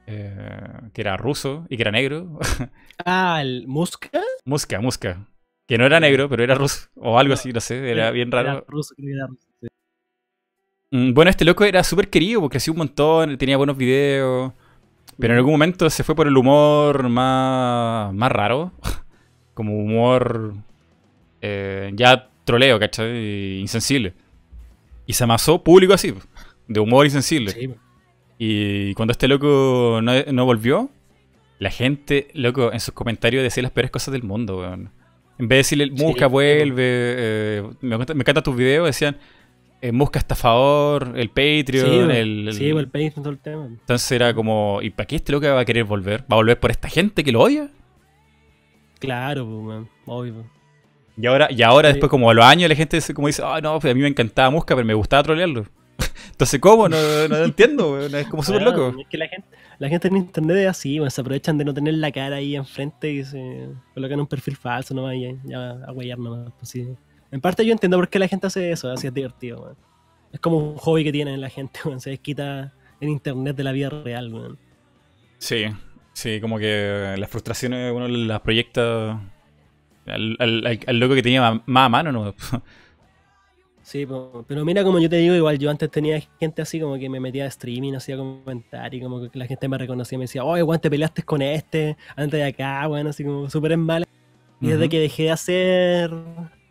Eh, 0.07 0.51
que 0.93 1.01
era 1.01 1.17
ruso 1.17 1.67
y 1.71 1.77
que 1.77 1.83
era 1.83 1.91
negro. 1.91 2.39
ah, 3.05 3.39
el 3.41 3.67
Muska. 3.67 4.11
Muska, 4.45 4.81
Muska. 4.81 5.27
Que 5.67 5.79
no 5.79 5.87
era 5.87 6.01
negro, 6.01 6.29
pero 6.29 6.45
era 6.45 6.55
ruso. 6.55 6.89
O 6.97 7.19
algo 7.19 7.33
así, 7.33 7.53
no 7.53 7.61
sé. 7.61 7.91
Era 7.91 8.11
bien 8.11 8.31
raro. 8.31 8.49
Era 8.51 8.65
ruso, 8.67 8.95
que 8.95 9.11
era 9.11 9.27
ruso. 9.27 9.47
Mm, 10.91 11.15
bueno, 11.15 11.31
este 11.31 11.47
loco 11.47 11.65
era 11.65 11.83
súper 11.83 12.11
querido 12.11 12.43
porque 12.43 12.59
hacía 12.59 12.73
un 12.73 12.79
montón, 12.79 13.39
tenía 13.39 13.57
buenos 13.57 13.77
videos. 13.77 14.53
Pero 15.19 15.33
en 15.33 15.39
algún 15.39 15.53
momento 15.53 15.89
se 15.89 16.05
fue 16.05 16.15
por 16.15 16.27
el 16.27 16.37
humor 16.37 17.09
más, 17.09 18.13
más 18.13 18.33
raro. 18.33 18.73
Como 19.59 19.77
humor 19.77 20.55
eh, 21.43 21.91
ya 21.95 22.29
troleo, 22.45 22.79
¿cachai? 22.79 23.59
Insensible. 23.59 24.13
Y 25.05 25.15
se 25.15 25.25
amasó 25.25 25.65
público 25.65 25.95
así, 25.95 26.15
de 26.69 26.79
humor 26.79 27.07
insensible. 27.07 27.51
Sí. 27.51 27.75
Y 28.39 28.95
cuando 28.95 29.11
este 29.11 29.27
loco 29.27 29.99
no, 30.01 30.45
volvió, 30.45 30.91
la 31.59 31.73
gente, 31.73 32.29
loco, 32.35 32.73
en 32.73 32.79
sus 32.79 32.95
comentarios 32.95 33.43
decía 33.43 33.65
las 33.65 33.73
peores 33.73 33.91
cosas 33.91 34.13
del 34.13 34.23
mundo, 34.23 34.59
weón. 34.59 34.93
En 35.41 35.49
vez 35.49 35.57
de 35.57 35.57
decirle, 35.57 35.91
Musca 35.91 36.29
vuelve, 36.29 36.85
eh, 36.85 37.65
me, 37.81 37.97
encantan 37.97 38.45
tus 38.45 38.55
videos, 38.55 38.87
decían, 38.87 39.17
eh, 39.83 39.91
Musca 39.91 40.21
está 40.21 40.35
a 40.35 40.37
favor, 40.37 41.15
el 41.17 41.31
Patreon, 41.31 42.13
el, 42.13 42.51
Sí, 42.53 42.69
el 42.69 42.87
Patreon, 42.87 43.13
todo 43.15 43.31
el 43.31 43.41
tema. 43.41 43.67
Entonces 43.67 44.13
era 44.13 44.33
como, 44.35 44.79
¿y 44.83 44.91
para 44.91 45.09
qué 45.09 45.17
este 45.17 45.33
loco 45.33 45.49
va 45.49 45.59
a 45.59 45.65
querer 45.65 45.83
volver? 45.83 46.21
¿Va 46.21 46.35
a 46.35 46.37
volver 46.37 46.61
por 46.61 46.71
esta 46.71 46.89
gente 46.89 47.25
que 47.25 47.33
lo 47.33 47.41
odia? 47.41 47.73
Claro, 48.99 49.47
pues, 49.47 49.87
obvio. 50.07 50.59
Y 51.21 51.27
ahora, 51.27 51.49
y 51.51 51.63
ahora 51.63 51.89
después, 51.89 52.09
como 52.11 52.31
a 52.31 52.35
los 52.35 52.45
años, 52.45 52.69
la 52.69 52.77
gente 52.77 53.01
como 53.13 53.27
dice, 53.27 53.43
ah, 53.45 53.61
no, 53.61 53.79
pues 53.81 53.91
a 53.91 53.95
mí 53.95 54.01
me 54.01 54.09
encantaba 54.09 54.51
Musca, 54.51 54.75
pero 54.77 54.87
me 54.87 54.95
gustaba 54.95 55.23
trolearlo. 55.25 55.67
Entonces, 56.31 56.61
¿cómo? 56.61 56.89
No, 56.89 56.97
no 57.29 57.37
entiendo, 57.39 58.01
es 58.01 58.29
como 58.29 58.43
súper 58.43 58.63
loco. 58.63 58.95
Es 59.01 59.09
que 59.09 59.19
la 59.19 59.27
gente, 59.27 59.49
la 59.79 59.89
gente 59.89 60.09
en 60.09 60.17
internet 60.17 60.57
es 60.59 60.69
así, 60.69 61.01
se 61.09 61.21
aprovechan 61.21 61.59
de 61.59 61.65
no 61.65 61.75
tener 61.75 61.95
la 61.95 62.13
cara 62.13 62.37
ahí 62.37 62.55
enfrente 62.55 63.11
y 63.11 63.25
se 63.25 63.69
colocan 63.95 64.21
un 64.21 64.27
perfil 64.29 64.57
falso 64.57 64.95
nomás 64.95 65.15
y 65.17 65.37
ya 65.45 65.71
a 65.87 65.93
huellar 65.93 66.19
nomás. 66.19 66.53
Pues 66.57 66.71
sí. 66.71 66.89
En 67.33 67.41
parte 67.41 67.67
yo 67.67 67.73
entiendo 67.73 67.97
por 67.97 68.09
qué 68.09 68.21
la 68.21 68.29
gente 68.29 68.47
hace 68.47 68.71
eso, 68.71 68.91
así 68.91 69.09
es 69.09 69.13
divertido, 69.13 69.77
Es 70.33 70.39
como 70.39 70.59
un 70.59 70.77
hobby 70.77 71.03
que 71.03 71.13
tiene 71.13 71.37
la 71.37 71.49
gente, 71.49 71.81
se 71.99 72.11
desquita 72.11 72.73
en 73.01 73.09
internet 73.09 73.57
de 73.57 73.65
la 73.65 73.73
vida 73.73 73.91
real, 73.91 74.31
man. 74.31 74.57
Sí, 75.39 75.67
sí, 76.19 76.41
como 76.41 76.59
que 76.59 77.15
las 77.17 77.31
frustraciones 77.31 77.93
uno 77.93 78.09
las 78.09 78.41
proyecta 78.41 79.21
al, 80.07 80.37
al 80.39 80.99
loco 80.99 81.15
que 81.15 81.23
tenía 81.23 81.63
más 81.65 81.87
a 81.87 81.89
mano, 81.89 82.13
¿no? 82.13 82.35
Sí, 83.83 84.07
pero 84.47 84.67
mira, 84.67 84.85
como 84.85 84.99
yo 84.99 85.09
te 85.09 85.17
digo, 85.17 85.35
igual 85.35 85.59
yo 85.59 85.71
antes 85.71 85.91
tenía 85.91 86.21
gente 86.39 86.61
así 86.61 86.79
como 86.79 86.99
que 86.99 87.09
me 87.09 87.21
metía 87.21 87.45
a 87.45 87.47
streaming, 87.47 87.95
hacía 87.95 88.19
comentarios, 88.19 89.03
como 89.03 89.31
que 89.31 89.39
la 89.39 89.47
gente 89.47 89.67
me 89.67 89.79
reconocía 89.79 90.17
y 90.17 90.19
me 90.19 90.25
decía, 90.25 90.45
oye, 90.45 90.63
Juan, 90.63 90.79
te 90.79 90.91
peleaste 90.91 91.23
con 91.23 91.41
este, 91.41 91.97
antes 92.15 92.39
de 92.39 92.45
acá, 92.45 92.87
bueno, 92.87 93.09
así 93.09 93.25
como 93.25 93.49
súper 93.49 93.73
en 93.73 93.81
mal. 93.81 94.07
Y 94.61 94.67
desde 94.67 94.91
que 94.91 95.01
dejé 95.01 95.23
de 95.23 95.31
hacer 95.31 96.11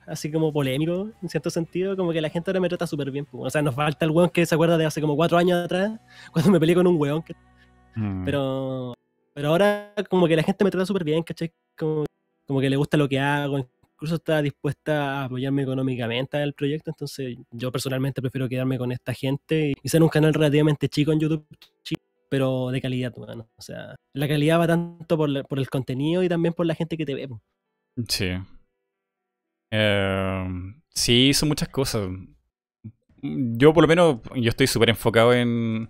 así 0.05 0.31
como 0.31 0.53
polémico, 0.53 1.09
en 1.23 1.29
cierto 1.29 1.49
sentido, 1.49 1.97
como 1.97 2.13
que 2.13 2.21
la 2.21 2.29
gente 2.29 2.51
ahora 2.51 2.59
me 2.59 2.69
trata 2.69 2.85
súper 2.85 3.09
bien. 3.09 3.27
O 3.31 3.49
sea, 3.49 3.63
nos 3.63 3.73
falta 3.73 4.05
el 4.05 4.11
weón 4.11 4.29
que 4.29 4.45
se 4.45 4.53
acuerda 4.53 4.77
de 4.77 4.85
hace 4.85 5.01
como 5.01 5.15
cuatro 5.15 5.39
años 5.39 5.65
atrás, 5.65 5.99
cuando 6.31 6.51
me 6.51 6.59
peleé 6.59 6.75
con 6.75 6.85
un 6.85 7.01
weón. 7.01 7.23
Mm. 7.95 8.25
Pero 8.25 8.96
pero 9.37 9.49
ahora 9.49 9.93
como 10.09 10.27
que 10.27 10.35
la 10.35 10.41
gente 10.41 10.63
me 10.63 10.71
trata 10.71 10.87
súper 10.87 11.03
bien, 11.03 11.21
¿cachai? 11.21 11.53
Como, 11.77 12.05
como 12.47 12.59
que 12.59 12.71
le 12.71 12.75
gusta 12.75 12.97
lo 12.97 13.07
que 13.07 13.19
hago, 13.19 13.59
incluso 13.93 14.15
está 14.15 14.41
dispuesta 14.41 15.21
a 15.21 15.25
apoyarme 15.25 15.61
económicamente 15.61 16.37
al 16.37 16.53
proyecto, 16.53 16.89
entonces 16.89 17.37
yo 17.51 17.71
personalmente 17.71 18.19
prefiero 18.19 18.49
quedarme 18.49 18.79
con 18.79 18.91
esta 18.91 19.13
gente 19.13 19.75
y 19.79 19.89
ser 19.89 20.01
un 20.01 20.09
canal 20.09 20.33
relativamente 20.33 20.89
chico 20.89 21.11
en 21.11 21.19
YouTube, 21.19 21.45
pero 22.29 22.71
de 22.71 22.81
calidad, 22.81 23.13
bueno. 23.15 23.47
O 23.55 23.61
sea, 23.61 23.95
la 24.13 24.27
calidad 24.27 24.59
va 24.59 24.65
tanto 24.65 25.15
por, 25.15 25.29
el 25.29 25.69
contenido 25.69 26.23
y 26.23 26.29
también 26.29 26.55
por 26.55 26.65
la 26.65 26.73
gente 26.73 26.97
que 26.97 27.05
te 27.05 27.13
ve. 27.13 27.29
Sí. 28.07 28.29
Em, 29.69 30.81
sí, 30.89 31.31
son 31.35 31.49
muchas 31.49 31.69
cosas. 31.69 32.09
Yo 33.21 33.71
por 33.71 33.83
lo 33.83 33.87
menos, 33.87 34.17
yo 34.35 34.49
estoy 34.49 34.65
súper 34.65 34.89
enfocado 34.89 35.31
en 35.31 35.89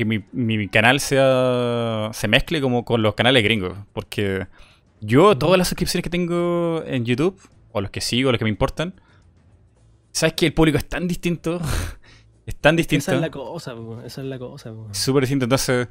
que 0.00 0.06
mi, 0.06 0.24
mi, 0.32 0.66
canal 0.68 0.98
sea 0.98 2.08
se 2.14 2.26
mezcle 2.26 2.62
como 2.62 2.86
con 2.86 3.02
los 3.02 3.14
canales 3.14 3.44
gringos, 3.44 3.76
porque 3.92 4.46
yo, 5.02 5.36
todas 5.36 5.58
las 5.58 5.68
suscripciones 5.68 6.02
que 6.02 6.08
tengo 6.08 6.82
en 6.86 7.04
YouTube, 7.04 7.38
o 7.72 7.82
los 7.82 7.90
que 7.90 8.00
sigo, 8.00 8.32
los 8.32 8.38
que 8.38 8.44
me 8.44 8.50
importan, 8.50 8.94
sabes 10.10 10.32
que 10.32 10.46
el 10.46 10.54
público 10.54 10.78
es 10.78 10.88
tan 10.88 11.06
distinto. 11.06 11.60
es 12.46 12.56
tan 12.56 12.76
distinto. 12.76 13.02
Esa 13.02 13.14
es 13.16 13.20
la 13.20 13.30
cosa, 13.30 13.74
esa 14.06 14.22
es 14.22 14.26
la 14.26 14.38
cosa. 14.38 14.72
Súper 14.92 15.24
distinto. 15.24 15.44
Entonces, 15.44 15.88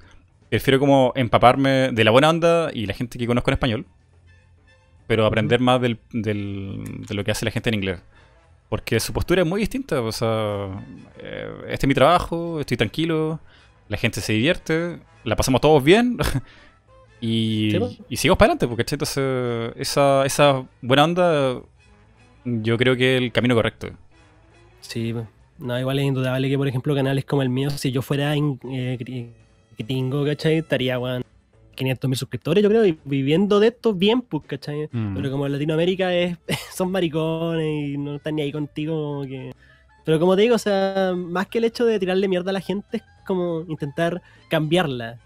prefiero 0.49 0.79
como 0.79 1.13
empaparme 1.15 1.91
de 1.91 2.03
la 2.03 2.09
buena 2.09 2.31
onda 2.31 2.71
y 2.73 2.87
la 2.87 2.95
gente 2.95 3.19
que 3.19 3.27
conozco 3.27 3.51
en 3.51 3.53
español, 3.53 3.85
pero 5.05 5.27
aprender 5.27 5.59
más 5.59 5.79
del, 5.81 5.99
de 6.09 7.13
lo 7.13 7.23
que 7.23 7.29
hace 7.29 7.45
la 7.45 7.51
gente 7.51 7.69
en 7.69 7.75
inglés. 7.75 8.01
Porque 8.69 8.99
su 8.99 9.13
postura 9.13 9.43
es 9.43 9.47
muy 9.47 9.59
distinta. 9.59 10.01
O 10.01 10.11
sea, 10.11 10.83
eh, 11.19 11.51
este 11.67 11.85
es 11.85 11.87
mi 11.87 11.93
trabajo, 11.93 12.59
estoy 12.59 12.75
tranquilo, 12.75 13.39
la 13.89 13.97
gente 13.97 14.21
se 14.21 14.33
divierte, 14.33 14.99
la 15.25 15.35
pasamos 15.35 15.61
todos 15.61 15.83
bien. 15.83 16.17
Y, 17.21 17.75
y 18.07 18.15
sigamos 18.15 18.37
para 18.37 18.53
adelante, 18.53 18.65
porque 18.65 18.85
entonces 18.89 19.73
esa, 19.75 20.25
esa 20.25 20.65
buena 20.81 21.03
onda 21.03 21.61
yo 22.45 22.77
creo 22.77 22.95
que 22.95 23.17
es 23.17 23.21
el 23.21 23.33
camino 23.33 23.55
correcto. 23.55 23.89
Sí, 24.79 25.13
no, 25.57 25.77
igual 25.77 25.99
es 25.99 26.05
indudable 26.05 26.49
que 26.49 26.57
por 26.57 26.67
ejemplo 26.67 26.95
canales 26.95 27.25
como 27.25 27.41
el 27.41 27.49
mío, 27.49 27.69
si 27.71 27.91
yo 27.91 28.01
fuera 28.01 28.35
eh, 28.35 29.33
gringo, 29.77 30.25
¿cachai? 30.25 30.59
Estaría, 30.59 30.97
bueno, 30.97 31.25
500 31.75 32.09
mil 32.09 32.17
suscriptores, 32.17 32.63
yo 32.63 32.69
creo, 32.69 32.85
y 32.85 32.97
viviendo 33.05 33.59
de 33.59 33.67
esto 33.67 33.93
bien, 33.93 34.21
pues, 34.21 34.43
¿cachai? 34.45 34.89
Mm. 34.91 35.15
Pero 35.15 35.31
como 35.31 35.45
en 35.45 35.53
Latinoamérica 35.53 36.13
es, 36.13 36.37
son 36.73 36.91
maricones 36.91 37.89
y 37.89 37.97
no 37.97 38.15
están 38.15 38.35
ni 38.35 38.43
ahí 38.43 38.51
contigo, 38.51 39.23
que... 39.23 39.51
Pero 40.05 40.19
como 40.19 40.35
te 40.35 40.43
digo, 40.43 40.55
o 40.55 40.59
sea, 40.59 41.13
más 41.15 41.47
que 41.47 41.59
el 41.59 41.65
hecho 41.65 41.85
de 41.85 41.99
tirarle 41.99 42.27
mierda 42.27 42.49
a 42.49 42.53
la 42.53 42.61
gente, 42.61 42.97
es 42.97 43.03
como 43.29 43.61
intentar 43.67 44.21
cambiarla, 44.49 45.17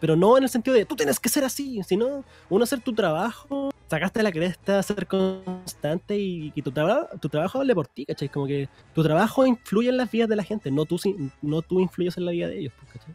pero 0.00 0.16
no 0.16 0.36
en 0.36 0.44
el 0.44 0.48
sentido 0.48 0.76
de 0.76 0.84
tú 0.84 0.96
tienes 0.96 1.20
que 1.20 1.28
ser 1.28 1.44
así, 1.44 1.80
sino 1.86 2.24
uno 2.48 2.64
hacer 2.64 2.80
tu 2.80 2.92
trabajo, 2.94 3.70
sacaste 3.88 4.22
la 4.22 4.32
cresta, 4.32 4.82
ser 4.82 5.06
constante 5.06 6.16
y, 6.18 6.50
tu, 6.62 6.72
tu 7.20 7.28
trabajo 7.28 7.60
hable 7.60 7.74
por 7.74 7.86
ti, 7.86 8.04
¿cachai? 8.06 8.28
Como 8.28 8.46
que 8.46 8.68
tu 8.94 9.02
trabajo 9.02 9.46
influye 9.46 9.88
en 9.88 9.96
las 9.96 10.10
vidas 10.10 10.28
de 10.28 10.36
la 10.36 10.42
gente, 10.42 10.70
no 10.70 10.84
tú, 10.84 10.98
no 11.42 11.62
tú 11.62 11.80
influyes 11.80 12.16
en 12.16 12.24
la 12.24 12.32
vida 12.32 12.48
de 12.48 12.58
ellos, 12.58 12.72
pues, 12.78 12.92
¿cachai? 12.92 13.14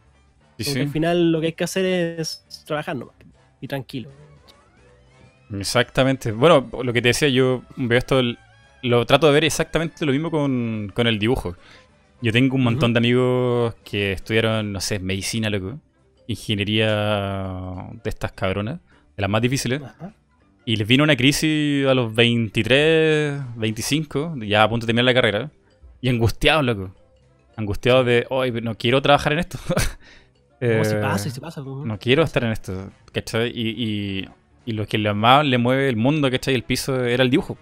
Sí, 0.58 0.80
al 0.80 0.88
final 0.88 1.32
lo 1.32 1.40
que 1.40 1.48
hay 1.48 1.52
que 1.52 1.64
hacer 1.64 1.84
es 1.84 2.44
trabajar 2.64 2.96
nomás 2.96 3.16
y 3.60 3.66
tranquilo. 3.66 4.10
Exactamente. 5.52 6.32
Bueno, 6.32 6.68
lo 6.82 6.92
que 6.92 7.02
te 7.02 7.08
decía, 7.08 7.28
yo 7.28 7.62
veo 7.76 7.98
esto, 7.98 8.20
lo 8.82 9.06
trato 9.06 9.26
de 9.26 9.32
ver 9.32 9.44
exactamente 9.44 10.04
lo 10.04 10.12
mismo 10.12 10.30
con, 10.30 10.92
el 10.96 11.18
dibujo. 11.18 11.56
Yo 12.24 12.32
tengo 12.32 12.56
un 12.56 12.62
montón 12.62 12.94
de 12.94 12.98
amigos 12.98 13.74
que 13.84 14.12
estudiaron, 14.12 14.72
no 14.72 14.80
sé, 14.80 14.98
medicina, 14.98 15.50
loco 15.50 15.78
ingeniería 16.26 17.90
de 18.02 18.08
estas 18.08 18.32
cabronas, 18.32 18.80
de 19.14 19.20
las 19.20 19.28
más 19.28 19.42
difíciles. 19.42 19.82
Y 20.64 20.76
les 20.76 20.88
vino 20.88 21.04
una 21.04 21.16
crisis 21.16 21.86
a 21.86 21.92
los 21.92 22.14
23, 22.14 23.56
25, 23.56 24.36
ya 24.38 24.62
a 24.62 24.68
punto 24.70 24.86
de 24.86 24.88
terminar 24.88 25.04
la 25.04 25.12
carrera. 25.12 25.50
Y 26.00 26.08
angustiados, 26.08 26.64
loco. 26.64 26.94
Angustiados 27.56 28.06
de, 28.06 28.26
hoy 28.30 28.52
no 28.62 28.74
quiero 28.74 29.02
trabajar 29.02 29.34
en 29.34 29.40
esto. 29.40 29.58
eh, 30.62 30.80
no, 30.82 31.00
pasa, 31.02 31.28
se 31.28 31.40
pasa. 31.42 31.62
Pues, 31.62 31.84
no 31.84 31.98
quiero 31.98 32.22
estar 32.22 32.42
en 32.42 32.52
esto, 32.52 32.90
¿cachai? 33.12 33.52
Y, 33.54 33.68
y, 33.68 34.28
y, 34.64 34.72
lo 34.72 34.86
que 34.86 34.96
más 35.12 35.44
le 35.44 35.58
mueve 35.58 35.90
el 35.90 35.96
mundo, 35.96 36.30
¿cachai? 36.30 36.54
El 36.54 36.62
piso 36.62 37.04
era 37.04 37.22
el 37.22 37.28
dibujo. 37.28 37.58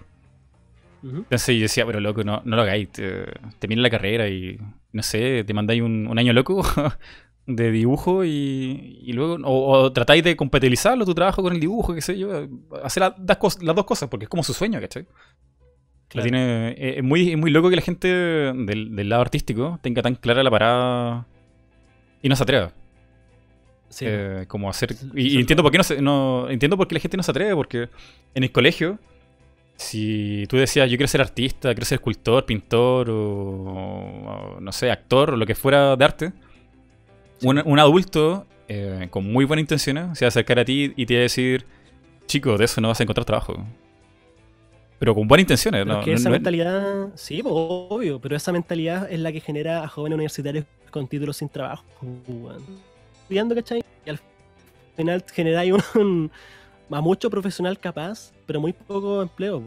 Entonces 1.03 1.57
yo 1.57 1.63
decía, 1.63 1.85
pero 1.85 2.01
loco, 2.01 2.23
no, 2.23 2.43
no 2.45 2.57
lo 2.57 2.63
hagáis. 2.63 2.91
Te, 2.91 3.25
termina 3.59 3.83
la 3.83 3.91
carrera 3.91 4.29
y, 4.29 4.59
no 4.93 5.03
sé, 5.03 5.45
te 5.45 5.55
mandáis 5.55 5.83
un, 5.83 6.17
año 6.19 6.33
loco 6.33 6.63
de 7.47 7.71
dibujo 7.73 8.25
y, 8.25 9.11
luego, 9.13 9.39
o, 9.45 9.93
tratáis 9.93 10.23
de 10.23 10.37
compatibilizarlo 10.37 11.05
tu 11.05 11.15
trabajo 11.15 11.43
con 11.43 11.53
el 11.53 11.61
dibujo, 11.61 11.95
qué 11.95 12.01
sé 12.01 12.19
yo. 12.19 12.47
Hacer 12.83 13.03
las, 13.03 13.15
dos 13.19 13.85
cosas, 13.85 14.09
porque 14.09 14.25
es 14.25 14.29
como 14.29 14.43
su 14.43 14.55
sueño, 14.55 14.81
¿cachai? 14.81 15.07
tiene, 16.09 16.69
eh, 16.71 16.99
es, 16.99 17.03
muy, 17.03 17.37
muy 17.37 17.51
loco 17.51 17.71
que 17.71 17.77
la 17.77 17.83
gente 17.83 18.09
del, 18.09 19.09
lado 19.09 19.23
artístico 19.23 19.79
tenga 19.83 20.03
tan 20.03 20.15
clara 20.15 20.43
la 20.43 20.51
parada 20.51 21.27
y 22.21 22.29
no 22.29 22.37
se 22.37 22.43
atreva. 22.43 22.73
Sí. 23.89 24.05
Eh, 24.09 24.45
como 24.47 24.71
hacer. 24.71 24.95
Y, 25.15 25.39
entiendo 25.39 25.63
por 25.63 25.73
qué 25.73 25.79
no, 25.79 25.85
se, 25.85 26.01
no 26.01 26.49
entiendo 26.49 26.77
por 26.77 26.87
qué 26.87 26.95
la 26.95 27.01
gente 27.01 27.17
no 27.17 27.23
se 27.23 27.31
atreve, 27.31 27.55
porque 27.55 27.89
en 28.35 28.45
el 28.45 28.53
colegio 28.53 28.99
si 29.77 30.47
tú 30.49 30.57
decías, 30.57 30.91
yo 30.91 30.97
quiero 30.97 31.09
ser 31.09 31.21
artista, 31.21 31.75
quiero 31.75 31.85
ser 31.85 31.97
escultor, 31.97 32.47
pintor 32.47 33.11
o, 33.11 34.59
no 34.61 34.73
sé, 34.73 34.91
actor 34.91 35.31
o 35.31 35.37
lo 35.37 35.47
que 35.47 35.55
fuera 35.55 35.97
de 35.97 36.05
arte, 36.05 36.33
un, 37.43 37.79
adulto 37.79 38.47
eh, 38.69 39.09
con 39.11 39.31
muy 39.31 39.45
buena 39.45 39.61
intención 39.61 40.15
se 40.15 40.25
va 40.25 40.27
a 40.27 40.29
acercar 40.29 40.61
a 40.61 40.65
ti 40.65 40.93
y 40.97 41.07
te 41.07 41.15
va 41.15 41.21
a 41.21 41.23
decir, 41.23 41.67
chico, 42.27 42.57
de 42.57 42.65
eso 42.65 42.81
no 42.81 42.89
vas 42.89 43.01
a 43.01 43.03
encontrar 43.03 43.25
trabajo. 43.25 43.67
Pero 44.99 45.17
con 45.17 45.27
buenas 45.27 45.43
intenciones, 45.43 45.85
¿no? 45.85 46.01
esa 46.03 46.31
mentalidad, 46.31 47.09
sí, 47.17 47.43
pues, 47.43 47.53
obvio, 47.53 48.21
pero 48.21 48.37
esa 48.37 48.53
mentalidad 48.53 49.11
es 49.11 49.19
la 49.19 49.33
que 49.33 49.41
genera 49.41 49.83
a 49.83 49.89
jóvenes 49.89 50.15
universitarios 50.15 50.65
con 50.93 51.09
títulos 51.09 51.39
sin 51.39 51.49
trabajo. 51.49 51.85
Estudiando, 53.23 53.57
¿cachai? 53.57 53.83
Y 54.07 54.11
al 54.11 54.21
final 54.97 55.25
generáis 55.33 55.75
un 55.97 56.31
a 56.93 57.01
mucho 57.01 57.31
profesional 57.31 57.79
capaz, 57.79 58.33
pero 58.47 58.61
muy 58.61 58.73
poco 58.73 59.23
empleo, 59.23 59.63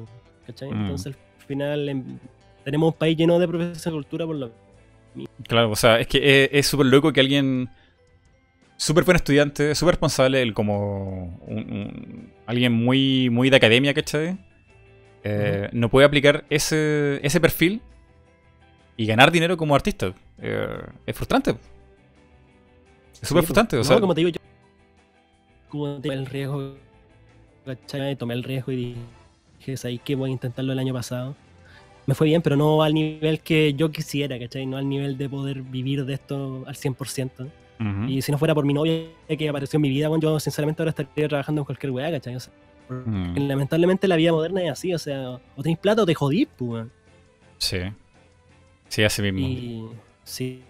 ¿cachai? 0.45 0.71
Mm. 0.71 0.81
Entonces 0.81 1.15
al 1.15 1.45
final 1.47 1.89
em, 1.89 2.19
tenemos 2.63 2.93
un 2.93 2.97
país 2.97 3.17
lleno 3.17 3.39
de 3.39 3.47
profesores 3.47 3.83
de 3.83 3.91
cultura 3.91 4.25
por 4.25 4.35
lo 4.35 4.51
Claro, 5.47 5.71
o 5.71 5.75
sea, 5.75 5.99
es 5.99 6.07
que 6.07 6.49
es 6.51 6.67
súper 6.67 6.87
loco 6.87 7.13
que 7.13 7.21
alguien 7.21 7.69
súper 8.77 9.03
buen 9.03 9.15
estudiante, 9.15 9.73
súper 9.75 9.93
responsable, 9.93 10.41
él 10.41 10.53
como 10.53 11.39
alguien 12.45 12.73
muy, 12.73 13.29
muy 13.29 13.49
de 13.49 13.55
academia, 13.55 13.93
¿cachai? 13.93 14.37
Eh, 15.23 15.69
no 15.71 15.89
puede 15.89 16.05
aplicar 16.05 16.45
ese, 16.49 17.19
ese 17.23 17.39
perfil 17.39 17.81
y 18.97 19.05
ganar 19.05 19.31
dinero 19.31 19.57
como 19.57 19.73
artista. 19.73 20.13
Eh, 20.39 20.83
es 21.05 21.15
frustrante. 21.15 21.55
Es 23.21 23.27
súper 23.27 23.43
frustrante. 23.43 23.77
O 23.77 23.83
sea, 23.83 23.99
como 23.99 24.13
te 24.13 24.21
digo 24.21 24.29
yo, 24.29 24.41
como 25.69 25.99
el 26.03 26.25
riesgo 26.25 26.77
¿cachai? 27.65 28.15
Tomé 28.15 28.33
el 28.33 28.43
riesgo 28.43 28.71
y 28.71 28.95
dije, 29.59 29.77
¿sabes 29.77 29.99
qué? 30.03 30.15
Voy 30.15 30.29
a 30.29 30.33
intentarlo 30.33 30.73
el 30.73 30.79
año 30.79 30.93
pasado. 30.93 31.35
Me 32.05 32.13
fue 32.13 32.27
bien, 32.27 32.41
pero 32.41 32.55
no 32.55 32.83
al 32.83 32.93
nivel 32.93 33.39
que 33.39 33.73
yo 33.73 33.91
quisiera, 33.91 34.37
¿cachai? 34.37 34.65
No 34.65 34.77
al 34.77 34.87
nivel 34.87 35.17
de 35.17 35.27
poder 35.27 35.61
vivir 35.63 36.05
de 36.05 36.13
esto 36.13 36.63
al 36.67 36.75
100%. 36.75 37.49
Y 38.07 38.21
si 38.21 38.31
no 38.31 38.37
fuera 38.37 38.55
por 38.55 38.63
mi 38.63 38.73
novia 38.73 39.03
que 39.27 39.49
apareció 39.49 39.77
en 39.77 39.81
mi 39.81 39.89
vida, 39.89 40.07
bueno, 40.07 40.21
yo 40.21 40.39
sinceramente 40.39 40.81
ahora 40.81 40.91
estaría 40.91 41.27
trabajando 41.27 41.61
en 41.61 41.65
cualquier 41.65 41.91
weá, 41.91 42.09
¿cachai? 42.11 42.37
Mm. 42.87 43.47
Lamentablemente 43.47 44.07
la 44.07 44.15
vida 44.15 44.31
moderna 44.31 44.63
es 44.63 44.71
así, 44.71 44.93
o 44.93 44.99
sea, 44.99 45.39
o 45.55 45.63
tenés 45.63 45.77
plata 45.79 46.03
o 46.03 46.05
te 46.05 46.13
jodís, 46.13 46.47
pues. 46.55 46.85
Sí. 47.57 47.79
Sí, 48.87 49.03
así 49.03 49.21
mismo. 49.23 49.39
Y, 49.39 49.89
sí, 50.23 50.61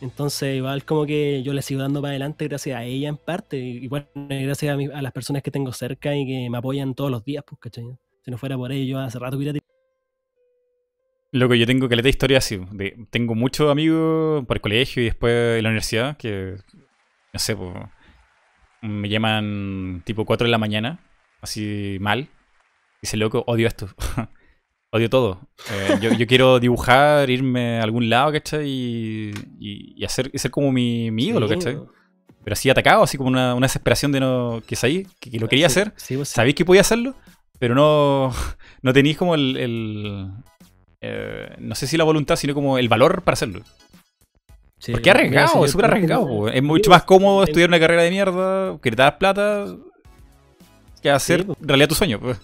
entonces, 0.00 0.56
igual 0.56 0.84
como 0.84 1.06
que 1.06 1.42
yo 1.42 1.52
le 1.52 1.62
sigo 1.62 1.80
dando 1.80 2.00
para 2.00 2.10
adelante 2.10 2.48
gracias 2.48 2.78
a 2.78 2.84
ella 2.84 3.08
en 3.08 3.16
parte, 3.16 3.58
y 3.58 3.86
bueno, 3.88 4.06
gracias 4.14 4.76
a, 4.76 5.02
las 5.02 5.12
personas 5.12 5.42
que 5.42 5.50
tengo 5.50 5.72
cerca 5.72 6.14
y 6.16 6.26
que 6.26 6.50
me 6.50 6.58
apoyan 6.58 6.94
todos 6.94 7.10
los 7.10 7.24
días, 7.24 7.44
pues, 7.46 7.60
¿cachai? 7.60 7.84
Si 8.24 8.30
no 8.30 8.38
fuera 8.38 8.56
por 8.56 8.72
ello, 8.72 8.84
yo 8.84 8.98
hace 8.98 9.18
rato 9.18 9.36
hubiera... 9.36 9.58
Loco, 11.30 11.54
yo 11.54 11.66
tengo 11.66 11.88
que 11.88 11.96
de 11.96 12.08
historia 12.08 12.38
así. 12.38 12.58
tengo 13.10 13.34
muchos 13.34 13.70
amigos 13.70 14.46
por 14.46 14.56
el 14.56 14.60
colegio 14.60 15.02
y 15.02 15.06
después 15.06 15.58
en 15.58 15.62
la 15.62 15.68
universidad 15.68 16.16
que, 16.16 16.56
no 17.32 17.38
sé, 17.38 17.54
pues, 17.54 17.74
me 18.82 19.08
llaman 19.08 20.02
tipo 20.04 20.24
4 20.24 20.46
de 20.46 20.50
la 20.50 20.58
mañana, 20.58 21.00
así 21.40 21.98
mal. 22.00 22.28
Dice, 23.02 23.16
loco, 23.16 23.44
odio 23.46 23.68
esto. 23.68 23.88
Odio 24.90 25.10
todo. 25.10 25.40
Eh, 25.70 25.98
yo, 26.00 26.26
quiero 26.26 26.58
dibujar, 26.58 27.28
irme 27.28 27.78
a 27.78 27.82
algún 27.82 28.08
lado, 28.08 28.32
¿cachai? 28.32 28.66
Y, 28.66 29.32
y, 29.58 30.04
hacer, 30.04 30.30
ser 30.34 30.50
como 30.50 30.72
mi, 30.72 31.10
mi 31.10 31.26
ídolo, 31.26 31.46
¿cachai? 31.46 31.78
Pero 32.42 32.54
así 32.54 32.70
atacado, 32.70 33.02
así 33.02 33.18
como 33.18 33.28
una, 33.28 33.54
desesperación 33.56 34.12
de 34.12 34.20
no. 34.20 34.62
que 34.66 34.76
sabéis, 34.76 35.06
que, 35.20 35.38
lo 35.38 35.48
quería 35.48 35.66
hacer. 35.66 35.92
Pues 35.92 36.28
sabéis 36.30 36.54
que 36.54 36.64
podía 36.64 36.80
hacerlo, 36.80 37.14
pero 37.58 37.74
no, 37.74 38.32
no 38.82 38.92
tenéis 38.94 39.18
como 39.18 39.34
el. 39.34 40.32
Eh, 41.02 41.54
no 41.58 41.74
sé 41.74 41.86
si 41.86 41.98
la 41.98 42.04
voluntad, 42.04 42.36
sino 42.36 42.54
como 42.54 42.78
el 42.78 42.88
valor 42.88 43.22
para 43.22 43.34
hacerlo. 43.34 43.62
Porque 44.90 45.10
es 45.10 45.14
arriesgado, 45.14 45.64
es 45.64 45.72
súper 45.72 45.86
arriesgado. 45.86 46.48
Es 46.48 46.62
mucho 46.62 46.88
más 46.88 47.02
cómodo 47.02 47.44
estudiar 47.44 47.68
una 47.68 47.80
carrera 47.80 48.02
de 48.02 48.10
mierda, 48.10 48.78
que 48.80 48.90
te 48.90 48.96
das 48.96 49.14
plata, 49.14 49.66
que 51.02 51.10
hacer 51.10 51.40
en 51.40 51.68
realidad 51.68 51.88
tu 51.88 51.94
sueño. 51.94 52.18
Pues. 52.20 52.38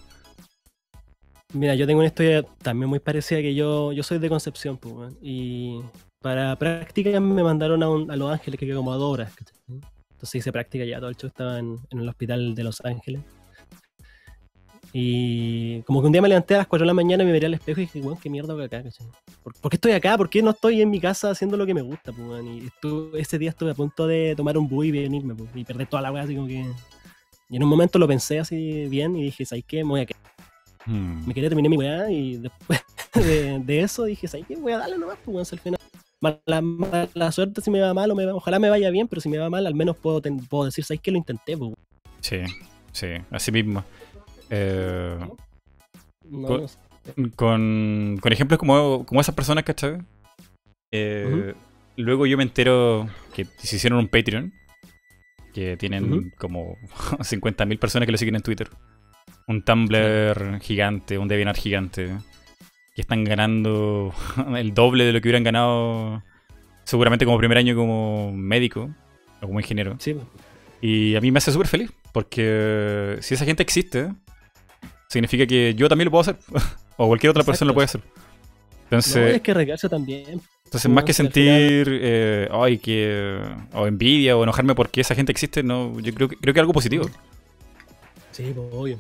Mira, 1.55 1.77
yo 1.77 1.87
tengo 1.87 2.01
una 2.01 2.09
historia 2.09 2.43
también 2.63 2.91
muy 2.91 2.99
parecida 2.99 3.41
que 3.41 3.55
yo, 3.55 3.93
yo 3.93 4.03
soy 4.03 4.19
de 4.19 4.29
Concepción, 4.29 4.77
pues, 4.77 5.15
y 5.23 5.81
para 6.21 6.57
práctica 6.57 7.21
me 7.21 7.45
mandaron 7.45 7.81
a, 8.11 8.17
Los 8.17 8.33
Ángeles, 8.33 8.59
que 8.59 8.67
quedó 8.67 8.79
como 8.79 8.93
a 8.93 8.97
dos 8.97 9.13
horas. 9.13 9.33
Entonces 9.69 10.35
hice 10.35 10.51
práctica 10.51 10.85
ya, 10.85 10.99
todo 10.99 11.11
el 11.11 11.17
show 11.17 11.29
estaba 11.29 11.61
en, 11.61 11.79
el 11.93 12.09
hospital 12.09 12.57
de 12.57 12.65
Los 12.65 12.85
Ángeles. 12.85 13.23
Y 14.93 15.83
como 15.83 16.01
que 16.01 16.07
un 16.07 16.13
día 16.13 16.23
me 16.23 16.29
levanté 16.29 16.55
a 16.55 16.59
las 16.59 16.67
4 16.67 16.83
de 16.83 16.87
la 16.89 16.95
mañana 16.95 17.23
y 17.23 17.27
me 17.27 17.33
miré 17.33 17.47
al 17.47 17.55
espejo 17.55 17.81
y 17.81 17.85
dije, 17.85 18.01
bueno, 18.01 18.19
qué 18.21 18.31
mierda 18.31 18.55
voy 18.55 18.65
acá, 18.65 18.83
¿cachai? 18.83 19.07
¿Por, 19.43 19.71
qué 19.71 19.77
estoy 19.77 19.93
acá? 19.93 20.17
¿Por 20.17 20.29
qué 20.29 20.43
no 20.43 20.51
estoy 20.51 20.83
en 20.83 20.91
mi 20.91 21.01
casa 21.01 21.31
haciendo 21.31 21.57
lo 21.57 21.67
que 21.67 21.75
me 21.75 21.83
gusta, 21.83 22.13
pues, 22.13 22.45
Y 22.45 22.69
ese 23.17 23.39
día 23.39 23.51
estuve 23.51 23.71
a 23.71 23.75
punto 23.75 24.09
de 24.09 24.35
tomar 24.37 24.59
un 24.59 24.69
bus 24.69 24.87
y 24.87 24.91
venirme, 24.91 25.37
pues, 25.37 25.51
y 25.55 25.65
perder 25.65 25.87
toda 25.87 26.03
la 26.03 26.11
weá, 26.11 26.25
así 26.25 26.35
como 26.35 26.49
que... 26.49 26.67
Y 27.49 27.57
en 27.57 27.63
un 27.63 27.69
momento 27.69 27.99
lo 28.01 28.09
pensé 28.09 28.41
así 28.41 28.89
bien 28.89 29.15
y 29.15 29.25
dije, 29.25 29.45
¿sabes 29.45 29.65
qué? 29.67 29.85
Me 29.85 29.91
voy 29.91 30.01
a 30.01 30.07
quedar 30.07 30.34
Hmm. 30.87 31.27
Me 31.27 31.35
quería 31.35 31.49
terminar 31.49 31.71
mi 31.71 31.77
weá 31.77 32.11
y 32.11 32.37
después 32.37 32.81
de, 33.15 33.81
eso 33.81 34.05
dije, 34.05 34.29
¿sabes 34.29 34.47
qué? 34.47 34.57
Voy 34.57 34.73
a 34.73 34.79
darle 34.79 34.99
nomás, 34.99 35.19
pues 35.25 35.53
al 35.53 35.59
final. 35.59 35.79
La 37.15 37.33
suerte 37.33 37.61
si 37.61 37.71
me 37.71 37.81
va 37.81 37.93
mal 37.93 38.11
o 38.11 38.15
me 38.15 38.25
va, 38.25 38.35
ojalá 38.35 38.59
me 38.59 38.71
vaya 38.71 38.91
bien, 38.91 39.09
pero 39.09 39.21
si 39.21 39.29
me 39.29 39.37
va 39.37 39.51
mal 39.51 39.67
al 39.67 39.75
menos 39.75 39.97
puedo, 39.97 40.23
puedo 40.49 40.65
decir, 40.65 40.85
¿sabes 40.85 41.01
qué? 41.03 41.11
Lo 41.11 41.19
intenté, 41.19 41.57
pues. 41.57 41.73
Sí, 42.21 42.39
sí, 42.93 43.09
así 43.31 43.53
mismo. 43.53 43.85
Eh, 44.49 45.19
con, 47.37 48.17
con, 48.17 48.33
ejemplos 48.33 48.59
como, 48.59 49.05
como 49.05 49.21
esas 49.21 49.35
personas, 49.35 49.65
¿cachai? 49.65 49.99
Eh, 50.91 51.55
luego 51.97 52.25
yo 52.25 52.39
me 52.39 52.45
entero 52.45 53.09
que 53.35 53.45
se 53.59 53.77
hicieron 53.77 53.99
un 53.99 54.09
Patreon, 54.09 54.55
que 55.53 55.77
tienen 55.77 56.33
como 56.39 56.77
50.000 57.19 57.79
personas 57.79 58.07
que 58.07 58.13
lo 58.13 58.19
siguen 58.19 58.37
en 58.37 58.43
Twitter 58.43 58.71
un 59.47 59.63
Tumblr 59.63 60.61
gigante, 60.61 61.19
un 61.19 61.29
DeviantArt 61.29 61.59
gigante, 61.59 62.17
que 62.95 63.01
están 63.01 63.25
ganando 63.25 64.13
el 64.57 64.75
doble 64.75 65.05
de 65.05 65.13
lo 65.13 65.21
que 65.21 65.29
hubieran 65.29 65.45
ganado 65.45 66.23
seguramente 66.85 67.25
como 67.25 67.39
primer 67.39 67.59
año 67.59 67.75
como 67.75 68.33
médico 68.33 68.91
o 69.41 69.47
como 69.47 69.61
ingeniero. 69.61 69.97
Sí. 69.99 70.17
Y 70.81 71.17
a 71.17 71.21
mí 71.21 71.31
me 71.31 71.39
hace 71.39 71.51
súper 71.51 71.67
feliz, 71.67 71.91
porque 72.13 73.17
si 73.21 73.35
esa 73.35 73.45
gente 73.45 73.63
existe, 73.63 74.13
significa 75.09 75.47
que 75.47 75.75
yo 75.75 75.89
también 75.89 76.07
lo 76.07 76.11
puedo 76.11 76.23
hacer, 76.23 76.37
o 76.97 77.07
cualquier 77.07 77.31
otra 77.31 77.43
persona 77.43 77.69
lo 77.69 77.75
puede 77.75 77.87
hacer. 77.87 78.03
Entonces, 78.85 79.37
es 79.37 79.43
que 79.43 79.55
regarse 79.55 79.89
también. 79.89 80.41
Entonces, 80.65 80.91
más 80.91 81.05
que 81.05 81.13
sentir 81.13 81.89
eh, 81.89 82.49
ay, 82.53 82.79
que, 82.79 83.41
o 83.73 83.87
envidia 83.87 84.37
o 84.37 84.43
enojarme 84.43 84.75
porque 84.75 85.01
esa 85.01 85.15
gente 85.15 85.33
existe, 85.33 85.63
no, 85.63 85.99
yo 86.01 86.13
creo 86.13 86.29
que, 86.29 86.37
creo 86.37 86.53
que 86.53 86.61
es 86.61 86.63
algo 86.63 86.73
positivo. 86.73 87.09
Sí, 88.33 88.53
pues, 88.55 88.69
obvio. 88.73 88.99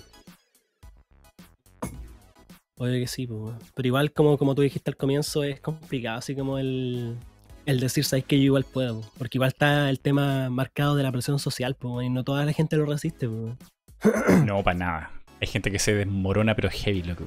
Obvio 2.84 3.00
que 3.00 3.06
sí, 3.06 3.26
pero 3.74 3.86
igual 3.86 4.12
como, 4.12 4.36
como 4.36 4.54
tú 4.54 4.60
dijiste 4.60 4.90
al 4.90 4.96
comienzo 4.96 5.42
es 5.42 5.58
complicado, 5.58 6.18
así 6.18 6.34
como 6.34 6.58
el, 6.58 7.16
el 7.64 7.80
decir, 7.80 8.04
sabes 8.04 8.26
que 8.26 8.36
yo 8.36 8.44
igual 8.44 8.64
puedo, 8.64 9.00
porque 9.16 9.38
igual 9.38 9.48
está 9.48 9.88
el 9.88 10.00
tema 10.00 10.50
marcado 10.50 10.94
de 10.94 11.02
la 11.02 11.10
presión 11.10 11.38
social, 11.38 11.76
y 12.02 12.10
no 12.10 12.24
toda 12.24 12.44
la 12.44 12.52
gente 12.52 12.76
lo 12.76 12.84
resiste. 12.84 13.28
No, 14.44 14.62
para 14.62 14.78
nada. 14.78 15.10
Hay 15.40 15.48
gente 15.48 15.70
que 15.70 15.78
se 15.78 15.94
desmorona, 15.94 16.54
pero 16.54 16.68
heavy, 16.68 17.02
loco. 17.02 17.24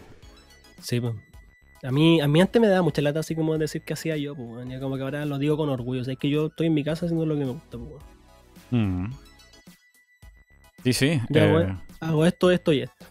Sí, 0.80 1.02
pues. 1.02 1.16
A 1.82 1.92
mí, 1.92 2.22
a 2.22 2.28
mí 2.28 2.40
antes 2.40 2.62
me 2.62 2.68
da 2.68 2.84
mucha 2.84 3.02
lata 3.02 3.22
así 3.22 3.34
como 3.34 3.58
decir 3.58 3.82
que 3.82 3.94
hacía 3.94 4.16
yo, 4.16 4.36
pues, 4.36 4.80
como 4.80 4.96
que 4.96 5.02
ahora 5.02 5.26
lo 5.26 5.40
digo 5.40 5.58
con 5.58 5.70
orgullo, 5.70 6.02
o 6.02 6.04
sea, 6.04 6.14
es 6.14 6.20
que 6.20 6.30
yo 6.30 6.48
estoy 6.48 6.68
en 6.68 6.76
mi 6.76 6.84
casa 6.84 7.08
haciendo 7.08 7.26
lo 7.26 7.34
que 7.34 7.46
me 7.46 7.52
gusta, 7.52 7.78
pues. 7.80 8.04
Mm. 8.70 9.12
Sí, 10.84 10.94
sí. 10.94 11.22
Eh. 11.34 11.76
hago 12.00 12.26
esto, 12.28 12.52
esto 12.52 12.74
y 12.74 12.82
esto. 12.82 13.06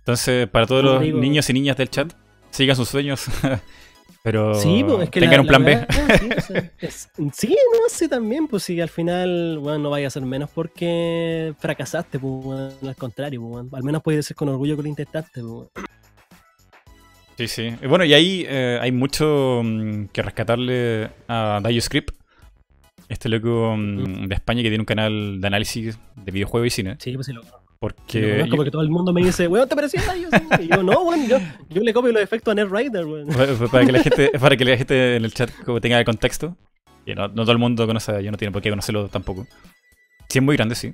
Entonces, 0.00 0.48
para 0.48 0.66
todos 0.66 0.84
los 0.84 1.00
niños 1.00 1.48
y 1.48 1.52
niñas 1.52 1.76
del 1.76 1.90
chat, 1.90 2.12
sigan 2.50 2.76
sus 2.76 2.88
sueños. 2.88 3.26
pero 4.22 4.52
pues, 4.52 5.10
tengan 5.10 5.40
un 5.40 5.46
plan 5.46 5.64
B. 5.64 5.86
sí, 7.32 7.48
no 7.48 7.88
sé 7.88 8.08
también, 8.08 8.48
pues 8.48 8.64
si 8.64 8.80
al 8.80 8.88
final, 8.88 9.58
bueno, 9.58 9.78
no 9.78 9.90
vaya 9.90 10.08
a 10.08 10.10
ser 10.10 10.22
menos 10.22 10.50
porque 10.50 11.54
fracasaste, 11.58 12.18
pues, 12.18 12.82
al 12.82 12.96
contrario, 12.96 13.40
pues, 13.40 13.66
al 13.72 13.82
menos 13.82 14.02
puedes 14.02 14.18
decir 14.18 14.36
con 14.36 14.48
orgullo 14.48 14.76
que 14.76 14.82
lo 14.82 14.88
intentaste. 14.88 15.42
Pues, 15.42 15.68
Sí, 17.40 17.48
sí. 17.48 17.74
Bueno, 17.88 18.04
y 18.04 18.12
ahí 18.12 18.44
eh, 18.46 18.78
hay 18.82 18.92
mucho 18.92 19.62
mm, 19.64 20.08
que 20.08 20.20
rescatarle 20.20 21.08
a 21.26 21.62
Script 21.80 22.14
Este 23.08 23.30
loco 23.30 23.74
mm, 23.78 24.26
de 24.26 24.34
España 24.34 24.62
que 24.62 24.68
tiene 24.68 24.82
un 24.82 24.86
canal 24.86 25.40
de 25.40 25.46
análisis 25.46 25.98
de 26.16 26.32
videojuegos 26.32 26.66
y 26.66 26.70
cine. 26.70 26.96
Sí, 26.98 27.14
pues 27.14 27.26
sí, 27.26 27.32
lo 27.32 27.42
porque. 27.80 28.46
como 28.50 28.62
que 28.62 28.70
todo 28.70 28.82
el 28.82 28.90
mundo 28.90 29.12
me 29.12 29.24
dice, 29.24 29.48
weón, 29.48 29.68
¿te 29.68 29.74
parecía 29.74 30.02
Y 30.60 30.68
yo, 30.68 30.82
no, 30.82 31.00
weón, 31.02 31.26
yo, 31.26 31.38
yo, 31.70 31.82
le 31.82 31.92
copio 31.94 32.12
los 32.12 32.22
efectos 32.22 32.52
a 32.52 32.54
NetRider, 32.54 33.06
weón. 33.06 33.26
Para 33.70 33.86
que 33.86 33.92
la 33.92 34.02
gente, 34.02 34.30
para 34.38 34.56
que 34.56 34.64
la 34.64 34.76
gente 34.76 35.16
en 35.16 35.24
el 35.24 35.32
chat 35.32 35.50
tenga 35.80 35.98
el 35.98 36.04
contexto. 36.04 36.56
Y 37.06 37.14
no, 37.14 37.32
todo 37.32 37.50
el 37.50 37.58
mundo 37.58 37.86
conoce, 37.86 38.22
yo 38.22 38.30
no 38.30 38.36
tiene 38.36 38.52
por 38.52 38.60
qué 38.60 38.68
conocerlo 38.68 39.08
tampoco. 39.08 39.46
Sí, 40.28 40.38
es 40.38 40.44
muy 40.44 40.56
grande, 40.56 40.74
sí. 40.74 40.92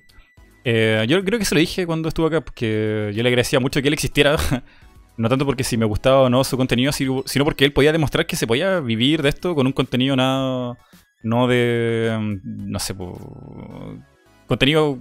Eh, 0.64 1.04
yo 1.08 1.22
creo 1.24 1.38
que 1.38 1.44
se 1.44 1.54
lo 1.56 1.60
dije 1.60 1.86
cuando 1.86 2.08
estuvo 2.08 2.26
acá, 2.26 2.40
porque 2.40 3.12
yo 3.14 3.22
le 3.22 3.28
agradecía 3.28 3.58
mucho 3.58 3.82
que 3.82 3.88
él 3.88 3.94
existiera. 3.94 4.36
no 5.16 5.28
tanto 5.28 5.44
porque 5.44 5.64
si 5.64 5.76
me 5.76 5.86
gustaba 5.86 6.22
o 6.22 6.30
no 6.30 6.44
su 6.44 6.56
contenido, 6.56 6.92
sino 6.92 7.44
porque 7.44 7.64
él 7.64 7.72
podía 7.72 7.92
demostrar 7.92 8.26
que 8.26 8.36
se 8.36 8.46
podía 8.46 8.78
vivir 8.78 9.22
de 9.22 9.30
esto 9.30 9.56
con 9.56 9.66
un 9.66 9.72
contenido 9.72 10.14
nada. 10.14 10.78
No 11.24 11.48
de. 11.48 12.16
Mm, 12.16 12.70
no 12.70 12.78
sé, 12.78 12.94
contenido 14.46 15.00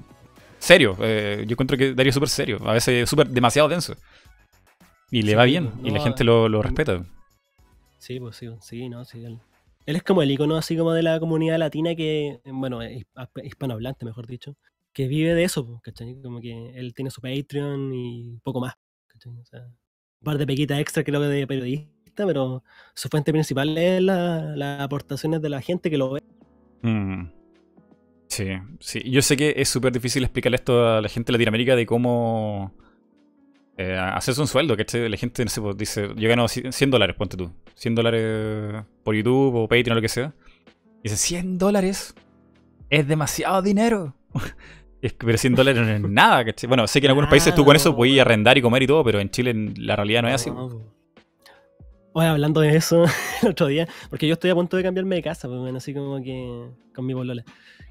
serio. 0.65 0.97
Eh, 0.99 1.45
yo 1.47 1.53
encuentro 1.53 1.77
que 1.77 1.93
Darío 1.93 2.09
es 2.09 2.15
súper 2.15 2.29
serio, 2.29 2.57
a 2.65 2.73
veces 2.73 3.09
súper 3.09 3.27
demasiado 3.27 3.69
denso. 3.69 3.95
Y 5.11 5.21
le 5.21 5.35
va 5.35 5.45
bien, 5.45 5.71
y 5.83 5.91
la 5.91 6.01
gente 6.01 6.23
lo, 6.23 6.49
lo, 6.49 6.61
respeta. 6.61 7.05
Sí, 7.99 8.19
pues 8.19 8.35
sí, 8.35 8.49
sí, 8.61 8.89
no, 8.89 9.05
sí. 9.05 9.23
Él, 9.23 9.39
es 9.85 10.03
como 10.03 10.23
el 10.23 10.31
icono 10.31 10.57
así 10.57 10.75
como 10.75 10.93
de 10.93 11.03
la 11.03 11.19
comunidad 11.19 11.59
latina 11.59 11.95
que, 11.95 12.41
bueno, 12.45 12.79
hispanohablante, 13.43 14.03
mejor 14.03 14.25
dicho, 14.25 14.55
que 14.91 15.07
vive 15.07 15.35
de 15.35 15.43
eso, 15.43 15.79
¿cachai? 15.83 16.19
Como 16.21 16.41
que 16.41 16.71
él 16.75 16.93
tiene 16.93 17.11
su 17.11 17.21
Patreon 17.21 17.93
y 17.93 18.39
poco 18.43 18.59
más, 18.59 18.73
¿cachai? 19.07 19.37
O 19.37 19.45
sea, 19.45 19.59
un 19.61 20.23
par 20.23 20.37
de 20.39 20.47
pequitas 20.47 20.79
extra 20.79 21.03
creo 21.03 21.21
que 21.21 21.27
de 21.27 21.47
periodista, 21.47 22.25
pero 22.25 22.63
su 22.95 23.07
fuente 23.09 23.31
principal 23.31 23.77
es 23.77 24.01
las 24.01 24.81
aportaciones 24.81 25.41
de 25.41 25.49
la 25.49 25.61
gente 25.61 25.91
que 25.91 25.97
lo 25.97 26.11
ve. 26.11 26.23
Mm. 26.81 27.34
Sí, 28.35 28.49
sí. 28.81 29.01
Yo 29.09 29.21
sé 29.21 29.37
que 29.37 29.53
es 29.55 29.69
súper 29.69 29.93
difícil 29.93 30.21
explicarle 30.21 30.57
esto 30.57 30.85
a 30.85 30.99
la 30.99 31.07
gente 31.07 31.31
de 31.31 31.37
Latinoamérica 31.37 31.73
de 31.73 31.85
cómo 31.85 32.73
eh, 33.77 33.97
hacerse 33.97 34.41
un 34.41 34.47
sueldo, 34.47 34.75
que 34.75 35.09
La 35.09 35.15
gente, 35.15 35.45
no 35.45 35.49
sé, 35.49 35.61
pues, 35.61 35.77
dice, 35.77 36.09
yo 36.17 36.27
gano 36.27 36.45
100 36.49 36.91
dólares, 36.91 37.15
ponte 37.15 37.37
tú. 37.37 37.49
100 37.75 37.95
dólares 37.95 38.83
por 39.05 39.15
YouTube 39.15 39.55
o 39.55 39.67
Patreon 39.69 39.93
o 39.93 39.95
lo 39.95 40.01
que 40.01 40.09
sea. 40.09 40.33
Y 40.99 41.03
dice, 41.03 41.15
100 41.15 41.57
dólares 41.57 42.13
es 42.89 43.07
demasiado 43.07 43.61
dinero. 43.61 44.13
pero 45.17 45.37
100 45.37 45.55
dólares 45.55 45.81
no 45.81 45.89
es 45.89 46.01
nada, 46.11 46.43
¿cachai? 46.43 46.67
Bueno, 46.67 46.87
sé 46.87 46.99
que 46.99 47.07
en 47.07 47.11
algunos 47.11 47.29
países 47.29 47.55
tú 47.55 47.63
con 47.63 47.77
eso 47.77 47.95
puedes 47.95 48.19
arrendar 48.19 48.57
y 48.57 48.61
comer 48.61 48.83
y 48.83 48.87
todo, 48.87 49.01
pero 49.05 49.21
en 49.21 49.29
Chile 49.29 49.73
la 49.77 49.95
realidad 49.95 50.23
no 50.23 50.27
es 50.27 50.35
así. 50.35 50.51
Oye, 52.11 52.27
hablando 52.27 52.59
de 52.59 52.75
eso 52.75 53.05
el 53.43 53.51
otro 53.51 53.67
día, 53.67 53.87
porque 54.09 54.27
yo 54.27 54.33
estoy 54.33 54.49
a 54.49 54.55
punto 54.55 54.75
de 54.75 54.83
cambiarme 54.83 55.15
de 55.15 55.21
casa, 55.21 55.47
pues, 55.47 55.57
bueno, 55.57 55.77
así 55.77 55.93
como 55.93 56.21
que 56.21 56.69
con 56.93 57.05
mi 57.05 57.13
bolola. 57.13 57.45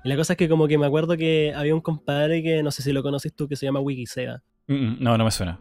Y 0.04 0.08
la 0.08 0.16
cosa 0.16 0.34
es 0.34 0.36
que 0.36 0.48
como 0.48 0.68
que 0.68 0.76
me 0.76 0.86
acuerdo 0.86 1.16
que 1.16 1.52
había 1.56 1.74
un 1.74 1.80
compadre 1.80 2.42
que 2.42 2.62
no 2.62 2.70
sé 2.70 2.82
si 2.82 2.92
lo 2.92 3.02
conoces 3.02 3.32
tú, 3.34 3.48
que 3.48 3.56
se 3.56 3.66
llama 3.66 3.80
Wikiseba. 3.80 4.42
no, 4.68 5.18
no 5.18 5.24
me 5.24 5.30
suena. 5.30 5.60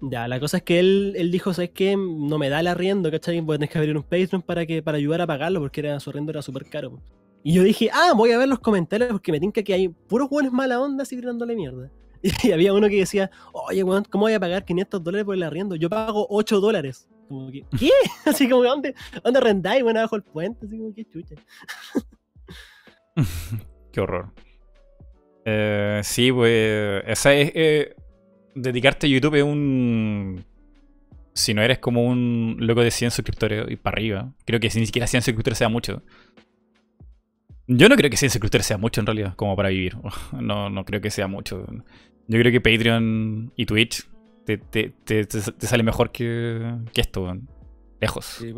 Ya, 0.00 0.26
la 0.28 0.40
cosa 0.40 0.58
es 0.58 0.62
que 0.62 0.80
él, 0.80 1.14
él 1.16 1.30
dijo, 1.30 1.52
¿sabes 1.54 1.70
qué? 1.70 1.96
No 1.96 2.38
me 2.38 2.48
da 2.48 2.60
el 2.60 2.66
arriendo, 2.66 3.10
¿cachai? 3.10 3.40
Voy 3.40 3.54
a 3.54 3.58
tener 3.58 3.70
que 3.70 3.78
abrir 3.78 3.96
un 3.96 4.02
Patreon 4.02 4.42
para, 4.42 4.66
que, 4.66 4.82
para 4.82 4.98
ayudar 4.98 5.20
a 5.20 5.26
pagarlo 5.26 5.60
porque 5.60 5.80
era, 5.80 5.98
su 6.00 6.10
arriendo 6.10 6.30
era 6.30 6.42
súper 6.42 6.68
caro. 6.68 7.00
Y 7.42 7.54
yo 7.54 7.62
dije, 7.62 7.90
ah, 7.92 8.12
voy 8.16 8.32
a 8.32 8.38
ver 8.38 8.48
los 8.48 8.58
comentarios 8.58 9.10
porque 9.10 9.32
me 9.32 9.38
tinca 9.38 9.62
que 9.62 9.74
hay 9.74 9.88
puros 9.88 10.28
buenos 10.30 10.52
mala 10.52 10.80
onda 10.80 11.02
así 11.02 11.16
tirándole 11.16 11.54
mierda. 11.54 11.90
Y 12.42 12.52
había 12.52 12.72
uno 12.72 12.88
que 12.88 12.96
decía, 12.96 13.30
oye, 13.52 13.82
weón, 13.82 14.04
¿cómo 14.08 14.24
voy 14.24 14.32
a 14.32 14.40
pagar 14.40 14.64
500 14.64 15.04
dólares 15.04 15.26
por 15.26 15.34
el 15.34 15.42
arriendo? 15.42 15.76
Yo 15.76 15.90
pago 15.90 16.26
8 16.30 16.58
dólares. 16.58 17.06
Como 17.28 17.50
que, 17.50 17.66
¿qué? 17.78 17.90
Así 18.24 18.48
como, 18.48 18.62
¿dónde, 18.62 18.94
dónde 19.22 19.40
rendáis, 19.40 19.82
bueno, 19.82 20.00
abajo 20.00 20.16
el 20.16 20.22
puente? 20.22 20.64
Así 20.64 20.78
como, 20.78 20.94
qué 20.94 21.04
chucha. 21.04 21.34
Qué 23.94 24.00
horror. 24.00 24.32
Eh, 25.44 26.00
sí, 26.02 26.32
pues. 26.32 27.04
Esa 27.06 27.32
es. 27.32 27.52
Eh, 27.54 27.94
dedicarte 28.56 29.06
a 29.06 29.10
YouTube 29.10 29.36
es 29.36 29.44
un. 29.44 30.44
Si 31.32 31.54
no 31.54 31.62
eres 31.62 31.78
como 31.78 32.04
un 32.04 32.56
loco 32.58 32.82
de 32.82 32.90
100 32.90 33.12
suscriptores 33.12 33.70
y 33.70 33.76
para 33.76 33.94
arriba. 33.94 34.32
Creo 34.44 34.58
que 34.58 34.68
ni 34.74 34.86
siquiera 34.86 35.06
100 35.06 35.22
suscriptores 35.22 35.58
sea 35.58 35.68
mucho. 35.68 36.02
Yo 37.68 37.88
no 37.88 37.94
creo 37.94 38.10
que 38.10 38.16
100 38.16 38.30
suscriptores 38.30 38.66
sea 38.66 38.78
mucho 38.78 39.00
en 39.00 39.06
realidad, 39.06 39.36
como 39.36 39.54
para 39.54 39.68
vivir. 39.68 39.96
No, 40.32 40.70
no 40.70 40.84
creo 40.84 41.00
que 41.00 41.10
sea 41.10 41.28
mucho. 41.28 41.64
Yo 42.26 42.40
creo 42.40 42.50
que 42.50 42.60
Patreon 42.60 43.52
y 43.54 43.66
Twitch 43.66 44.08
te, 44.44 44.58
te, 44.58 44.92
te, 45.04 45.40
sale 45.40 45.84
mejor 45.84 46.10
que, 46.10 46.78
que 46.92 47.00
esto, 47.00 47.32
lejos. 48.00 48.24
Sí, 48.24 48.52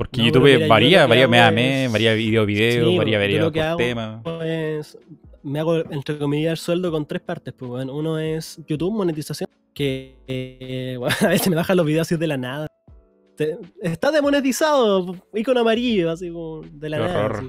pues. 0.00 0.10
Porque 0.10 0.24
YouTube 0.24 0.68
varía, 0.68 1.06
varía 1.06 1.28
mes 1.28 1.40
a 1.40 1.50
mes, 1.50 1.92
varía 1.92 2.14
video 2.14 2.46
video, 2.46 2.96
varía 2.96 3.18
video 3.18 3.52
por 3.52 3.76
tema. 3.76 4.22
me 5.42 5.60
hago, 5.60 5.76
entre 5.90 6.18
comillas, 6.18 6.52
el 6.52 6.56
sueldo 6.56 6.90
con 6.90 7.06
tres 7.06 7.22
partes. 7.22 7.52
Pues, 7.54 7.68
bueno, 7.68 7.94
uno 7.94 8.18
es 8.18 8.60
YouTube, 8.66 8.92
monetización, 8.92 9.48
que 9.74 10.16
eh, 10.26 10.98
a 11.20 11.28
veces 11.28 11.48
me 11.48 11.56
bajan 11.56 11.76
los 11.76 11.86
videos 11.86 12.06
así 12.06 12.16
de 12.16 12.26
la 12.26 12.36
nada. 12.36 12.66
está 13.82 14.10
demonetizado, 14.10 15.16
icono 15.34 15.60
amarillo, 15.60 16.10
así 16.10 16.30
como 16.30 16.62
de 16.62 16.88
la 16.88 16.98
nada. 16.98 17.42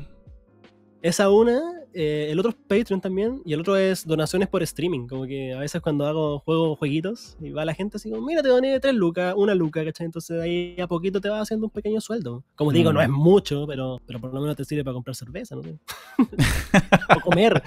Esa 1.01 1.29
una, 1.31 1.80
eh, 1.93 2.27
el 2.29 2.39
otro 2.39 2.51
es 2.51 2.57
Patreon 2.67 3.01
también, 3.01 3.41
y 3.45 3.53
el 3.53 3.59
otro 3.61 3.75
es 3.77 4.05
donaciones 4.05 4.47
por 4.47 4.63
streaming. 4.63 5.07
Como 5.07 5.25
que 5.25 5.53
a 5.53 5.59
veces 5.59 5.81
cuando 5.81 6.05
hago 6.05 6.39
juegos, 6.39 6.77
jueguitos, 6.79 7.37
y 7.39 7.51
va 7.51 7.65
la 7.65 7.73
gente 7.73 7.97
así 7.97 8.09
como, 8.09 8.25
mira, 8.25 8.41
te 8.41 8.49
doné 8.49 8.79
tres 8.79 8.93
lucas, 8.95 9.33
una 9.37 9.55
luca, 9.55 9.83
¿cachai? 9.83 10.05
Entonces 10.05 10.41
ahí 10.41 10.75
a 10.79 10.87
poquito 10.87 11.21
te 11.21 11.29
va 11.29 11.41
haciendo 11.41 11.67
un 11.67 11.71
pequeño 11.71 12.01
sueldo. 12.01 12.43
Como 12.55 12.71
digo, 12.71 12.91
no 12.93 12.99
mm. 12.99 13.03
es 13.03 13.09
mucho, 13.09 13.65
pero, 13.67 13.99
pero 14.05 14.19
por 14.19 14.33
lo 14.33 14.41
menos 14.41 14.55
te 14.55 14.65
sirve 14.65 14.83
para 14.83 14.93
comprar 14.93 15.15
cerveza, 15.15 15.55
¿no? 15.55 15.61
o 17.17 17.21
comer. 17.21 17.61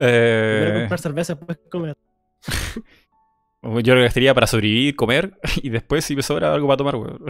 Eh... 0.00 0.76
comprar 0.80 1.00
cerveza, 1.00 1.38
pues 1.38 1.58
comer. 1.70 1.96
Yo 3.62 3.94
lo 3.94 4.02
gastaría 4.02 4.34
para 4.34 4.48
sobrevivir, 4.48 4.96
comer, 4.96 5.38
y 5.62 5.70
después 5.70 6.04
si 6.04 6.16
me 6.16 6.22
sobra 6.22 6.52
algo 6.52 6.66
para 6.66 6.76
tomar, 6.76 6.96
weón. 6.96 7.24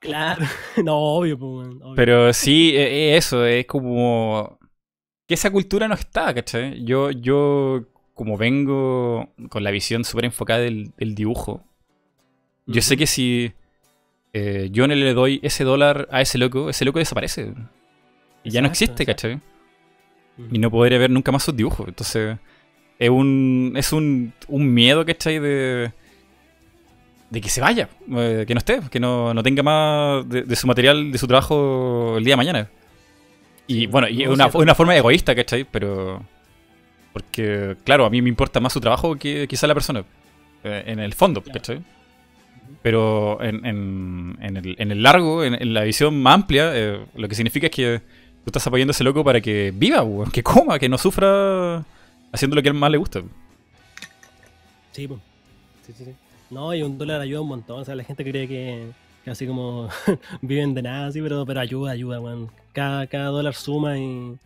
Claro, 0.00 0.46
no, 0.84 0.96
obvio, 0.96 1.38
pues, 1.38 1.68
Pero 1.94 2.32
sí, 2.32 2.72
e, 2.74 3.12
e, 3.12 3.16
eso, 3.16 3.44
es 3.44 3.66
como 3.66 4.58
que 5.28 5.34
esa 5.34 5.50
cultura 5.50 5.86
no 5.86 5.94
está, 5.94 6.34
¿cachai? 6.34 6.82
Yo, 6.84 7.10
yo 7.10 7.86
como 8.14 8.36
vengo 8.36 9.32
con 9.48 9.62
la 9.62 9.70
visión 9.70 10.04
súper 10.04 10.24
enfocada 10.24 10.60
del, 10.60 10.92
dibujo, 10.98 11.62
yo 12.66 12.82
sé 12.82 12.96
que 12.96 13.06
si 13.06 13.52
eh, 14.32 14.68
yo 14.72 14.86
no 14.86 14.94
le 14.94 15.14
doy 15.14 15.40
ese 15.42 15.64
dólar 15.64 16.08
a 16.10 16.20
ese 16.20 16.38
loco, 16.38 16.70
ese 16.70 16.84
loco 16.84 16.98
desaparece. 16.98 17.54
Y 18.42 18.50
ya 18.50 18.62
no 18.62 18.68
existe, 18.68 19.04
¿cachai? 19.04 19.40
Y 20.50 20.58
no 20.58 20.70
podré 20.70 20.98
ver 20.98 21.10
nunca 21.10 21.30
más 21.30 21.42
sus 21.42 21.56
dibujos. 21.56 21.88
Entonces, 21.88 22.38
es 22.98 23.10
un, 23.10 23.74
es 23.76 23.92
un, 23.92 24.32
un 24.48 24.72
miedo, 24.72 25.04
¿cachai? 25.04 25.38
De, 25.38 25.92
de 27.30 27.40
que 27.40 27.48
se 27.48 27.60
vaya, 27.60 27.88
eh, 28.10 28.44
que 28.46 28.54
no 28.54 28.58
esté, 28.58 28.80
que 28.90 28.98
no, 28.98 29.32
no 29.32 29.42
tenga 29.42 29.62
más 29.62 30.28
de, 30.28 30.56
su 30.56 30.66
material, 30.66 31.12
de 31.12 31.18
su 31.18 31.26
trabajo 31.26 32.16
el 32.18 32.24
día 32.24 32.32
de 32.32 32.36
mañana. 32.36 32.68
Y 33.68 33.86
bueno, 33.86 34.08
y 34.08 34.24
es 34.24 34.28
una, 34.28 34.48
una, 34.52 34.74
forma 34.74 34.96
egoísta, 34.96 35.34
¿cachai? 35.34 35.64
Pero. 35.64 36.24
Porque, 37.12 37.76
claro, 37.84 38.04
a 38.04 38.10
mí 38.10 38.20
me 38.20 38.28
importa 38.28 38.58
más 38.60 38.72
su 38.72 38.80
trabajo 38.80 39.16
que 39.16 39.46
quizá 39.48 39.66
la 39.68 39.74
persona. 39.74 40.04
Eh, 40.64 40.84
en 40.86 40.98
el 40.98 41.14
fondo, 41.14 41.42
¿cachai? 41.42 41.80
Pero 42.82 43.40
en, 43.42 43.64
en, 43.64 44.38
en, 44.40 44.56
el, 44.56 44.76
en 44.78 44.90
el 44.90 45.02
largo, 45.02 45.44
en, 45.44 45.72
la 45.72 45.82
visión 45.84 46.20
más 46.20 46.34
amplia, 46.34 46.70
eh, 46.74 47.00
lo 47.14 47.28
que 47.28 47.34
significa 47.34 47.66
es 47.66 47.72
que 47.72 48.00
tú 48.44 48.46
estás 48.46 48.66
apoyando 48.66 48.90
a 48.90 48.92
ese 48.92 49.04
loco 49.04 49.22
para 49.22 49.40
que 49.40 49.72
viva, 49.74 50.04
que 50.32 50.42
coma, 50.42 50.78
que 50.78 50.88
no 50.88 50.98
sufra 50.98 51.84
haciendo 52.32 52.56
lo 52.56 52.62
que 52.62 52.68
a 52.68 52.72
él 52.72 52.78
más 52.78 52.90
le 52.90 52.98
gusta. 52.98 53.22
Sí, 54.92 55.06
pues. 55.06 55.20
Sí, 55.86 55.92
sí, 55.96 56.04
sí. 56.04 56.14
No, 56.50 56.74
y 56.74 56.82
un 56.82 56.98
dólar 56.98 57.20
ayuda 57.20 57.40
un 57.40 57.48
montón. 57.48 57.80
O 57.80 57.84
sea, 57.84 57.94
la 57.94 58.04
gente 58.04 58.24
cree 58.24 58.48
que, 58.48 58.90
así 59.26 59.46
como 59.46 59.88
viven 60.42 60.74
de 60.74 60.82
nada, 60.82 61.06
así, 61.06 61.20
pero, 61.22 61.46
pero 61.46 61.60
ayuda, 61.60 61.92
ayuda, 61.92 62.20
weón. 62.20 62.50
Cada, 62.72 63.06
cada 63.06 63.26
dólar 63.26 63.54
suma 63.54 63.98
y, 63.98 64.36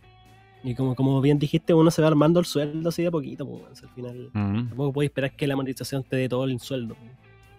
y 0.63 0.75
como, 0.75 0.95
como 0.95 1.21
bien 1.21 1.39
dijiste, 1.39 1.73
uno 1.73 1.91
se 1.91 2.01
va 2.01 2.07
armando 2.07 2.39
el 2.39 2.45
sueldo 2.45 2.89
así 2.89 3.01
de 3.01 3.07
a 3.09 3.11
poquito, 3.11 3.47
pues, 3.47 3.83
al 3.83 3.89
final. 3.89 4.29
Tampoco 4.33 4.93
puedes 4.93 5.09
esperar 5.09 5.31
que 5.31 5.47
la 5.47 5.55
monetización 5.55 6.03
te 6.03 6.15
dé 6.15 6.29
todo 6.29 6.45
el 6.45 6.59
sueldo. 6.59 6.95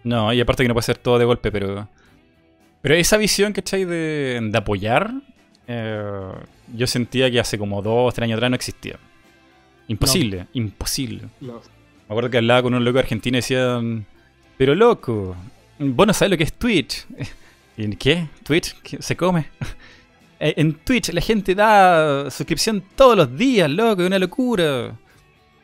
No, 0.03 0.31
y 0.31 0.39
aparte 0.39 0.63
que 0.63 0.67
no 0.67 0.73
puede 0.73 0.85
ser 0.85 0.97
todo 0.97 1.19
de 1.19 1.25
golpe, 1.25 1.51
pero. 1.51 1.87
Pero 2.81 2.95
esa 2.95 3.17
visión, 3.17 3.53
¿cachai? 3.53 3.85
De, 3.85 4.39
de 4.41 4.57
apoyar, 4.57 5.11
eh, 5.67 6.31
yo 6.73 6.87
sentía 6.87 7.29
que 7.29 7.39
hace 7.39 7.57
como 7.57 7.81
dos 7.81 8.09
o 8.09 8.15
tres 8.15 8.23
años 8.23 8.37
atrás 8.37 8.51
no 8.51 8.55
existía. 8.55 8.97
Imposible, 9.87 10.47
imposible. 10.53 11.23
No. 11.41 11.53
Me 11.55 12.13
acuerdo 12.13 12.29
que 12.29 12.37
hablaba 12.37 12.61
con 12.61 12.73
un 12.73 12.85
loco 12.85 12.99
argentino 12.99 13.37
y 13.37 13.39
decían 13.39 14.05
pero 14.57 14.75
loco, 14.75 15.35
vos 15.79 16.07
no 16.07 16.13
sabés 16.13 16.31
lo 16.31 16.37
que 16.37 16.43
es 16.43 16.53
Twitch. 16.53 17.05
¿En 17.77 17.95
qué? 17.95 18.27
¿Twitch? 18.43 18.75
¿Se 18.99 19.15
come? 19.15 19.45
Eh, 20.39 20.53
en 20.57 20.75
Twitch 20.75 21.09
la 21.13 21.21
gente 21.21 21.55
da 21.55 22.29
suscripción 22.29 22.83
todos 22.95 23.17
los 23.17 23.35
días, 23.35 23.67
loco, 23.71 24.03
es 24.03 24.07
una 24.07 24.19
locura. 24.19 24.95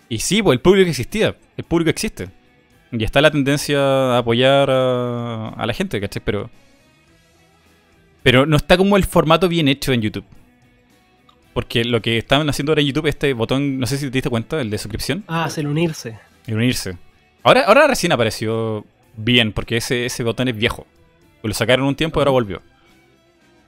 Y 0.10 0.18
sí, 0.18 0.42
pues 0.42 0.56
el 0.56 0.62
público 0.62 0.90
existía, 0.90 1.36
el 1.56 1.64
público 1.64 1.92
existe. 1.92 2.30
Y 2.92 3.04
está 3.04 3.22
la 3.22 3.32
tendencia 3.32 3.80
a 3.80 4.18
apoyar 4.20 4.70
a, 4.70 5.64
la 5.66 5.74
gente, 5.74 6.00
¿cachai? 6.00 6.22
Pero. 6.24 6.50
Pero 8.22 8.46
no 8.46 8.56
está 8.56 8.78
como 8.78 8.98
el 8.98 9.04
formato 9.04 9.50
bien 9.50 9.68
hecho 9.68 9.94
en 9.94 10.02
YouTube. 10.02 10.26
Porque 11.54 11.84
lo 11.84 12.02
que 12.02 12.18
estaban 12.18 12.48
haciendo 12.50 12.72
ahora 12.72 12.82
en 12.82 12.88
YouTube, 12.88 13.08
este 13.08 13.34
botón, 13.34 13.80
no 13.80 13.86
sé 13.88 13.98
si 13.98 14.06
te 14.06 14.12
diste 14.12 14.30
cuenta, 14.30 14.62
el 14.62 14.70
de 14.70 14.78
suscripción. 14.78 15.24
Ah, 15.28 15.46
es 15.48 15.58
el 15.58 15.68
unirse. 15.68 16.18
El 16.48 16.56
unirse. 16.56 16.98
Ahora, 17.44 17.62
ahora 17.62 17.88
recién 17.88 18.12
apareció 18.12 18.86
bien, 19.16 19.52
porque 19.52 19.78
ese, 19.78 20.06
ese 20.06 20.24
botón 20.24 20.48
es 20.48 20.56
viejo. 20.56 20.88
Lo 21.44 21.54
sacaron 21.54 21.86
un 21.86 21.96
tiempo 21.96 22.20
y 22.20 22.22
ahora 22.22 22.32
volvió. 22.32 22.62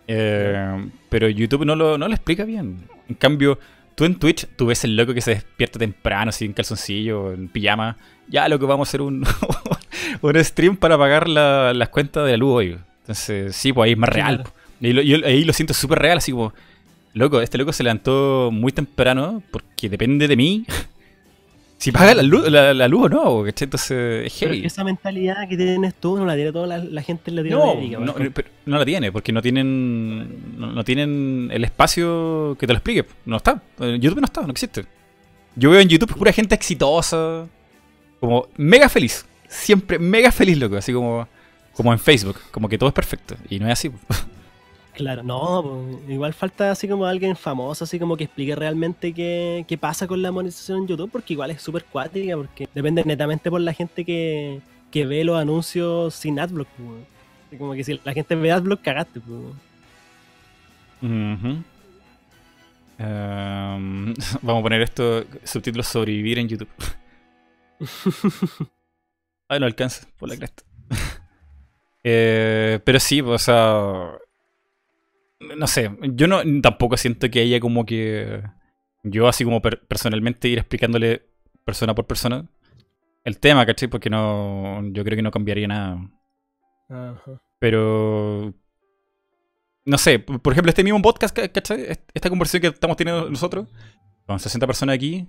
Eh, 0.07 0.89
pero 1.10 1.27
YouTube 1.27 1.65
no 1.65 1.76
lo, 1.76 1.97
no 1.97 2.07
lo 2.07 2.14
explica 2.14 2.45
bien. 2.45 2.88
En 3.10 3.15
cambio, 3.15 3.60
tú 3.95 4.06
en 4.06 4.15
Twitch, 4.15 4.47
tú 4.56 4.68
ves 4.68 4.84
el 4.84 4.95
loco 4.95 5.14
que 5.14 5.22
se 5.22 5.31
despierta 5.31 5.80
temprano, 5.80 6.30
así 6.30 6.45
en 6.45 6.53
calzoncillo, 6.53 7.34
en 7.34 7.49
pijama. 7.49 7.97
Ya, 8.27 8.47
lo 8.47 8.60
que 8.60 8.65
vamos 8.65 8.88
a 8.88 8.89
hacer 8.89 9.02
un, 9.02 9.26
un 10.22 10.43
stream 10.43 10.77
para 10.77 10.97
pagar 10.97 11.27
las 11.27 11.89
cuentas 11.89 12.26
de 12.26 12.31
la 12.31 12.38
luz 12.38 12.56
hoy. 12.56 12.77
Entonces, 13.02 13.56
sí, 13.56 13.73
pues 13.73 13.88
ahí 13.88 13.91
es 13.91 13.97
más 13.97 14.10
real. 14.10 14.43
Y 14.80 14.93
yo 14.93 15.18
ahí 15.26 15.43
lo 15.43 15.53
siento 15.53 15.73
súper 15.73 15.99
real, 15.99 16.18
así 16.18 16.31
como, 16.31 16.53
loco, 17.14 17.41
este 17.41 17.57
loco 17.57 17.73
se 17.73 17.84
levantó 17.84 18.49
muy 18.52 18.72
temprano 18.72 19.41
porque 19.52 19.89
depende 19.89 20.27
de 20.27 20.35
mí 20.35 20.65
si 21.77 21.91
paga 21.91 22.15
la 22.15 22.23
luz, 22.23 22.49
la, 22.49 22.88
luz 22.88 23.06
o 23.06 23.10
no, 23.10 23.43
¿cachai? 23.43 23.65
Entonces 23.65 24.26
es 24.26 24.39
heavy. 24.39 24.65
esa 24.65 24.84
mentalidad 24.84 25.47
que 25.47 25.57
tienes 25.57 25.93
tú 25.95 26.18
no 26.18 26.26
la 26.26 26.35
tiene 26.35 26.52
toda 26.52 26.80
la, 26.80 27.02
gente 27.02 27.31
en 27.31 27.35
Latinoamérica. 27.35 27.99
No, 27.99 28.06
no, 28.06 28.14
no, 28.65 28.80
la 28.80 28.85
tiene, 28.85 29.11
porque 29.11 29.31
no 29.31 29.41
tienen 29.41 30.57
no, 30.57 30.84
tienen 30.84 31.49
el 31.52 31.64
espacio 31.64 32.56
que 32.60 32.65
te 32.65 32.73
lo 32.73 32.77
explique. 32.77 33.06
No 33.26 33.38
está. 33.38 33.61
YouTube 33.77 34.19
no 34.19 34.26
está, 34.26 34.41
no 34.41 34.52
existe. 34.52 34.85
Yo 35.56 35.69
veo 35.69 35.80
en 35.80 35.89
YouTube 35.89 36.15
pura 36.15 36.31
gente 36.31 36.56
exitosa, 36.56 37.45
como 38.19 38.47
mega 38.57 38.89
feliz. 38.89 39.26
Siempre 39.47 39.99
mega 39.99 40.31
feliz, 40.31 40.57
loco. 40.57 40.77
Así 40.77 40.93
como, 40.93 41.27
como 41.73 41.93
en 41.93 41.99
Facebook, 41.99 42.38
como 42.52 42.69
que 42.69 42.77
todo 42.77 42.89
es 42.89 42.95
perfecto. 42.95 43.35
Y 43.49 43.60
no 43.60 43.68
es 43.68 43.73
así. 43.73 43.91
Claro, 44.95 45.23
no, 45.23 45.99
igual 46.07 46.34
falta 46.34 46.72
así 46.72 46.88
como 46.88 47.05
alguien 47.05 47.35
famoso, 47.35 47.84
así 47.84 47.99
como 47.99 48.15
que 48.15 48.23
explique 48.23 48.55
realmente 48.55 49.13
qué, 49.13 49.65
qué 49.67 49.77
pasa 49.77 50.07
con 50.07 50.22
la 50.22 50.31
monetización 50.31 50.80
en 50.80 50.88
YouTube, 50.88 51.11
porque 51.11 51.34
igual 51.34 51.51
es 51.51 51.61
súper 51.61 51.84
cuática, 51.84 52.38
porque 52.38 52.69
depende 52.73 53.03
netamente 53.03 53.49
por 53.49 53.59
la 53.59 53.73
gente 53.73 54.05
que, 54.05 54.61
que 54.91 55.05
ve 55.05 55.26
los 55.26 55.38
anuncios 55.38 56.15
sin 56.15 56.39
adblock. 56.39 56.69
Como 57.57 57.73
que 57.73 57.84
si 57.84 57.99
la 58.05 58.13
gente 58.13 58.35
ve 58.35 58.53
adblock, 58.53 58.81
cagaste. 58.81 59.19
Em, 61.01 61.63
vamos 64.41 64.59
a 64.59 64.63
poner 64.63 64.81
esto, 64.81 65.26
subtítulos 65.43 65.88
sobrevivir 65.88 66.39
en 66.39 66.47
YouTube. 66.47 66.69
Ay, 69.49 69.59
no 69.59 69.65
alcanza, 69.65 70.07
por 70.17 70.30
la 70.30 70.38
cresta. 70.38 70.63
Eh, 72.07 72.80
pero 72.84 72.99
sí, 72.99 73.19
o 73.19 73.39
sea, 73.39 74.11
no 75.40 75.68
sé, 75.68 75.91
yo 76.14 76.28
no 76.28 76.41
tampoco 76.62 76.98
siento 76.98 77.30
que 77.30 77.41
haya 77.41 77.60
como 77.60 77.86
que 77.86 78.41
yo 79.03 79.28
así 79.28 79.44
como 79.44 79.62
personalmente 79.62 80.48
ir 80.48 80.57
explicándole 80.57 81.28
persona 81.64 81.94
por 81.94 82.06
persona 82.07 82.48
el 83.24 83.40
tema, 83.40 83.66
¿cachai? 83.66 83.88
Porque 83.88 84.10
no, 84.10 84.82
yo 84.91 85.03
creo 85.03 85.16
que 85.16 85.22
no 85.22 85.32
cambiaría 85.32 85.68
nada. 85.68 85.99
Pero, 87.60 88.53
no 89.84 89.98
sé, 89.98 90.20
por 90.20 90.53
ejemplo, 90.53 90.70
este 90.70 90.84
mismo 90.84 91.02
podcast, 91.02 91.36
¿cachai? 91.36 91.99
Esta 92.14 92.30
conversación 92.30 92.62
que 92.62 92.68
estamos 92.68 92.95
teniendo 92.98 93.30
nosotros, 93.30 93.68
con 94.28 94.40
60 94.40 94.68
personas 94.68 94.95
aquí, 94.95 95.28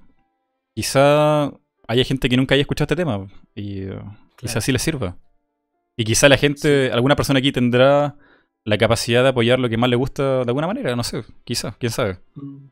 quizá 0.75 1.51
haya 1.89 2.05
gente 2.05 2.29
que 2.29 2.37
nunca 2.37 2.55
haya 2.55 2.63
escuchado 2.63 2.85
este 2.85 2.97
tema 2.97 3.27
y 3.55 3.87
quizá 4.37 4.61
sí 4.61 4.73
le 4.73 4.79
sirva. 4.79 5.17
Y 5.97 6.05
quizá 6.05 6.29
la 6.29 6.37
gente, 6.37 6.93
alguna 6.93 7.17
persona 7.17 7.39
aquí 7.39 7.53
tendrá 7.53 8.17
la 8.67 8.77
capacidad 8.79 9.23
de 9.23 9.29
apoyar 9.29 9.61
lo 9.61 9.69
que 9.69 9.77
más 9.77 9.89
le 9.89 9.95
gusta 9.95 10.45
de 10.45 10.51
alguna 10.51 10.67
manera, 10.67 10.97
no 10.97 11.05
sé, 11.05 11.23
quizás, 11.45 11.77
quién 11.77 11.93
sabe. 11.93 12.19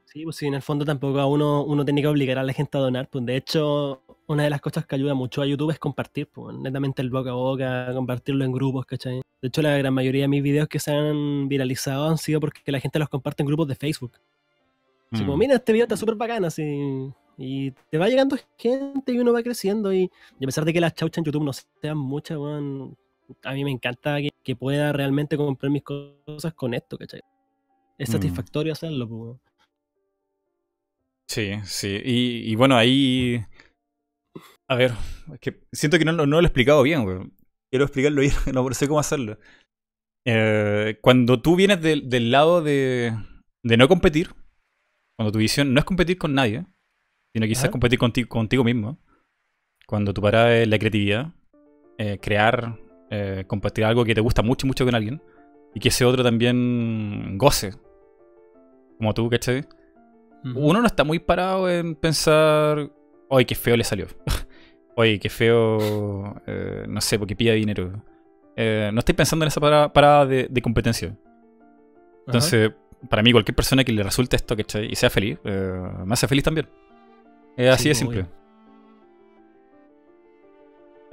Sí, 0.06 0.24
pues 0.24 0.34
sí, 0.34 0.46
en 0.46 0.54
el 0.54 0.62
fondo 0.62 0.84
tampoco 0.84 1.20
a 1.20 1.26
uno, 1.26 1.62
uno 1.62 1.84
tiene 1.84 2.02
que 2.02 2.08
obligar 2.08 2.36
a 2.36 2.42
la 2.42 2.52
gente 2.52 2.76
a 2.76 2.80
donar, 2.80 3.08
pues 3.08 3.24
de 3.24 3.36
hecho, 3.36 4.02
una 4.26 4.42
de 4.42 4.50
las 4.50 4.60
cosas 4.60 4.86
que 4.86 4.96
ayuda 4.96 5.14
mucho 5.14 5.40
a 5.40 5.46
YouTube 5.46 5.70
es 5.70 5.78
compartir, 5.78 6.26
pues 6.26 6.56
netamente 6.56 7.00
el 7.00 7.10
boca 7.10 7.30
a 7.30 7.34
boca, 7.34 7.92
compartirlo 7.94 8.44
en 8.44 8.50
grupos, 8.50 8.86
¿cachai? 8.86 9.22
De 9.40 9.48
hecho, 9.48 9.62
la 9.62 9.78
gran 9.78 9.94
mayoría 9.94 10.22
de 10.22 10.28
mis 10.28 10.42
videos 10.42 10.66
que 10.66 10.80
se 10.80 10.90
han 10.90 11.48
viralizado 11.48 12.08
han 12.08 12.18
sido 12.18 12.40
porque 12.40 12.72
la 12.72 12.80
gente 12.80 12.98
los 12.98 13.08
comparte 13.08 13.44
en 13.44 13.46
grupos 13.46 13.68
de 13.68 13.76
Facebook. 13.76 14.12
Así 15.12 15.22
como, 15.22 15.36
mm. 15.36 15.38
mira, 15.38 15.54
este 15.54 15.72
video 15.72 15.84
está 15.84 15.96
súper 15.96 16.16
bacán, 16.16 16.44
así. 16.44 17.08
Y 17.38 17.70
te 17.90 17.98
va 17.98 18.08
llegando 18.08 18.36
gente 18.58 19.12
y 19.12 19.18
uno 19.20 19.32
va 19.32 19.44
creciendo. 19.44 19.92
Y, 19.92 20.10
a 20.42 20.46
pesar 20.46 20.64
de 20.64 20.72
que 20.72 20.80
las 20.80 20.94
chauchas 20.94 21.18
en 21.18 21.24
YouTube 21.24 21.44
no 21.44 21.52
sean 21.52 21.98
muchas, 21.98 22.36
bueno, 22.36 22.96
a 23.42 23.52
mí 23.52 23.64
me 23.64 23.70
encanta 23.70 24.18
que, 24.42 24.56
pueda 24.56 24.92
realmente 24.92 25.36
comprar 25.36 25.70
mis 25.70 25.82
cosas 25.82 26.54
con 26.54 26.74
esto, 26.74 26.98
¿cachai? 26.98 27.20
Es 27.98 28.08
mm. 28.08 28.12
satisfactorio 28.12 28.72
hacerlo, 28.72 29.08
pues. 29.08 29.38
Sí, 31.28 31.52
sí. 31.64 32.00
Y, 32.04 32.54
bueno, 32.54 32.76
ahí. 32.76 33.44
A 34.68 34.76
ver, 34.76 34.92
es 35.32 35.40
que 35.40 35.60
siento 35.72 35.98
que 35.98 36.04
no, 36.04 36.12
lo 36.12 36.40
he 36.40 36.42
explicado 36.42 36.82
bien, 36.82 37.04
güey. 37.04 37.30
Quiero 37.70 37.84
explicarlo 37.84 38.20
bien, 38.20 38.32
no 38.52 38.74
sé 38.74 38.86
cómo 38.86 39.00
hacerlo. 39.00 39.38
Eh, 40.26 40.98
cuando 41.02 41.40
tú 41.40 41.56
vienes 41.56 41.82
del 41.82 42.30
lado 42.30 42.62
de, 42.62 43.12
de 43.62 43.76
no 43.76 43.88
competir, 43.88 44.30
cuando 45.16 45.32
tu 45.32 45.38
visión 45.38 45.74
no 45.74 45.80
es 45.80 45.84
competir 45.84 46.18
con 46.18 46.34
nadie, 46.34 46.66
sino 47.34 47.46
quizás 47.46 47.70
competir 47.70 47.98
contigo, 47.98 48.28
contigo 48.28 48.64
mismo, 48.64 48.98
cuando 49.86 50.14
tu 50.14 50.22
parada 50.22 50.56
es 50.56 50.68
la 50.68 50.78
creatividad, 50.78 51.32
eh, 51.98 52.18
crear 52.20 52.78
eh, 53.14 53.44
compartir 53.46 53.84
algo 53.84 54.04
que 54.04 54.12
te 54.12 54.20
gusta 54.20 54.42
mucho, 54.42 54.66
mucho 54.66 54.84
con 54.84 54.94
alguien, 54.94 55.22
y 55.72 55.78
que 55.78 55.88
ese 55.88 56.04
otro 56.04 56.24
también 56.24 57.38
goce, 57.38 57.72
como 58.98 59.14
tú, 59.14 59.30
¿cachai? 59.30 59.64
Uno 60.42 60.80
no 60.80 60.86
está 60.86 61.04
muy 61.04 61.20
parado 61.20 61.70
en 61.70 61.94
pensar, 61.94 62.90
oye, 63.28 63.46
qué 63.46 63.54
feo 63.54 63.76
le 63.76 63.84
salió. 63.84 64.08
oye, 64.96 65.20
qué 65.20 65.30
feo, 65.30 66.42
eh, 66.46 66.84
no 66.88 67.00
sé, 67.00 67.18
porque 67.18 67.36
pide 67.36 67.54
dinero. 67.54 68.02
Eh, 68.56 68.90
no 68.92 68.98
estoy 68.98 69.14
pensando 69.14 69.44
en 69.44 69.48
esa 69.48 69.60
parada, 69.60 70.26
de, 70.26 70.60
competencia. 70.60 71.16
Entonces, 72.26 72.72
para 73.08 73.22
mí, 73.22 73.30
cualquier 73.30 73.54
persona 73.54 73.84
que 73.84 73.92
le 73.92 74.02
resulte 74.02 74.36
esto, 74.36 74.56
¿cachai? 74.56 74.90
Y 74.90 74.96
sea 74.96 75.08
feliz, 75.08 75.38
me 75.44 76.12
hace 76.12 76.26
feliz 76.26 76.42
también. 76.42 76.68
Es 77.56 77.70
así 77.70 77.88
de 77.88 77.94
simple. 77.94 78.26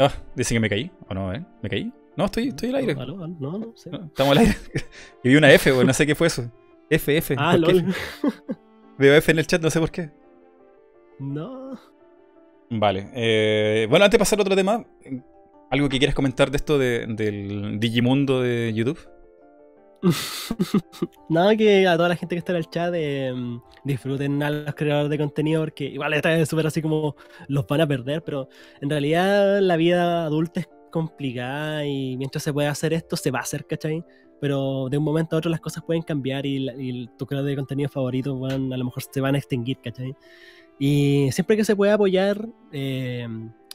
Ah, 0.01 0.11
dicen 0.35 0.55
que 0.55 0.59
me 0.59 0.69
caí. 0.69 0.91
¿O 1.07 1.13
no, 1.13 1.31
eh? 1.31 1.45
¿Me 1.61 1.69
caí? 1.69 1.91
No, 2.17 2.25
estoy, 2.25 2.47
estoy 2.47 2.69
al 2.69 2.75
aire. 2.75 2.95
No, 2.95 3.05
no, 3.05 3.57
no, 3.59 3.73
sé. 3.75 3.89
estamos 3.89 4.31
al 4.31 4.39
aire. 4.39 4.55
y 5.23 5.29
vi 5.29 5.35
una 5.35 5.51
F, 5.51 5.71
güey, 5.71 5.85
no 5.85 5.93
sé 5.93 6.07
qué 6.07 6.15
fue 6.15 6.27
eso. 6.27 6.51
F, 6.89 7.17
F. 7.17 7.35
Ah, 7.37 7.55
lol. 7.55 7.85
Veo 8.97 9.13
F 9.15 9.31
en 9.31 9.39
el 9.39 9.47
chat, 9.47 9.61
no 9.61 9.69
sé 9.69 9.79
por 9.79 9.91
qué. 9.91 10.09
No. 11.19 11.79
Vale. 12.71 13.09
Eh, 13.13 13.85
bueno, 13.89 14.05
antes 14.05 14.17
de 14.17 14.19
pasar 14.19 14.39
a 14.39 14.41
otro 14.41 14.55
tema, 14.55 14.83
¿algo 15.69 15.87
que 15.87 15.99
quieras 15.99 16.15
comentar 16.15 16.49
de 16.49 16.57
esto 16.57 16.79
del 16.79 17.79
Digimundo 17.79 18.41
de 18.41 18.73
YouTube? 18.73 18.99
Nada 21.29 21.55
que 21.55 21.87
a 21.87 21.95
toda 21.95 22.09
la 22.09 22.15
gente 22.15 22.35
que 22.35 22.39
está 22.39 22.53
en 22.53 22.57
el 22.57 22.69
chat 22.69 22.93
eh, 22.95 23.33
disfruten 23.83 24.41
a 24.41 24.49
los 24.49 24.75
creadores 24.75 25.09
de 25.09 25.17
contenido 25.17 25.61
porque 25.61 25.85
igual 25.85 26.13
está 26.13 26.45
súper 26.45 26.67
así 26.67 26.81
como 26.81 27.15
los 27.47 27.67
van 27.67 27.81
a 27.81 27.87
perder, 27.87 28.23
pero 28.23 28.49
en 28.81 28.89
realidad 28.89 29.59
la 29.61 29.75
vida 29.77 30.25
adulta 30.25 30.61
es 30.61 30.69
complicada 30.91 31.85
y 31.85 32.17
mientras 32.17 32.43
se 32.43 32.51
puede 32.51 32.67
hacer 32.67 32.93
esto 32.93 33.15
se 33.15 33.31
va 33.31 33.39
a 33.39 33.43
hacer, 33.43 33.65
¿cachai? 33.65 34.03
Pero 34.39 34.87
de 34.89 34.97
un 34.97 35.03
momento 35.03 35.35
a 35.35 35.39
otro 35.39 35.51
las 35.51 35.61
cosas 35.61 35.83
pueden 35.83 36.01
cambiar 36.01 36.45
y, 36.45 37.09
tu 37.17 37.25
creador 37.25 37.49
de 37.49 37.55
contenido 37.55 37.89
favorito 37.89 38.37
van, 38.39 38.73
a 38.73 38.77
lo 38.77 38.85
mejor 38.85 39.03
se 39.03 39.21
van 39.21 39.35
a 39.35 39.37
extinguir, 39.37 39.77
¿cachai? 39.83 40.15
Y 40.79 41.29
siempre 41.31 41.55
que 41.55 41.63
se 41.63 41.75
pueda 41.75 41.93
apoyar, 41.93 42.47
eh, 42.71 43.27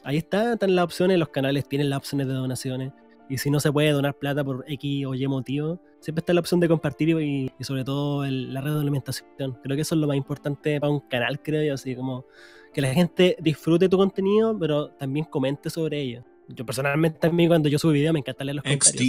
ahí 0.03 0.17
está, 0.17 0.55
están 0.55 0.75
las 0.75 0.85
opciones, 0.85 1.19
los 1.19 1.29
canales 1.29 1.69
tienen 1.69 1.89
las 1.89 1.99
opciones 1.99 2.27
de 2.27 2.35
donaciones. 2.35 2.93
Y 3.29 3.39
si 3.39 3.51
no 3.51 3.61
se 3.61 3.73
puede 3.73 3.91
donar 3.91 4.15
plata 4.15 4.45
por 4.45 4.65
X 4.69 5.07
o 5.07 5.15
Y 5.15 5.27
motivo, 5.27 5.81
siempre 6.01 6.21
está 6.21 6.33
la 6.33 6.41
opción 6.41 6.61
de 6.61 6.69
compartir 6.69 7.09
y, 7.21 7.51
sobre 7.61 7.85
todo 7.85 8.25
la 8.27 8.61
red 8.61 8.75
de 8.75 8.81
alimentación. 8.81 9.59
Creo 9.63 9.77
que 9.77 9.83
eso 9.83 9.95
es 9.95 10.01
lo 10.01 10.07
más 10.07 10.17
importante 10.17 10.81
para 10.81 10.93
un 10.93 11.01
canal, 11.01 11.41
creo 11.43 11.63
yo, 11.65 11.75
así 11.75 11.97
como 11.97 12.27
que 12.73 12.81
la 12.81 12.93
gente 12.93 13.37
disfrute 13.41 13.89
tu 13.89 13.97
contenido, 13.97 14.57
pero 14.59 14.91
también 14.91 15.25
comente 15.25 15.71
sobre 15.71 16.01
ello. 16.01 16.25
Yo 16.49 16.65
personalmente 16.65 17.19
también 17.19 17.49
cuando 17.49 17.69
yo 17.69 17.79
subo 17.79 17.93
video 17.93 18.13
me 18.13 18.21
encanta 18.21 18.45
leer 18.45 18.57
los 18.57 18.63
comentarios. 18.63 19.03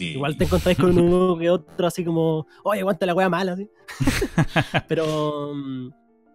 igual 0.00 0.36
te 0.36 0.44
encontráis 0.44 0.78
con 0.78 0.96
uno 0.96 1.36
que 1.36 1.50
otro 1.50 1.86
así 1.88 2.04
como, 2.04 2.46
oye, 2.62 2.80
aguanta 2.80 3.04
la 3.06 3.14
wea 3.14 3.28
mala, 3.28 3.56
pero, 4.88 5.52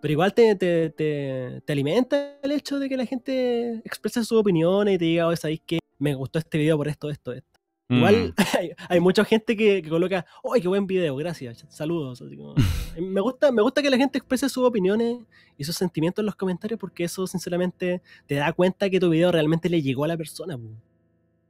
pero 0.01 0.11
igual 0.11 0.33
te, 0.33 0.55
te, 0.55 0.89
te, 0.89 1.71
alimenta 1.71 2.37
el 2.41 2.51
hecho 2.51 2.79
de 2.79 2.87
que 2.87 2.97
la 2.97 3.05
gente 3.05 3.81
exprese 3.85 4.23
su 4.23 4.37
opinión 4.37 4.87
y 4.87 4.97
te 4.97 5.05
diga, 5.05 5.27
oye, 5.27 5.37
¿sabéis 5.37 5.61
que 5.65 5.79
me 5.97 6.15
gustó 6.15 6.39
este 6.39 6.57
video 6.57 6.77
por 6.77 6.87
esto, 6.87 7.09
esto, 7.09 7.33
esto. 7.33 7.59
Igual 7.89 8.33
mm. 8.37 8.41
hay, 8.87 8.99
mucha 8.99 9.25
gente 9.25 9.57
que, 9.57 9.83
coloca, 9.87 10.25
¡ay, 10.53 10.61
qué 10.61 10.67
buen 10.67 10.87
video! 10.87 11.15
Gracias, 11.15 11.65
saludos. 11.69 12.21
me, 12.99 13.21
gusta, 13.21 13.51
me 13.51 13.61
gusta 13.61 13.81
que 13.81 13.89
la 13.89 13.97
gente 13.97 14.17
exprese 14.17 14.47
sus 14.47 14.63
opiniones 14.63 15.17
y 15.57 15.63
sus 15.63 15.75
sentimientos 15.75 16.21
en 16.21 16.27
los 16.27 16.35
comentarios 16.35 16.79
porque 16.79 17.03
eso, 17.03 17.27
sinceramente, 17.27 18.01
te 18.27 18.35
da 18.35 18.53
cuenta 18.53 18.89
que 18.89 18.99
tu 18.99 19.09
video 19.09 19.31
realmente 19.31 19.69
le 19.69 19.81
llegó 19.81 20.05
a 20.05 20.07
la 20.07 20.17
persona. 20.17 20.57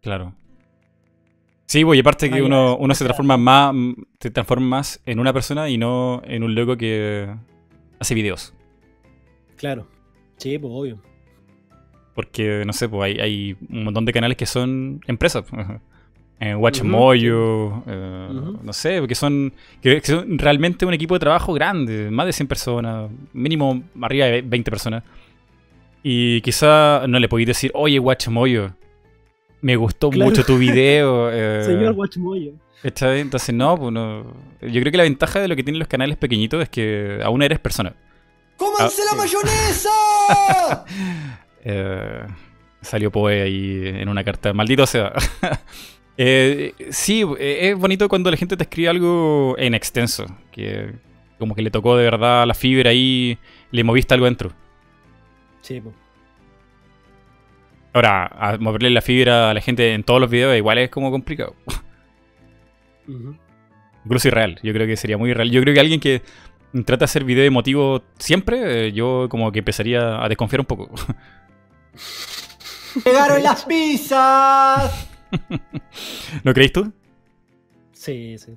Claro. 0.02 0.34
Sí, 1.66 1.86
pues, 1.86 1.98
y 1.98 2.00
aparte 2.00 2.32
que 2.32 2.42
uno, 2.42 2.78
uno 2.78 2.96
se 2.96 3.04
transforma 3.04 3.38
más, 3.38 3.76
te 4.18 4.32
transforma 4.32 4.66
más 4.66 5.02
en 5.06 5.20
una 5.20 5.34
persona 5.34 5.70
y 5.70 5.78
no 5.78 6.22
en 6.26 6.44
un 6.44 6.56
loco 6.56 6.78
que 6.78 7.30
hace 8.00 8.16
videos. 8.16 8.54
Claro. 9.56 9.88
Sí, 10.38 10.58
pues 10.58 10.72
obvio. 10.74 11.00
Porque, 12.16 12.64
no 12.66 12.74
sé, 12.74 12.90
pues 12.90 13.04
hay, 13.04 13.20
hay 13.20 13.58
un 13.70 13.84
montón 13.84 14.06
de 14.06 14.14
canales 14.14 14.38
que 14.38 14.46
son 14.46 15.02
empresas. 15.08 15.46
en 16.40 16.58
Watchmoyo, 16.58 17.84
eh, 17.88 18.30
no 18.64 18.74
sé, 18.74 19.06
que 19.08 19.16
son, 19.16 19.54
que, 19.82 20.02
son 20.02 20.40
realmente 20.40 20.86
un 20.86 20.94
equipo 20.94 21.16
de 21.16 21.20
trabajo 21.20 21.54
grande, 21.54 22.10
más 22.10 22.26
de 22.26 22.34
100 22.34 22.48
personas, 22.48 23.12
mínimo 23.34 23.84
arriba 24.02 24.26
de 24.28 24.42
20 24.42 24.72
personas. 24.72 25.04
Y 26.02 26.42
quizá 26.42 27.06
no 27.08 27.20
le 27.20 27.28
podéis 27.28 27.48
decir, 27.48 27.72
oye, 27.74 28.00
Watchmoyo, 28.00 28.72
me 29.62 29.76
gustó 29.76 30.12
mucho 30.12 30.44
tu 30.44 30.58
video. 30.58 31.30
Eh, 31.34 31.64
Señor 31.66 31.94
Watchmoyo. 31.94 32.54
Entonces, 32.84 33.54
no, 33.54 33.78
pues 33.78 33.92
no. 33.92 34.24
Yo 34.62 34.82
creo 34.82 34.92
que 34.92 34.98
la 34.98 35.04
ventaja 35.04 35.40
de 35.40 35.48
lo 35.48 35.56
que 35.56 35.64
tienen 35.64 35.80
los 35.80 35.88
canales 35.88 36.18
pequeñitos 36.18 36.62
es 36.62 36.70
que 36.70 37.20
aún 37.24 37.42
eres 37.42 37.60
persona. 37.60 37.94
¡Cómanse 38.56 39.02
la 39.06 39.12
ah, 39.12 39.16
mayonesa! 39.16 40.86
eh, 41.64 42.24
salió 42.82 43.12
Poe 43.12 43.42
ahí 43.42 43.82
en 43.86 44.08
una 44.10 44.24
carta. 44.24 44.54
Maldito 44.54 44.86
sea. 44.86 45.14
Eh, 46.22 46.74
sí, 46.90 47.24
eh, 47.40 47.70
es 47.70 47.78
bonito 47.78 48.10
cuando 48.10 48.30
la 48.30 48.36
gente 48.36 48.58
te 48.58 48.64
escribe 48.64 48.90
algo 48.90 49.56
en 49.58 49.74
extenso, 49.74 50.26
que 50.52 50.92
como 51.38 51.56
que 51.56 51.62
le 51.62 51.72
tocó 51.72 51.96
de 51.96 52.04
verdad 52.04 52.46
la 52.46 52.54
fibra 52.54 52.90
ahí, 52.90 53.38
le 53.72 53.86
moviste 53.86 54.16
algo 54.16 54.26
dentro. 54.26 54.52
Sí, 55.62 55.82
Ahora, 57.94 58.26
a 58.26 58.58
moverle 58.58 58.90
la 58.90 59.02
fibra 59.02 59.50
a 59.50 59.54
la 59.54 59.62
gente 59.62 59.94
en 59.94 60.04
todos 60.04 60.20
los 60.20 60.30
videos 60.30 60.58
igual 60.58 60.80
es 60.80 60.90
como 60.90 61.10
complicado. 61.10 61.56
Incluso 64.06 64.28
irreal, 64.28 64.60
yo 64.64 64.74
creo 64.74 64.88
que 64.88 64.96
sería 64.96 65.18
muy 65.18 65.32
irreal. 65.32 65.52
Yo 65.52 65.62
creo 65.62 65.74
que 65.74 65.80
alguien 65.80 66.00
que 66.00 66.22
trata 66.72 66.98
de 66.98 67.06
hacer 67.06 67.24
video 67.24 67.44
emotivo 67.44 68.04
siempre, 68.18 68.88
eh, 68.88 68.92
yo 68.92 69.28
como 69.30 69.52
que 69.52 69.60
empezaría 69.60 70.24
a 70.24 70.30
desconfiar 70.30 70.62
un 70.62 70.66
poco. 70.66 70.90
¡Llegaron 73.06 73.44
las 73.44 73.66
pizzas! 73.66 75.10
¿No 76.44 76.54
creéis 76.54 76.74
tú? 76.74 76.92
Sí, 77.92 78.38
sí, 78.38 78.54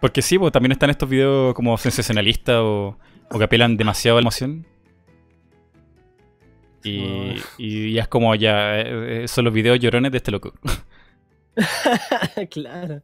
Porque 0.00 0.22
sí, 0.22 0.38
pues 0.38 0.52
también 0.52 0.72
están 0.72 0.90
estos 0.90 1.08
videos 1.08 1.54
como 1.54 1.76
sensacionalistas 1.76 2.56
o, 2.58 2.98
que 3.36 3.44
apelan 3.44 3.76
demasiado 3.76 4.16
a 4.16 4.20
la 4.20 4.24
emoción. 4.24 4.66
Y, 6.82 7.42
y, 7.58 7.98
es 7.98 8.08
como 8.08 8.34
ya, 8.36 8.80
eh, 8.80 9.24
eh, 9.24 9.28
son 9.28 9.44
los 9.44 9.52
videos 9.52 9.78
llorones 9.80 10.12
de 10.12 10.18
este 10.18 10.30
loco. 10.30 10.54
claro. 12.50 13.02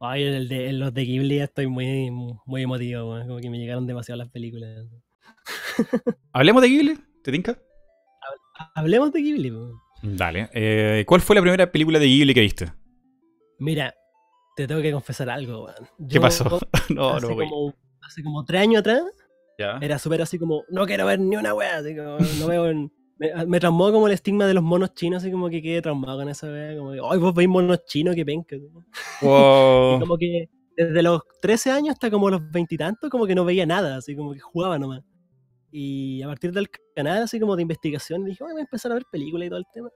Ay, 0.00 0.24
en, 0.24 0.34
el 0.34 0.48
de, 0.48 0.72
los 0.72 0.92
de 0.92 1.04
Ghibli 1.04 1.40
estoy 1.40 1.68
muy, 1.68 2.10
muy 2.10 2.62
emotivo, 2.62 3.18
como 3.26 3.38
que 3.38 3.50
me 3.50 3.58
llegaron 3.58 3.86
demasiado 3.86 4.18
las 4.18 4.28
películas. 4.30 4.86
¿Hablemos 6.32 6.62
de 6.62 6.68
Ghibli? 6.68 6.98
¿Te 7.22 7.30
tinca? 7.30 7.58
Hablemos 8.74 9.12
de 9.12 9.22
Ghibli. 9.22 9.52
Dale. 10.02 10.50
Eh, 10.52 11.04
¿Cuál 11.06 11.20
fue 11.20 11.36
la 11.36 11.42
primera 11.42 11.70
película 11.70 11.98
de 11.98 12.06
Ghibli 12.06 12.34
que 12.34 12.40
viste? 12.40 12.72
Mira, 13.58 13.94
te 14.56 14.66
tengo 14.66 14.82
que 14.82 14.92
confesar 14.92 15.30
algo, 15.30 15.68
¿Qué 16.10 16.20
pasó? 16.20 16.44
no, 16.90 17.10
hace 17.10 17.28
no, 17.28 17.36
como, 17.36 17.74
Hace 18.00 18.22
como 18.22 18.44
tres 18.44 18.62
años 18.62 18.80
atrás, 18.80 19.04
era 19.80 19.98
súper 19.98 20.22
así 20.22 20.38
como, 20.38 20.64
no 20.68 20.84
quiero 20.86 21.06
ver 21.06 21.20
ni 21.20 21.36
una 21.36 21.54
wea, 21.54 21.78
así 21.78 21.94
como, 21.96 22.18
no 22.40 22.46
veo... 22.48 22.90
me, 23.22 23.46
me, 23.46 23.60
traumó 23.60 23.92
como 23.92 24.06
el 24.08 24.14
estigma 24.14 24.46
de 24.46 24.54
los 24.54 24.64
monos 24.64 24.94
chinos, 24.94 25.22
así 25.22 25.30
como 25.30 25.48
que 25.48 25.62
quedé 25.62 25.80
traumado 25.80 26.18
con 26.18 26.28
esa 26.28 26.48
wea, 26.48 26.76
como 26.76 26.92
que, 26.92 27.00
ay, 27.08 27.18
vos 27.18 27.34
veis 27.34 27.48
monos 27.48 27.84
chinos, 27.84 28.14
que 28.14 28.24
penca. 28.24 28.56
Wow. 29.22 30.00
como 30.00 30.18
que 30.18 30.48
desde 30.76 31.02
los 31.02 31.20
13 31.40 31.70
años 31.70 31.92
hasta 31.92 32.10
como 32.10 32.28
los 32.30 32.50
veintitantos, 32.50 33.08
como 33.08 33.26
que 33.26 33.34
no 33.34 33.44
veía 33.44 33.64
nada, 33.66 33.96
así 33.96 34.16
como 34.16 34.32
que 34.32 34.40
jugaba 34.40 34.78
nomás. 34.78 35.02
Y 35.70 36.20
a 36.22 36.26
partir 36.26 36.52
del 36.52 36.68
canal, 36.94 37.22
así 37.22 37.38
como 37.38 37.54
de 37.54 37.62
investigación, 37.62 38.24
dije, 38.24 38.42
voy 38.42 38.54
a 38.56 38.60
empezar 38.60 38.90
a 38.90 38.94
ver 38.96 39.04
películas 39.10 39.46
y 39.46 39.50
todo 39.50 39.58
el 39.60 39.66
tema. 39.72 39.90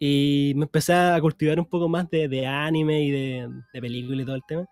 Y 0.00 0.52
me 0.56 0.64
empecé 0.64 0.92
a 0.92 1.20
cultivar 1.20 1.58
un 1.58 1.66
poco 1.66 1.88
más 1.88 2.10
de, 2.10 2.28
de 2.28 2.46
anime 2.46 3.04
y 3.04 3.10
de, 3.10 3.48
de 3.72 3.80
películas 3.80 4.22
y 4.22 4.26
todo 4.26 4.36
el 4.36 4.42
tema. 4.46 4.66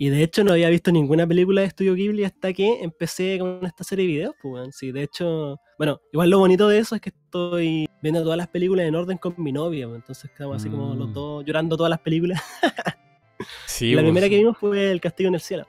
Y 0.00 0.10
de 0.10 0.22
hecho 0.22 0.44
no 0.44 0.52
había 0.52 0.70
visto 0.70 0.92
ninguna 0.92 1.26
película 1.26 1.62
de 1.62 1.66
Estudio 1.66 1.94
Ghibli 1.94 2.22
hasta 2.22 2.52
que 2.52 2.82
empecé 2.82 3.36
con 3.40 3.66
esta 3.66 3.82
serie 3.82 4.06
de 4.06 4.12
videos. 4.12 4.34
Pues, 4.40 4.76
sí, 4.76 4.92
de 4.92 5.02
hecho, 5.02 5.58
bueno, 5.76 6.00
igual 6.12 6.30
lo 6.30 6.38
bonito 6.38 6.68
de 6.68 6.78
eso 6.78 6.94
es 6.94 7.00
que 7.00 7.10
estoy 7.10 7.88
viendo 8.00 8.22
todas 8.22 8.38
las 8.38 8.46
películas 8.46 8.86
en 8.86 8.94
orden 8.94 9.18
con 9.18 9.34
mi 9.38 9.50
novia. 9.50 9.88
Pues, 9.88 9.96
entonces 9.96 10.30
quedamos 10.30 10.58
así 10.58 10.70
como 10.70 10.94
los 10.94 11.08
mm. 11.08 11.12
dos 11.12 11.44
llorando 11.44 11.76
todas 11.76 11.90
las 11.90 11.98
películas. 11.98 12.40
sí, 13.66 13.92
la 13.92 14.02
primera 14.02 14.28
que 14.28 14.36
vimos 14.36 14.56
fue 14.56 14.92
El 14.92 15.00
Castillo 15.00 15.28
en 15.30 15.34
el 15.34 15.40
Cielo. 15.40 15.66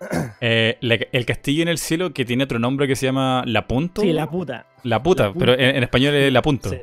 Eh, 0.40 0.78
el 0.80 1.26
castillo 1.26 1.60
en 1.60 1.68
el 1.68 1.76
cielo 1.76 2.14
que 2.14 2.24
tiene 2.24 2.44
otro 2.44 2.58
nombre 2.58 2.88
que 2.88 2.96
se 2.96 3.04
llama 3.04 3.44
La 3.46 3.66
Punto. 3.68 4.00
Sí, 4.00 4.14
La 4.14 4.30
Puta. 4.30 4.66
La 4.84 5.02
Puta, 5.02 5.34
pero 5.38 5.52
en, 5.52 5.82
español 5.82 6.14
es 6.14 6.32
La 6.32 6.40
Punto. 6.40 6.70
Sí. 6.70 6.78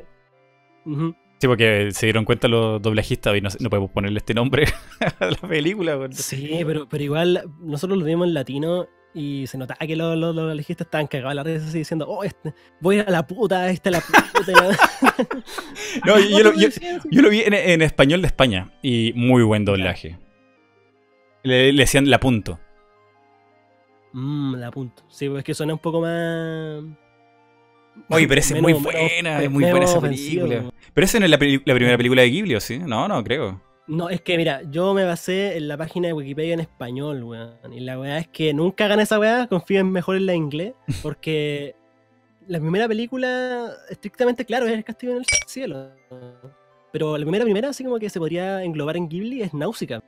Porque 1.46 1.90
se 1.92 2.06
dieron 2.06 2.24
cuenta 2.24 2.48
los 2.48 2.82
doblajistas 2.82 3.36
y 3.36 3.40
no, 3.40 3.70
podemos 3.70 3.90
ponerle 3.90 4.18
este 4.18 4.34
nombre 4.34 4.66
a 5.20 5.26
la 5.26 5.36
película. 5.36 6.08
Sí, 6.10 6.60
pero, 6.66 6.88
pero 6.88 7.04
igual 7.04 7.44
nosotros 7.60 7.98
lo 7.98 8.04
vimos 8.04 8.26
en 8.26 8.34
latino 8.34 8.88
y 9.14 9.46
se 9.46 9.56
notaba 9.58 9.78
que 9.86 9.96
los, 9.96 10.16
los, 10.16 10.34
doblajistas 10.34 10.86
estaban 10.86 11.06
cagados 11.06 11.32
a 11.32 11.34
la 11.34 11.42
red 11.42 11.62
así 11.62 11.78
diciendo, 11.78 12.06
oh, 12.08 12.24
este, 12.24 12.52
voy 12.80 12.98
a 12.98 13.04
la 13.08 13.26
puta, 13.26 13.70
esta 13.70 13.90
es 13.90 13.96
la 13.96 14.00
puta. 14.00 14.52
no, 16.06 16.18
yo, 16.18 16.42
lo, 17.22 17.30
vi 17.30 17.42
en, 17.46 17.82
español 17.82 18.20
de 18.22 18.26
España 18.26 18.72
y 18.82 19.12
muy 19.14 19.42
buen 19.42 19.64
doblaje. 19.64 20.18
Le, 21.42 21.72
le 21.72 21.82
decían 21.82 22.10
La 22.10 22.20
Punto. 22.20 22.58
Mmm, 24.12 24.54
la 24.56 24.68
apunto. 24.68 25.02
Sí, 25.08 25.28
pues 25.28 25.38
es 25.38 25.44
que 25.44 25.54
suena 25.54 25.74
un 25.74 25.78
poco 25.78 26.00
más. 26.00 26.82
Oye, 28.08 28.28
pero 28.28 28.40
esa 28.40 28.54
es 28.56 28.62
muy 28.62 28.72
buena, 28.72 29.42
es 29.42 29.50
muy 29.50 29.64
buena 29.64 29.84
esa 29.84 30.00
película. 30.00 30.70
Pero 30.98 31.04
esa 31.04 31.20
no 31.20 31.26
es 31.26 31.30
la, 31.30 31.38
primera 31.38 31.96
película 31.96 32.22
de 32.22 32.28
Ghibli, 32.28 32.56
¿o 32.56 32.60
sí? 32.60 32.80
No, 32.80 33.06
no, 33.06 33.22
creo. 33.22 33.62
No, 33.86 34.10
es 34.10 34.20
que 34.20 34.36
mira, 34.36 34.62
yo 34.68 34.94
me 34.94 35.04
basé 35.04 35.56
en 35.56 35.68
la 35.68 35.76
página 35.76 36.08
de 36.08 36.12
Wikipedia 36.12 36.54
en 36.54 36.58
español, 36.58 37.22
weón. 37.22 37.72
Y 37.72 37.78
la 37.78 38.00
weá 38.00 38.18
es 38.18 38.26
que 38.26 38.52
nunca 38.52 38.86
hagan 38.86 38.98
esa 38.98 39.16
weá, 39.16 39.46
confíen 39.46 39.92
mejor 39.92 40.16
en 40.16 40.26
la 40.26 40.34
inglés, 40.34 40.72
porque 41.00 41.76
la 42.48 42.58
primera 42.58 42.88
película, 42.88 43.70
estrictamente 43.88 44.44
claro, 44.44 44.66
es 44.66 44.72
El 44.72 44.82
Castillo 44.82 45.12
en 45.12 45.18
el 45.18 45.26
Cielo. 45.46 45.92
Pero 46.90 47.16
la 47.16 47.24
primera, 47.24 47.44
primera, 47.44 47.68
así 47.68 47.84
como 47.84 48.00
que 48.00 48.10
se 48.10 48.18
podría 48.18 48.64
englobar 48.64 48.96
en 48.96 49.08
Ghibli, 49.08 49.42
es 49.42 49.54
Náusica. 49.54 50.02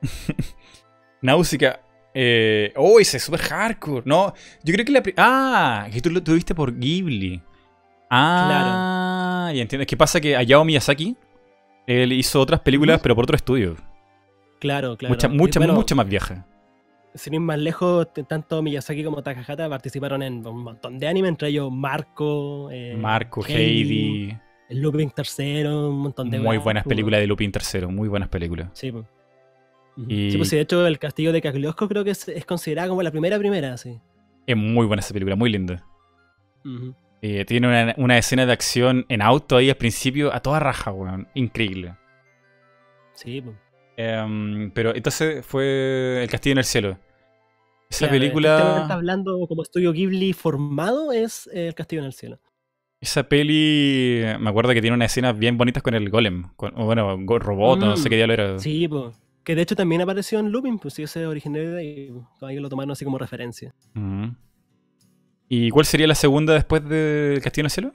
Náusica. 1.22 1.80
Eh, 2.14 2.72
oh, 2.76 3.00
ese 3.00 3.16
es 3.16 3.24
súper 3.24 3.40
hardcore. 3.40 4.04
No, 4.04 4.32
yo 4.62 4.74
creo 4.74 4.86
que 4.86 4.92
la. 4.92 5.02
Ah, 5.16 5.88
que 5.92 6.00
tú 6.00 6.10
lo 6.10 6.22
tuviste 6.22 6.54
por 6.54 6.72
Ghibli. 6.78 7.42
Ah, 8.10 9.46
claro. 9.46 9.56
y 9.56 9.60
entiendes. 9.60 9.86
¿Qué 9.86 9.96
pasa? 9.96 10.20
Que 10.20 10.36
Hayao 10.36 10.64
Miyazaki 10.64 11.16
él 11.86 12.12
hizo 12.12 12.40
otras 12.40 12.60
películas, 12.60 13.00
pero 13.02 13.14
por 13.14 13.24
otro 13.24 13.36
estudio. 13.36 13.76
Claro, 14.58 14.96
claro. 14.96 15.14
Mucha, 15.14 15.28
mucha, 15.28 15.60
mucha 15.60 15.94
más 15.94 16.08
vieja. 16.08 16.46
Sin 17.14 17.34
ir 17.34 17.40
más 17.40 17.58
lejos, 17.58 18.08
tanto 18.26 18.60
Miyazaki 18.62 19.04
como 19.04 19.22
Takahata 19.22 19.68
participaron 19.68 20.22
en 20.22 20.44
un 20.46 20.64
montón 20.64 20.98
de 20.98 21.06
anime, 21.06 21.28
entre 21.28 21.48
ellos 21.48 21.70
Marco, 21.70 22.70
eh, 22.72 22.96
Marco, 22.96 23.44
Heidi, 23.46 24.36
el 24.68 24.80
Looping 24.80 25.10
Tercero, 25.10 25.90
un 25.90 25.98
montón 25.98 26.30
de 26.30 26.40
Muy 26.40 26.58
buenas 26.58 26.84
películas 26.84 27.20
de 27.20 27.26
Looping 27.28 27.52
Tercero, 27.52 27.90
muy 27.90 28.08
buenas 28.08 28.28
películas. 28.28 28.70
Sí, 28.72 28.90
pues. 28.90 29.04
Sí, 30.08 30.34
pues 30.36 30.50
de 30.50 30.60
hecho 30.60 30.84
el 30.88 30.98
castillo 30.98 31.32
de 31.32 31.40
Cagliosco 31.40 31.86
creo 31.86 32.02
que 32.02 32.10
es, 32.10 32.26
considerada 32.46 32.88
como 32.88 33.00
la 33.02 33.12
primera 33.12 33.38
primera, 33.38 33.76
sí. 33.76 34.00
Es 34.44 34.56
muy 34.56 34.86
buena 34.86 35.00
esa 35.00 35.12
película, 35.12 35.36
muy 35.36 35.50
linda. 35.50 35.86
Eh, 37.26 37.46
tiene 37.46 37.94
una, 37.96 38.18
escena 38.18 38.44
de 38.44 38.52
acción 38.52 39.06
en 39.08 39.22
auto 39.22 39.56
ahí 39.56 39.70
al 39.70 39.78
principio 39.78 40.34
a 40.34 40.40
toda 40.40 40.60
raja, 40.60 40.92
weón. 40.92 41.26
Increíble. 41.32 41.96
Sí, 43.14 43.40
pues. 43.40 43.56
pero 44.74 44.94
entonces 44.94 45.42
fue 45.46 46.22
El 46.22 46.28
Castillo 46.28 46.52
en 46.52 46.58
el 46.58 46.64
Cielo. 46.64 46.98
Esa 47.88 48.10
película. 48.10 48.80
está 48.82 48.92
hablando 48.92 49.46
como 49.48 49.62
estudio 49.62 49.92
Ghibli 49.92 50.34
formado 50.34 51.12
es 51.12 51.48
El 51.50 51.74
Castillo 51.74 52.02
en 52.02 52.06
el 52.08 52.12
Cielo. 52.12 52.40
Esa 53.00 53.22
peli, 53.22 54.22
me 54.38 54.50
acuerdo 54.50 54.74
que 54.74 54.82
tiene 54.82 54.94
unas 54.94 55.10
escenas 55.10 55.38
bien 55.38 55.56
bonitas 55.56 55.82
con 55.82 55.94
el 55.94 56.10
golem. 56.10 56.50
o 56.58 56.84
bueno, 56.84 57.16
robot, 57.26 57.80
no 57.80 57.96
sé 57.96 58.10
qué 58.10 58.16
diablo 58.16 58.34
era. 58.34 58.58
Sí, 58.58 58.86
pues. 58.86 59.16
Que 59.44 59.54
de 59.54 59.62
hecho 59.62 59.76
también 59.76 60.02
apareció 60.02 60.40
en 60.40 60.50
Lupin, 60.52 60.78
pues 60.78 60.92
sí, 60.92 61.04
ese 61.04 61.26
originario 61.26 61.80
y 61.80 62.12
ahí 62.42 62.56
lo 62.56 62.68
tomaron 62.68 62.90
así 62.90 63.06
como 63.06 63.16
referencia. 63.16 63.74
¿Y 65.56 65.70
cuál 65.70 65.86
sería 65.86 66.06
la 66.06 66.14
segunda 66.16 66.52
después 66.54 66.86
de 66.88 67.40
Castillo 67.42 67.62
en 67.62 67.66
el 67.66 67.70
Cielo? 67.70 67.92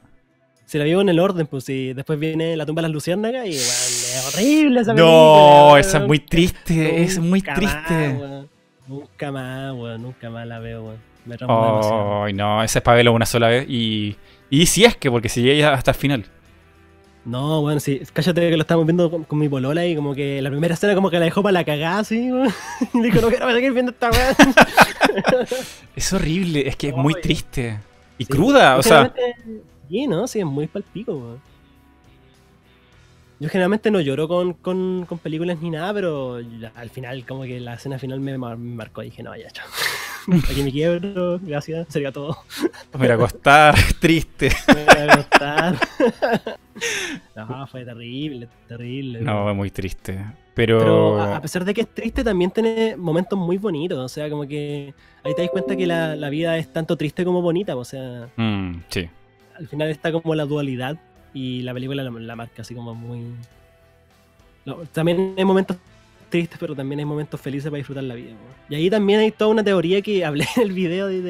Se 0.66 0.78
la 0.78 0.84
vio 0.86 1.02
en 1.02 1.10
el 1.10 1.20
orden, 1.20 1.48
pues, 1.48 1.68
y 1.70 1.94
después 1.94 2.20
viene 2.20 2.56
La 2.56 2.66
tumba 2.66 2.82
de 2.82 2.88
las 2.88 2.94
luciérnagas 2.94 3.46
y, 3.48 3.50
weón, 3.50 3.60
es 3.60 4.32
horrible 4.34 4.82
esa 4.82 4.94
película. 4.94 5.12
No, 5.12 5.78
esa 5.78 5.98
es 5.98 6.08
muy 6.08 6.20
triste, 6.20 7.02
es 7.02 7.20
muy 7.20 7.40
Nunca 7.40 7.54
triste. 7.56 8.14
más. 8.14 8.46
Nunca 8.88 9.32
más, 9.32 9.74
weón, 9.74 10.02
nunca 10.04 10.30
más 10.30 10.48
la 10.48 10.60
veo, 10.60 10.84
weón. 10.84 10.98
Me 11.26 11.38
traumó 11.38 11.66
demasiado. 11.66 12.24
Ay, 12.24 12.34
no, 12.34 12.64
ese 12.64 12.80
es 12.80 12.84
para 12.84 12.98
verlo 12.98 13.14
una 13.14 13.26
sola 13.26 13.48
vez. 13.50 13.66
Y, 13.68 14.16
y 14.50 14.66
si 14.68 14.86
es 14.86 14.96
que, 14.96 15.12
porque 15.12 15.28
si 15.28 15.42
llega 15.42 15.74
hasta 15.74 15.92
el 15.92 15.98
final. 15.98 16.26
No, 17.26 17.62
bueno, 17.62 17.80
sí, 17.80 18.02
cállate 18.14 18.50
que 18.50 18.56
lo 18.58 18.62
estábamos 18.62 18.88
viendo 18.88 19.12
con, 19.12 19.24
con 19.26 19.38
mi 19.38 19.50
polola 19.50 19.86
y 19.86 19.96
como 19.96 20.16
que 20.16 20.42
la 20.42 20.50
primera 20.50 20.74
escena 20.74 20.96
como 20.96 21.10
que 21.12 21.20
la 21.20 21.26
dejó 21.26 21.44
para 21.44 21.54
la 21.54 21.64
cagada, 21.66 22.00
así, 22.00 22.32
weón. 22.32 22.52
Y 22.94 23.02
dijo, 23.02 23.22
no 23.22 23.28
quiero 23.30 23.52
seguir 23.52 23.74
viendo 23.74 23.92
esta 23.92 24.10
weá. 24.10 24.36
Es 25.96 26.14
horrible, 26.14 26.68
es 26.68 26.76
que 26.76 26.90
es 26.90 26.96
muy 26.96 27.14
triste. 27.16 27.80
Y 28.18 28.26
cruda, 28.26 28.78
o 28.78 28.84
sea. 28.84 29.14
Sí, 29.90 30.08
no, 30.08 30.28
sí, 30.28 30.40
es 30.40 30.46
muy 30.46 30.68
palpico, 30.68 31.14
weón. 31.14 31.42
Yo 33.42 33.48
generalmente 33.50 33.90
no 33.92 34.02
lloro 34.02 34.28
con, 34.28 34.54
con, 34.54 35.06
con 35.08 35.18
películas 35.18 35.60
ni 35.62 35.70
nada, 35.70 35.94
pero 35.94 36.40
al 36.76 36.90
final, 36.90 37.26
como 37.26 37.44
que 37.44 37.60
la 37.60 37.76
escena 37.76 37.98
final 37.98 38.20
me, 38.20 38.38
mar- 38.38 38.58
me 38.58 38.76
marcó 38.76 39.02
y 39.02 39.06
dije, 39.06 39.24
no, 39.24 39.36
ya, 39.36 39.50
chao. 39.52 39.66
Aquí 40.52 40.64
me 40.64 40.72
quiebro, 40.72 41.40
gracias, 41.42 41.88
sería 41.90 42.12
todo. 42.12 42.38
Me 42.94 43.00
voy 43.00 43.08
a 43.08 43.14
acostar, 43.16 43.76
triste. 44.00 44.50
Me 44.68 44.74
voy 44.86 45.10
a 45.10 45.14
acostar. 45.14 45.76
no, 47.36 47.68
fue 47.68 47.86
terrible, 47.86 48.48
terrible. 48.68 49.22
No, 49.22 49.50
es 49.50 49.56
muy 49.56 49.72
triste. 49.72 50.20
Pero. 50.54 50.80
Pero 50.80 51.22
a, 51.22 51.38
a 51.38 51.42
pesar 51.42 51.64
de 51.66 51.74
que 51.74 51.82
es 51.82 51.88
triste, 51.94 52.24
también 52.24 52.52
tiene 52.52 52.96
momentos 52.98 53.38
muy 53.40 53.58
bonitos. 53.58 53.98
O 54.00 54.10
sea, 54.10 54.30
como 54.30 54.48
que 54.48 54.94
ahí 55.24 55.34
te 55.36 55.42
das 55.44 55.52
cuenta 55.52 55.76
que 55.76 55.88
la, 55.88 56.16
la 56.16 56.30
vida 56.30 56.58
es 56.58 56.72
tanto 56.72 56.98
triste 56.98 57.24
como 57.24 57.42
bonita. 57.42 57.76
O 57.76 57.86
sea, 57.86 58.28
Mm, 58.36 58.82
sí. 58.90 59.10
al 59.58 59.68
final 59.68 59.90
está 59.90 60.12
como 60.12 60.36
la 60.36 60.46
dualidad 60.46 60.98
y 61.34 61.62
la 61.62 61.74
película 61.74 62.04
la, 62.04 62.10
la 62.12 62.36
marca 62.36 62.62
así 62.64 62.74
como 62.76 62.94
muy... 62.96 63.22
No, 64.66 64.76
también 64.92 65.34
hay 65.38 65.46
momentos 65.46 65.78
tristes, 66.30 66.58
pero 66.60 66.76
también 66.76 67.00
hay 67.00 67.06
momentos 67.06 67.40
felices 67.42 67.70
para 67.70 67.78
disfrutar 67.78 68.04
la 68.04 68.16
vida. 68.16 68.32
¿no? 68.32 68.38
Y 68.70 68.76
ahí 68.76 68.90
también 68.90 69.20
hay 69.20 69.32
toda 69.32 69.52
una 69.52 69.64
teoría 69.64 70.02
que 70.02 70.24
hablé 70.26 70.46
en 70.56 70.62
el 70.64 70.72
video 70.72 71.08
de- 71.08 71.22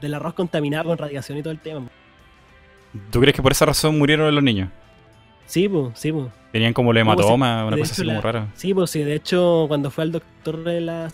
del, 0.00 0.14
arroz 0.14 0.34
contaminado 0.34 0.84
con 0.84 0.98
radiación 0.98 1.38
y 1.38 1.42
todo 1.42 1.52
el 1.52 1.58
tema. 1.60 1.88
¿Tú 3.10 3.20
crees 3.20 3.34
que 3.36 3.42
por 3.42 3.52
esa 3.52 3.66
razón 3.66 3.98
murieron 3.98 4.34
los 4.34 4.42
niños? 4.44 4.70
Sí, 5.46 5.68
pues, 5.68 5.98
sí, 5.98 6.12
pues. 6.12 6.26
Tenían 6.52 6.72
como 6.72 6.92
el 6.92 6.98
¿Cómo 7.00 7.12
se- 7.12 7.20
hematoma, 7.22 7.66
una 7.66 7.76
cosa 7.76 7.92
así 7.92 8.02
hecho, 8.02 8.08
como 8.08 8.14
la- 8.16 8.20
rara. 8.22 8.48
Sí, 8.54 8.74
pues 8.74 8.90
sí, 8.90 9.02
de 9.02 9.14
hecho, 9.14 9.64
cuando 9.68 9.90
fue 9.90 10.04
al 10.04 10.12
doctor 10.12 10.64
de 10.64 10.80
la 10.80 11.10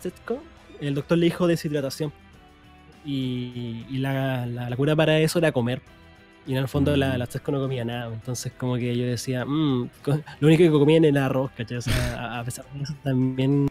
Setco, 0.00 0.42
el 0.80 0.94
doctor 0.94 1.18
le 1.18 1.24
dijo 1.26 1.46
deshidratación. 1.46 2.12
Y, 3.04 3.84
y 3.88 3.98
la, 3.98 4.46
la- 4.46 4.68
la 4.70 4.76
cura 4.76 4.96
para 4.96 5.18
eso 5.20 5.38
era 5.38 5.52
comer. 5.52 5.80
Y 6.46 6.52
en 6.52 6.58
el 6.58 6.68
fondo 6.68 6.96
la, 6.96 7.18
la 7.18 7.26
Setco 7.26 7.50
no 7.50 7.58
comía 7.60 7.84
nada. 7.84 8.12
Entonces, 8.12 8.52
como 8.56 8.76
que 8.76 8.96
yo 8.96 9.04
decía, 9.04 9.44
"Mm, 9.44 9.88
co- 10.02 10.20
lo 10.40 10.46
único 10.48 10.62
que 10.62 10.70
comían 10.70 11.04
era 11.04 11.26
arroz, 11.26 11.50
¿cachai? 11.56 11.78
O 11.78 11.82
sea, 11.82 12.38
a, 12.38 12.44
pesar 12.44 12.64
de 12.72 12.82
eso 12.84 12.94
también. 13.02 13.68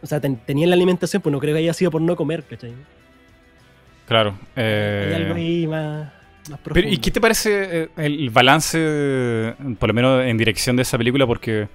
O 0.00 0.06
sea, 0.06 0.20
ten- 0.20 0.36
tenían 0.46 0.70
la 0.70 0.76
alimentación, 0.76 1.20
pues 1.22 1.32
no 1.32 1.40
creo 1.40 1.54
que 1.54 1.60
haya 1.60 1.72
sido 1.74 1.90
por 1.90 2.00
no 2.00 2.14
comer, 2.16 2.44
¿cachai? 2.44 2.72
Claro. 4.06 4.30
Hay 4.56 4.62
eh, 4.64 5.12
algo 5.16 5.34
ahí 5.34 5.66
más, 5.66 6.06
más 6.50 6.58
profundo. 6.60 6.74
Pero, 6.74 6.88
¿y 6.88 6.98
qué 6.98 7.10
te 7.10 7.20
parece 7.20 7.82
eh, 7.84 7.88
el 7.96 8.30
balance, 8.30 9.54
por 9.78 9.88
lo 9.88 9.94
menos 9.94 10.24
en 10.24 10.36
dirección 10.38 10.76
de 10.76 10.82
esa 10.82 10.98
película? 10.98 11.26
Porque 11.26 11.68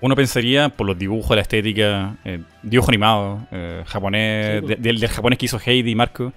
uno 0.00 0.14
pensaría, 0.16 0.68
por 0.68 0.86
los 0.86 0.98
dibujos, 0.98 1.34
la 1.36 1.42
estética, 1.42 2.16
eh, 2.24 2.40
dibujo 2.62 2.90
animado, 2.90 3.46
eh, 3.50 3.82
japonés, 3.86 4.60
Sí, 4.60 4.66
de- 4.68 4.76
del, 4.76 5.00
del 5.00 5.08
japonés 5.08 5.38
que 5.38 5.46
hizo 5.46 5.60
Heidi 5.64 5.90
y 5.90 5.94
Marco, 5.94 6.32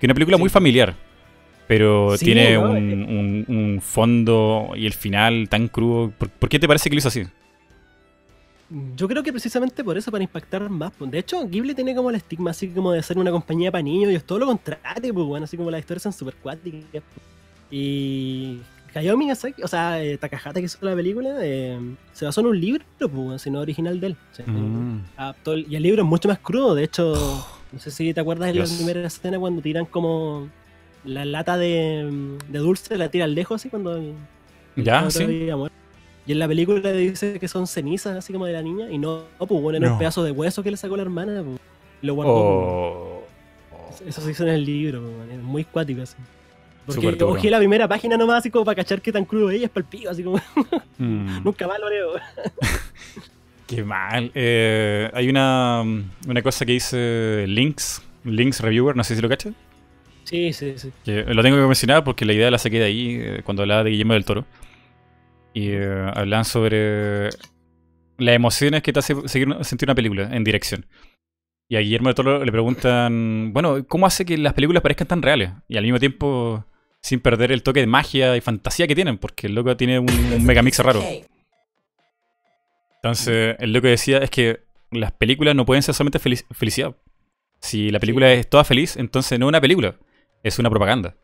que 0.00 0.06
es 0.06 0.08
una 0.08 0.14
película 0.14 0.36
Sí. 0.36 0.40
muy 0.40 0.48
familiar, 0.50 0.94
pero 1.68 2.16
Sí, 2.18 2.24
tiene 2.26 2.54
¿no? 2.54 2.70
un, 2.70 2.76
un- 2.76 3.44
un 3.48 3.80
fondo 3.80 4.72
y 4.76 4.86
el 4.86 4.92
final 4.92 5.48
tan 5.48 5.68
crudo. 5.68 6.10
¿Por, 6.10 6.28
por 6.28 6.48
qué 6.48 6.58
te 6.58 6.66
parece 6.68 6.88
que 6.90 6.96
lo 6.96 6.98
hizo 6.98 7.08
así? 7.08 7.22
Yo 8.96 9.06
creo 9.06 9.22
que 9.22 9.32
precisamente 9.32 9.84
por 9.84 9.98
eso, 9.98 10.10
para 10.10 10.24
impactar 10.24 10.68
más. 10.70 10.92
De 10.98 11.18
hecho, 11.18 11.46
Ghibli 11.46 11.74
tiene 11.74 11.94
como 11.94 12.08
el 12.08 12.16
estigma 12.16 12.52
así 12.52 12.68
como 12.68 12.92
de 12.92 13.02
ser 13.02 13.18
una 13.18 13.30
compañía 13.30 13.70
para 13.70 13.82
niños 13.82 14.10
y 14.10 14.14
es 14.14 14.24
todo 14.24 14.38
lo 14.38 14.46
contrario, 14.46 15.12
pues 15.12 15.26
bueno, 15.26 15.44
así 15.44 15.56
como 15.58 15.70
las 15.70 15.80
historias 15.80 16.02
son 16.04 16.12
súper 16.14 16.34
cuáticas. 16.36 17.02
Y 17.70 18.60
Hayao 18.94 19.16
Miyazaki, 19.16 19.62
o 19.62 19.68
sea, 19.68 20.02
eh, 20.02 20.16
Takahata 20.18 20.60
que 20.60 20.66
hizo 20.66 20.78
la 20.82 20.94
película, 20.94 21.36
eh, 21.42 21.78
se 22.14 22.24
basó 22.24 22.40
en 22.40 22.46
un 22.48 22.60
libro, 22.60 22.84
pues, 22.98 23.12
bueno, 23.12 23.38
sino 23.38 23.60
original 23.60 24.00
de 24.00 24.06
él. 24.08 24.16
O 24.32 24.34
sea, 24.34 24.46
Mm. 24.46 25.02
adaptó 25.16 25.52
el- 25.52 25.66
y 25.70 25.76
el 25.76 25.82
libro 25.82 26.02
es 26.02 26.08
mucho 26.08 26.28
más 26.28 26.38
crudo, 26.38 26.74
de 26.74 26.84
hecho, 26.84 27.46
no 27.72 27.78
sé 27.78 27.90
si 27.90 28.14
te 28.14 28.20
acuerdas 28.20 28.52
de 28.52 28.58
la 28.58 28.64
primera 28.64 29.06
escena 29.06 29.38
cuando 29.38 29.60
tiran 29.60 29.84
como 29.86 30.48
la 31.04 31.24
lata 31.24 31.56
de, 31.56 32.36
de 32.48 32.58
dulce, 32.58 32.96
la 32.96 33.08
tira 33.10 33.24
al 33.24 33.34
lejos 33.34 33.60
así 33.60 33.68
cuando... 33.68 33.96
el- 33.96 34.14
Ya, 34.76 35.10
sí. 35.10 35.22
había 35.24 35.56
muerto. 35.56 35.76
Y 36.26 36.32
en 36.32 36.38
la 36.38 36.46
película 36.48 36.92
dice 36.92 37.38
que 37.40 37.48
son 37.48 37.66
cenizas 37.66 38.16
así 38.16 38.32
como 38.32 38.46
de 38.46 38.52
la 38.52 38.62
niña 38.62 38.90
y 38.90 38.96
no, 38.98 39.24
no 39.40 39.46
pues 39.46 39.60
bueno, 39.60 39.78
era 39.78 39.88
No. 39.88 39.92
un 39.94 39.98
pedazo 39.98 40.22
de 40.22 40.30
hueso 40.30 40.62
que 40.62 40.70
le 40.70 40.76
sacó 40.76 40.96
la 40.96 41.02
hermana, 41.02 41.42
pues, 41.42 41.58
y 42.00 42.06
lo 42.06 42.14
guardó. 42.14 42.32
Oh. 42.34 43.22
pues. 43.88 44.02
Eso 44.08 44.20
se 44.20 44.30
hizo 44.30 44.44
en 44.44 44.50
el 44.50 44.64
libro, 44.64 45.02
pues, 45.02 45.30
es 45.38 45.42
muy 45.42 45.64
cuático 45.64 46.02
así. 46.02 46.16
Porque 46.86 47.16
cogí 47.16 47.48
la 47.50 47.58
primera 47.58 47.86
página 47.86 48.16
nomás 48.16 48.38
así 48.38 48.50
como 48.50 48.64
para 48.64 48.74
cachar 48.76 49.00
qué 49.00 49.12
tan 49.12 49.24
crudo 49.24 49.50
ella 49.50 49.66
es 49.66 49.70
para 49.70 49.84
el 49.84 49.88
pico, 49.90 50.10
así 50.10 50.22
como 50.22 50.38
Mm. 50.98 51.42
nunca 51.44 51.66
más 51.66 51.78
lo 51.80 51.88
leo. 51.90 52.10
Qué 53.66 53.82
mal. 53.84 54.30
Eh, 54.34 55.10
hay 55.14 55.28
una, 55.28 55.82
una 56.28 56.42
cosa 56.42 56.66
que 56.66 56.72
dice 56.72 57.44
Links, 57.48 58.02
Links 58.24 58.60
Reviewer, 58.60 58.94
no 58.96 59.02
sé 59.04 59.16
si 59.16 59.22
lo 59.22 59.28
cachas. 59.28 59.54
Sí, 60.32 60.52
sí, 60.54 60.74
sí. 60.78 60.90
Que 61.04 61.24
lo 61.24 61.42
tengo 61.42 61.58
que 61.58 61.66
mencionar 61.66 62.02
porque 62.04 62.24
la 62.24 62.32
idea 62.32 62.50
la 62.50 62.56
saqué 62.56 62.78
de 62.78 62.84
ahí 62.86 63.18
eh, 63.20 63.42
cuando 63.44 63.62
hablaba 63.62 63.84
de 63.84 63.90
Guillermo 63.90 64.14
del 64.14 64.24
Toro. 64.24 64.46
Y 65.52 65.72
eh, 65.72 66.10
hablaban 66.14 66.46
sobre 66.46 67.28
las 68.16 68.34
emociones 68.34 68.82
que 68.82 68.94
te 68.94 69.00
hace 69.00 69.14
seguir, 69.28 69.54
sentir 69.60 69.86
una 69.86 69.94
película 69.94 70.34
en 70.34 70.42
dirección. 70.42 70.86
Y 71.68 71.76
a 71.76 71.80
Guillermo 71.80 72.08
del 72.08 72.14
Toro 72.14 72.42
le 72.42 72.50
preguntan, 72.50 73.52
bueno, 73.52 73.86
¿cómo 73.86 74.06
hace 74.06 74.24
que 74.24 74.38
las 74.38 74.54
películas 74.54 74.82
parezcan 74.82 75.06
tan 75.06 75.20
reales? 75.20 75.50
Y 75.68 75.76
al 75.76 75.84
mismo 75.84 75.98
tiempo 75.98 76.64
sin 77.02 77.20
perder 77.20 77.52
el 77.52 77.62
toque 77.62 77.80
de 77.80 77.86
magia 77.86 78.34
y 78.34 78.40
fantasía 78.40 78.86
que 78.86 78.94
tienen, 78.94 79.18
porque 79.18 79.48
el 79.48 79.54
loco 79.54 79.76
tiene 79.76 79.98
un, 79.98 80.08
un 80.08 80.44
megamix 80.46 80.78
raro. 80.78 81.02
Entonces, 83.02 83.56
el 83.58 83.72
loco 83.74 83.88
decía 83.88 84.18
es 84.18 84.30
que 84.30 84.60
las 84.90 85.12
películas 85.12 85.54
no 85.54 85.66
pueden 85.66 85.82
ser 85.82 85.94
solamente 85.94 86.20
felic- 86.20 86.46
felicidad. 86.52 86.96
Si 87.60 87.90
la 87.90 88.00
película 88.00 88.32
es 88.32 88.48
toda 88.48 88.64
feliz, 88.64 88.96
entonces 88.96 89.38
no 89.38 89.46
es 89.46 89.48
una 89.48 89.60
película, 89.60 89.96
es 90.42 90.58
una 90.58 90.70
propaganda. 90.70 91.14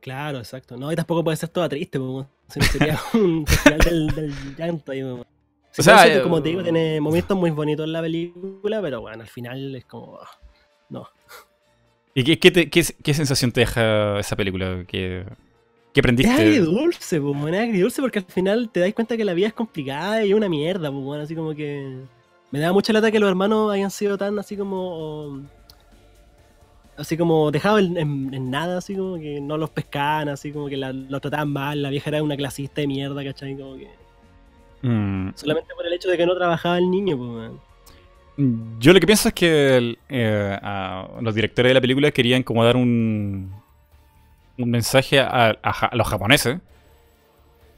Claro, 0.00 0.38
exacto. 0.38 0.76
No, 0.76 0.90
y 0.92 0.96
tampoco 0.96 1.22
puede 1.22 1.36
ser 1.36 1.48
toda 1.50 1.68
triste, 1.68 1.98
bueno, 1.98 2.28
si 2.48 2.58
no 2.58 2.66
sería 2.66 2.98
un 3.14 3.46
festival 3.46 3.78
del, 3.78 4.06
del 4.08 4.56
llanto. 4.56 4.92
ahí, 4.92 5.02
O 5.02 5.24
sea, 5.70 6.06
eso, 6.08 6.18
eh, 6.18 6.22
como 6.22 6.42
te 6.42 6.48
digo, 6.50 6.62
tiene 6.62 7.00
momentos 7.00 7.36
muy 7.36 7.50
bonitos 7.50 7.84
en 7.86 7.92
la 7.92 8.00
película, 8.02 8.82
pero 8.82 9.00
bueno, 9.00 9.22
al 9.22 9.28
final 9.28 9.74
es 9.76 9.84
como... 9.84 10.18
ah, 10.20 10.28
No. 10.88 11.08
¿Y 12.14 12.24
qué, 12.24 12.38
qué, 12.38 12.50
te- 12.50 12.68
qué- 12.68 12.94
qué 13.02 13.14
sensación 13.14 13.52
te 13.52 13.60
deja 13.60 14.18
esa 14.18 14.34
película? 14.36 14.84
¿Qué, 14.88 15.24
qué 15.94 16.00
Es 16.00 16.02
aprendiste? 16.04 16.32
agridulce, 16.32 17.20
pues, 17.20 17.38
bueno, 17.38 17.56
es 17.56 17.62
agridulce 17.62 18.02
porque 18.02 18.18
al 18.18 18.24
final 18.26 18.70
te 18.70 18.80
das 18.80 18.92
cuenta 18.94 19.16
que 19.16 19.24
la 19.24 19.34
vida 19.34 19.46
es 19.46 19.54
complicada 19.54 20.24
y 20.24 20.30
es 20.30 20.34
una 20.36 20.48
mierda, 20.48 20.90
pues, 20.90 21.04
bueno, 21.04 21.22
así 21.22 21.34
como 21.36 21.54
que... 21.54 22.00
Me 22.50 22.58
da 22.58 22.70
mucha 22.72 22.92
lata 22.92 23.10
que 23.10 23.18
los 23.20 23.30
hermanos 23.30 23.72
hayan 23.72 23.90
sido 23.90 24.18
tan 24.18 24.36
así 24.38 24.56
como... 24.58 25.42
Así 27.02 27.16
como 27.16 27.50
dejados 27.50 27.80
en, 27.80 27.96
en- 27.98 28.32
en 28.32 28.50
nada, 28.50 28.78
así 28.78 28.94
como 28.94 29.16
que 29.18 29.40
no 29.40 29.56
los 29.58 29.70
pescaban, 29.70 30.28
así 30.28 30.52
como 30.52 30.68
que 30.68 30.76
la- 30.76 30.92
los 30.92 31.20
trataban 31.20 31.50
mal, 31.52 31.82
la 31.82 31.90
vieja 31.90 32.10
era 32.10 32.22
una 32.22 32.36
clasista 32.36 32.80
de 32.80 32.86
mierda, 32.86 33.22
¿cachai? 33.24 33.56
Como 33.56 33.76
que... 33.76 33.88
Mm, 34.82 35.32
Solamente 35.34 35.74
por 35.74 35.84
el 35.86 35.92
hecho 35.92 36.08
de 36.08 36.16
que 36.16 36.24
no 36.26 36.34
trabajaba 36.36 36.78
el 36.78 36.90
niño, 36.90 37.16
pues, 37.18 37.50
yo 38.78 38.92
lo 38.92 39.00
que 39.00 39.06
pienso 39.06 39.28
es 39.28 39.34
que 39.34 39.76
el- 39.76 39.98
eh, 40.08 40.56
a- 40.62 41.08
los 41.20 41.34
directores 41.34 41.70
de 41.70 41.74
la 41.74 41.80
película 41.80 42.10
querían 42.10 42.42
como 42.42 42.64
dar 42.64 42.76
un, 42.76 43.52
un 44.58 44.70
mensaje 44.70 45.18
a, 45.20 45.58
a 45.62 45.72
ja- 45.72 45.86
a 45.86 45.96
los 45.96 46.06
japoneses 46.08 46.58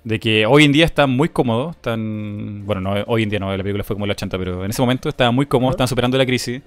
de 0.04 0.20
que 0.20 0.44
hoy 0.46 0.64
en 0.64 0.72
día 0.72 0.84
están 0.84 1.08
muy 1.10 1.30
cómodos, 1.30 1.74
están, 1.76 2.62
bueno, 2.66 2.80
no, 2.82 2.92
hoy 3.06 3.22
en 3.22 3.30
día 3.30 3.38
no, 3.40 3.50
la 3.50 3.62
película 3.62 3.84
fue 3.84 3.96
como 3.96 4.04
el 4.04 4.10
80, 4.10 4.36
pero 4.38 4.62
en 4.64 4.70
ese 4.70 4.82
momento 4.82 5.08
estaban 5.08 5.34
muy 5.34 5.46
cómodos, 5.46 5.72
estaban 5.72 5.88
superando 5.88 6.18
la 6.18 6.26
crisis, 6.26 6.60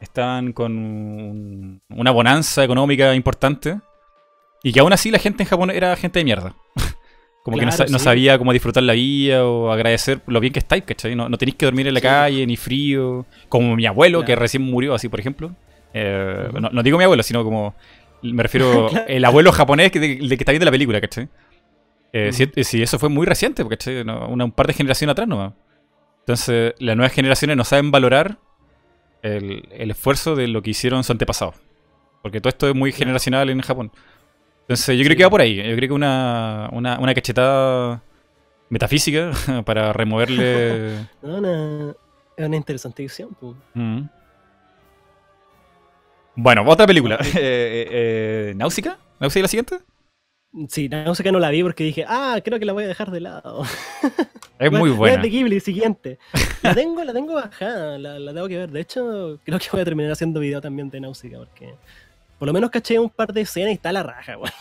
estaban 0.00 0.52
con 0.52 0.76
un- 0.78 1.82
una 1.90 2.10
bonanza 2.10 2.64
económica 2.64 3.14
importante 3.14 3.78
y 4.62 4.72
que 4.72 4.80
aún 4.80 4.92
así 4.92 5.10
la 5.10 5.18
gente 5.18 5.42
en 5.42 5.48
Japón 5.48 5.70
era 5.70 5.94
gente 5.96 6.18
de 6.18 6.24
mierda. 6.24 6.54
Como 7.44 7.56
que 7.58 7.64
no, 7.64 7.72
sí. 7.72 7.98
sabía 7.98 8.36
cómo 8.38 8.52
disfrutar 8.52 8.82
la 8.82 8.92
vida 8.92 9.46
o 9.46 9.72
agradecer 9.72 10.20
lo 10.26 10.40
bien 10.40 10.52
que 10.52 10.58
estáis, 10.58 10.84
¿cachai? 10.84 11.14
No, 11.16 11.28
no 11.30 11.38
tenéis 11.38 11.56
que 11.56 11.64
dormir 11.64 11.88
en 11.88 11.94
la 11.94 12.00
Sí. 12.00 12.06
calle, 12.06 12.46
ni 12.46 12.56
frío. 12.56 13.24
Como 13.48 13.76
mi 13.76 13.86
abuelo, 13.86 14.24
que 14.26 14.36
recién 14.36 14.62
murió, 14.62 14.94
así 14.94 15.08
por 15.08 15.20
ejemplo. 15.20 15.54
Eh, 15.94 16.48
no, 16.60 16.68
no 16.70 16.82
digo 16.82 16.98
mi 16.98 17.04
abuelo, 17.04 17.22
sino 17.22 17.42
como. 17.42 17.74
Me 18.22 18.42
refiero 18.42 18.88
Claro. 18.90 19.06
el 19.08 19.24
abuelo 19.24 19.52
japonés 19.52 19.90
que, 19.90 19.98
de, 20.00 20.08
de 20.16 20.28
que 20.28 20.34
está 20.42 20.52
viendo 20.52 20.66
la 20.66 20.70
película, 20.70 21.00
¿cachai? 21.00 21.28
Eh, 22.12 22.30
si, 22.32 22.46
si 22.64 22.82
eso 22.82 22.98
fue 22.98 23.08
muy 23.08 23.24
reciente, 23.26 23.66
¿cachai? 23.66 24.04
No, 24.04 24.28
una, 24.28 24.44
un 24.44 24.52
par 24.52 24.66
de 24.66 24.74
generaciones 24.74 25.12
atrás 25.12 25.26
nomás. 25.26 25.54
Entonces, 26.20 26.74
las 26.78 26.94
nuevas 26.94 27.12
generaciones 27.14 27.56
no 27.56 27.64
saben 27.64 27.90
valorar 27.90 28.36
el, 29.22 29.68
el 29.72 29.90
esfuerzo 29.90 30.34
de 30.36 30.48
lo 30.48 30.62
que 30.62 30.70
hicieron 30.70 31.02
sus 31.04 31.10
antepasados. 31.10 31.54
Porque 32.22 32.40
todo 32.40 32.48
esto 32.50 32.68
es 32.68 32.74
muy 32.74 32.92
generacional 32.92 33.48
en 33.50 33.60
Japón. 33.62 33.90
Entonces 34.62 34.96
yo 34.98 35.04
creo 35.04 35.16
que 35.16 35.24
va 35.24 35.30
por 35.30 35.40
ahí. 35.40 35.56
Yo 35.56 35.74
creo 35.76 35.88
que 35.88 35.94
una, 35.94 36.68
una, 36.72 36.98
una 37.00 37.14
cachetada 37.14 38.02
metafísica 38.68 39.32
para 39.64 39.92
removerle... 39.92 41.06
No, 41.22 41.38
una- 41.38 41.94
es 42.36 42.46
una 42.46 42.56
interesante 42.56 43.02
visión. 43.02 43.30
pues. 43.40 43.54
Mm. 43.74 44.02
Bueno, 46.36 46.64
otra 46.66 46.86
película. 46.86 47.16
Eh, 47.20 47.28
eh, 47.34 47.88
eh, 47.90 48.54
¿Náusica? 48.56 48.98
¿Náusica 49.18 49.42
la 49.42 49.48
siguiente? 49.48 49.78
Sí, 50.68 50.90
música 51.06 51.30
no 51.30 51.38
la 51.38 51.50
vi 51.50 51.62
porque 51.62 51.84
dije, 51.84 52.04
ah, 52.08 52.40
creo 52.44 52.58
que 52.58 52.64
la 52.64 52.72
voy 52.72 52.84
a 52.84 52.88
dejar 52.88 53.10
de 53.10 53.20
lado. 53.20 53.64
Es 54.58 54.70
muy 54.70 54.90
buena. 54.90 55.22
de 55.22 55.30
Ghibli, 55.30 55.58
siguiente. 55.58 56.18
La 56.62 56.74
tengo, 56.74 57.02
la 57.02 57.14
tengo 57.14 57.32
bajada, 57.32 57.96
la, 57.96 58.18
la 58.18 58.34
tengo 58.34 58.46
que 58.46 58.58
ver. 58.58 58.70
De 58.70 58.80
hecho, 58.80 59.38
creo 59.42 59.58
que 59.58 59.68
voy 59.72 59.80
a 59.80 59.84
terminar 59.86 60.12
haciendo 60.12 60.38
video 60.38 60.60
también 60.60 60.90
de 60.90 61.00
Náusica 61.00 61.38
porque 61.38 61.72
por 62.38 62.46
lo 62.46 62.52
menos 62.52 62.70
caché 62.70 62.98
un 62.98 63.08
par 63.08 63.32
de 63.32 63.40
escenas 63.40 63.70
y 63.70 63.74
está 63.74 63.90
la 63.90 64.02
raja, 64.02 64.36
weón. 64.36 64.52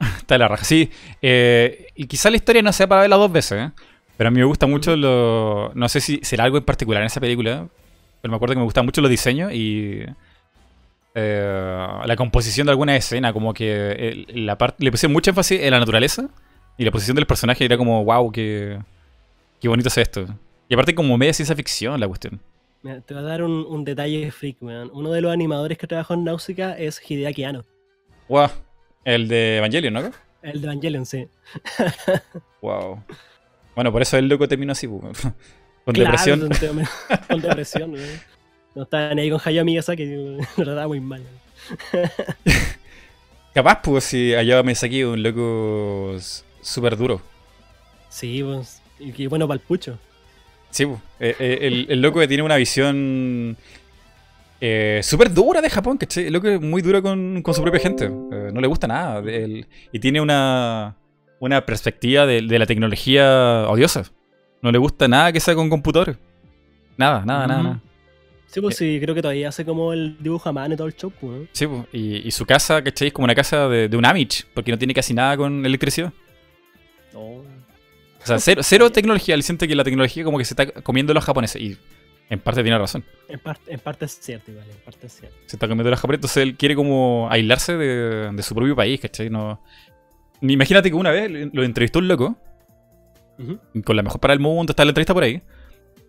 Está 0.18 0.36
la 0.36 0.48
raja. 0.48 0.64
Sí, 0.64 0.90
eh, 1.22 1.86
y 1.94 2.06
quizá 2.06 2.28
la 2.28 2.36
historia 2.36 2.60
no 2.60 2.70
sea 2.72 2.86
para 2.86 3.00
verla 3.00 3.16
dos 3.16 3.32
veces, 3.32 3.58
¿eh? 3.58 3.70
pero 4.18 4.28
a 4.28 4.30
mí 4.30 4.38
me 4.38 4.44
gusta 4.44 4.66
mucho 4.66 4.96
lo... 4.96 5.72
No 5.74 5.88
sé 5.88 6.00
si 6.00 6.20
será 6.22 6.44
algo 6.44 6.58
en 6.58 6.64
particular 6.64 7.02
en 7.02 7.06
esa 7.06 7.20
película, 7.20 7.68
pero 8.20 8.30
me 8.30 8.36
acuerdo 8.36 8.54
que 8.54 8.58
me 8.58 8.64
gustan 8.64 8.84
mucho 8.84 9.00
los 9.00 9.10
diseños 9.10 9.52
y 9.54 10.04
eh, 11.14 11.86
la 12.04 12.16
composición 12.16 12.66
de 12.66 12.70
alguna 12.72 12.96
escena, 12.96 13.32
como 13.32 13.52
que 13.54 13.92
el- 13.92 14.46
la 14.46 14.56
parte 14.58 14.84
le 14.84 14.90
puse 14.90 15.08
mucho 15.08 15.30
énfasis 15.30 15.60
en 15.60 15.70
la 15.70 15.78
naturaleza 15.80 16.28
y 16.76 16.84
la 16.84 16.90
posición 16.90 17.14
del 17.16 17.26
personaje 17.26 17.64
era 17.64 17.76
como, 17.76 18.04
wow, 18.04 18.30
qué, 18.30 18.78
qué 19.60 19.68
bonito 19.68 19.88
es 19.88 19.98
esto. 19.98 20.26
Y 20.68 20.74
aparte 20.74 20.94
como 20.94 21.16
media 21.18 21.32
ciencia 21.32 21.56
ficción 21.56 21.98
la 21.98 22.06
cuestión. 22.06 22.40
Mira, 22.82 23.00
te 23.00 23.14
voy 23.14 23.22
a 23.24 23.26
dar 23.26 23.42
un, 23.42 23.66
un 23.68 23.84
detalle 23.84 24.30
freak, 24.30 24.58
weón. 24.62 24.90
Uno 24.94 25.10
de 25.10 25.20
los 25.20 25.32
animadores 25.32 25.76
que 25.78 25.86
trabajó 25.88 26.14
en 26.14 26.24
Náusica 26.24 26.78
es 26.78 27.00
Hideaki 27.10 27.42
Anno, 27.44 27.64
Wow, 28.28 28.48
el 29.04 29.26
de 29.28 29.56
Evangelion, 29.56 29.94
¿no? 29.94 30.10
el 30.42 30.60
de 30.60 30.66
Evangelion, 30.68 31.04
sí. 31.06 31.26
Wow. 32.62 33.02
Bueno, 33.74 33.90
por 33.92 34.02
eso 34.02 34.16
el 34.18 34.28
loco 34.28 34.46
terminó 34.48 34.72
así, 34.72 34.86
pu. 34.86 35.00
con 35.84 35.94
Claro, 35.94 36.10
depresión. 36.10 36.40
Con, 37.28 37.40
depresión. 37.40 37.94
No 38.78 38.84
estaba 38.84 39.12
ni 39.12 39.22
ahí 39.22 39.30
con 39.30 39.40
Hayao 39.44 39.64
Miyazaki, 39.64 40.04
lo 40.56 40.64
trataba 40.64 40.86
muy 40.86 41.00
mal. 41.00 41.20
Capaz, 43.52 43.82
pues, 43.82 44.04
si 44.04 44.34
allá 44.36 44.62
me 44.62 44.72
saqué 44.72 45.04
un 45.04 45.20
loco 45.20 46.16
súper 46.62 46.96
duro. 46.96 47.20
Sí, 48.08 48.40
pues. 48.44 48.80
Y 49.00 49.10
qué 49.10 49.26
bueno 49.26 49.48
para 49.48 49.56
el 49.58 49.66
pucho. 49.66 49.98
Sí, 50.70 50.86
pues. 50.86 51.00
eh, 51.18 51.34
eh, 51.40 51.58
el, 51.62 51.86
el 51.90 52.00
loco 52.00 52.20
que 52.20 52.28
tiene 52.28 52.44
una 52.44 52.54
visión 52.54 53.56
eh, 54.60 55.00
súper 55.02 55.34
dura 55.34 55.60
de 55.60 55.70
Japón, 55.70 55.98
¿cachai? 55.98 56.26
El 56.26 56.34
loco 56.34 56.46
es 56.46 56.60
muy 56.60 56.80
duro 56.80 57.02
con, 57.02 57.42
con 57.42 57.54
su 57.54 57.62
propia 57.62 57.80
gente. 57.80 58.04
eh, 58.04 58.50
no 58.52 58.60
le 58.60 58.68
gusta 58.68 58.86
nada. 58.86 59.24
y 59.28 59.98
tiene 59.98 60.20
una, 60.20 60.94
una 61.40 61.66
perspectiva 61.66 62.26
de, 62.26 62.42
de 62.42 62.58
la 62.60 62.66
tecnología 62.66 63.66
odiosa. 63.68 64.04
No 64.62 64.70
le 64.70 64.78
gusta 64.78 65.08
nada 65.08 65.32
que 65.32 65.40
sea 65.40 65.56
con 65.56 65.68
computadores. 65.68 66.16
Nada, 66.96 67.24
nada, 67.24 67.46
nada, 67.48 67.62
nada. 67.64 67.80
Sí, 68.50 68.60
pues 68.62 68.76
sí, 68.76 68.98
creo 69.00 69.14
que 69.14 69.20
todavía 69.20 69.50
hace 69.50 69.64
como 69.64 69.92
el 69.92 70.16
dibujo 70.20 70.48
a 70.48 70.52
mano 70.52 70.72
y 70.72 70.76
todo 70.76 70.86
el 70.86 70.96
show, 70.96 71.12
pues, 71.20 71.40
¿no? 71.40 71.46
Sí, 71.52 71.66
pues. 71.66 71.82
Y, 71.92 72.26
y 72.26 72.30
su 72.30 72.46
casa, 72.46 72.82
¿cachai? 72.82 73.08
Es 73.08 73.12
como 73.14 73.24
una 73.24 73.34
casa 73.34 73.68
de, 73.68 73.88
de 73.88 73.96
un 73.96 74.06
Amish, 74.06 74.46
porque 74.54 74.70
no 74.70 74.78
tiene 74.78 74.94
casi 74.94 75.12
nada 75.12 75.36
con 75.36 75.64
electricidad. 75.66 76.12
Oh. 77.14 77.42
O 78.22 78.26
sea, 78.26 78.38
cero, 78.38 78.62
cero 78.64 78.90
tecnología. 78.92 79.34
Él 79.34 79.42
siente 79.42 79.68
que 79.68 79.74
la 79.74 79.84
tecnología 79.84 80.24
como 80.24 80.38
que 80.38 80.44
se 80.46 80.54
está 80.54 80.66
comiendo 80.82 81.12
los 81.12 81.24
japoneses. 81.24 81.60
Y 81.60 81.76
en 82.30 82.40
parte 82.40 82.62
tiene 82.62 82.78
razón. 82.78 83.04
En, 83.28 83.38
par- 83.38 83.58
en 83.66 83.80
parte 83.80 84.06
es 84.06 84.12
cierto, 84.18 84.50
igual, 84.50 84.66
en 84.70 84.76
parte 84.78 85.06
es 85.06 85.12
cierto. 85.12 85.36
Se 85.46 85.56
está 85.56 85.68
comiendo 85.68 85.90
los 85.90 86.00
japoneses. 86.00 86.18
Entonces 86.20 86.42
él 86.42 86.54
quiere 86.56 86.74
como 86.74 87.28
aislarse 87.30 87.76
de, 87.76 88.32
de 88.32 88.42
su 88.42 88.54
propio 88.54 88.74
país, 88.74 88.98
¿cachai? 89.00 89.28
No... 89.28 89.62
Imagínate 90.40 90.88
que 90.88 90.96
una 90.96 91.10
vez 91.10 91.30
lo 91.52 91.64
entrevistó 91.64 91.98
un 91.98 92.08
loco, 92.08 92.36
Ujú. 93.38 93.58
con 93.84 93.94
la 93.96 94.02
mejor 94.02 94.20
para 94.20 94.32
el 94.34 94.40
mundo, 94.40 94.72
está 94.72 94.84
la 94.84 94.90
entrevista 94.90 95.12
por 95.12 95.22
ahí. 95.24 95.42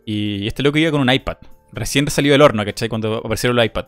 Y 0.05 0.47
este 0.47 0.63
loco 0.63 0.77
iba 0.77 0.91
con 0.91 1.01
un 1.01 1.11
iPad. 1.11 1.37
Recién 1.71 2.09
salido 2.09 2.33
del 2.33 2.41
horno, 2.41 2.63
¿cachai? 2.65 2.89
Cuando 2.89 3.17
aparecieron 3.17 3.55
los 3.55 3.65
iPad. 3.65 3.85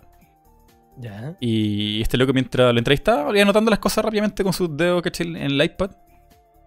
Ya. 0.97 1.35
Y 1.39 2.01
este 2.01 2.17
loco 2.17 2.33
mientras 2.33 2.71
lo 2.73 2.77
entrevistaba, 2.77 3.31
iba 3.31 3.41
anotando 3.41 3.71
las 3.71 3.79
cosas 3.79 4.03
rápidamente 4.05 4.43
con 4.43 4.53
sus 4.53 4.75
dedos, 4.75 5.01
¿cachai? 5.01 5.27
En 5.27 5.37
el 5.37 5.61
iPad. 5.63 5.91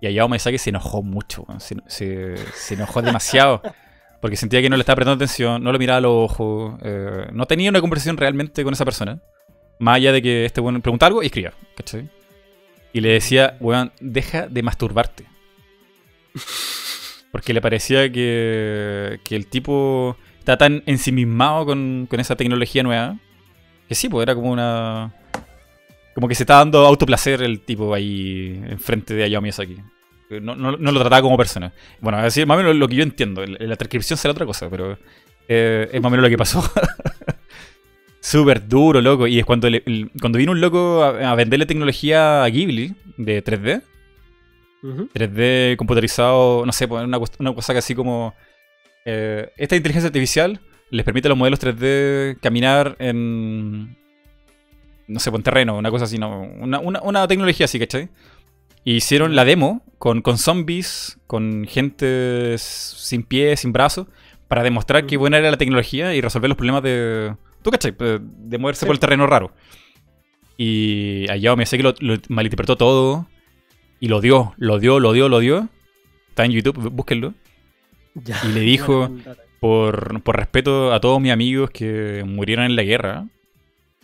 Y 0.00 0.06
allá 0.08 0.26
Miyazaki 0.26 0.58
se 0.58 0.70
enojó 0.70 1.02
mucho, 1.02 1.46
se, 1.58 1.76
se- 1.86 2.36
se 2.54 2.74
enojó 2.74 3.00
demasiado. 3.00 3.62
Porque 4.20 4.36
sentía 4.36 4.62
que 4.62 4.70
no 4.70 4.76
le 4.76 4.80
estaba 4.80 4.96
prestando 4.96 5.22
atención, 5.22 5.62
no 5.62 5.70
lo 5.70 5.78
miraba 5.78 5.98
a 5.98 6.00
los 6.00 6.30
ojos, 6.30 6.78
eh, 6.82 7.26
no 7.32 7.44
tenía 7.46 7.68
una 7.68 7.80
conversación 7.82 8.16
realmente 8.16 8.64
con 8.64 8.72
esa 8.72 8.84
persona. 8.84 9.20
Más 9.78 9.96
allá 9.96 10.12
de 10.12 10.22
que 10.22 10.44
este 10.46 10.60
weón 10.62 10.80
preguntaba 10.80 11.08
algo 11.08 11.22
y 11.22 11.26
escribía, 11.26 11.52
¿cachai? 11.76 12.08
Y 12.94 13.00
le 13.00 13.10
decía, 13.10 13.56
weón, 13.60 13.92
deja 14.00 14.46
de 14.48 14.62
masturbarte. 14.62 15.26
Porque 17.32 17.52
le 17.52 17.60
parecía 17.60 18.10
que, 18.10 19.20
que 19.24 19.36
el 19.36 19.46
tipo 19.48 20.16
está 20.44 20.58
tan 20.58 20.82
ensimismado 20.86 21.64
con, 21.66 22.06
con 22.08 22.20
esa 22.20 22.36
tecnología 22.36 22.82
nueva. 22.82 23.16
Que 23.88 23.94
sí, 23.94 24.08
pues 24.08 24.22
era 24.22 24.34
como 24.34 24.50
una. 24.52 25.12
Como 26.14 26.28
que 26.28 26.34
se 26.34 26.42
está 26.44 26.56
dando 26.58 26.86
autoplacer 26.86 27.42
el 27.42 27.60
tipo 27.60 27.92
ahí 27.94 28.62
enfrente 28.68 29.14
de 29.14 29.24
Hayao 29.24 29.40
Miyazaki. 29.42 29.78
No, 30.40 30.54
no, 30.54 30.76
no 30.76 30.92
lo 30.92 31.00
trataba 31.00 31.22
como 31.22 31.36
persona. 31.36 31.72
Bueno, 32.00 32.18
así 32.18 32.44
más 32.46 32.56
o 32.56 32.58
menos 32.58 32.76
lo 32.76 32.88
que 32.88 32.94
yo 32.94 33.02
entiendo. 33.02 33.42
En 33.42 33.68
la 33.68 33.76
transcripción 33.76 34.16
será 34.18 34.32
otra 34.32 34.46
cosa, 34.46 34.68
pero 34.70 34.98
eh, 35.48 35.88
es 35.92 36.00
más 36.00 36.08
o 36.08 36.10
menos 36.10 36.22
lo 36.24 36.30
que 36.30 36.38
pasó. 36.38 36.62
Súper 38.20 38.66
duro, 38.66 39.00
loco. 39.00 39.26
Y 39.26 39.38
es 39.38 39.44
cuando, 39.44 39.68
le- 39.68 39.82
el- 39.86 40.10
cuando 40.20 40.38
vino 40.38 40.52
un 40.52 40.60
loco 40.60 41.02
a, 41.02 41.30
a 41.30 41.34
venderle 41.34 41.66
tecnología 41.66 42.42
a 42.44 42.48
Ghibli 42.48 42.94
de 43.16 43.44
3D. 43.44 43.82
Ujú. 44.82 45.08
3D 45.14 45.76
computarizado, 45.76 46.64
no 46.66 46.72
sé, 46.72 46.86
pues, 46.88 47.04
una, 47.04 47.18
una 47.38 47.54
cosa 47.54 47.72
que 47.72 47.78
así 47.80 47.94
como... 47.94 48.34
eh, 49.04 49.52
esta 49.56 49.76
inteligencia 49.76 50.08
artificial 50.08 50.60
les 50.90 51.04
permite 51.04 51.28
a 51.28 51.30
los 51.30 51.38
modelos 51.38 51.60
3D 51.60 52.38
caminar 52.40 52.96
en... 52.98 53.96
No 55.06 55.20
sé, 55.20 55.28
en 55.30 55.42
terreno, 55.42 55.76
una 55.76 55.90
cosa 55.90 56.04
así, 56.06 56.16
no, 56.18 56.40
una, 56.42 56.78
una, 56.78 57.02
una 57.02 57.28
tecnología 57.28 57.64
así, 57.66 57.78
¿cachai? 57.78 58.08
Y 58.84 58.94
hicieron 58.96 59.36
la 59.36 59.44
demo 59.44 59.82
con, 59.98 60.22
con 60.22 60.38
zombies, 60.38 61.18
con 61.26 61.66
gente 61.68 62.54
sin 62.58 63.22
pies, 63.22 63.60
sin 63.60 63.72
brazos, 63.72 64.06
para 64.48 64.62
demostrar 64.62 65.04
qué 65.06 65.16
buena 65.18 65.38
era 65.38 65.50
la 65.50 65.56
tecnología 65.58 66.14
y 66.14 66.20
resolver 66.20 66.48
los 66.48 66.56
problemas 66.56 66.82
de... 66.82 67.34
¿Tú 67.62 67.70
cachai? 67.70 67.94
De 67.98 68.58
moverse 68.58 68.80
Sí. 68.80 68.86
por 68.86 68.94
el 68.94 69.00
terreno 69.00 69.26
raro. 69.26 69.52
Y 70.56 71.28
allá 71.30 71.56
me 71.56 71.66
sé 71.66 71.76
que 71.76 71.82
lo, 71.82 71.94
lo 72.00 72.16
malinterpretó 72.28 72.76
todo. 72.76 73.26
Y 74.00 74.08
lo 74.08 74.20
dio, 74.20 74.54
lo 74.56 74.78
dio, 74.78 75.00
lo 75.00 75.12
dio, 75.12 75.28
lo 75.28 75.38
dio. 75.40 75.68
Está 76.28 76.44
en 76.44 76.52
YouTube, 76.52 76.76
bú- 76.78 76.90
búsquenlo. 76.90 77.34
Ya. 78.14 78.40
Y 78.44 78.52
le 78.52 78.60
dijo- 78.60 79.10
Por, 79.60 80.22
por 80.22 80.36
respeto 80.36 80.92
a 80.92 81.00
todos 81.00 81.20
mis 81.22 81.32
amigos 81.32 81.70
que 81.70 82.22
murieron 82.26 82.66
en 82.66 82.76
la 82.76 82.82
guerra. 82.82 83.26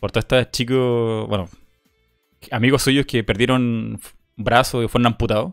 Por 0.00 0.10
todos 0.10 0.24
estos 0.24 0.50
chicos, 0.52 1.28
bueno, 1.28 1.50
amigos 2.50 2.82
suyos 2.82 3.04
que 3.04 3.22
perdieron 3.22 4.00
brazos 4.36 4.82
y 4.84 4.88
fueron 4.88 5.08
amputados. 5.08 5.52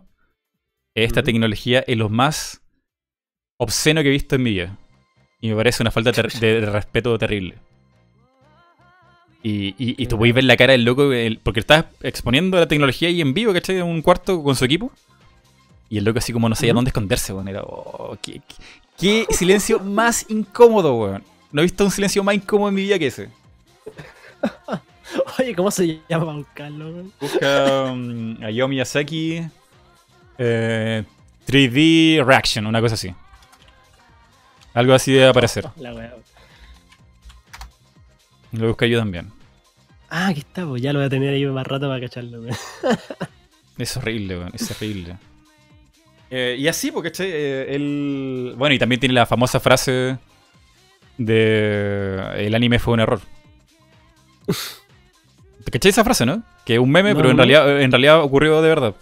Esta 0.96 1.24
tecnología 1.24 1.84
es 1.86 1.98
lo 1.98 2.08
más 2.08 2.62
obsceno 3.58 4.02
que 4.02 4.08
he 4.08 4.12
visto 4.12 4.36
en 4.38 4.44
mi 4.44 4.52
vida. 4.52 4.78
Y 5.42 5.50
me 5.50 5.56
parece 5.58 5.84
una 5.84 5.92
falta 5.92 6.12
de, 6.14 6.62
respeto 6.72 7.18
terrible. 7.20 7.56
Y, 9.44 9.76
y, 9.78 10.02
y 10.02 10.08
tú 10.08 10.18
ver 10.18 10.44
la 10.44 10.58
cara 10.58 10.72
del 10.72 10.84
loco, 10.84 11.12
el- 11.14 11.40
porque 11.40 11.60
está 11.60 11.92
exponiendo 12.02 12.58
la 12.60 12.68
tecnología 12.68 13.10
ahí 13.10 13.22
en 13.22 13.34
vivo, 13.34 13.54
¿cachai? 13.54 13.78
En 13.78 13.84
un 13.84 14.02
cuarto 14.02 14.42
con 14.42 14.56
su 14.56 14.66
equipo. 14.66 14.92
Y 15.90 15.98
el 15.98 16.04
loco 16.04 16.20
así 16.20 16.34
como 16.34 16.50
no 16.50 16.56
sabía 16.56 16.74
dónde 16.74 16.90
esconderse, 16.90 17.34
weón. 17.34 17.48
Era, 17.48 17.62
oh, 17.64 18.18
qué, 18.22 18.42
qué- 18.48 19.26
qué 19.28 19.34
silencio 19.36 19.80
más 19.84 20.26
incómodo, 20.30 20.96
weón. 20.96 21.24
No 21.52 21.62
he 21.62 21.66
visto 21.66 21.86
un 21.86 21.92
silencio 21.92 22.24
más 22.24 22.36
incómodo 22.36 22.70
en 22.70 22.76
mi 22.76 22.82
vida 22.84 23.00
que 23.00 23.08
ese. 23.08 23.30
Oye, 25.40 25.56
¿cómo 25.56 25.72
se 25.72 26.02
llama 26.10 26.34
buscarlo? 26.34 26.86
weón? 26.90 27.14
Busca 27.20 27.84
um, 27.92 28.38
a 28.44 28.48
Hayao 28.48 28.68
Miyazaki 28.68 29.42
eh, 30.38 31.04
3D 31.48 32.26
Reaction, 32.26 32.66
una 32.68 32.82
cosa 32.82 32.96
así. 32.96 33.14
Algo 34.74 34.94
así 34.94 35.14
debe 35.14 35.28
aparecer. 35.28 35.68
La 35.78 35.94
wea. 35.94 36.14
Lo 38.52 38.68
busca 38.68 38.86
yo 38.86 39.00
también. 39.00 39.32
Ah, 40.10 40.28
aquí 40.28 40.40
está, 40.42 40.66
pues 40.66 40.82
ya 40.82 40.94
lo 40.94 41.00
voy 41.00 41.06
a 41.08 41.10
tener 41.10 41.34
ahí 41.34 41.46
más 41.46 41.66
rato 41.68 41.88
para 41.88 42.00
cacharlo, 42.02 42.42
weón. 42.42 42.56
Es 43.78 43.96
horrible, 43.96 44.38
weón. 44.40 44.52
Es 44.54 44.70
horrible. 44.72 45.18
Eh, 46.30 46.56
y 46.60 46.68
así, 46.68 46.91
porque 46.91 47.10
el. 47.70 48.54
Bueno, 48.58 48.76
y 48.76 48.80
también 48.80 48.99
tiene 48.99 49.14
la 49.16 49.26
famosa 49.26 49.60
frase 49.60 50.18
de. 51.18 52.22
El 52.38 52.54
anime 52.56 52.80
fue 52.80 52.94
un 52.94 52.99
error. 52.99 53.22
¿Te 55.64 55.72
cachai 55.72 55.90
esa 55.90 56.04
frase, 56.04 56.26
no? 56.26 56.44
Que 56.66 56.76
es 56.76 56.80
un 56.80 56.90
meme, 56.91 57.12
No, 57.12 57.18
pero 57.18 57.30
en, 57.32 57.38
no. 57.38 57.44
realidad, 57.44 57.82
en 57.82 57.91
realidad 57.91 58.22
ocurrió 58.22 58.62
de 58.62 58.70
verdad. 58.70 58.95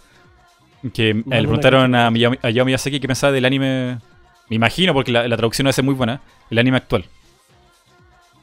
Que 0.92 1.10
eh, 1.10 1.14
no 1.14 1.34
le 1.34 1.42
preguntaron 1.42 1.94
a 1.94 2.08
a 2.08 2.12
Hayao 2.42 2.64
Miyazaki 2.64 3.00
qué 3.00 3.06
pensaba 3.06 3.32
del 3.32 3.44
anime. 3.44 3.98
Me 4.48 4.56
imagino, 4.56 4.94
porque 4.94 5.10
la, 5.12 5.26
la 5.26 5.36
traducción 5.36 5.64
no 5.64 5.70
es 5.70 5.82
muy 5.82 5.94
buena. 5.94 6.20
El 6.50 6.58
anime 6.58 6.76
actual. 6.76 7.04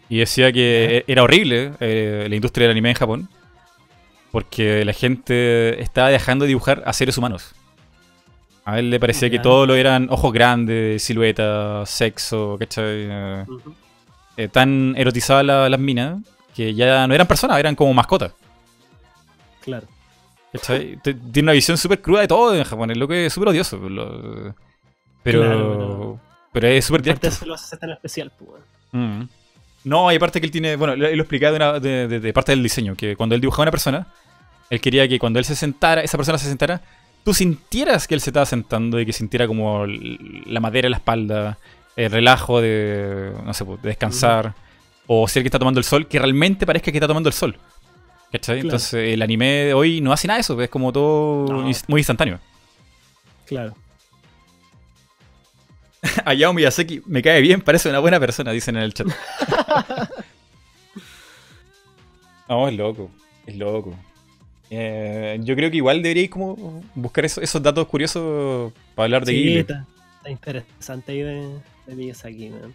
Y 0.10 0.18
decía 0.20 0.52
que 0.52 0.98
e- 0.98 1.12
era 1.12 1.24
horrible 1.24 1.72
eh, 1.80 2.26
la 2.30 2.36
industria 2.36 2.68
del 2.68 2.72
anime 2.72 2.90
en 2.90 2.96
Japón. 2.96 3.30
Porque 4.32 4.84
la 4.84 4.94
gente 4.94 5.82
estaba 5.82 6.10
dejando 6.10 6.44
de 6.44 6.50
dibujar 6.50 6.84
a 6.86 6.94
seres 6.94 7.18
humanos. 7.18 7.54
A 8.66 8.80
él 8.80 8.90
le 8.90 9.00
parecía 9.00 9.30
que 9.30 9.40
todo 9.40 9.66
lo 9.66 9.76
eran 9.76 10.08
ojos 10.10 10.32
grandes, 10.32 11.04
silueta, 11.04 11.86
sexo, 11.86 12.56
¿cachai? 12.60 13.08
Eh, 14.38 14.48
tan 14.52 14.96
erotizadas 14.98 15.46
la- 15.46 15.70
las 15.70 15.80
minas 15.80 16.18
que 16.56 16.74
ya 16.74 17.06
no 17.08 17.14
eran 17.14 17.28
personas, 17.28 17.60
eran 17.60 17.76
como 17.76 17.94
mascotas. 17.94 18.32
Claro. 19.62 19.88
¿Cachai? 20.52 20.98
Tiene 21.04 21.46
una 21.48 21.52
visión 21.54 21.78
súper 21.78 22.02
cruda 22.02 22.22
de 22.22 22.28
todo 22.28 22.56
en 22.56 22.64
Japón, 22.64 22.92
es 22.92 22.98
lo 22.98 23.08
que 23.08 23.26
es 23.26 23.34
súper 23.34 23.50
odioso. 23.50 23.78
lo- 23.78 24.56
pero, 25.24 25.40
Claro, 25.42 26.20
pero 26.52 26.68
es 26.68 26.86
súper 26.86 27.02
Aparte 27.02 27.20
directo. 27.22 27.28
eso 27.30 27.46
lo 27.46 27.54
hace 27.56 27.78
tan 27.78 27.90
especial, 27.92 28.32
pues. 28.38 28.62
Mm. 28.92 29.22
No, 29.86 30.08
hay 30.10 30.20
parte 30.20 30.40
que 30.40 30.46
él 30.46 30.52
tiene. 30.52 30.76
Bueno, 30.76 30.96
lo, 30.96 31.10
lo 31.10 31.22
explicaba 31.24 31.52
de, 31.52 31.56
una- 31.58 31.80
de- 31.80 32.08
de- 32.08 32.20
de 32.20 32.34
parte 32.34 32.52
del 32.52 32.62
diseño. 32.64 32.96
Que 32.96 33.16
cuando 33.16 33.36
él 33.36 33.42
dibujaba 33.42 33.64
a 33.64 33.66
una 33.66 33.72
persona, 33.72 34.08
él 34.70 34.80
quería 34.82 35.08
que 35.08 35.18
cuando 35.20 35.40
él 35.40 35.46
se 35.46 35.56
sentara, 35.56 36.02
esa 36.02 36.18
persona 36.18 36.38
se 36.38 36.48
sentara, 36.48 36.82
tú 37.24 37.34
sintieras 37.34 38.08
que 38.08 38.16
él 38.16 38.22
se 38.22 38.30
estaba 38.30 38.46
sentando 38.46 39.00
y 39.00 39.06
que 39.06 39.14
sintiera 39.14 39.48
como 39.48 39.86
la 39.86 40.60
madera 40.60 40.88
en 40.88 40.92
la 40.92 40.98
espalda, 40.98 41.58
el 41.96 42.12
relajo 42.12 42.62
de. 42.62 43.34
No 43.46 43.54
sé, 43.54 43.66
pues, 43.66 43.82
de 43.82 43.90
descansar. 43.90 44.54
O 45.08 45.28
si 45.28 45.40
el 45.40 45.44
que 45.44 45.48
está 45.48 45.60
tomando 45.60 45.80
el 45.80 45.84
sol, 45.84 46.08
que 46.08 46.18
realmente 46.20 46.66
parezca 46.66 46.92
que 46.92 46.98
está 46.98 47.08
tomando 47.08 47.30
el 47.30 47.34
sol. 47.34 47.58
¿Cachai? 48.32 48.56
Claro. 48.62 48.68
Entonces, 48.68 49.14
el 49.14 49.22
anime 49.22 49.46
de 49.66 49.74
hoy 49.74 50.02
no 50.02 50.12
hace 50.12 50.28
nada 50.28 50.38
de 50.38 50.42
eso, 50.42 50.60
es 50.62 50.70
como 50.70 50.92
todo 50.92 51.46
No. 51.64 51.72
muy 51.88 52.00
instantáneo. 52.00 52.40
Claro. 53.46 53.76
Hayao 56.26 56.54
Miyazaki 56.54 57.02
me 57.06 57.22
cae 57.22 57.42
bien, 57.42 57.62
parece 57.62 57.90
una 57.90 58.00
buena 58.00 58.20
persona, 58.20 58.52
dicen 58.52 58.76
en 58.76 58.84
el 58.84 58.94
chat. 58.94 59.08
no, 62.50 62.68
es 62.68 62.76
loco, 62.76 63.12
es 63.46 63.56
loco. 63.56 63.96
Eh, 64.76 65.38
yo 65.42 65.56
creo 65.56 65.70
que 65.70 65.78
igual 65.78 66.02
deberíais 66.02 66.30
como 66.30 66.82
buscar 66.96 67.26
eso- 67.26 67.42
esos 67.42 67.62
datos 67.62 67.88
curiosos 67.88 68.74
para 68.96 69.06
hablar 69.06 69.26
de 69.26 69.32
Sí, 69.34 69.38
Ghibli. 69.44 69.60
está, 69.60 69.86
está 70.18 70.30
interesante 70.32 71.12
ahí 71.12 71.22
de, 71.22 71.50
de 71.86 71.96
Miyazaki, 71.96 72.50
weón. 72.50 72.74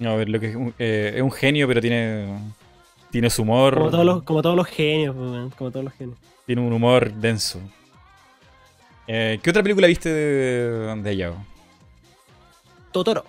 No, 0.00 0.10
a 0.10 0.16
ver, 0.16 0.28
lo 0.28 0.40
que 0.40 0.50
es 0.50 0.56
un, 0.56 0.74
eh, 0.78 1.12
es 1.16 1.22
un 1.22 1.30
genio, 1.32 1.66
pero 1.68 1.80
tiene 1.80 2.26
tiene 3.10 3.30
su 3.30 3.42
humor, 3.42 3.74
Como 3.74 3.90
todos 3.90 4.04
los, 4.04 4.22
como 4.24 4.42
todos 4.42 4.56
los 4.56 4.66
genios, 4.66 5.14
pues. 5.16 5.54
Como 5.54 5.70
todos 5.70 5.84
los 5.84 5.94
genios. 5.94 6.18
tiene 6.46 6.60
un 6.60 6.72
humor 6.72 7.12
denso. 7.14 7.60
Eh, 9.06 9.38
¿Qué 9.42 9.50
otra 9.50 9.62
película 9.62 9.86
viste 9.86 10.08
de, 10.08 10.96
de 11.02 11.10
Hayao? 11.10 11.36
Totoro. 12.92 13.24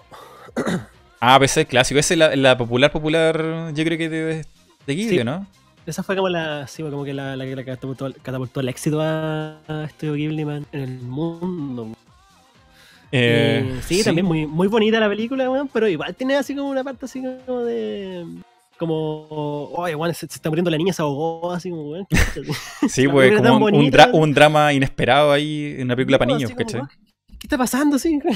Ah, 1.20 1.36
pues 1.38 1.52
ese 1.52 1.62
es 1.62 1.68
clásico, 1.68 2.00
esa 2.00 2.14
es 2.14 2.18
la, 2.18 2.36
la 2.36 2.58
popular 2.58 2.92
popular, 2.92 3.72
yo 3.74 3.84
creo 3.84 3.98
que 3.98 4.10
de, 4.10 4.46
de 4.88 4.96
Ghibli, 4.96 5.18
Sí. 5.20 5.24
¿no? 5.24 5.46
Esa 5.86 6.02
fue 6.04 6.16
como 6.16 6.30
la, 6.30 6.66
sí, 6.68 6.82
como 6.84 7.04
que 7.04 7.14
la, 7.14 7.36
la 7.36 7.46
que 7.46 7.56
la 7.56 7.64
catapultó, 7.64 8.12
catapultó 8.24 8.60
el 8.60 8.70
éxito 8.70 9.00
a, 9.02 9.60
a 9.68 9.88
Studio 9.90 10.14
Ghibli, 10.16 10.44
man, 10.46 10.66
en 10.72 10.82
el 10.82 11.00
mundo. 11.02 11.90
Eh, 13.12 13.64
Eh, 13.68 13.82
sí, 13.86 14.04
también 14.04 14.26
muy, 14.26 14.48
muy 14.48 14.68
bonita 14.68 15.00
la 15.00 15.08
película, 15.08 15.50
weón, 15.50 15.70
pero 15.72 15.88
igual 15.88 16.16
tiene 16.16 16.36
así 16.38 16.56
como 16.56 16.70
una 16.70 16.84
parte 16.84 17.06
así 17.06 17.22
como 17.46 17.62
de... 17.64 18.26
Como, 18.78 19.70
oye, 19.74 19.96
weón, 19.96 20.14
se, 20.14 20.22
se 20.28 20.36
está 20.36 20.50
muriendo 20.50 20.70
la 20.72 20.78
niña, 20.78 20.92
se 20.92 21.02
ahogó, 21.02 21.52
así 21.52 21.70
como, 21.70 21.92
weón. 21.92 22.08
Sí, 22.90 23.08
pues 23.08 23.32
como 23.38 23.48
un, 23.50 23.54
un 23.56 23.60
bonita. 23.72 24.08
dra- 24.08 24.14
un 24.14 24.34
drama 24.34 24.74
inesperado 24.74 25.32
ahí 25.32 25.76
en 25.78 25.84
una 25.84 25.96
película 25.96 26.18
para 26.18 26.34
niños, 26.34 26.52
¿Qué 26.52 26.64
está 27.44 27.58
pasando, 27.58 27.98
así? 27.98 28.20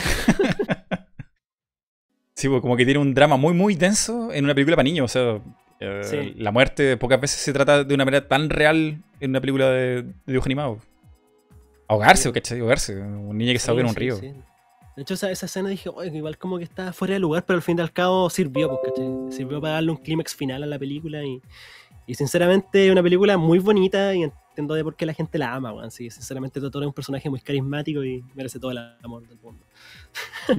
Sí, 2.36 2.48
pues 2.48 2.62
como 2.62 2.78
que 2.78 2.86
tiene 2.86 3.00
un 3.02 3.14
drama 3.14 3.36
muy, 3.36 3.54
muy 3.54 3.76
denso 3.76 4.32
en 4.32 4.46
una 4.46 4.54
película 4.56 4.78
para 4.78 4.86
niños. 4.86 5.04
O 5.04 5.08
sea, 5.10 5.42
eh, 5.80 6.02
Sí. 6.04 6.34
la 6.38 6.52
muerte 6.52 6.98
pocas 6.98 7.20
veces 7.22 7.40
se 7.40 7.54
trata 7.54 7.84
de 7.84 7.94
una 7.96 8.06
manera 8.06 8.28
tan 8.28 8.50
real 8.50 9.02
en 9.20 9.30
una 9.32 9.42
película 9.42 9.70
de, 9.70 10.04
de 10.04 10.14
dibujo 10.28 10.46
animado. 10.48 10.80
Ahogarse, 11.88 12.24
Sí. 12.24 12.32
¿cachai? 12.32 12.60
Ahogarse. 12.60 12.98
Un 12.98 13.38
niño 13.38 13.54
que 13.54 13.60
se 13.60 13.70
ahoga 13.72 13.82
en 13.84 13.90
un 13.90 13.96
río. 13.96 14.18
De 14.18 15.04
hecho, 15.04 15.14
esa, 15.14 15.32
esa 15.32 15.46
escena 15.46 15.70
dije, 15.70 15.90
oye, 15.90 16.16
igual 16.16 16.38
como 16.38 16.58
que 16.58 16.66
está 16.66 16.92
fuera 16.94 17.14
de 17.14 17.20
lugar, 17.20 17.46
pero 17.46 17.56
al 17.58 17.64
fin 17.64 17.78
y 17.78 17.82
al 17.82 17.92
cabo 17.94 18.30
sirvió, 18.30 18.68
pues, 18.70 18.80
¿cachai? 18.94 19.08
Sirvió 19.32 19.62
para 19.62 19.76
darle 19.76 19.92
un 19.92 19.98
clímax 19.98 20.36
final 20.36 20.62
a 20.62 20.66
la 20.66 20.78
película 20.78 21.24
y, 21.24 21.42
y 22.06 22.14
sinceramente 22.16 22.86
es 22.86 22.92
una 22.92 23.02
película 23.02 23.38
muy 23.38 23.60
bonita 23.60 24.14
y 24.14 24.24
entiendo 24.24 24.74
de 24.74 24.84
por 24.84 24.96
qué 24.98 25.06
la 25.06 25.14
gente 25.14 25.38
la 25.38 25.54
ama, 25.54 25.72
weón. 25.74 25.90
Sí, 25.90 26.10
sinceramente 26.10 26.60
Totoro 26.60 26.84
es 26.84 26.88
un 26.88 26.94
personaje 26.94 27.30
muy 27.30 27.40
carismático 27.40 28.04
y 28.04 28.24
merece 28.36 28.60
todo 28.60 28.72
el 28.72 28.78
amor 29.02 29.26
del 29.26 29.40
mundo. 29.40 29.66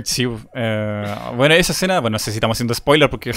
Sí, 0.04 0.26
eh, 0.54 1.14
bueno, 1.36 1.54
esa 1.54 1.72
escena, 1.72 2.00
bueno, 2.00 2.14
no 2.14 2.18
sé 2.18 2.30
si 2.30 2.36
estamos 2.36 2.56
haciendo 2.56 2.74
spoiler 2.74 3.10
porque 3.10 3.30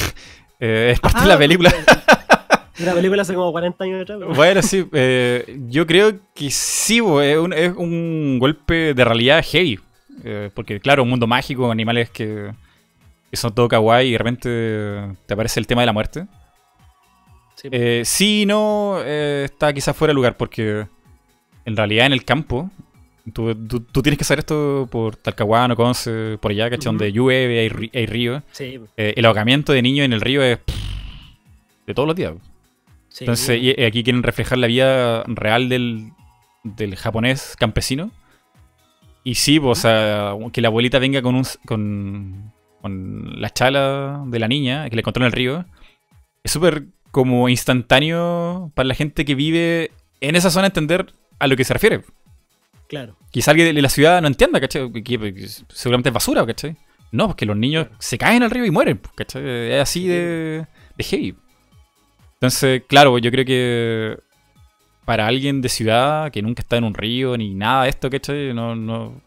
eh, 0.59 0.91
es 0.93 0.99
parte 0.99 1.21
de 1.21 1.27
la 1.27 1.33
Ah, 1.33 1.37
película. 1.37 1.73
Una 2.79 2.93
película 2.93 3.21
hace 3.21 3.33
como 3.33 3.51
40 3.51 3.83
años 3.83 4.01
atrás, 4.01 4.19
weón. 4.19 4.33
Bueno, 4.35 4.61
sí, 4.61 4.87
eh, 4.93 5.59
yo 5.67 5.85
creo 5.87 6.13
que 6.35 6.49
sí, 6.51 6.97
es 6.97 7.37
un, 7.37 7.53
es 7.53 7.71
un 7.75 8.37
golpe 8.39 8.93
de 8.93 9.05
realidad 9.05 9.43
heavy. 9.47 9.79
Porque, 10.53 10.79
claro, 10.79 11.03
un 11.03 11.09
mundo 11.09 11.27
mágico, 11.27 11.69
animales 11.71 12.09
que, 12.09 12.51
que 13.29 13.37
son 13.37 13.53
todo 13.53 13.67
kawaii 13.67 14.07
y 14.09 14.11
de 14.13 14.17
repente 14.17 15.15
te 15.25 15.33
aparece 15.33 15.59
el 15.59 15.67
tema 15.67 15.81
de 15.81 15.85
la 15.87 15.93
muerte. 15.93 16.25
Sí, 17.55 17.69
sí, 18.05 18.45
no, 18.45 19.01
está 19.03 19.73
quizás 19.73 19.95
fuera 19.95 20.11
de 20.11 20.15
lugar 20.15 20.37
porque 20.37 20.87
en 21.65 21.75
realidad 21.77 22.05
en 22.05 22.13
el 22.13 22.25
campo, 22.25 22.69
tú, 23.31 23.55
tú- 23.55 23.79
tú 23.81 24.01
tienes 24.01 24.17
que 24.17 24.23
saber 24.23 24.39
esto 24.39 24.87
por 24.91 25.15
Talcahuano, 25.15 25.75
Conce, 25.75 26.37
por 26.41 26.51
allá, 26.51 26.65
¿cachai? 26.69 26.89
Ujú. 26.89 26.97
Donde 26.97 27.11
llueve, 27.11 27.59
hay, 27.59 27.89
hay 27.93 28.05
río. 28.05 28.43
sí, 28.51 28.79
Eh, 28.97 29.13
el 29.15 29.25
ahogamiento 29.25 29.71
de 29.73 29.81
niños 29.81 30.05
en 30.05 30.13
el 30.13 30.21
río 30.21 30.41
es 30.43 30.57
pff, 30.57 30.75
de 31.87 31.93
todos 31.93 32.07
los 32.07 32.15
días. 32.15 32.33
sí, 33.09 33.23
Entonces, 33.25 33.61
y 33.61 33.81
aquí 33.83 34.03
quieren 34.03 34.23
reflejar 34.23 34.57
la 34.57 34.67
vida 34.67 35.23
real 35.27 35.69
del, 35.69 36.11
del 36.63 36.95
japonés 36.95 37.55
campesino. 37.57 38.11
Y 39.23 39.35
sí, 39.35 39.59
pues, 39.59 39.79
o 39.79 39.81
sea, 39.81 40.33
que 40.51 40.59
la 40.61 40.67
abuelita 40.67 40.99
venga 40.99 41.21
con, 41.21 41.35
un, 41.35 41.45
con, 41.65 42.51
con 42.81 43.39
la 43.41 43.49
chala 43.49 44.21
de 44.27 44.37
la 44.39 44.49
niña 44.49 44.89
que 44.89 44.95
le 44.97 44.99
encontró 44.99 45.23
en 45.23 45.27
el 45.27 45.31
río. 45.31 45.65
Es 46.43 46.51
súper 46.51 46.87
como 47.11 47.47
instantáneo 47.47 48.71
para 48.75 48.87
la 48.87 48.95
gente 48.95 49.23
que 49.23 49.35
vive 49.35 49.91
en 50.19 50.35
esa 50.35 50.49
zona 50.49 50.67
entender 50.67 51.13
a 51.39 51.47
lo 51.47 51.55
que 51.55 51.63
se 51.63 51.73
refiere. 51.73 52.01
Claro. 52.93 53.17
Quizá 53.31 53.51
alguien 53.51 53.73
de 53.73 53.81
la 53.81 53.89
ciudad 53.89 54.21
no 54.21 54.27
entienda, 54.27 54.61
¿cachai? 54.61 54.91
Que, 54.91 55.47
seguramente 55.69 56.09
es 56.09 56.13
basura, 56.13 56.45
¿cachai? 56.45 56.77
No, 57.11 57.27
porque 57.27 57.47
los 57.47 57.57
niños 57.57 57.87
se 57.97 58.19
caen 58.19 58.43
al 58.43 58.51
río 58.51 58.65
y 58.65 58.71
mueren, 58.71 59.01
¿cachai? 59.15 59.43
Es 59.71 59.81
así 59.81 60.07
de, 60.07 60.67
de 60.95 61.03
heavy. 61.03 61.35
Entonces, 62.35 62.83
claro, 62.87 63.17
yo 63.17 63.31
creo 63.31 63.45
que 63.45 64.19
para 65.05 65.25
alguien 65.25 65.61
de 65.61 65.69
ciudad 65.69 66.31
que 66.31 66.43
nunca 66.43 66.61
está 66.61 66.77
en 66.77 66.83
un 66.83 66.93
río 66.93 67.35
ni 67.35 67.55
nada 67.55 67.83
de 67.83 67.89
esto, 67.89 68.11
¿cachai? 68.11 68.53
No, 68.53 68.75
no, 68.75 69.19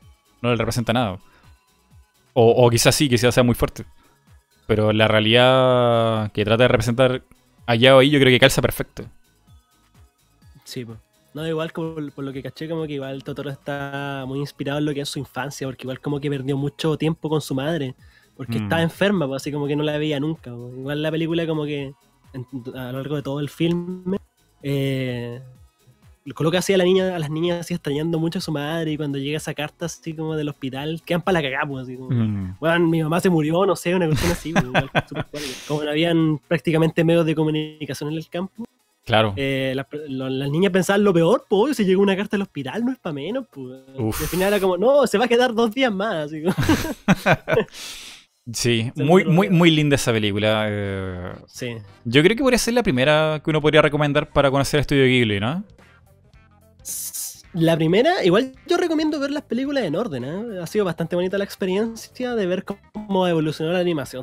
no 0.42 0.50
le 0.50 0.56
representa 0.56 0.92
nada. 0.92 1.18
O, 2.34 2.66
o 2.66 2.70
quizás 2.70 2.94
sí, 2.94 3.08
quizás 3.08 3.34
sea 3.34 3.42
muy 3.42 3.56
fuerte. 3.56 3.84
Pero 4.68 4.92
la 4.92 5.08
realidad 5.08 6.30
que 6.32 6.44
trata 6.44 6.64
de 6.64 6.68
representar 6.68 7.22
allá 7.66 7.96
o 7.96 7.98
ahí, 7.98 8.10
yo 8.10 8.20
creo 8.20 8.30
que 8.30 8.40
calza 8.40 8.62
perfecto. 8.62 9.04
Sí, 10.64 10.84
pues. 10.84 10.98
No, 11.36 11.46
igual 11.46 11.70
como 11.70 11.94
por 12.14 12.24
lo 12.24 12.32
que 12.32 12.42
caché, 12.42 12.66
como 12.66 12.86
que 12.86 12.94
igual 12.94 13.22
Totoro 13.22 13.50
está 13.50 14.24
muy 14.26 14.38
inspirado 14.38 14.78
en 14.78 14.86
lo 14.86 14.94
que 14.94 15.02
es 15.02 15.08
su 15.10 15.18
infancia, 15.18 15.66
porque 15.66 15.82
igual 15.84 16.00
como 16.00 16.18
que 16.18 16.30
perdió 16.30 16.56
mucho 16.56 16.96
tiempo 16.96 17.28
con 17.28 17.42
su 17.42 17.54
madre, 17.54 17.94
porque 18.38 18.58
Mm. 18.58 18.62
estaba 18.62 18.80
enferma, 18.82 19.26
pues, 19.28 19.42
así 19.42 19.52
como 19.52 19.66
que 19.66 19.76
no 19.76 19.82
la 19.82 19.98
veía 19.98 20.18
nunca. 20.18 20.50
pues. 20.54 20.72
Igual 20.78 21.02
la 21.02 21.10
película 21.10 21.46
como 21.46 21.64
que 21.66 21.92
en- 22.32 22.46
a 22.74 22.90
lo 22.92 22.98
largo 23.00 23.16
de 23.16 23.22
todo 23.22 23.40
el 23.40 23.50
filme 23.50 24.16
eh, 24.62 25.42
coloca 26.34 26.58
así 26.58 26.72
a 26.72 26.78
la 26.78 26.84
niña, 26.84 27.14
a 27.14 27.18
las 27.18 27.30
niñas 27.30 27.60
así 27.60 27.74
extrañando 27.74 28.18
mucho 28.18 28.38
a 28.38 28.42
su 28.42 28.50
madre 28.50 28.92
y 28.92 28.96
cuando 28.96 29.18
llega 29.18 29.36
esa 29.36 29.52
carta 29.54 29.84
así 29.86 30.14
como 30.14 30.34
del 30.36 30.48
hospital, 30.48 31.02
quedan 31.04 31.20
para 31.22 31.40
la 31.40 31.42
cagada, 31.42 31.66
pues, 31.68 31.82
así 31.84 31.96
como, 31.96 32.10
Mm. 32.10 32.56
"Weón, 32.60 32.88
mi 32.90 33.02
mamá 33.02 33.20
se 33.20 33.28
murió, 33.28 33.64
no 33.66 33.76
sé, 33.76 33.94
una 33.94 34.06
cuestión 34.06 34.32
así, 34.32 34.52
pues, 34.54 34.64
igual, 34.64 34.90
cuático. 35.12 35.20
como 35.68 35.84
no 35.84 35.90
habían 35.90 36.38
prácticamente 36.48 37.04
medios 37.04 37.26
de 37.26 37.34
comunicación 37.34 38.10
en 38.10 38.16
el 38.16 38.26
campo. 38.28 38.64
Claro. 39.06 39.34
Eh, 39.36 39.72
las, 40.08 40.50
niñas 40.50 40.72
pensaban 40.72 41.04
lo 41.04 41.14
peor, 41.14 41.46
pues, 41.48 41.76
si 41.76 41.84
llegó 41.84 42.02
una 42.02 42.16
carta 42.16 42.34
al 42.34 42.42
hospital, 42.42 42.84
no 42.84 42.90
es 42.90 42.98
para 42.98 43.12
menos, 43.12 43.46
pues. 43.52 43.80
Y 43.96 44.02
al 44.02 44.28
final 44.28 44.48
era 44.48 44.60
como, 44.60 44.76
no, 44.76 45.06
se 45.06 45.16
va 45.16 45.26
a 45.26 45.28
quedar 45.28 45.54
dos 45.54 45.72
días 45.72 45.92
más. 45.92 46.26
así. 46.26 46.42
Sí, 48.52 48.92
muy, 48.96 49.24
muy, 49.24 49.50
muy 49.50 49.70
linda 49.70 49.96
esa 49.96 50.12
película. 50.12 50.66
eh, 50.68 51.32
Sí. 51.46 51.76
Yo 52.04 52.22
creo 52.22 52.36
que 52.36 52.42
podría 52.42 52.58
ser 52.58 52.74
la 52.74 52.82
primera 52.82 53.40
que 53.44 53.50
uno 53.50 53.60
podría 53.60 53.82
recomendar 53.82 54.30
para 54.30 54.50
conocer 54.50 54.78
el 54.78 54.82
estudio 54.82 55.04
Ghibli, 55.04 55.40
¿no? 55.40 55.64
La 57.52 57.76
primera, 57.76 58.22
igual 58.22 58.52
yo 58.68 58.76
recomiendo 58.76 59.18
ver 59.18 59.30
las 59.30 59.42
películas 59.42 59.84
en 59.84 59.96
orden, 59.96 60.24
¿eh? 60.24 60.60
Ha 60.62 60.66
sido 60.66 60.84
bastante 60.84 61.16
bonita 61.16 61.38
la 61.38 61.44
experiencia 61.44 62.34
de 62.34 62.46
ver 62.46 62.64
cómo 62.64 63.26
evolucionó 63.26 63.72
la 63.72 63.80
animación. 63.80 64.22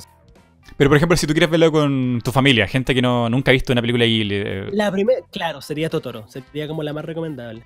Pero 0.77 0.90
por 0.90 0.98
ejemplo, 0.98 1.15
si 1.18 1.27
tú 1.27 1.34
quieres 1.34 1.49
verlo 1.49 1.72
con 1.72 2.19
tu 2.23 2.31
familia, 2.31 2.68
gente 2.68 2.95
que 2.95 3.02
no, 3.02 3.30
nunca 3.30 3.52
ha 3.52 3.53
visto 3.53 3.72
una 3.73 3.81
película 3.81 4.06
Ghibli, 4.06 4.35
eh, 4.35 4.68
La 4.72 4.91
primera, 4.91 5.19
claro, 5.31 5.61
sería 5.61 5.90
Totoro, 5.90 6.27
sería 6.27 6.68
como 6.68 6.81
la 6.84 6.94
más 6.94 7.06
recomendable. 7.06 7.64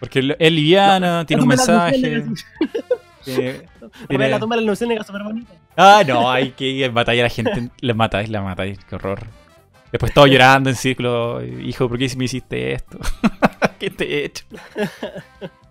porque 0.00 0.36
es 0.38 0.52
liviana, 0.52 1.24
tiene 1.24 1.42
un 1.42 1.48
La 1.48 1.56
mensaje. 1.56 1.98
tiene- 2.00 2.24
tiene- 4.08 4.28
La 4.28 4.38
tumba 4.40 4.56
de 4.56 4.62
las 4.62 4.68
luciérnagas 4.70 5.06
súper 5.06 5.22
bonita. 5.22 5.52
Ah, 5.76 6.02
no, 6.06 6.30
hay 6.30 6.50
que 6.50 6.90
matar 6.90 7.14
a 7.16 7.22
la 7.22 7.28
gente, 7.30 7.70
la 7.80 7.94
matáis, 7.94 8.28
la 8.28 8.42
matáis, 8.42 8.78
qué 8.88 8.96
horror. 8.96 9.20
Después 9.92 10.12
todo 10.12 10.26
llorando 10.26 10.70
en 10.70 10.76
círculo. 10.76 11.40
Hijo, 11.44 11.88
¿por 11.88 11.96
qué 11.98 12.10
me 12.16 12.24
hiciste 12.24 12.72
esto? 12.72 12.98
¿Qué 13.78 13.90
te 13.90 14.04
he 14.04 14.24
hecho? 14.24 14.44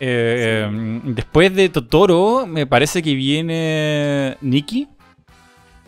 Eh, 0.00 1.00
Después 1.04 1.54
de 1.54 1.68
Totoro, 1.68 2.46
me 2.46 2.66
parece 2.66 3.02
que 3.02 3.14
viene 3.14 4.36
Nikki. 4.40 4.88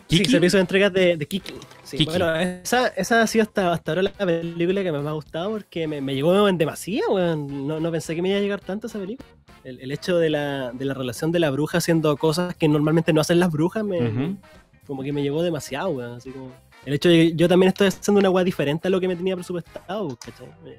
Sí, 0.09 0.19
Kiki. 0.19 0.31
servicio 0.31 0.55
de 0.57 0.61
entregas 0.61 0.93
de, 0.93 1.17
de 1.17 1.27
Kiki. 1.27 1.53
Sí, 1.83 1.97
Kiki. 1.97 2.09
Bueno, 2.11 2.33
esa, 2.33 2.87
esa 2.87 3.21
ha 3.21 3.27
sido 3.27 3.43
hasta, 3.43 3.73
hasta 3.73 3.91
ahora 3.91 4.03
la 4.03 4.11
película 4.11 4.81
que 4.81 4.91
más 4.93 5.03
me 5.03 5.09
ha 5.09 5.13
gustado 5.13 5.51
porque 5.51 5.85
me, 5.85 5.99
me 5.99 6.15
llegó 6.15 6.47
en 6.47 6.57
demasía, 6.57 7.03
weón. 7.09 7.67
No, 7.67 7.81
no 7.81 7.91
pensé 7.91 8.15
que 8.15 8.21
me 8.21 8.29
iba 8.29 8.37
a 8.37 8.41
llegar 8.41 8.61
tanto 8.61 8.87
esa 8.87 8.99
película. 8.99 9.27
El, 9.65 9.81
el 9.81 9.91
hecho 9.91 10.17
de 10.17 10.29
la, 10.29 10.71
de 10.71 10.85
la 10.85 10.93
relación 10.93 11.33
de 11.33 11.39
la 11.39 11.49
bruja 11.49 11.79
haciendo 11.79 12.15
cosas 12.15 12.55
que 12.55 12.69
normalmente 12.69 13.11
no 13.11 13.19
hacen 13.19 13.37
las 13.41 13.51
brujas, 13.51 13.83
me, 13.83 14.37
como 14.85 15.03
que 15.03 15.11
me 15.11 15.21
llegó 15.21 15.43
demasiado, 15.43 15.89
weón. 15.89 16.13
Así 16.13 16.29
como, 16.31 16.53
el 16.85 16.93
hecho 16.93 17.09
de 17.09 17.15
que 17.31 17.35
yo 17.35 17.49
también 17.49 17.67
estoy 17.67 17.87
haciendo 17.87 18.19
una 18.19 18.29
weá 18.29 18.45
diferente 18.45 18.87
a 18.87 18.91
lo 18.91 19.01
que 19.01 19.09
me 19.09 19.15
tenía 19.17 19.35
presupuestado, 19.35 20.17
¿cachai? 20.23 20.47
Me- 20.63 20.77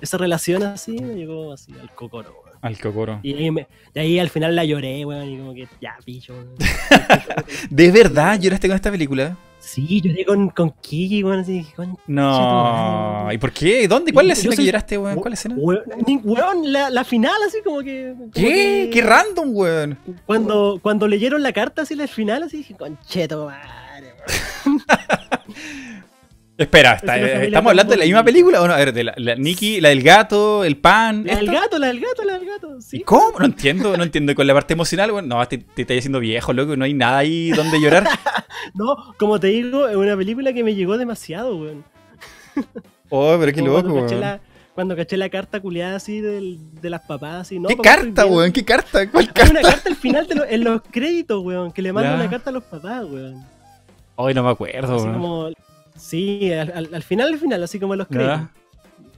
Esa 0.00 0.16
relación 0.16 0.62
así 0.62 0.92
me 1.02 1.14
llegó 1.16 1.52
así 1.52 1.70
al 1.78 1.94
cocoro. 1.94 2.43
Al 2.64 2.78
Kokoro. 2.78 3.20
Y 3.22 3.34
ahí, 3.34 3.50
me- 3.50 3.66
de 3.92 4.00
ahí 4.00 4.18
al 4.18 4.30
final 4.30 4.56
la 4.56 4.64
lloré, 4.64 5.04
weón, 5.04 5.28
y 5.28 5.36
como 5.38 5.52
que 5.52 5.68
ya, 5.82 5.96
weón. 6.30 6.54
¿De 7.70 7.90
verdad 7.90 8.40
lloraste 8.40 8.68
con 8.68 8.74
esta 8.76 8.90
película? 8.90 9.36
Sí, 9.58 10.00
lloré 10.00 10.24
con, 10.24 10.48
con 10.48 10.70
Kiki, 10.80 11.22
weón, 11.22 11.40
así, 11.40 11.66
con 11.76 11.96
No. 12.06 13.28
¿Y 13.32 13.36
por 13.36 13.52
qué? 13.52 13.86
¿Dónde? 13.86 14.12
¿Cuál 14.14 14.26
es 14.26 14.28
la 14.28 14.32
escena 14.40 14.56
que 14.56 14.64
lloraste, 14.64 14.96
weón? 14.96 15.16
¿Cuál 15.20 15.34
escena? 15.34 15.56
Weón, 15.58 16.72
la, 16.72 16.88
la 16.88 17.04
final, 17.04 17.34
así 17.46 17.58
como 17.62 17.80
que. 17.80 18.14
como 18.16 18.30
¿Qué? 18.30 18.42
que- 18.42 18.90
¿Qué 18.94 19.02
random, 19.02 19.50
weón? 19.54 19.98
Cuando, 20.24 20.78
cuando 20.82 21.06
leyeron 21.06 21.42
la 21.42 21.52
carta, 21.52 21.82
así 21.82 21.94
la 21.94 22.06
final, 22.06 22.44
así 22.44 22.56
dije, 22.58 22.74
concheto, 22.74 23.44
madre, 23.46 24.14
weón. 24.66 24.82
Espera, 26.56 26.92
está- 26.94 27.18
eh, 27.18 27.46
¿estamos 27.46 27.70
hablando 27.70 27.90
de 27.92 27.96
la 27.98 28.04
misma 28.04 28.22
película 28.24 28.62
o 28.62 28.68
no? 28.68 28.74
A 28.74 28.76
ver, 28.76 28.92
de 28.92 29.02
la, 29.02 29.12
la 29.16 29.34
Nikki, 29.34 29.80
la 29.80 29.88
del 29.88 30.02
gato, 30.04 30.62
el 30.64 30.76
pan. 30.76 31.24
La 31.26 31.34
del 31.36 31.50
gato, 31.50 31.78
la 31.80 31.88
del 31.88 31.98
gato, 32.00 32.22
la 32.24 32.38
del 32.38 32.46
gato, 32.46 32.78
¿Y 32.78 32.82
sí. 32.82 33.00
cómo? 33.00 33.40
No 33.40 33.44
entiendo, 33.46 33.96
no 33.96 34.04
entiendo. 34.04 34.34
Con 34.36 34.46
la 34.46 34.54
parte 34.54 34.74
emocional, 34.74 35.10
weón. 35.10 35.26
No, 35.26 35.44
te, 35.48 35.58
te 35.58 35.82
estás 35.82 35.98
haciendo 35.98 36.20
viejo, 36.20 36.52
loco. 36.52 36.76
No 36.76 36.84
hay 36.84 36.94
nada 36.94 37.18
ahí 37.18 37.50
donde 37.50 37.80
llorar. 37.80 38.04
No, 38.74 38.96
como 39.18 39.38
te 39.40 39.48
digo, 39.48 39.88
es 39.88 39.96
una 39.96 40.16
película 40.16 40.52
que 40.52 40.62
me 40.64 40.74
llegó 40.74 40.96
demasiado, 40.96 41.56
weón. 41.56 41.84
Oh, 43.10 43.36
pero 43.38 43.52
qué 43.52 43.60
Como 43.60 43.72
loco, 43.72 43.88
cuando 43.90 44.02
caché, 44.06 44.16
la, 44.20 44.40
cuando 44.74 44.96
caché 44.96 45.16
la 45.16 45.28
carta 45.28 45.60
culiada 45.60 45.96
así 45.96 46.20
de 46.20 46.58
las 46.90 47.02
papás, 47.02 47.42
así, 47.42 47.58
¿no? 47.58 47.68
¿Qué 47.68 47.76
carta, 47.76 48.26
weón? 48.26 48.52
¿Qué 48.52 48.64
carta? 48.64 49.10
¿Cuál 49.10 49.24
Hay 49.26 49.32
carta? 49.32 49.50
una 49.50 49.60
carta 49.62 49.88
al 49.88 49.96
final 49.96 50.26
de 50.28 50.34
lo- 50.36 50.44
en 50.44 50.64
los 50.64 50.82
créditos, 50.90 51.42
weón, 51.44 51.72
que 51.72 51.82
le 51.82 51.92
manda 51.92 52.10
Ya. 52.10 52.16
una 52.16 52.30
carta 52.30 52.50
a 52.50 52.52
los 52.52 52.64
papás, 52.64 53.04
weón. 53.04 53.44
Hoy 54.16 54.32
no 54.34 54.42
me 54.44 54.50
acuerdo, 54.50 54.96
weón. 54.96 55.54
Sí, 56.14 56.52
al, 56.52 56.70
al- 56.74 56.94
al 56.94 57.02
final, 57.02 57.32
al 57.32 57.38
final, 57.38 57.62
así 57.62 57.80
como 57.80 57.96
los 57.96 58.06
créditos. 58.08 58.40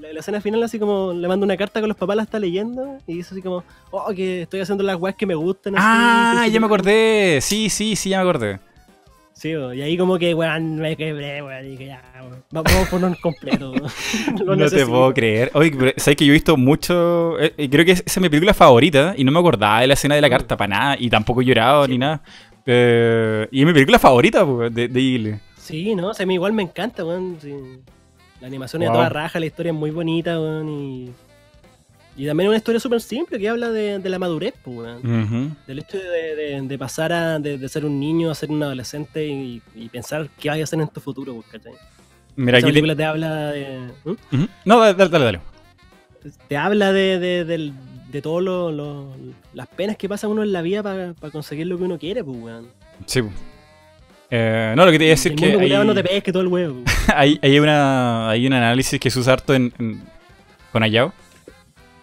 La, 0.00 0.12
la 0.12 0.20
escena 0.20 0.40
final, 0.40 0.62
así 0.62 0.78
como 0.78 1.12
le 1.12 1.28
mando 1.28 1.44
una 1.44 1.56
carta 1.56 1.80
con 1.80 1.88
los 1.88 1.96
papás, 1.96 2.16
la 2.16 2.22
está 2.22 2.38
leyendo 2.38 2.98
y 3.06 3.16
dice 3.16 3.30
así 3.34 3.42
como, 3.42 3.64
oh, 3.90 4.12
que 4.14 4.42
estoy 4.42 4.60
haciendo 4.60 4.82
las 4.84 4.96
weas 4.96 5.16
que 5.16 5.26
me 5.26 5.34
gustan. 5.34 5.74
así, 5.76 5.84
Ah, 5.86 6.46
ya 6.46 6.58
me 6.58 6.58
sí". 6.58 6.64
acordé. 6.64 7.38
Sí, 7.42 7.68
sí, 7.70 7.96
sí, 7.96 8.10
ya 8.10 8.18
me 8.22 8.22
acordé. 8.30 8.58
Sí, 9.34 9.50
y 9.50 9.82
ahí 9.82 9.98
como 9.98 10.18
que, 10.18 10.32
weón, 10.32 10.76
me 10.76 10.96
quebré, 10.96 11.42
weón, 11.42 11.66
y 11.66 11.70
dije, 11.72 11.86
ya, 11.86 12.02
weón, 12.22 12.42
va- 12.56 12.62
vamos 12.62 12.88
por 12.88 13.04
un 13.04 13.14
completo. 13.16 13.74
no 14.46 14.68
te 14.70 14.86
puedo 14.86 15.12
creer. 15.12 15.50
Oye, 15.54 15.72
pero 15.78 15.92
sabes 15.98 16.16
que 16.16 16.24
yo 16.24 16.32
he 16.32 16.34
visto 16.34 16.56
mucho. 16.56 17.38
eh, 17.38 17.52
eh, 17.58 17.68
creo 17.68 17.84
que 17.84 17.92
esa 17.92 18.02
es 18.06 18.20
mi 18.20 18.28
película 18.30 18.54
favorita 18.54 19.12
y 19.16 19.24
no 19.24 19.32
me 19.32 19.38
acordaba 19.38 19.80
de 19.80 19.86
la 19.88 19.94
escena 19.94 20.14
de 20.14 20.22
la 20.22 20.30
carta 20.30 20.56
para 20.56 20.68
nada 20.68 20.96
y 20.98 21.10
tampoco 21.10 21.42
he 21.42 21.44
llorado 21.44 21.86
ni 21.86 21.98
nada. 21.98 22.22
Eh, 22.64 23.46
y 23.50 23.60
es 23.60 23.66
mi 23.66 23.72
película 23.72 23.98
favorita 23.98 24.44
pues, 24.46 24.74
de, 24.74 24.88
de 24.88 25.00
Ghibli. 25.00 25.34
Sí, 25.66 25.94
no, 25.94 26.08
o 26.08 26.14
sea, 26.14 26.24
a 26.24 26.26
mí 26.26 26.34
igual 26.34 26.52
me 26.52 26.62
encanta, 26.62 27.04
weón. 27.04 27.38
sí. 27.40 27.52
La 28.40 28.46
animación 28.48 28.82
es 28.82 28.88
Wow. 28.88 28.96
de 28.96 28.98
toda 28.98 29.08
raja, 29.08 29.40
la 29.40 29.46
historia 29.46 29.72
es 29.72 29.78
muy 29.78 29.90
bonita, 29.90 30.38
weón, 30.40 30.68
y... 30.68 31.10
Y 32.18 32.24
también 32.26 32.46
es 32.46 32.48
una 32.48 32.56
historia 32.56 32.80
súper 32.80 33.00
simple 33.02 33.38
que 33.38 33.46
habla 33.46 33.68
de, 33.70 33.98
de 33.98 34.08
la 34.08 34.18
madurez, 34.18 34.54
pues, 34.64 34.76
weón. 34.76 35.54
Del 35.66 35.78
hecho 35.80 35.98
de, 35.98 36.34
de- 36.34 36.60
de 36.62 36.78
pasar 36.78 37.12
a, 37.12 37.38
de, 37.38 37.68
ser 37.68 37.84
un 37.84 38.00
niño 38.00 38.30
a 38.30 38.34
ser 38.34 38.50
un 38.50 38.62
adolescente 38.62 39.26
y, 39.26 39.60
y 39.74 39.88
pensar 39.90 40.28
qué 40.38 40.48
vaya 40.48 40.62
a 40.62 40.64
hacer 40.64 40.80
en 40.80 40.88
tu 40.88 41.00
futuro, 41.00 41.34
pues, 41.34 41.46
¿cachai? 41.48 41.72
Mira, 42.36 42.56
Esa 42.58 42.66
aquí 42.66 42.72
película 42.72 42.96
te 42.96 43.04
habla 43.04 43.50
de... 43.52 43.80
¿Mm? 44.30 44.44
No, 44.64 44.80
dale, 44.80 44.94
dale, 45.08 45.24
dale. 45.24 45.40
Te 46.48 46.56
habla 46.56 46.92
de, 46.92 47.18
de, 47.44 48.22
todas 48.22 48.74
las 49.52 49.66
penas 49.68 49.96
que 49.98 50.08
pasa 50.08 50.26
uno 50.26 50.42
en 50.42 50.52
la 50.52 50.62
vida 50.62 50.82
para 50.82 51.14
conseguir 51.30 51.66
lo 51.66 51.76
que 51.76 51.84
uno 51.84 51.98
quiere, 51.98 52.24
pues, 52.24 52.36
weón. 52.38 52.66
Sí. 53.04 53.20
Eh, 54.30 54.74
no, 54.76 54.84
lo 54.84 54.90
que 54.92 54.98
te 54.98 55.04
iba 55.04 55.10
a 55.12 55.14
decir 55.16 55.32
el 55.32 55.38
que 55.38 55.56
mundo 55.56 55.76
hay, 55.80 55.86
no 55.86 55.94
te 55.94 56.02
pesque 56.02 56.32
todo 56.32 56.42
el 56.42 56.48
huevo. 56.48 56.82
hay, 57.14 57.38
hay 57.42 57.58
una, 57.58 58.28
hay 58.30 58.46
un 58.46 58.52
análisis 58.52 58.98
que 58.98 59.10
se 59.10 59.18
usa 59.18 59.34
harto 59.34 59.54
en, 59.54 59.72
en- 59.78 60.02
con 60.72 60.82
Ayao. 60.82 61.12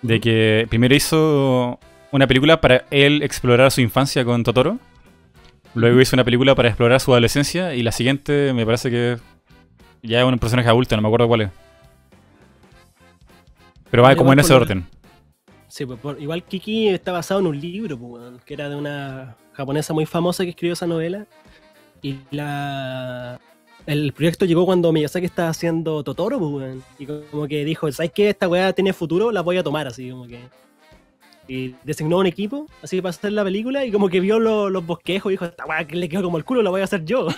De 0.01 0.19
que 0.19 0.65
primero 0.69 0.93
hizo 0.95 1.79
una 2.11 2.27
película 2.27 2.59
para 2.61 2.85
él 2.91 3.23
explorar 3.23 3.71
su 3.71 3.81
infancia 3.81 4.23
con 4.25 4.43
Totoro. 4.43 4.77
Luego 5.75 5.99
hizo 6.01 6.15
una 6.15 6.23
película 6.23 6.55
para 6.55 6.69
explorar 6.69 6.99
su 6.99 7.11
adolescencia. 7.11 7.73
Y 7.75 7.83
la 7.83 7.91
siguiente 7.91 8.53
me 8.53 8.65
parece 8.65 8.89
que 8.89 9.17
ya 10.01 10.19
es 10.19 10.25
un 10.25 10.37
personaje 10.39 10.69
adulto, 10.69 10.95
no 10.95 11.01
me 11.01 11.07
acuerdo 11.07 11.27
cuál 11.27 11.41
es. 11.41 11.49
Pero 13.89 14.03
va 14.03 14.15
como 14.15 14.33
en 14.33 14.39
ese 14.39 14.53
orden. 14.53 14.85
Sí, 15.67 15.85
pues, 15.85 15.99
por- 15.99 16.21
igual 16.21 16.43
Kiki 16.43 16.89
está 16.89 17.11
basado 17.11 17.39
en 17.39 17.47
un 17.47 17.59
libro, 17.59 17.97
pues, 17.97 18.21
que 18.45 18.53
era 18.53 18.69
de 18.69 18.75
una 18.75 19.35
japonesa 19.53 19.93
muy 19.93 20.05
famosa 20.05 20.43
que 20.43 20.49
escribió 20.51 20.73
esa 20.73 20.87
novela. 20.87 21.25
Y 22.03 22.17
la 22.31 23.39
el 23.87 24.13
proyecto 24.13 24.45
llegó 24.45 24.65
cuando 24.65 24.93
Miyazaki 24.93 25.25
estaba 25.25 25.49
haciendo 25.49 26.03
Totoro, 26.03 26.37
pues, 26.37 26.51
weón. 26.51 26.83
Y 26.99 27.05
como 27.05 27.47
que 27.47 27.65
dijo, 27.65 27.91
¿sabes 27.91 28.11
qué? 28.13 28.29
Esta 28.29 28.47
weá 28.47 28.71
tiene 28.73 28.93
futuro, 28.93 29.31
la 29.31 29.41
voy 29.41 29.57
a 29.57 29.63
tomar, 29.63 29.87
así 29.87 30.09
como 30.11 30.27
que. 30.27 30.39
Y 31.47 31.75
designó 31.83 32.19
un 32.19 32.25
equipo, 32.27 32.67
así 32.81 33.01
para 33.01 33.09
hacer 33.09 33.33
la 33.33 33.43
película, 33.43 33.83
y 33.83 33.91
como 33.91 34.07
que 34.07 34.21
vio 34.21 34.39
lo- 34.39 34.69
los 34.69 34.85
bosquejos 34.85 35.29
y 35.31 35.33
dijo, 35.33 35.43
esta 35.45 35.65
weá 35.65 35.85
que 35.85 35.95
le 35.97 36.07
quedó 36.07 36.23
como 36.23 36.37
el 36.37 36.45
culo, 36.45 36.61
la 36.61 36.69
voy 36.69 36.81
a 36.81 36.85
hacer 36.85 37.03
yo. 37.03 37.27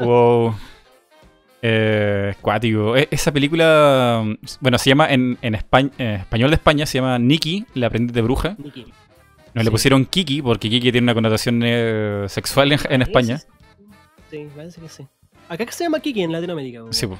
Wow. 0.00 0.54
Eh, 1.60 2.34
cuático. 2.40 2.96
E- 2.96 3.08
Esa 3.10 3.30
película, 3.32 4.24
bueno, 4.60 4.78
se 4.78 4.90
llama 4.90 5.08
en, 5.12 5.38
en 5.42 5.54
España, 5.54 5.90
en 5.98 6.10
español 6.20 6.50
de 6.50 6.54
España, 6.56 6.86
se 6.86 6.98
llama 6.98 7.18
Nikki, 7.18 7.66
la 7.74 7.86
aprendiz 7.88 8.14
de 8.14 8.22
bruja. 8.22 8.56
Nikki. 8.58 8.86
No 9.54 9.60
Sí. 9.60 9.64
le 9.64 9.70
pusieron 9.70 10.04
Kiki 10.06 10.40
porque 10.42 10.70
Kiki 10.70 10.90
tiene 10.92 11.04
una 11.04 11.14
connotación 11.14 11.60
eh, 11.64 12.24
sexual 12.28 12.72
en, 12.72 12.80
en 12.88 13.02
España. 13.02 13.38
Sí, 14.30 14.48
parece 14.56 14.80
que 14.80 14.88
sí. 14.88 15.06
Acá 15.48 15.66
que 15.66 15.72
se 15.72 15.84
llama 15.84 16.00
Kiki 16.00 16.22
en 16.22 16.32
Latinoamérica. 16.32 16.80
Sí, 16.90 17.06
po. 17.06 17.18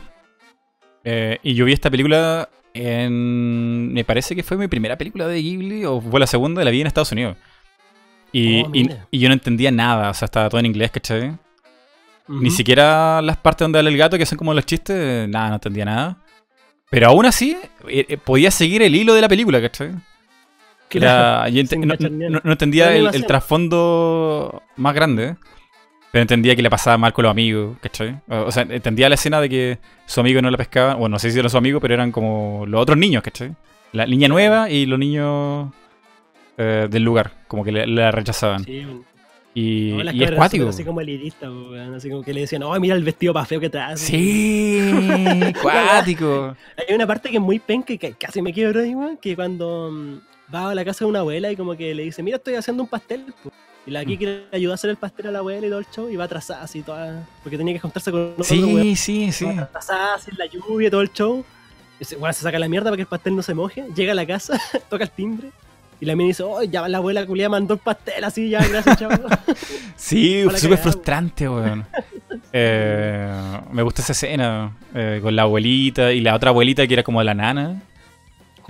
Eh, 1.05 1.39
y 1.43 1.55
yo 1.55 1.65
vi 1.65 1.73
esta 1.73 1.91
película 1.91 2.49
en. 2.75 3.93
Me 3.93 4.05
parece 4.05 4.35
que 4.35 4.43
fue 4.43 4.57
mi 4.57 4.69
primera 4.69 4.97
película 4.97 5.27
de 5.27 5.43
Ghibli 5.43 5.85
o 5.85 6.01
fue 6.01 6.21
la 6.21 6.27
segunda, 6.27 6.65
la 6.65 6.71
vi 6.71 6.81
en 6.81 6.87
Estados 6.87 7.13
Unidos. 7.13 7.37
Y, 8.33 8.63
Oh, 8.63 8.71
y- 8.73 8.85
mira. 8.85 9.07
y 9.11 9.19
yo 9.19 9.29
no 9.29 9.35
entendía 9.35 9.71
nada, 9.71 10.09
o 10.11 10.15
sea, 10.15 10.25
estaba 10.27 10.49
todo 10.49 10.59
en 10.61 10.67
inglés, 10.67 10.91
¿cachai? 10.91 11.37
Ni 12.29 12.51
siquiera 12.51 13.21
las 13.21 13.37
partes 13.37 13.65
donde 13.67 13.79
habla 13.79 13.91
el 13.91 13.97
gato, 13.99 14.17
que 14.17 14.25
son 14.25 14.39
como 14.39 14.55
los 14.55 14.65
chistes, 14.65 15.29
nada, 15.29 15.49
no 15.51 15.55
entendía 15.57 15.85
nada. 15.85 16.17
Pero 16.89 17.09
aún 17.09 17.27
así, 17.27 17.59
eh, 17.89 18.17
podía 18.17 18.51
seguir 18.51 18.81
el 18.81 18.95
hilo 18.95 19.13
de 19.13 19.21
la 19.21 19.29
película, 19.29 19.61
¿cachai? 19.61 19.91
Era- 20.99 21.49
yo 21.49 21.61
ente- 21.61 21.77
sin 21.77 21.87
no, 22.31 22.41
entendía 22.45 22.95
el, 22.95 23.27
trasfondo 23.27 24.63
más 24.77 24.95
grande, 24.95 25.37
pero 26.11 26.23
entendía 26.23 26.55
que 26.57 26.63
le 26.63 26.71
pasaba 26.71 26.99
mal 26.99 27.13
con 27.13 27.25
los 27.25 27.31
amigos, 27.31 27.77
¿cachai? 27.81 28.21
O, 28.29 28.43
o 28.43 28.51
sea, 28.53 28.63
entendía 28.69 29.09
la 29.09 29.15
escena 29.15 29.41
de 29.41 29.49
que 29.49 29.79
su 30.07 30.21
amigo 30.21 30.43
no 30.43 30.51
la 30.51 30.59
pescaba, 30.59 30.95
bueno, 30.95 31.15
no 31.15 31.19
sé 31.19 31.31
si 31.31 31.39
eran 31.39 31.51
su 31.51 31.59
amigo, 31.59 31.81
pero 31.81 31.95
eran 31.95 32.13
como 32.13 32.65
los 32.67 32.81
otros 32.81 32.99
niños, 32.99 33.23
¿cachai? 33.23 33.55
La 33.93 34.07
niña 34.07 34.29
nueva 34.29 34.71
y 34.71 34.87
los 34.87 34.99
niños 34.99 35.71
eh, 36.59 36.89
del 36.91 37.03
lugar, 37.03 37.33
como 37.49 37.65
que 37.65 37.73
la 37.73 38.11
rechazaban. 38.11 38.65
Sí. 38.65 38.87
Y, 39.55 39.93
No, 40.03 40.11
y 40.13 40.25
es 40.25 40.31
cuático. 40.33 40.69
Así 40.69 40.85
como 40.85 41.01
elitista. 41.01 41.49
Así 41.95 42.09
como 42.09 42.23
que 42.23 42.33
le 42.33 42.41
decían, 42.41 42.63
oh, 42.63 42.79
mira 42.81 42.95
el 42.95 43.05
vestido 43.05 43.35
pa' 43.35 43.45
feo 43.45 43.61
que 43.61 43.69
traes. 43.69 44.01
Sí, 44.01 44.81
cuático. 45.63 46.57
Hay 46.77 46.95
una 46.95 47.07
parte 47.07 47.29
que 47.29 47.37
es 47.37 47.43
muy 47.43 47.59
penca 47.59 47.93
y 47.93 47.99
que 47.99 48.13
casi 48.13 48.41
me 48.41 48.53
quiebro. 48.53 48.81
Que 49.21 49.37
cuando 49.37 49.91
mm, 49.93 50.19
va 50.55 50.71
a 50.71 50.75
la 50.75 50.85
casa 50.85 51.05
de 51.05 51.09
una 51.11 51.21
abuela 51.21 51.51
y 51.51 51.57
como 51.57 51.77
que 51.77 51.95
le 51.95 52.03
dice, 52.05 52.23
mira, 52.23 52.37
estoy 52.37 52.55
haciendo 52.55 52.83
un 52.83 52.89
pastel. 52.89 53.33
po". 53.43 53.51
Y 53.87 53.91
la 53.91 54.03
Mm. 54.03 54.07
Kiki 54.07 54.27
le 54.27 54.45
ayuda 54.53 54.73
a 54.73 54.75
hacer 54.77 54.91
el 54.91 54.97
pastel 54.97 55.27
a 55.27 55.31
la 55.33 55.39
abuela 55.41 55.67
y 55.67 55.71
todo 55.71 55.81
el 55.81 55.87
show 55.93 56.09
y 56.09 56.17
va 56.17 56.25
atrasada 56.25 56.63
así 56.63 56.83
toda. 56.83 57.27
Porque 57.43 57.57
tenía 57.59 57.75
que 57.75 57.81
juntarse 57.81 58.11
con 58.13 58.35
otro 58.39 58.45
weón. 58.57 58.83
Sí, 58.83 58.97
sí, 58.97 59.33
sí. 59.33 59.45
Va 59.45 59.63
atrasada 59.63 60.15
así 60.15 60.31
en 60.31 60.39
la 60.39 60.47
lluvia 60.47 60.89
y 60.89 60.91
todo 60.91 61.01
el 61.01 61.13
show. 61.13 61.45
Y 61.99 62.05
se, 62.05 62.17
bueno, 62.17 62.33
se 62.33 62.43
saca 62.43 62.59
la 62.59 62.69
mierda 62.69 62.87
para 62.91 62.97
que 62.97 63.03
el 63.03 63.09
pastel 63.09 63.35
no 63.35 63.43
se 63.43 63.55
moje. 63.55 63.85
Llega 63.95 64.13
a 64.13 64.15
la 64.15 64.27
casa, 64.27 64.61
toca 64.89 65.05
el 65.05 65.11
timbre. 65.11 65.51
Y 66.01 66.05
la 66.05 66.17
mina 66.17 66.29
dice, 66.29 66.43
oh, 66.43 66.63
ya 66.65 66.89
la 66.89 66.99
abuela 66.99 67.25
culia 67.25 67.49
mandó 67.49 67.75
el 67.75 67.81
pastel 67.81 68.25
así, 68.25 68.51
ya, 68.51 68.67
gracias, 68.67 68.99
chavo. 68.99 69.15
Sí, 69.97 70.43
súper 70.57 70.79
frustrante, 70.79 71.49
weón. 71.49 71.87
Eh, 72.53 73.31
me 73.71 73.83
gusta 73.83 74.03
esa 74.03 74.13
escena 74.13 74.73
eh, 74.95 75.21
con 75.23 75.35
la 75.37 75.43
abuelita 75.43 76.13
y 76.13 76.21
la 76.21 76.35
otra 76.35 76.51
abuelita 76.51 76.87
que 76.87 76.95
era 76.95 77.03
como 77.05 77.23
la 77.23 77.35
nana. 77.35 77.81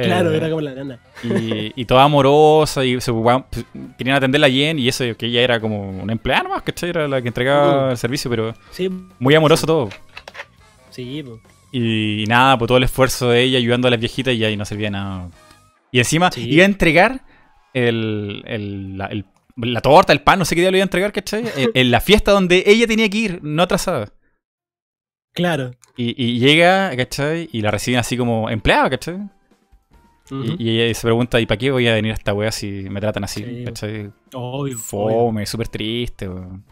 Claro, 0.04 0.32
Eh, 0.32 0.36
era 0.36 0.48
como 0.48 0.60
la 0.60 0.74
nana. 0.74 0.98
y, 1.24 1.72
y 1.80 1.84
toda 1.84 2.04
amorosa 2.04 2.84
y 2.84 3.00
se 3.00 3.10
ocupaban- 3.10 3.46
pues, 3.50 3.64
querían 3.98 4.16
atenderla 4.16 4.48
bien 4.48 4.78
y 4.78 4.88
eso 4.88 5.04
que 5.16 5.26
ella 5.26 5.40
era 5.42 5.60
como 5.60 5.90
una 5.90 6.12
empleada 6.12 6.44
nomás, 6.44 6.62
¿cachai? 6.62 6.90
Era 6.90 7.08
la 7.08 7.20
que 7.22 7.28
entregaba 7.28 7.90
el 7.92 7.96
servicio, 7.96 8.30
pero 8.30 8.54
Sí, 8.70 8.88
muy 9.18 9.34
amoroso 9.34 9.66
todo. 9.66 9.88
sí, 10.90 11.22
pues. 11.24 11.40
Y, 11.74 12.24
nada, 12.28 12.58
pues 12.58 12.66
todo 12.68 12.76
el 12.78 12.84
esfuerzo 12.84 13.30
de 13.30 13.42
ella 13.42 13.56
ayudando 13.58 13.88
a 13.88 13.90
las 13.90 13.98
viejitas 14.00 14.34
y 14.34 14.44
y 14.44 14.56
no 14.56 14.64
servía 14.64 14.88
de 14.88 14.90
nada. 14.92 15.28
Y 15.90 15.98
encima 15.98 16.30
Sí. 16.30 16.46
iba 16.50 16.62
a 16.62 16.66
entregar 16.66 17.22
el, 17.72 18.42
el- 18.46 18.98
la, 18.98 19.06
el- 19.06 19.24
la 19.56 19.80
torta, 19.80 20.12
el 20.12 20.20
pan, 20.20 20.38
no 20.38 20.44
sé 20.44 20.54
qué 20.54 20.60
día 20.62 20.70
lo 20.70 20.76
iba 20.76 20.82
a 20.82 20.90
entregar, 20.90 21.12
¿cachai? 21.12 21.44
En, 21.56 21.70
en 21.74 21.90
la 21.90 22.00
fiesta 22.00 22.32
donde 22.32 22.62
ella 22.66 22.86
tenía 22.86 23.08
que 23.08 23.18
ir, 23.18 23.40
no 23.42 23.62
atrasada. 23.62 24.08
Claro. 25.34 25.72
Y, 25.96 26.14
y 26.22 26.38
llega, 26.38 26.94
¿cachai? 26.96 27.48
Y 27.52 27.62
la 27.62 27.70
reciben 27.70 28.00
así 28.00 28.16
como 28.16 28.50
empleada, 28.50 28.90
¿cachai? 28.90 29.18
Y, 30.58 30.62
y 30.70 30.80
ella 30.80 30.94
se 30.94 31.02
pregunta, 31.02 31.40
¿y 31.40 31.46
para 31.46 31.58
qué 31.58 31.70
voy 31.70 31.86
a 31.88 31.94
venir 31.94 32.12
a 32.12 32.14
esta 32.14 32.32
wea 32.32 32.50
si 32.52 32.66
me 32.88 33.00
tratan 33.00 33.24
así? 33.24 33.44
Sí. 33.44 33.64
¿Cachai? 33.64 34.10
Obvio. 34.32 34.78
Fome, 34.78 35.44
súper 35.46 35.68
triste, 35.68 36.28
weón. 36.28 36.64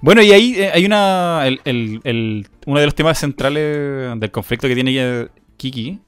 Bueno, 0.00 0.22
y 0.22 0.32
ahí 0.32 0.54
eh, 0.56 0.70
hay 0.72 0.84
una. 0.84 1.42
El, 1.46 1.60
el- 1.64 2.00
el- 2.04 2.46
uno 2.66 2.80
de 2.80 2.86
los 2.86 2.94
temas 2.94 3.18
centrales 3.18 4.18
del 4.20 4.30
conflicto 4.30 4.68
que 4.68 4.74
tiene 4.74 5.28
Kiki 5.56 5.98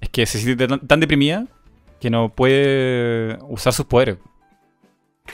es 0.00 0.08
que 0.10 0.26
se 0.26 0.38
siente 0.38 0.66
tan, 0.68 0.80
tan 0.86 1.00
deprimida 1.00 1.46
que 2.00 2.10
no 2.10 2.28
puede 2.28 3.38
usar 3.48 3.72
sus 3.72 3.86
poderes. 3.86 4.18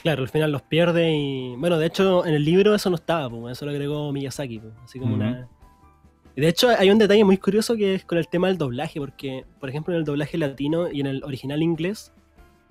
Claro, 0.03 0.23
al 0.23 0.29
final 0.29 0.53
los 0.53 0.63
pierde 0.63 1.13
y. 1.15 1.55
Bueno, 1.57 1.77
de 1.79 1.87
hecho, 1.87 2.25
en 2.25 2.35
el 2.35 2.45
libro 2.45 2.75
eso 2.75 2.89
no 2.89 2.97
estaba, 2.97 3.29
eso 3.51 3.67
lo 3.67 3.73
agregó 3.73 4.11
Miyazaki, 4.13 4.61
así 4.85 4.99
como 4.99 5.15
una. 5.15 5.49
De 6.37 6.49
hecho, 6.49 6.69
hay 6.71 6.91
un 6.91 6.99
detalle 6.99 7.25
muy 7.25 7.37
curioso 7.37 7.77
que 7.77 7.95
es 7.95 8.05
con 8.05 8.17
el 8.19 8.27
tema 8.29 8.49
del 8.49 8.57
doblaje, 8.59 8.99
porque, 9.01 9.45
por 9.61 9.69
ejemplo, 9.69 9.93
en 9.93 9.99
el 10.01 10.05
doblaje 10.05 10.39
latino 10.39 10.91
y 10.91 11.01
en 11.01 11.07
el 11.07 11.25
original 11.25 11.63
inglés, 11.63 12.13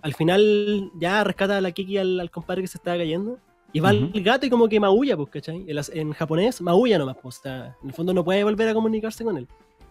al 0.01 0.13
final 0.15 0.89
ya 0.99 1.23
rescata 1.23 1.57
a 1.57 1.61
la 1.61 1.71
Kiki 1.71 1.97
al, 1.97 2.19
al 2.19 2.31
compadre 2.31 2.61
que 2.61 2.67
se 2.67 2.77
estaba 2.77 2.97
cayendo. 2.97 3.37
Y 3.73 3.79
va 3.79 3.93
Ujú. 3.93 4.09
el 4.13 4.23
gato 4.23 4.45
y 4.45 4.49
como 4.49 4.67
que 4.67 4.79
maulla, 4.79 5.15
pues, 5.15 5.29
¿cachai? 5.29 5.63
En, 5.67 5.77
en 5.93 6.11
japonés, 6.13 6.59
maulla 6.61 6.97
nomás, 6.97 7.15
pues, 7.21 7.37
o 7.39 7.41
sea, 7.43 7.75
en 7.83 7.89
el 7.89 7.93
fondo 7.95 8.13
no 8.13 8.23
puede 8.25 8.43
volver 8.43 8.67
a 8.67 8.73
comunicarse 8.73 9.23
con 9.23 9.37
él. 9.37 9.47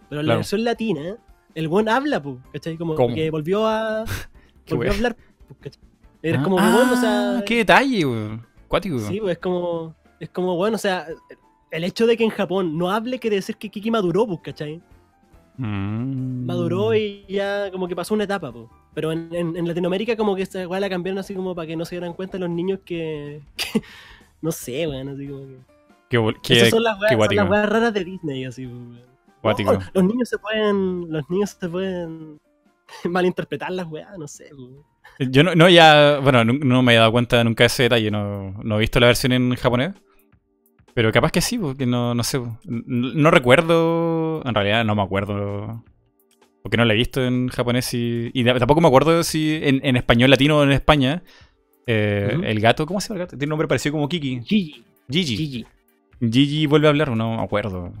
Pero 0.09 0.21
en 0.21 0.27
la 0.27 0.31
Claro. 0.33 0.39
versión 0.39 0.63
latina, 0.63 1.15
el 1.55 1.67
buen 1.67 1.87
habla, 1.89 2.21
pues, 2.21 2.35
¿cachai? 2.53 2.77
Como 2.77 2.93
¿Cómo? 2.95 3.15
que 3.15 3.31
volvió 3.31 3.65
a. 3.67 4.03
Volvió 4.69 4.91
a 4.91 4.95
hablar, 4.95 5.15
pues, 5.47 5.59
¿cachai? 5.61 5.81
Eres 6.21 6.41
Ah, 6.41 6.43
como, 6.43 6.55
bueno, 6.57 6.93
o 6.93 6.97
sea. 6.97 7.37
ah, 7.39 7.43
qué 7.45 7.55
detalle, 7.57 8.05
weón. 8.05 8.45
Cuático. 8.67 8.99
Sí, 8.99 9.19
pues 9.19 9.31
es 9.33 9.39
como. 9.39 9.95
Es 10.19 10.29
como, 10.29 10.55
bueno, 10.55 10.75
o 10.75 10.79
sea, 10.79 11.07
el 11.71 11.83
hecho 11.83 12.05
de 12.05 12.17
que 12.17 12.23
en 12.23 12.29
Japón 12.29 12.77
no 12.77 12.91
hable 12.91 13.19
quiere 13.19 13.37
decir 13.37 13.55
que 13.57 13.69
Kiki 13.69 13.89
maduró, 13.91 14.27
pues, 14.27 14.39
¿cachai? 14.43 14.81
Mm. 15.57 16.45
Maduró 16.45 16.93
y 16.95 17.25
ya 17.27 17.69
como 17.71 17.87
que 17.87 17.95
pasó 17.95 18.13
una 18.13 18.23
etapa, 18.25 18.51
pues. 18.51 18.65
Pero 18.93 19.11
en, 19.11 19.29
en- 19.33 19.55
en 19.55 19.67
Latinoamérica 19.67 20.15
como 20.15 20.35
que 20.35 20.41
esta 20.41 20.67
weá 20.67 20.79
la 20.79 20.89
cambiaron 20.89 21.19
así 21.19 21.33
como 21.33 21.55
para 21.55 21.67
que 21.67 21.75
no 21.75 21.85
se 21.85 21.95
dieran 21.95 22.13
cuenta 22.13 22.37
los 22.37 22.49
niños 22.49 22.79
que... 22.85 23.41
que- 23.55 23.81
no 24.41 24.51
sé, 24.51 24.87
weón, 24.87 25.09
así 25.09 25.27
como 25.27 25.45
que... 25.47 25.57
Qué, 26.09 26.17
bo- 26.17 26.33
qué- 26.43 26.57
Esas 26.57 26.69
son 26.71 26.83
las 26.83 26.99
weas, 26.99 27.69
raras 27.69 27.93
de 27.93 28.03
Disney, 28.03 28.45
así, 28.45 28.65
pues, 28.65 28.77
weón. 28.77 29.11
No, 29.63 29.79
los 29.93 30.03
niños 30.03 30.29
se 30.29 30.37
pueden... 30.37 31.11
Los 31.11 31.29
niños 31.29 31.57
se 31.59 31.69
pueden 31.69 32.39
malinterpretar 33.09 33.71
las 33.71 33.87
weas, 33.87 34.17
no 34.17 34.27
sé, 34.27 34.49
pues. 34.55 35.29
Yo 35.31 35.43
no, 35.43 35.53
no, 35.55 35.69
ya, 35.69 36.19
bueno, 36.23 36.43
no, 36.45 36.53
no 36.53 36.81
me 36.81 36.93
he 36.93 36.97
dado 36.97 37.11
cuenta 37.11 37.43
nunca 37.43 37.63
de 37.63 37.67
ese 37.67 37.83
detalle, 37.83 38.09
no, 38.09 38.51
no 38.63 38.75
he 38.77 38.79
visto 38.79 38.99
la 38.99 39.07
versión 39.07 39.31
en 39.33 39.53
japonés. 39.55 39.93
Pero 40.93 41.11
capaz 41.11 41.31
que 41.31 41.41
sí, 41.41 41.57
porque 41.57 41.85
no, 41.85 42.13
no 42.13 42.23
sé. 42.23 42.39
No, 42.39 42.53
no 42.65 43.31
recuerdo, 43.31 44.41
en 44.45 44.53
realidad 44.53 44.83
no 44.83 44.95
me 44.95 45.01
acuerdo. 45.01 45.83
Porque 46.61 46.77
no 46.77 46.85
la 46.85 46.93
he 46.93 46.97
visto 46.97 47.23
en 47.23 47.47
japonés 47.47 47.93
y, 47.93 48.29
y 48.33 48.43
tampoco 48.43 48.81
me 48.81 48.87
acuerdo 48.87 49.23
si 49.23 49.59
en, 49.63 49.79
en 49.83 49.95
español 49.95 50.29
latino 50.29 50.59
o 50.59 50.63
en 50.63 50.71
España 50.71 51.23
eh, 51.87 52.37
el 52.43 52.59
gato, 52.59 52.85
¿cómo 52.85 53.01
se 53.01 53.09
llama 53.09 53.21
el 53.21 53.27
gato? 53.27 53.37
Tiene 53.37 53.45
un 53.45 53.51
nombre 53.51 53.67
parecido 53.67 53.93
como 53.93 54.07
Kiki. 54.07 54.41
Gigi. 54.45 54.85
Gigi. 55.09 55.37
Gigi. 55.37 55.65
Gigi 56.21 56.65
vuelve 56.67 56.87
a 56.87 56.91
hablar, 56.91 57.09
no 57.15 57.37
me 57.37 57.43
acuerdo. 57.43 57.91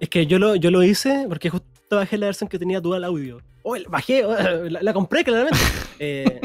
Es 0.00 0.08
que 0.08 0.26
yo 0.26 0.38
lo, 0.38 0.56
yo 0.56 0.70
lo 0.70 0.82
hice 0.82 1.26
porque 1.28 1.50
justo 1.50 1.68
bajé 1.90 2.16
la 2.18 2.26
versión 2.26 2.48
que 2.48 2.58
tenía 2.58 2.80
dual 2.80 3.04
audio. 3.04 3.40
Oh, 3.62 3.76
bajé, 3.88 4.22
la, 4.70 4.82
la 4.82 4.92
compré 4.92 5.24
claramente. 5.24 5.58
Eh, 6.04 6.40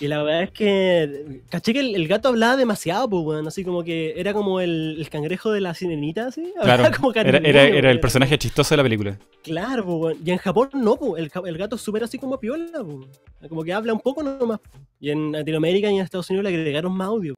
y 0.00 0.08
la 0.08 0.22
verdad 0.22 0.42
es 0.42 0.50
que 0.50 1.42
caché 1.48 1.72
que 1.72 1.80
el, 1.80 1.94
el 1.94 2.06
gato 2.08 2.28
hablaba 2.28 2.56
demasiado, 2.56 3.08
pues, 3.08 3.22
weón. 3.24 3.46
Así 3.46 3.64
como 3.64 3.82
que 3.84 4.14
era 4.16 4.32
como 4.32 4.60
el, 4.60 4.96
el 4.98 5.08
cangrejo 5.08 5.50
de 5.52 5.60
la 5.60 5.72
sirenita, 5.74 6.26
así. 6.28 6.52
Claro, 6.62 6.84
como 6.96 7.12
era, 7.12 7.38
era, 7.38 7.62
era 7.64 7.90
el 7.90 8.00
personaje 8.00 8.36
chistoso 8.38 8.74
de 8.74 8.76
la 8.78 8.82
película. 8.82 9.18
Claro, 9.42 9.84
pues, 9.84 9.96
weón. 9.98 10.18
Y 10.24 10.30
en 10.30 10.38
Japón 10.38 10.68
no, 10.74 10.96
pues. 10.96 11.22
El, 11.22 11.30
el 11.46 11.58
gato 11.58 11.76
es 11.76 11.82
súper 11.82 12.04
así 12.04 12.18
como 12.18 12.38
piola, 12.38 12.66
pues. 12.84 13.48
Como 13.48 13.64
que 13.64 13.72
habla 13.72 13.92
un 13.92 14.00
poco 14.00 14.22
nomás. 14.22 14.60
Y 15.00 15.10
en 15.10 15.32
Latinoamérica 15.32 15.90
y 15.90 15.96
en 15.96 16.02
Estados 16.02 16.28
Unidos 16.30 16.50
le 16.50 16.56
agregaron 16.56 16.92
más 16.96 17.08
audio. 17.08 17.34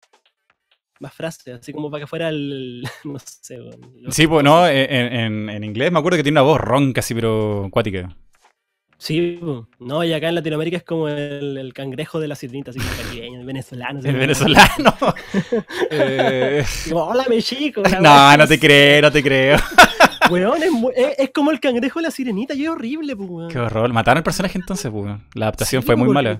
Más 1.00 1.14
frases, 1.14 1.54
así 1.60 1.72
como 1.72 1.90
para 1.92 2.02
que 2.02 2.06
fuera 2.08 2.28
el. 2.28 2.82
No 3.04 3.18
sé, 3.20 3.60
weón. 3.60 3.80
Sí, 4.10 4.26
pues 4.26 4.42
no, 4.42 4.66
en, 4.66 4.90
en- 5.12 5.48
en 5.50 5.64
inglés 5.64 5.92
me 5.92 6.00
acuerdo 6.00 6.16
que 6.16 6.24
tiene 6.24 6.40
una 6.40 6.48
voz 6.50 6.60
ronca 6.60 7.00
así, 7.00 7.14
pero 7.14 7.68
cuática. 7.70 8.16
Sí, 9.00 9.38
no, 9.78 10.02
y 10.02 10.12
acá 10.12 10.28
en 10.28 10.34
Latinoamérica 10.34 10.76
es 10.78 10.82
como 10.82 11.06
el, 11.08 11.56
el 11.56 11.72
cangrejo 11.72 12.18
de 12.18 12.26
la 12.26 12.34
sirenita, 12.34 12.72
así 12.72 12.80
como 12.80 12.90
caribeño, 13.00 13.38
el 13.40 13.46
venezolano. 13.46 14.00
El 14.02 14.16
venezolano. 14.16 14.96
Eh, 15.90 16.64
Como, 16.88 17.04
Hola, 17.04 17.24
mi 17.30 17.40
chico. 17.40 17.82
no, 18.00 18.36
no 18.36 18.46
te 18.48 18.58
creo, 18.58 19.02
no 19.02 19.12
te 19.12 19.22
creo. 19.22 19.56
Weón, 20.30 20.62
es, 20.62 20.70
es- 20.96 21.18
es 21.20 21.30
como 21.32 21.50
el 21.52 21.60
cangrejo 21.60 22.00
de 22.00 22.02
la 22.06 22.10
sirenita, 22.10 22.54
y 22.54 22.64
es 22.64 22.68
horrible, 22.70 23.14
weón. 23.14 23.50
Qué 23.50 23.58
horror. 23.60 23.92
Mataron 23.92 24.18
al 24.18 24.24
personaje 24.24 24.58
entonces, 24.58 24.90
pues. 24.90 25.06
La 25.34 25.46
adaptación 25.46 25.80
Sí, 25.82 25.86
fue 25.86 25.94
muy 25.96 26.08
mala. 26.08 26.38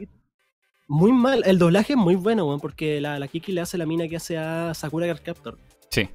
Muy 0.88 1.12
mal. 1.12 1.42
El 1.46 1.58
doblaje 1.58 1.92
es 1.92 1.96
muy 1.98 2.16
bueno, 2.16 2.44
weón, 2.46 2.58
porque 2.60 3.00
la, 3.00 3.18
la 3.20 3.28
Kiki 3.28 3.52
le 3.52 3.60
hace 3.60 3.78
la 3.78 3.86
mina 3.86 4.08
que 4.08 4.16
hace 4.16 4.36
a 4.36 4.74
Sakura 4.74 5.06
Card 5.06 5.20
Captor. 5.24 5.58
Sí. 5.90 6.08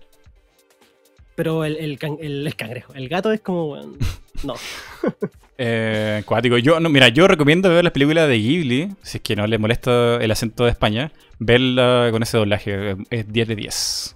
Pero 1.36 1.64
el, 1.64 1.78
el, 1.78 1.98
can- 1.98 2.18
el- 2.20 2.45
el 2.45 2.56
cangrejo, 2.56 2.94
el 2.95 3.07
gato 3.07 3.32
es 3.32 3.40
como, 3.40 3.72
weón. 3.72 3.98
No. 4.44 4.56
Eh, 5.57 6.24
cuático. 6.26 6.57
Yo, 6.57 6.80
no, 6.80 6.90
mira, 6.90 7.10
yo 7.10 7.28
recomiendo 7.28 7.70
ver 7.70 7.84
las 7.84 7.94
películas 7.94 8.28
de 8.28 8.38
Ghibli, 8.38 8.90
si 9.03 9.18
es 9.18 9.24
que 9.24 9.36
no 9.36 9.45
les 9.48 9.60
molesta 9.60 10.15
el 10.18 10.32
acento 10.32 10.64
de 10.65 10.72
España, 10.72 11.11
verla 11.40 12.10
con 12.11 12.24
ese 12.24 12.38
doblaje. 12.38 12.95
Es 13.10 13.32
10 13.32 13.48
de 13.49 13.56
10. 13.56 14.15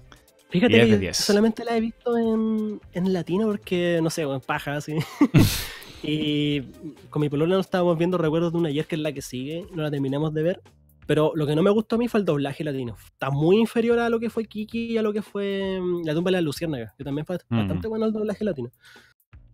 Fíjate 0.49 0.73
10 0.73 0.85
que 0.85 0.91
de 0.91 0.95
yo 0.95 0.99
10. 0.99 1.17
solamente 1.17 1.63
la 1.65 1.77
he 1.77 1.81
visto 1.81 2.17
en, 2.17 2.79
en 2.93 3.13
latino 3.13 3.47
porque, 3.47 3.99
no 4.01 4.09
sé, 4.09 4.25
weón, 4.25 4.41
paja, 4.41 4.77
así. 4.77 4.95
y 6.03 6.61
con 7.09 7.21
mi 7.21 7.29
polola 7.29 7.55
nos 7.57 7.65
estábamos 7.65 7.97
viendo 7.97 8.17
recuerdos 8.17 8.51
de 8.53 8.57
una 8.59 8.69
ayer 8.69 8.85
que 8.85 8.95
es 8.95 9.01
la 9.01 9.11
que 9.11 9.21
sigue, 9.21 9.65
no 9.73 9.83
la 9.83 9.91
terminamos 9.91 10.33
de 10.33 10.43
ver. 10.43 10.61
Pero 11.05 11.31
lo 11.35 11.47
que 11.47 11.55
no 11.55 11.61
me 11.63 11.69
gustó 11.69 11.95
a 11.95 11.99
mí 11.99 12.09
fue 12.09 12.19
el 12.19 12.25
doblaje 12.25 12.65
latino. 12.65 12.97
Está 13.05 13.29
muy 13.29 13.57
inferior 13.59 13.97
a 13.99 14.09
lo 14.09 14.19
que 14.19 14.29
fue 14.29 14.43
Kiki 14.45 14.87
y 14.91 14.97
a 14.97 15.01
lo 15.01 15.13
que 15.13 15.21
fue 15.21 15.79
mm, 15.81 16.03
La 16.05 16.13
tumba 16.13 16.29
de 16.29 16.33
la 16.33 16.41
luciérnaga, 16.41 16.93
que 16.97 17.03
también 17.05 17.25
fue 17.25 17.37
Mm. 17.49 17.57
bastante 17.59 17.87
bueno 17.87 18.05
el 18.07 18.11
doblaje 18.11 18.43
latino. 18.43 18.71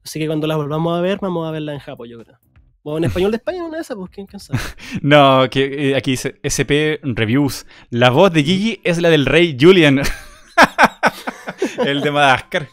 Así 0.04 0.20
que 0.20 0.28
cuando 0.28 0.48
la 0.48 0.56
volvamos 0.56 0.98
a 0.98 1.02
ver, 1.02 1.20
vamos 1.22 1.48
a 1.48 1.52
verla 1.52 1.74
en 1.74 1.80
Japón, 1.80 2.08
yo 2.10 2.22
creo. 2.24 2.38
O 2.86 2.98
en 2.98 3.06
español 3.06 3.32
de 3.32 3.38
España, 3.38 3.64
una 3.64 3.78
de 3.78 3.82
esas, 3.84 3.96
pues 3.96 4.10
quién 4.12 4.28
quién 4.28 4.40
sabe. 4.42 4.60
No, 5.02 5.48
que 5.50 5.92
eh, 5.92 5.96
aquí 5.96 6.12
dice 6.12 6.40
SP 6.44 7.00
Reviews. 7.04 7.66
La 7.90 8.10
voz 8.10 8.34
de 8.34 8.44
Gigi 8.44 8.82
es 8.84 9.02
la 9.02 9.10
del 9.10 9.26
rey 9.26 9.56
Julian. 9.60 10.02
el 11.86 12.02
de 12.02 12.12
Madagascar. 12.12 12.68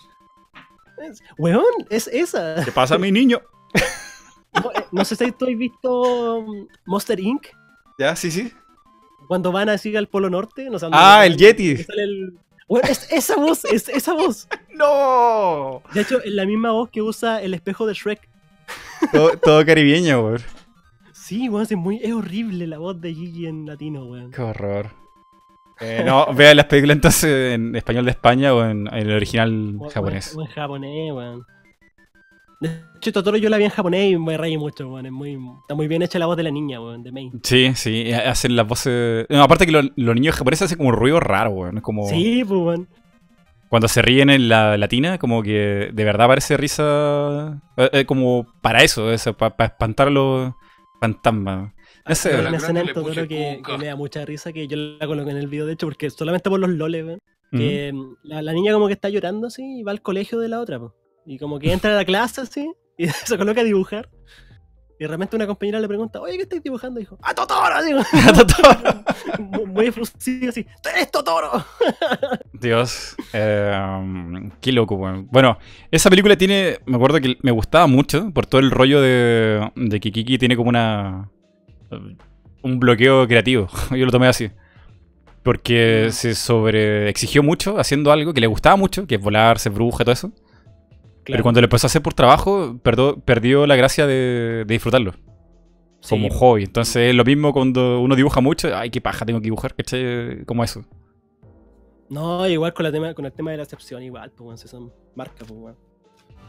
Es- 1.09 1.23
Weón, 1.39 1.65
es 1.89 2.09
esa. 2.09 2.63
¿Qué 2.65 2.73
pasa, 2.73 2.99
mi 2.99 3.11
niño? 3.13 3.41
No, 4.55 4.73
eh, 4.73 4.85
no 4.93 5.05
sé 5.05 5.15
si 5.17 5.31
tú 5.33 5.47
has 5.47 5.57
visto 5.57 6.43
mm, 6.43 6.67
Monster 6.87 7.21
Inc. 7.21 7.47
Ya, 7.99 8.17
sí, 8.17 8.31
sí. 8.31 8.53
cuando 9.29 9.53
van 9.53 9.69
así 9.69 9.95
al 9.97 10.09
Polo 10.09 10.29
Norte. 10.29 10.69
No 10.71 10.79
sé 10.79 10.89
Ah, 10.93 11.25
el 11.25 11.37
Yeti. 11.37 11.77
sale 11.77 12.03
el- 12.03 12.39
Bueno, 12.71 12.89
es 12.89 13.07
esa 13.13 13.37
voz, 13.37 13.65
es 13.67 13.89
esa 13.91 14.15
voz. 14.15 14.49
¡No! 14.75 15.83
De 15.93 16.01
hecho, 16.03 16.23
es 16.23 16.33
la 16.33 16.47
misma 16.47 16.71
voz 16.71 16.89
que 16.89 17.03
usa 17.03 17.43
el 17.43 17.53
espejo 17.53 17.85
de 17.87 17.93
Shrek. 17.95 18.29
Todo, 19.13 19.37
todo 19.39 19.67
caribeño, 19.67 20.21
weón. 20.25 20.41
Sí, 21.13 21.49
weón, 21.49 21.65
es, 21.65 21.77
muy, 21.77 21.99
es 22.03 22.13
horrible 22.13 22.67
la 22.69 22.79
voz 22.79 23.01
de 23.01 23.13
Gigi 23.13 23.47
en 23.47 23.67
latino, 23.67 24.05
weón. 24.07 24.31
Qué 24.31 24.41
horror. 24.41 24.91
Eh, 25.81 26.03
no, 26.05 26.33
vea 26.35 26.55
las 26.55 26.67
películas 26.67 26.95
entonces 26.97 27.55
en 27.55 27.75
español 27.75 28.05
de 28.05 28.11
España 28.13 28.55
o 28.55 28.63
en, 28.65 28.87
en 28.87 28.95
el 28.95 29.13
original 29.13 29.77
O- 29.81 29.91
japonés. 29.91 30.35
O 30.37 30.43
en 30.43 30.49
japonés, 30.49 31.13
weón. 31.13 31.45
De 32.61 32.71
hecho, 32.99 33.13
Totoro 33.13 33.39
yo 33.39 33.49
la 33.49 33.57
vi 33.57 33.65
en 33.65 33.71
japonés 33.71 34.13
y 34.13 34.17
me 34.19 34.37
reí 34.37 34.59
mucho, 34.59 34.89
weón. 34.89 35.07
Es 35.07 35.13
muy, 35.13 35.39
está 35.63 35.75
muy 35.75 35.89
bien 35.89 36.03
hecha 36.03 36.19
la 36.19 36.27
voz 36.27 36.37
de 36.37 36.43
la 36.43 36.51
niña, 36.51 36.81
weón, 36.81 37.03
de 37.03 37.11
Mei. 37.13 37.31
Sí, 37.43 37.73
sí, 37.75 38.13
hacen 38.13 38.55
las 38.57 38.67
voces. 38.69 39.27
No, 39.31 39.43
aparte 39.43 39.65
que 39.67 39.73
lo- 39.73 39.81
los 39.97 40.15
niños 40.15 40.35
japoneses 40.37 40.67
hacen 40.67 40.77
como 40.79 40.91
un 40.91 40.97
ruido 40.97 41.19
raro, 41.21 41.51
weón. 41.51 41.79
Es 41.79 41.83
como. 41.83 42.07
Sí, 42.09 42.45
pues, 42.47 42.61
weón. 42.61 42.89
Cuando 43.71 43.89
se 43.89 44.03
ríen 44.03 44.31
en 44.31 44.49
la 44.49 44.77
latina, 44.77 45.17
como 45.17 45.43
que 45.43 45.91
de 45.93 46.05
verdad 46.05 46.27
parece 46.27 46.57
risa. 46.59 47.61
eh, 47.77 47.89
eh, 47.93 48.05
como 48.05 48.47
para 48.61 48.83
eso, 48.83 49.11
eso 49.13 49.33
para 49.35 49.55
espantar 49.67 50.09
a 50.09 50.11
los 50.11 50.53
fantasmas. 51.01 51.73
No 52.07 52.15
sé. 52.15 52.35
Hay 52.35 52.47
una 52.47 52.57
escena 52.59 52.81
en 52.81 52.93
Totoro 52.93 53.27
que, 53.29 53.63
me 53.79 53.87
da 53.87 53.97
mucha 53.97 54.25
risa, 54.27 54.53
que 54.53 54.67
yo 54.67 54.77
la 54.77 55.07
coloqué 55.07 55.31
en 55.31 55.37
el 55.39 55.47
video, 55.47 55.65
de 55.67 55.75
hecho, 55.75 55.87
porque 55.87 56.11
solamente 56.11 56.51
por 56.51 56.61
los 56.61 56.69
loles, 56.71 57.05
weón. 57.07 57.19
Que 57.53 57.93
la, 58.23 58.43
la 58.43 58.53
niña 58.53 58.73
como 58.73 58.87
que 58.87 58.93
está 58.93 59.09
llorando 59.09 59.49
así 59.49 59.81
y 59.81 59.83
va 59.83 59.91
al 59.93 60.03
colegio 60.03 60.39
de 60.39 60.49
la 60.49 60.61
otra, 60.61 60.79
po. 60.79 60.95
Y 61.27 61.39
como 61.39 61.59
que 61.59 61.73
entra 61.73 61.93
a 61.93 61.97
la 61.97 62.05
clase 62.05 62.41
así 62.43 62.71
y 62.99 63.07
se 63.09 63.37
coloca 63.39 63.61
a 63.61 63.65
dibujar. 63.65 64.09
Y 64.99 65.05
de 65.05 65.09
repente 65.09 65.35
una 65.35 65.47
compañera 65.47 65.81
le 65.81 65.89
pregunta, 65.89 66.21
oye, 66.21 66.37
¿qué 66.37 66.43
estáis 66.43 66.63
dibujando? 66.63 67.01
Y 67.01 67.05
dijo, 67.05 67.17
¡A 67.23 67.33
Totoro! 67.35 67.83
Digo, 67.83 68.01
A 68.29 68.33
Totoro. 68.35 69.05
Mu- 69.39 69.67
muy 69.67 69.87
efusivo 69.87 70.51
así, 70.51 70.65
¡Tú 70.83 70.91
eres 70.91 71.11
Totoro! 71.11 71.65
Dios. 72.53 73.17
eh, 73.33 74.51
qué 74.61 74.73
loco, 74.73 74.97
weón. 74.97 75.27
Bueno, 75.31 75.59
esa 75.91 76.11
película 76.11 76.37
tiene. 76.37 76.81
Me 76.85 76.97
acuerdo 76.97 77.19
que 77.21 77.39
me 77.43 77.51
gustaba 77.51 77.87
mucho 77.87 78.31
por 78.33 78.45
todo 78.45 78.61
el 78.61 78.71
rollo 78.71 79.01
de, 79.01 79.71
de 79.75 80.01
que 80.01 80.13
Kiki 80.13 80.37
tiene 80.37 80.55
como 80.57 80.69
una. 80.69 81.31
Un 82.63 82.79
bloqueo 82.79 83.27
creativo. 83.27 83.69
Yo 83.91 84.05
lo 84.05 84.11
tomé 84.13 84.27
así. 84.29 84.51
Porque 85.43 86.07
Mm. 86.09 86.13
se 86.13 86.35
sobre 86.35 87.09
exigió 87.09 87.43
mucho 87.43 87.79
haciendo 87.79 88.13
algo 88.13 88.35
que 88.35 88.43
le 88.43 88.47
gustaba 88.47 88.77
mucho, 88.77 89.07
que 89.07 89.15
es 89.15 89.21
volar, 89.21 89.59
ser 89.59 89.73
bruja, 89.73 90.05
todo 90.05 90.13
eso. 90.13 90.31
Pero 91.31 91.43
cuando 91.43 91.61
lo 91.61 91.67
empezó 91.67 91.87
a 91.87 91.89
hacer 91.89 92.03
por 92.03 92.15
trabajo, 92.15 92.79
perdo- 92.83 93.21
perdió 93.25 93.67
la 93.67 93.77
gracia 93.77 94.07
de, 94.07 94.65
de 94.67 94.75
disfrutarlo. 94.75 95.13
Como 96.09 96.29
Sí, 96.29 96.35
hobby. 96.39 96.65
Entonces 96.65 97.11
es 97.11 97.15
lo 97.15 97.25
mismo 97.25 97.53
cuando 97.53 98.01
uno 98.01 98.17
dibuja 98.17 98.41
mucho. 98.41 98.75
Ay, 98.77 98.91
qué 98.91 99.01
paja, 99.01 99.27
tengo 99.27 99.39
que 99.41 99.45
dibujar, 99.45 99.75
¿cachai? 99.75 100.45
Como 100.47 100.65
eso. 100.65 100.85
No, 102.09 102.49
igual 102.49 102.73
con, 102.75 102.85
la 102.85 102.91
tema, 102.93 103.15
con 103.15 103.25
el 103.27 103.33
tema 103.33 103.53
de 103.53 103.59
la 103.59 103.63
excepción, 103.63 104.03
igual, 104.03 104.31
pues, 104.31 104.41
weón, 104.41 104.59
si 104.59 104.67
son 104.67 104.93
marcas, 105.15 105.47
pues, 105.47 105.53
weón. 105.53 105.77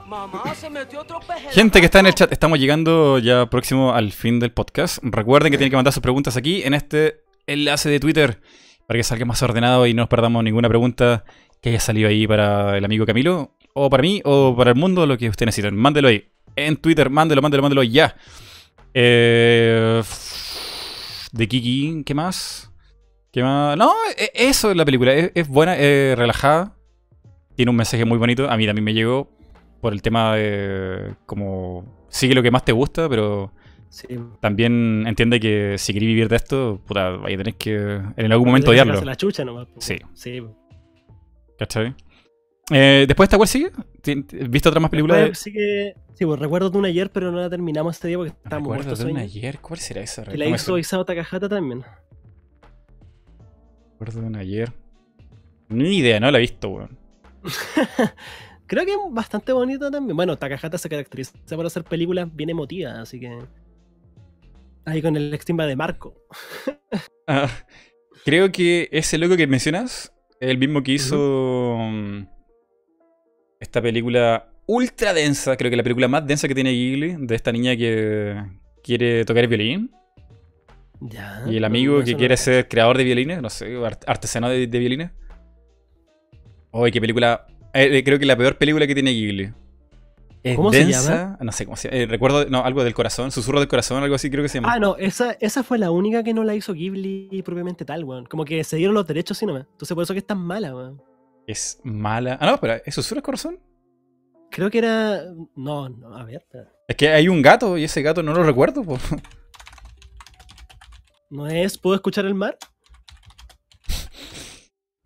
Mamá, 0.08 0.42
se 0.56 0.70
metió 0.70 1.02
otro 1.02 1.20
Gente 1.52 1.80
que 1.80 1.86
está 1.86 2.00
en 2.00 2.08
el 2.08 2.16
chat, 2.16 2.32
estamos 2.32 2.58
llegando 2.58 3.20
ya 3.20 3.46
próximo 3.50 3.94
al 3.94 4.12
fin 4.12 4.40
del 4.40 4.52
podcast. 4.52 4.98
Recuerden 5.04 5.52
que 5.52 5.58
tienen 5.58 5.70
que 5.70 5.76
mandar 5.76 5.94
sus 5.94 6.02
preguntas 6.02 6.36
aquí 6.38 6.64
en 6.64 6.74
este 6.74 7.22
enlace 7.46 7.90
de 7.90 8.00
Twitter 8.00 8.42
para 8.88 8.98
que 8.98 9.04
salga 9.04 9.26
más 9.26 9.42
ordenado 9.44 9.86
y 9.86 9.94
no 9.94 10.02
nos 10.02 10.10
perdamos 10.10 10.44
ninguna 10.44 10.68
pregunta 10.68 11.24
que 11.62 11.70
haya 11.70 11.80
salido 11.80 12.10
ahí 12.10 12.26
para 12.26 12.78
el 12.78 12.84
amigo 12.84 13.06
Camilo, 13.06 13.52
o 13.74 13.90
para 13.90 14.02
mí, 14.04 14.22
o 14.26 14.56
para 14.56 14.72
el 14.72 14.76
mundo, 14.78 15.06
lo 15.06 15.18
que 15.18 15.30
ustedes 15.30 15.48
necesiten. 15.48 15.76
Mándelo 15.76 16.08
ahí. 16.08 16.26
En 16.56 16.78
Twitter, 16.78 17.10
mándelo, 17.10 17.42
mándelo, 17.42 17.64
mándelo 17.64 17.84
ya. 17.84 18.16
Eh, 18.94 20.02
de 21.32 21.48
Kiki, 21.48 22.04
¿qué 22.06 22.14
más? 22.14 22.72
¿Qué 23.32 23.42
más? 23.44 23.78
No, 23.78 23.94
e- 24.18 24.32
eso 24.34 24.72
es 24.72 24.78
la 24.78 24.86
película. 24.86 25.14
Es, 25.14 25.32
es 25.34 25.48
buena, 25.48 25.78
es 25.78 26.18
relajada. 26.18 26.76
Tiene 27.56 27.70
un 27.70 27.78
mensaje 27.78 28.04
muy 28.06 28.18
bonito. 28.18 28.50
A 28.50 28.58
mí 28.58 28.66
también 28.66 28.84
me 28.84 28.94
llegó 28.94 29.30
por 29.80 29.94
el 29.94 30.02
tema 30.02 30.36
de 30.36 31.16
como 31.26 32.06
sigue 32.10 32.36
lo 32.36 32.44
que 32.44 32.52
más 32.52 32.66
te 32.66 32.72
gusta, 32.72 33.08
pero 33.10 33.52
Sí. 33.90 34.08
también 34.40 35.06
entiende 35.06 35.40
que 35.40 35.76
si 35.78 35.92
querés 35.94 36.08
vivir 36.08 36.30
de 36.30 36.36
esto, 36.38 36.82
puta, 36.86 37.10
vaya 37.12 37.36
a 37.36 37.38
tener 37.40 37.56
que 37.56 37.76
en 38.16 38.32
algún 38.32 38.48
momento 38.48 38.72
odiarlo. 38.72 39.02
la 39.02 39.16
chucha 39.18 39.44
nomás. 39.44 39.68
Sí. 39.80 39.98
Sí. 40.14 40.42
¿Cachai? 41.60 41.94
Eh, 42.74 43.06
¿Después 43.08 43.26
de 43.28 43.30
esta 43.30 43.38
cuál 43.38 43.48
sigue? 43.50 43.72
¿Ti- 44.02 44.26
¿Viste 44.50 44.70
otra 44.70 44.80
más 44.80 44.90
película 44.90 45.16
de.? 45.18 45.36
Sí, 45.36 45.52
que, 45.52 45.94
sí, 46.14 46.26
pues 46.26 46.40
recuerdo 46.40 46.70
de 46.70 46.78
una 46.78 46.88
ayer, 46.88 47.12
pero 47.12 47.32
no 47.32 47.40
la 47.40 47.50
terminamos 47.50 47.96
este 47.98 48.08
día 48.08 48.18
porque 48.18 48.32
estábamos 48.32 48.70
Recuerdo 48.70 48.84
muertos 48.86 49.00
de 49.00 49.06
de 49.06 49.12
una 49.12 49.22
sueño. 49.22 49.32
ayer. 49.40 49.60
¿Cuál 49.60 49.80
será 49.80 50.02
esa? 50.02 50.24
Que 50.24 50.38
la 50.38 50.46
¿Cómo 50.46 50.56
hizo? 50.56 50.78
Isao 50.78 51.04
Takahata 51.06 51.50
también. 51.50 51.84
Recuerdo 54.00 54.22
de 54.22 54.28
una 54.28 54.40
ayer. 54.40 54.72
Ni 55.70 55.98
idea, 55.98 56.20
no 56.20 56.32
la 56.32 56.38
he 56.38 56.42
visto, 56.42 56.70
weón. 56.70 56.98
Creo 58.68 58.86
que 58.86 58.92
es 58.92 58.98
bastante 59.12 59.52
bonita 59.52 59.92
también. 59.92 60.16
Bueno, 60.16 60.38
Takahata 60.38 60.78
se 60.78 60.88
caracteriza 60.90 61.34
por 61.56 61.66
hacer 61.66 61.84
películas 61.84 62.34
bien 62.34 62.50
emotivas, 62.50 62.96
así 62.98 63.20
que. 63.20 63.38
Ahí 64.86 65.02
con 65.02 65.16
el 65.16 65.34
extimba 65.34 65.66
de 65.66 65.76
Marco. 65.76 66.16
Ah, 67.28 67.48
creo 68.26 68.52
que 68.52 68.90
ese 68.92 69.18
loco 69.18 69.38
que 69.38 69.48
mencionas 69.48 70.12
el 70.42 70.58
mismo 70.58 70.84
que 70.84 70.94
hizo 70.94 71.78
esta 73.72 73.82
película 73.82 74.50
ultra 74.68 75.14
densa, 75.14 75.56
creo 75.56 75.72
que 75.72 75.78
la 75.78 75.84
película 75.84 76.08
más 76.10 76.28
densa 76.28 76.46
que 76.48 76.54
tiene 76.56 76.72
Ghibli, 76.72 77.16
de 77.26 77.36
esta 77.36 77.52
niña 77.54 77.76
que 77.78 78.36
quiere 78.84 79.24
tocar 79.24 79.44
el 79.44 79.48
violín 79.50 79.92
Ya. 81.00 81.44
y 81.48 81.56
el 81.56 81.64
amigo 81.64 82.00
no, 82.00 82.04
que 82.06 82.12
no 82.12 82.18
quiere 82.18 82.36
ser 82.36 82.68
creador 82.68 82.98
de 82.98 83.06
violines, 83.06 83.42
no 83.42 83.50
sé, 83.50 83.74
art- 83.78 84.04
artesano 84.08 84.50
de, 84.50 84.68
de 84.68 84.80
violines. 84.80 85.12
Oye, 86.72 86.92
qué 86.92 87.00
película. 87.02 87.48
eh, 87.74 87.98
eh, 87.98 88.04
creo 88.04 88.20
que 88.20 88.26
la 88.26 88.36
peor 88.38 88.58
película 88.58 88.86
que 88.88 88.94
tiene 88.94 89.12
Ghibli. 89.12 89.54
Es 90.44 90.56
¿Cómo 90.56 90.72
se 90.74 90.80
densa, 90.86 91.38
no 91.40 91.52
sé 91.52 91.66
cómo 91.66 91.78
se 91.78 91.88
llama. 91.90 92.02
eh, 92.02 92.06
recuerdo, 92.08 92.46
no, 92.50 92.64
algo 92.66 92.84
del 92.84 92.94
corazón, 92.96 93.32
susurro 93.32 93.60
del 93.60 93.68
corazón, 93.70 94.02
algo 94.04 94.16
así 94.16 94.30
creo 94.30 94.42
que 94.44 94.50
se 94.50 94.58
llama. 94.58 94.74
Ah, 94.74 94.80
no, 94.80 94.98
esa, 94.98 95.34
esa 95.40 95.64
fue 95.64 95.78
la 95.78 95.92
única 95.92 96.24
que 96.24 96.34
no 96.34 96.44
la 96.44 96.56
hizo 96.56 96.74
Ghibli 96.74 97.42
propiamente 97.46 97.86
tal, 97.86 98.04
weón. 98.04 98.26
Como 98.26 98.44
que 98.44 98.64
se 98.64 98.76
dieron 98.78 98.96
los 98.96 99.06
derechos 99.08 99.38
sí 99.38 99.46
nomás. 99.46 99.66
Entonces 99.72 99.94
por 99.94 100.04
eso 100.04 100.14
que 100.14 100.20
es 100.20 100.26
tan 100.26 100.40
mala, 100.40 100.76
weón. 100.76 101.02
Es 101.52 101.80
mala. 101.84 102.38
Ah, 102.40 102.46
no, 102.48 102.54
espera, 102.56 102.82
¿es 102.86 102.96
susurro 102.96 103.18
del 103.18 103.24
corazón? 103.24 103.60
Creo 104.50 104.70
que 104.70 104.78
era. 104.78 105.22
No, 105.56 105.90
no, 105.90 106.16
a 106.16 106.24
ver. 106.24 106.38
espera. 106.38 106.72
Es 106.88 106.96
que 106.96 107.10
hay 107.10 107.28
un 107.28 107.42
gato 107.42 107.78
y 107.78 107.84
ese 107.84 108.02
gato 108.02 108.24
no 108.24 108.34
lo 108.34 108.44
recuerdo. 108.44 108.84
po. 108.84 108.98
¿No 111.30 111.48
es 111.48 111.78
¿Puedo 111.78 111.96
escuchar 111.96 112.26
el 112.26 112.34
mar? 112.36 112.58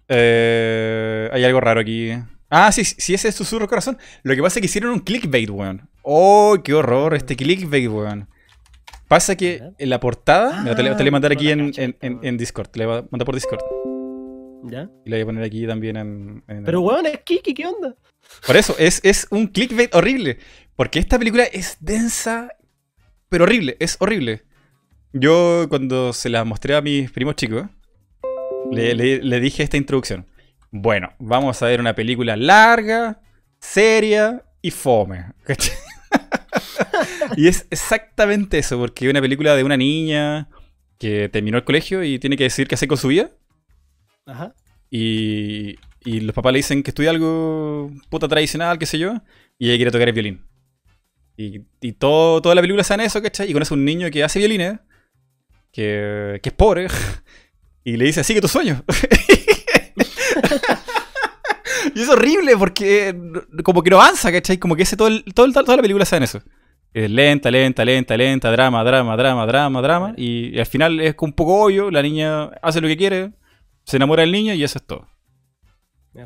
Eh, 0.07 1.29
hay 1.31 1.43
algo 1.43 1.59
raro 1.59 1.81
aquí. 1.81 2.11
Ah, 2.49 2.71
sí, 2.71 2.85
sí, 2.85 3.13
ese 3.13 3.29
es 3.29 3.35
Susurro 3.35 3.67
Corazón. 3.67 3.97
Lo 4.23 4.35
que 4.35 4.41
pasa 4.41 4.59
es 4.59 4.61
que 4.61 4.65
hicieron 4.67 4.91
un 4.91 4.99
clickbait, 4.99 5.49
weón. 5.49 5.89
Oh, 6.03 6.57
qué 6.63 6.73
horror 6.73 7.15
este 7.15 7.35
clickbait, 7.35 7.89
weón. 7.89 8.29
Pasa 9.07 9.35
que 9.35 9.61
en 9.77 9.89
la 9.89 9.99
portada. 9.99 10.61
mira, 10.61 10.75
te, 10.75 10.83
le- 10.83 10.91
te 10.95 11.03
le 11.03 11.03
voy 11.03 11.09
a 11.09 11.11
mandar 11.11 11.31
Ah, 11.31 11.35
aquí 11.35 11.51
en, 11.51 11.71
en- 11.77 11.97
en 12.01 12.37
Discord. 12.37 12.67
Te 12.69 12.79
le 12.79 12.85
voy 12.85 12.97
a 12.99 13.01
mandar 13.11 13.25
por 13.25 13.35
Discord. 13.35 13.59
¿Ya? 14.63 14.89
Y 15.05 15.09
le 15.09 15.17
voy 15.17 15.21
a 15.21 15.25
poner 15.25 15.43
aquí 15.43 15.67
también 15.67 15.97
en. 15.97 16.43
en- 16.47 16.63
Pero 16.63 16.81
weón, 16.81 17.05
es 17.05 17.19
Kiki, 17.19 17.53
¿qué 17.53 17.67
onda? 17.67 17.95
Por 18.47 18.57
eso, 18.57 18.75
es, 18.79 18.99
es 19.03 19.27
un 19.29 19.47
clickbait 19.47 19.93
horrible. 19.93 20.39
Porque 20.75 20.99
esta 20.99 21.17
película 21.19 21.43
es 21.43 21.77
densa, 21.79 22.49
pero 23.29 23.43
horrible. 23.43 23.77
Es 23.79 23.97
horrible. 23.99 24.43
Yo, 25.13 25.67
cuando 25.69 26.11
se 26.13 26.29
la 26.29 26.43
mostré 26.43 26.75
a 26.75 26.81
mis 26.81 27.11
primos 27.11 27.35
chicos, 27.35 27.67
le, 28.71 28.95
le- 28.95 29.21
le 29.21 29.39
dije 29.39 29.63
esta 29.63 29.77
introducción. 29.77 30.25
Bueno, 30.71 31.13
vamos 31.19 31.61
a 31.61 31.67
ver 31.67 31.79
una 31.79 31.95
película 31.95 32.35
larga, 32.35 33.21
seria 33.61 34.43
y 34.61 34.71
fome. 34.71 35.25
y 37.37 37.47
es 37.47 37.67
exactamente 37.69 38.57
eso, 38.57 38.77
porque 38.77 39.05
es 39.05 39.11
una 39.11 39.21
película 39.21 39.55
de 39.55 39.63
una 39.63 39.77
niña 39.77 40.49
que 40.97 41.29
terminó 41.29 41.57
el 41.57 41.63
colegio 41.63 42.03
y 42.03 42.19
tiene 42.19 42.35
que 42.37 42.43
decidir 42.45 42.67
qué 42.67 42.75
hacer 42.75 42.87
con 42.89 42.97
su 42.97 43.07
vida. 43.07 43.29
Ajá. 44.25 44.53
Y, 44.89 45.75
y 46.03 46.19
los 46.21 46.33
papás 46.35 46.53
le 46.53 46.59
dicen 46.59 46.83
que 46.83 46.91
estudie 46.91 47.09
algo 47.09 47.91
puta 48.09 48.27
tradicional, 48.27 48.77
qué 48.79 48.85
sé 48.85 48.97
yo, 48.99 49.13
y 49.57 49.67
ella 49.69 49.77
quiere 49.77 49.91
tocar 49.91 50.07
el 50.07 50.13
violín. 50.13 50.41
Y, 51.37 51.61
y 51.81 51.91
todo, 51.93 52.41
toda 52.41 52.55
la 52.55 52.61
película 52.61 52.83
se 52.83 52.93
en 52.93 53.01
eso, 53.01 53.21
¿cachai? 53.21 53.49
Y 53.49 53.53
conoce 53.53 53.73
un 53.73 53.83
niño 53.83 54.09
que 54.09 54.23
hace 54.23 54.39
violines, 54.39 54.79
que, 55.71 56.39
que 56.41 56.49
es 56.49 56.55
pobre, 56.55 56.87
y 57.83 57.97
le 57.97 58.05
dice, 58.05 58.23
sigue 58.23 58.41
tu 58.41 58.47
sueño. 58.47 58.83
y 61.93 62.01
es 62.01 62.09
horrible 62.09 62.57
porque 62.57 63.15
como 63.63 63.83
que 63.83 63.89
no 63.89 64.01
avanza, 64.01 64.31
¿cachai? 64.31 64.57
Como 64.57 64.75
que 64.75 64.83
ese 64.83 64.97
todo 64.97 65.07
el- 65.09 65.23
todo 65.33 65.45
el- 65.45 65.53
toda 65.53 65.75
la 65.75 65.81
película 65.81 66.05
se 66.05 66.17
en 66.17 66.23
eso. 66.23 66.41
Es 66.93 67.09
lenta, 67.11 67.51
lenta, 67.51 67.83
lenta, 67.83 68.15
lenta, 68.15 68.49
drama, 68.51 68.81
drama, 68.83 69.17
drama, 69.17 69.45
drama, 69.45 69.81
drama. 69.81 70.13
Y, 70.17 70.57
al 70.57 70.65
final 70.65 70.99
es 71.01 71.15
un 71.19 71.33
poco 71.33 71.63
obvio, 71.65 71.91
la 71.91 72.01
niña 72.01 72.45
hace 72.61 72.79
lo 72.79 72.87
que 72.87 72.95
quiere, 72.95 73.31
se 73.85 73.97
enamora 73.97 74.21
del 74.21 74.31
niño 74.31 74.53
y 74.53 74.63
eso 74.63 74.77
es 74.79 74.85
todo. 74.85 75.07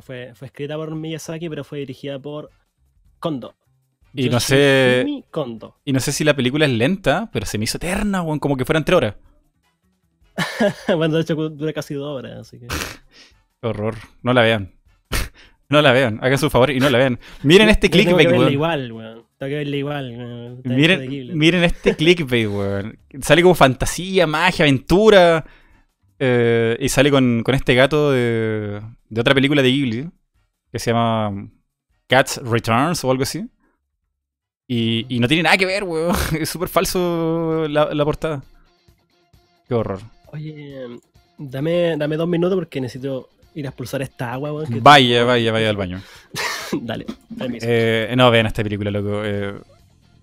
Fue, 0.01 0.33
fue 0.35 0.47
escrita 0.47 0.75
por 0.75 0.93
Miyazaki, 0.95 1.49
pero 1.49 1.63
fue 1.63 1.79
dirigida 1.79 2.19
por 2.19 2.51
Kondo. 3.19 3.55
Y 4.13 4.29
no 4.29 4.39
sé- 4.39 5.23
Kondo. 5.31 5.77
Y 5.85 5.93
no 5.93 5.99
sé 5.99 6.11
si 6.11 6.23
la 6.23 6.35
película 6.35 6.65
es 6.65 6.71
lenta, 6.71 7.29
pero 7.31 7.45
se 7.45 7.57
me 7.57 7.63
hizo 7.65 7.77
eterna, 7.77 8.21
weón, 8.21 8.39
como 8.39 8.55
que 8.55 8.65
fueran 8.65 8.85
tres 8.85 8.97
horas. 8.97 9.15
bueno, 10.95 11.15
de 11.15 11.21
hecho 11.21 11.35
dura 11.35 11.73
casi 11.73 11.93
dos 11.95 12.17
horas, 12.17 12.39
así 12.39 12.59
que. 12.59 12.67
Horror. 13.61 13.95
No 14.21 14.33
la 14.33 14.41
vean. 14.41 14.73
no 15.69 15.81
la 15.81 15.91
vean. 15.91 16.19
Hagan 16.21 16.37
su 16.37 16.49
favor 16.49 16.69
y 16.71 16.79
no 16.79 16.89
la 16.89 16.97
vean. 16.97 17.19
Miren 17.43 17.69
este 17.69 17.87
Yo 17.87 17.91
tengo 17.91 18.15
clickbait, 18.15 18.27
que 18.27 18.33
verla 18.33 18.51
igual, 18.51 18.91
weón. 18.91 19.25
Tengo 19.37 19.49
que 19.49 19.55
verla 19.55 19.75
igual, 19.75 20.11
weón. 20.17 20.61
Miren, 20.65 21.37
miren 21.37 21.63
este 21.63 21.95
clickbait, 21.95 22.47
weón. 22.47 22.99
Sale 23.21 23.41
como 23.41 23.55
fantasía, 23.55 24.27
magia, 24.27 24.65
aventura. 24.65 25.45
Eh, 26.19 26.77
y 26.79 26.89
sale 26.89 27.09
con, 27.11 27.41
con 27.43 27.55
este 27.55 27.73
gato 27.75 28.11
de, 28.11 28.81
de 29.09 29.21
otra 29.21 29.33
película 29.33 29.61
de 29.61 29.69
Ghibli. 29.71 30.09
Que 30.71 30.77
se 30.79 30.91
llama 30.91 31.49
Cats 32.07 32.37
Returns 32.43 33.03
o 33.03 33.09
algo 33.11 33.23
así. 33.23 33.45
Y, 34.67 35.05
y 35.09 35.19
no 35.19 35.27
tiene 35.27 35.43
nada 35.43 35.57
que 35.57 35.65
ver, 35.65 35.83
weón. 35.83 36.15
Es 36.39 36.49
súper 36.49 36.69
falso 36.69 37.65
la, 37.67 37.93
la 37.93 38.05
portada. 38.05 38.43
Qué 39.67 39.73
horror. 39.73 39.99
Oye, 40.27 40.85
dame, 41.37 41.95
dame 41.97 42.17
dos 42.17 42.27
minutos 42.27 42.55
porque 42.55 42.79
necesito 42.81 43.29
ir 43.55 43.65
a 43.65 43.69
expulsar 43.69 44.01
esta 44.03 44.31
agua, 44.33 44.53
weón. 44.53 44.71
que- 44.71 44.79
Vaya, 44.79 45.23
vaya, 45.23 45.51
vaya 45.51 45.69
al 45.69 45.77
baño. 45.77 46.01
Dale, 46.81 47.07
permiso. 47.37 47.65
Eh, 47.67 48.13
no, 48.15 48.29
vean 48.29 48.45
esta 48.45 48.61
película, 48.63 48.91
loco. 48.91 49.21
Eh, 49.25 49.55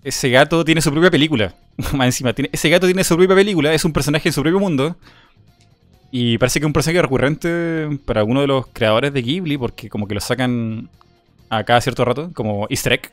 ese 0.03 0.29
gato 0.29 0.63
tiene 0.63 0.79
su 0.81 0.91
propia 0.91 1.11
película. 1.11 1.53
Más 1.93 2.05
encima, 2.07 2.31
tiene, 2.31 2.49
ese 2.53 2.69
gato 2.69 2.85
tiene 2.87 3.03
su 3.03 3.17
propia 3.17 3.35
película, 3.35 3.73
es 3.73 3.83
un 3.83 3.91
personaje 3.91 4.29
en 4.29 4.33
su 4.33 4.41
propio 4.41 4.59
mundo. 4.61 4.95
Y 6.11 6.37
parece 6.37 6.59
que 6.59 6.65
es 6.65 6.67
un 6.67 6.73
personaje 6.73 7.01
recurrente 7.01 7.99
para 8.05 8.21
alguno 8.21 8.41
de 8.41 8.47
los 8.47 8.67
creadores 8.67 9.13
de 9.13 9.21
Ghibli, 9.21 9.57
porque 9.57 9.89
como 9.89 10.07
que 10.07 10.15
lo 10.15 10.21
sacan 10.21 10.89
a 11.49 11.63
cada 11.63 11.81
cierto 11.81 12.05
rato, 12.05 12.31
como 12.33 12.67
easter 12.69 12.93
egg. 12.93 13.11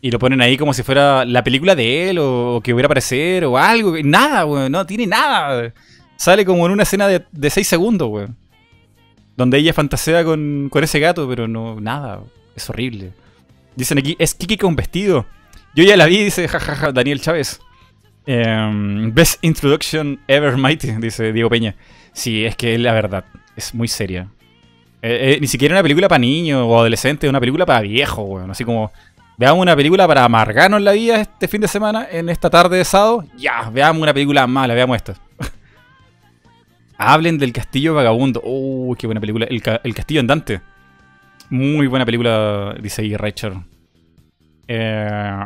Y 0.00 0.10
lo 0.10 0.18
ponen 0.18 0.42
ahí 0.42 0.58
como 0.58 0.74
si 0.74 0.82
fuera 0.82 1.24
la 1.24 1.42
película 1.42 1.74
de 1.74 2.10
él 2.10 2.18
o, 2.18 2.60
que 2.62 2.74
hubiera 2.74 2.86
aparecer 2.86 3.44
o 3.46 3.56
algo. 3.56 3.94
Nada, 4.04 4.44
weón. 4.44 4.70
No 4.70 4.84
tiene 4.84 5.06
nada. 5.06 5.72
Sale 6.16 6.44
como 6.44 6.66
en 6.66 6.72
una 6.72 6.82
escena 6.82 7.08
de, 7.08 7.24
de 7.32 7.50
6 7.50 7.66
segundos, 7.66 8.10
weón. 8.10 8.36
Donde 9.34 9.58
ella 9.58 9.72
fantasea 9.72 10.22
con, 10.22 10.68
con 10.70 10.84
ese 10.84 11.00
gato, 11.00 11.26
pero 11.26 11.48
no, 11.48 11.80
nada. 11.80 12.20
Es 12.54 12.68
horrible. 12.68 13.12
Dicen 13.76 13.98
aquí, 13.98 14.14
es 14.18 14.34
Kiki 14.34 14.58
con 14.58 14.76
vestido. 14.76 15.26
Yo 15.74 15.84
ya 15.84 15.96
la 15.96 16.06
vi, 16.06 16.22
dice 16.22 16.46
jajaja 16.48 16.92
Daniel 16.92 17.20
Chávez. 17.20 17.60
Em, 18.26 19.12
best 19.12 19.42
introduction 19.42 20.20
ever, 20.28 20.56
Mighty, 20.56 20.92
dice 21.00 21.32
Diego 21.32 21.50
Peña. 21.50 21.74
Sí, 22.14 22.46
es 22.46 22.56
que 22.56 22.78
la 22.78 22.94
verdad, 22.94 23.24
es 23.56 23.74
muy 23.74 23.88
seria. 23.88 24.28
Eh, 25.02 25.34
eh, 25.34 25.38
ni 25.40 25.46
siquiera 25.46 25.74
una 25.74 25.82
película 25.82 26.08
para 26.08 26.20
niños 26.20 26.64
o 26.66 26.78
adolescentes, 26.78 27.28
una 27.28 27.40
película 27.40 27.66
para 27.66 27.82
viejos, 27.82 28.24
weón. 28.26 28.50
Así 28.50 28.64
como, 28.64 28.90
veamos 29.36 29.60
una 29.60 29.76
película 29.76 30.06
para 30.08 30.24
amargarnos 30.24 30.80
la 30.80 30.92
vida 30.92 31.20
este 31.20 31.48
fin 31.48 31.60
de 31.60 31.68
semana, 31.68 32.08
en 32.10 32.30
esta 32.30 32.48
tarde 32.48 32.78
de 32.78 32.84
sábado. 32.84 33.24
Ya, 33.36 33.68
veamos 33.70 34.00
una 34.00 34.14
película 34.14 34.46
mala, 34.46 34.72
veamos 34.72 34.96
esta. 34.96 35.14
Hablen 36.96 37.36
del 37.36 37.52
Castillo 37.52 37.92
Vagabundo. 37.94 38.40
Uy, 38.42 38.96
qué 38.96 39.06
buena 39.06 39.20
película. 39.20 39.46
El, 39.46 39.62
el 39.82 39.94
Castillo 39.94 40.20
Andante. 40.20 40.62
Muy 41.50 41.86
buena 41.86 42.06
película, 42.06 42.74
dice 42.80 43.02
ahí 43.02 43.16
Richard. 43.16 43.56
Eh, 44.68 45.44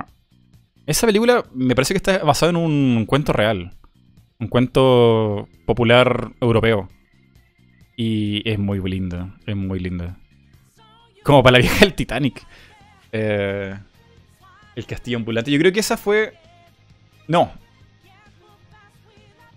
esa 0.86 1.06
película 1.06 1.44
me 1.52 1.74
parece 1.74 1.94
que 1.94 1.98
está 1.98 2.18
basada 2.18 2.50
en 2.50 2.56
un 2.56 3.06
cuento 3.06 3.32
real. 3.32 3.72
Un 4.40 4.46
cuento 4.46 5.48
popular 5.66 6.30
europeo. 6.40 6.88
Y 7.96 8.48
es 8.48 8.58
muy 8.58 8.80
linda. 8.88 9.34
Es 9.46 9.56
muy 9.56 9.80
linda. 9.80 10.16
Como 11.24 11.42
para 11.42 11.54
la 11.54 11.58
vieja 11.58 11.80
del 11.80 11.94
Titanic. 11.94 12.46
Eh, 13.10 13.74
el 14.76 14.86
castillo 14.86 15.16
ambulante. 15.18 15.50
Yo 15.50 15.58
creo 15.58 15.72
que 15.72 15.80
esa 15.80 15.96
fue. 15.96 16.34
No. 17.26 17.50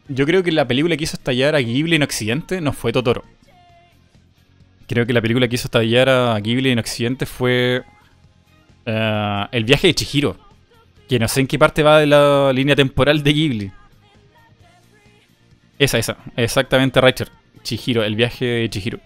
Yo 0.07 0.25
creo 0.25 0.41
que 0.41 0.51
la 0.51 0.67
película 0.67 0.97
que 0.97 1.03
hizo 1.03 1.15
estallar 1.15 1.55
a 1.55 1.59
Ghibli 1.59 1.95
en 1.95 2.03
Occidente 2.03 2.59
no 2.59 2.73
fue 2.73 2.91
Totoro. 2.91 3.23
Creo 4.87 5.05
que 5.05 5.13
la 5.13 5.21
película 5.21 5.47
que 5.47 5.55
hizo 5.55 5.67
estallar 5.67 6.09
a 6.09 6.39
Ghibli 6.39 6.71
en 6.71 6.79
Occidente 6.79 7.27
fue 7.27 7.83
eh, 8.87 9.45
El 9.51 9.63
viaje 9.63 9.87
de 9.87 9.93
Chihiro. 9.93 10.37
Que 11.07 11.19
no 11.19 11.27
sé 11.27 11.41
en 11.41 11.47
qué 11.47 11.59
parte 11.59 11.83
va 11.83 11.99
de 11.99 12.07
la 12.07 12.51
línea 12.51 12.75
temporal 12.75 13.21
de 13.21 13.31
Ghibli. 13.31 13.71
Esa, 15.81 15.97
esa. 15.97 16.17
Exactamente, 16.37 17.01
Richard. 17.01 17.29
Chihiro, 17.63 18.03
el 18.03 18.15
viaje 18.15 18.45
de 18.45 18.69
Chihiro. 18.69 18.99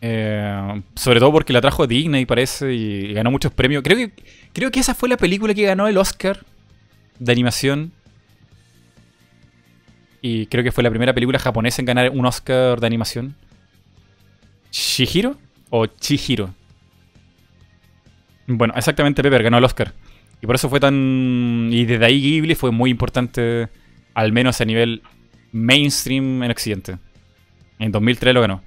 Eh, 0.00 0.82
sobre 0.94 1.18
todo 1.18 1.32
porque 1.32 1.52
la 1.52 1.60
trajo 1.60 1.88
digna 1.88 2.20
y 2.20 2.24
parece 2.24 2.72
y 2.72 3.12
ganó 3.14 3.32
muchos 3.32 3.52
premios. 3.52 3.82
Creo 3.82 3.96
que, 3.96 4.12
creo 4.52 4.70
que 4.70 4.78
esa 4.78 4.94
fue 4.94 5.08
la 5.08 5.16
película 5.16 5.54
que 5.54 5.64
ganó 5.64 5.88
el 5.88 5.98
Oscar 5.98 6.44
de 7.18 7.32
animación. 7.32 7.90
Y 10.22 10.46
creo 10.46 10.62
que 10.62 10.70
fue 10.70 10.84
la 10.84 10.90
primera 10.90 11.12
película 11.12 11.40
japonesa 11.40 11.82
en 11.82 11.86
ganar 11.86 12.10
un 12.10 12.24
Oscar 12.24 12.78
de 12.78 12.86
animación. 12.86 13.34
¿Shihiro 14.70 15.36
o 15.70 15.86
Chihiro? 15.86 16.54
Bueno, 18.46 18.72
exactamente 18.76 19.20
Pepper 19.20 19.42
ganó 19.42 19.58
el 19.58 19.64
Oscar. 19.64 19.92
Y 20.40 20.46
por 20.46 20.54
eso 20.54 20.70
fue 20.70 20.78
tan... 20.78 21.70
Y 21.72 21.86
desde 21.86 22.04
ahí 22.04 22.20
Ghibli 22.20 22.54
fue 22.54 22.70
muy 22.70 22.90
importante, 22.90 23.66
al 24.18 24.32
menos 24.32 24.60
a 24.60 24.64
nivel 24.64 25.00
mainstream 25.52 26.42
en 26.42 26.50
Occidente. 26.50 26.98
En 27.78 27.92
2003 27.92 28.34
lo 28.34 28.40
ganó. 28.40 28.62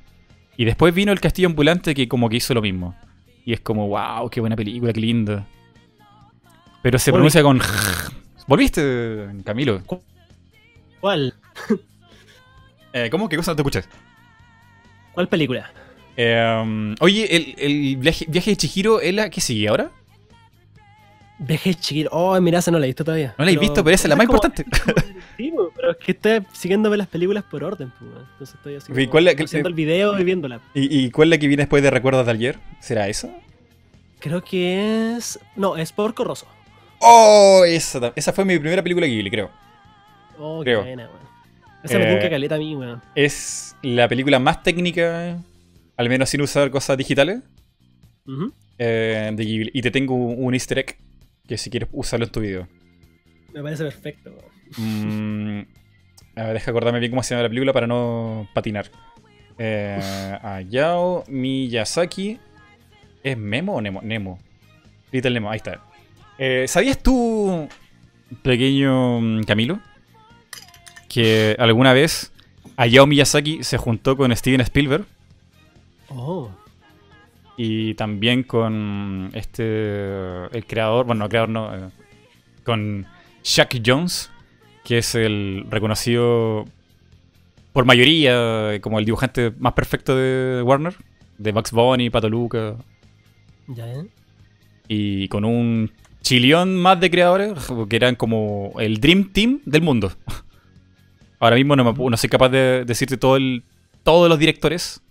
Y 0.56 0.64
después 0.64 0.95
vino 0.95 1.11
El 1.11 1.19
Castillo 1.19 1.49
Ambulante 1.49 1.94
que 1.94 2.07
como 2.07 2.30
que 2.30 2.38
hizo 2.38 2.53
lo 2.53 2.61
mismo. 2.61 2.95
Y 3.44 3.52
es 3.52 3.60
como, 3.60 3.90
wow, 3.90 4.30
qué 4.30 4.40
buena 4.40 4.56
película, 4.56 4.94
qué 4.94 5.02
linda. 5.02 5.45
Pero 6.82 6.98
se 6.98 7.11
pronuncia 7.11 7.44
con... 7.44 7.60
¿Volviste, 8.48 9.28
Camilo? 9.44 9.82
¿Cuál? 10.99 11.34
Eh, 12.94 13.10
¿Cómo? 13.10 13.30
¿Qué 13.30 13.38
cosa 13.38 13.56
te 13.56 13.61
escuchas? 13.61 13.88
¿Cuál 15.14 15.30
película? 15.30 15.72
Eh, 16.18 16.95
oye, 16.99 17.56
el, 17.57 17.95
viaje, 17.95 18.26
de 18.28 18.57
Chihiro, 18.57 18.99
¿es 18.99 19.14
la 19.14 19.30
que 19.30 19.40
sigue 19.40 19.69
ahora? 19.69 19.91
Viaje 21.44 21.72
de 21.72 21.76
Chihiro. 21.76 22.10
Oh, 22.14 22.40
mira, 22.40 22.60
esa 22.60 22.70
no 22.70 22.78
la 22.78 22.86
he 22.86 22.90
visto 22.90 23.04
todavía. 23.04 23.34
No 23.36 23.44
la 23.44 23.50
he 23.50 23.58
visto, 23.58 23.84
pero 23.84 23.96
esa 23.96 24.06
es 24.06 24.10
la 24.10 24.16
más 24.16 24.26
importante. 24.26 24.64
Sí, 25.38 25.52
pero 25.76 25.92
es 25.92 25.98
que 25.98 26.12
estoy 26.12 26.46
siguiéndome 26.54 26.98
las 26.98 27.08
películas 27.08 27.44
por 27.44 27.64
orden. 27.64 27.92
Entonces 28.00 28.56
estoy 28.56 28.76
así 28.76 28.92
¿Y 28.96 29.08
cuál 29.08 29.28
haciendo 29.28 29.68
el 29.68 29.74
video 29.74 30.20
y 30.20 30.24
viéndola. 30.24 30.62
¿Y, 30.76 31.10
cuál 31.10 31.30
es 31.30 31.30
la 31.32 31.40
que 31.40 31.48
viene 31.48 31.64
después 31.64 31.82
de 31.82 31.90
Recuerdos 31.90 32.28
de 32.28 32.32
ayer? 32.32 32.60
¿Será 32.80 33.08
esa? 33.08 33.30
Creo 34.20 34.44
que 34.44 35.16
es... 35.18 35.40
No, 35.56 35.78
es 35.78 35.92
por 35.92 36.14
Corroso. 36.14 36.46
Oh, 37.00 37.64
esa, 37.66 38.14
esa 38.16 38.34
fue 38.34 38.46
mi 38.46 38.60
primera 38.60 38.84
película 38.84 39.08
Ghibli, 39.08 39.32
creo. 39.32 39.50
Oh, 40.38 40.64
qué 40.64 40.76
buena, 40.76 41.08
weón. 41.08 41.22
Esa 41.84 41.98
me 41.98 42.06
tiene 42.06 42.20
que 42.20 42.30
caleta 42.30 42.54
a 42.54 42.60
mí, 42.60 42.76
weón. 42.76 43.02
Es 43.16 43.76
la 43.82 44.08
película 44.08 44.38
más 44.38 44.62
técnica, 44.62 45.40
al 45.98 46.10
menos 46.10 46.30
sin 46.30 46.42
usar 46.42 46.70
cosas 46.70 46.98
digitales, 46.98 47.40
eh, 48.78 49.32
de 49.34 49.44
Ghibli. 49.44 49.72
Y 49.74 49.82
te 49.82 49.90
tengo 49.90 50.14
un 50.14 50.54
easter 50.54 50.78
egg 50.78 50.98
que 51.52 51.57
si 51.57 51.69
quieres 51.69 51.90
usarlo 51.91 52.26
en 52.26 52.32
tu 52.32 52.40
video. 52.40 52.65
Me 53.53 53.61
parece 53.61 53.84
perfecto, 53.84 54.34
mm, 54.78 55.60
a 56.38 56.44
ver, 56.44 56.53
deja 56.53 56.72
acordarme 56.72 57.02
bien 57.02 57.11
cómo 57.11 57.23
se 57.23 57.34
llama 57.34 57.44
la 57.44 57.49
película 57.49 57.73
para 57.73 57.88
no 57.88 58.48
patinar. 58.53 58.90
Eh, 59.57 59.99
Ayao 60.41 61.26
Miyazaki. 61.28 62.40
¿Es 63.22 63.38
Memo 63.38 63.76
o 63.76 63.82
Nemo? 63.82 64.02
Nemo. 64.02 64.40
Little 65.11 65.32
Nemo, 65.32 65.52
ahí 65.52 65.57
está. 65.57 65.82
Eh, 66.38 66.68
¿Sabías 66.69 67.03
tú, 67.03 67.68
pequeño 68.44 69.19
mm, 69.19 69.44
Camilo, 69.44 69.82
que 71.10 71.57
alguna 71.60 71.91
vez 71.91 72.32
Hayao 72.78 73.07
Miyazaki 73.07 73.65
se 73.65 73.76
juntó 73.76 74.15
con 74.15 74.34
Steven 74.34 74.61
Spielberg? 74.61 75.06
Oh. 76.07 76.49
Y 77.57 77.94
también 77.95 78.44
con 78.44 79.30
este. 79.34 80.45
El 80.56 80.65
creador, 80.68 81.06
bueno, 81.06 81.26
no 81.26 81.30
creador 81.30 81.49
no. 81.49 81.76
Eh, 81.76 81.90
con 82.64 83.06
Shaq 83.44 83.82
Jones, 83.86 84.32
que 84.84 84.99
es 84.99 85.15
el 85.15 85.65
reconocido 85.69 86.65
por 87.73 87.86
mayoría 87.86 88.80
como 88.82 88.99
el 88.99 89.06
dibujante 89.06 89.53
más 89.60 89.73
perfecto 89.73 90.15
de 90.15 90.61
Warner, 90.61 90.95
de 91.38 91.52
Bugs 91.52 91.72
Bunny, 91.72 92.10
Pato 92.10 92.30
Luca. 92.30 92.76
Ya, 93.68 93.88
¿eh? 93.88 94.06
Y 94.88 95.28
con 95.30 95.45
un 95.45 95.91
chilión 96.22 96.76
más 96.76 96.99
de 96.99 97.10
creadores 97.10 97.53
que 97.90 97.95
eran 97.95 98.15
como 98.15 98.73
el 98.80 98.99
Dream 98.99 99.32
Team 99.32 99.61
del 99.65 99.82
mundo. 99.82 100.11
Ahora 101.40 101.56
mismo 101.56 101.76
no, 101.76 101.94
no 101.94 102.18
soy 102.18 102.30
capaz 102.30 102.49
de 102.49 102.86
decirte 102.86 103.18
todo 103.18 103.36
el, 103.36 103.64
todos 104.03 104.30
los 104.30 104.38
directores 104.38 105.02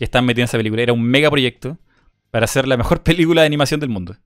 que 0.00 0.04
están 0.04 0.24
metidos 0.24 0.44
en 0.44 0.50
esa 0.52 0.56
película. 0.56 0.82
Era 0.82 0.94
un 0.94 1.02
mega 1.02 1.30
proyecto 1.30 1.76
para 2.30 2.46
hacer 2.46 2.66
la 2.66 2.78
mejor 2.78 3.02
película 3.04 3.42
de 3.42 3.46
animación 3.46 3.80
del 3.80 3.90
mundo. 3.90 4.16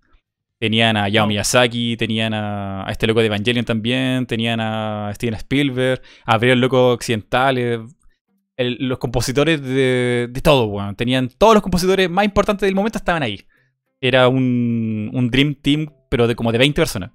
Tenían 0.61 0.97
a 0.97 1.09
Yao 1.09 1.27
Miyazaki, 1.27 1.97
tenían 1.97 2.33
a, 2.33 2.87
este 2.89 3.09
loco 3.09 3.19
de 3.19 3.27
Evangelion 3.27 3.65
también, 3.65 4.25
tenían 4.25 4.61
a 4.61 5.11
Steven 5.15 5.35
Spielberg, 5.35 6.01
a 6.25 6.39
varios 6.39 6.59
locos 6.59 6.95
occidentales, 6.95 7.81
los 8.57 8.99
compositores 8.99 9.61
de, 9.63 10.29
de 10.31 10.41
todo, 10.41 10.69
bueno. 10.69 10.95
Tenían 10.95 11.29
todos 11.29 11.55
los 11.55 11.63
compositores 11.65 12.09
más 12.09 12.25
importantes 12.25 12.69
del 12.69 12.77
momento 12.77 12.99
estaban 12.99 13.25
ahí. 13.25 13.45
Era 14.01 14.29
un, 14.29 15.11
un 15.13 15.29
Dream 15.29 15.57
Team, 15.57 15.93
pero 16.09 16.29
de 16.29 16.37
como 16.37 16.53
de 16.53 16.59
20 16.59 16.81
personas. 16.81 17.11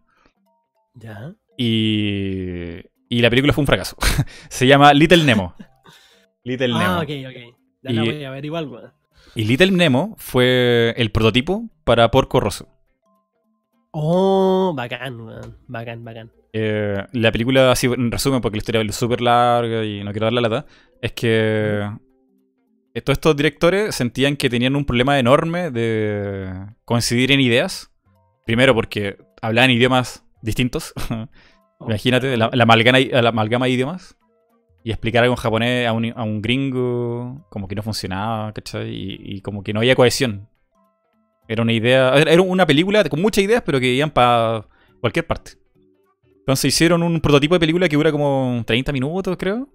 Ya. 0.95 1.34
Y, 1.57 2.81
y 3.07 3.22
la 3.22 3.30
película 3.30 3.53
fue 3.53 3.61
un 3.61 3.68
fracaso. 3.68 3.95
Se 4.49 4.68
llama 4.68 4.94
Little 4.94 5.23
Nemo. 5.23 5.56
Little 6.44 6.68
Nemo. 6.68 6.80
Ah, 6.80 6.99
ok, 7.03 7.59
Ya 7.84 7.91
la 7.91 8.03
voy 8.03 8.23
a 8.23 8.31
ver 8.31 8.45
igual, 8.45 8.68
weón. 8.68 8.91
Y 9.35 9.45
Little 9.45 9.72
Nemo 9.72 10.15
fue 10.18 10.93
el 10.97 11.11
prototipo 11.11 11.69
para 11.84 12.10
Porco 12.11 12.39
Rosso. 12.39 12.68
Oh, 13.91 14.73
bacán, 14.76 15.22
weón. 15.22 15.57
Bacán, 15.68 16.03
bacán. 16.03 16.31
Eh, 16.53 17.06
la 17.14 17.31
película, 17.31 17.72
así 17.72 17.88
en 17.88 18.11
resumen, 18.11 18.41
porque 18.41 18.57
la 18.57 18.60
historia 18.60 18.81
es 18.81 18.95
súper 18.95 19.22
larga 19.22 19.85
y 19.85 20.03
no 20.03 20.11
quiero 20.11 20.26
dar 20.26 20.34
la 20.34 20.41
lata, 20.41 20.65
es 21.01 21.11
que 21.14 21.89
todos 23.03 23.18
estos 23.18 23.35
directores 23.35 23.95
sentían 23.95 24.35
que 24.35 24.49
tenían 24.49 24.76
un 24.76 24.85
problema 24.85 25.19
enorme 25.19 25.72
de 25.72 26.51
coincidir 26.85 27.31
en 27.31 27.39
ideas. 27.39 27.91
Primero 28.45 28.73
porque 28.73 29.18
hablaban 29.41 29.72
idiomas 29.72 30.26
distintos. 30.41 30.93
Oh, 31.81 31.85
Imagínate, 31.85 32.35
la, 32.35 32.47
amalgama, 32.47 32.99
la, 32.99 33.30
amalgama, 33.30 33.68
de 33.68 33.72
idiomas. 33.72 34.18
Y 34.84 34.91
explicar 34.91 35.23
algo 35.23 35.34
en 35.34 35.41
japonés 35.41 35.88
a 35.88 35.93
un, 35.93 36.14
a 36.15 36.23
un 36.23 36.41
gringo 36.41 37.45
como 37.49 37.68
que 37.68 37.76
no 37.76 37.84
funcionaba, 37.84 38.53
¿cachai? 38.53 38.89
Y, 38.89 39.41
como 39.41 39.64
que 39.64 39.73
no 39.73 39.80
había 39.80 39.95
cohesión. 39.95 40.47
Era 41.47 41.64
una 41.64 41.73
idea. 41.73 42.14
Era 42.15 42.41
una 42.41 42.65
película 42.65 43.03
con 43.06 43.22
muchas 43.22 43.43
ideas, 43.43 43.61
pero 43.65 43.80
que 43.80 43.88
iban 43.88 44.11
para 44.11 44.65
cualquier 45.01 45.27
parte. 45.27 45.53
Entonces 46.39 46.73
hicieron 46.73 47.03
un 47.03 47.19
prototipo 47.19 47.56
de 47.56 47.60
película 47.60 47.89
que 47.89 47.95
dura 47.95 48.11
como 48.11 48.64
30 48.65 48.91
minutos, 48.91 49.35
creo. 49.38 49.68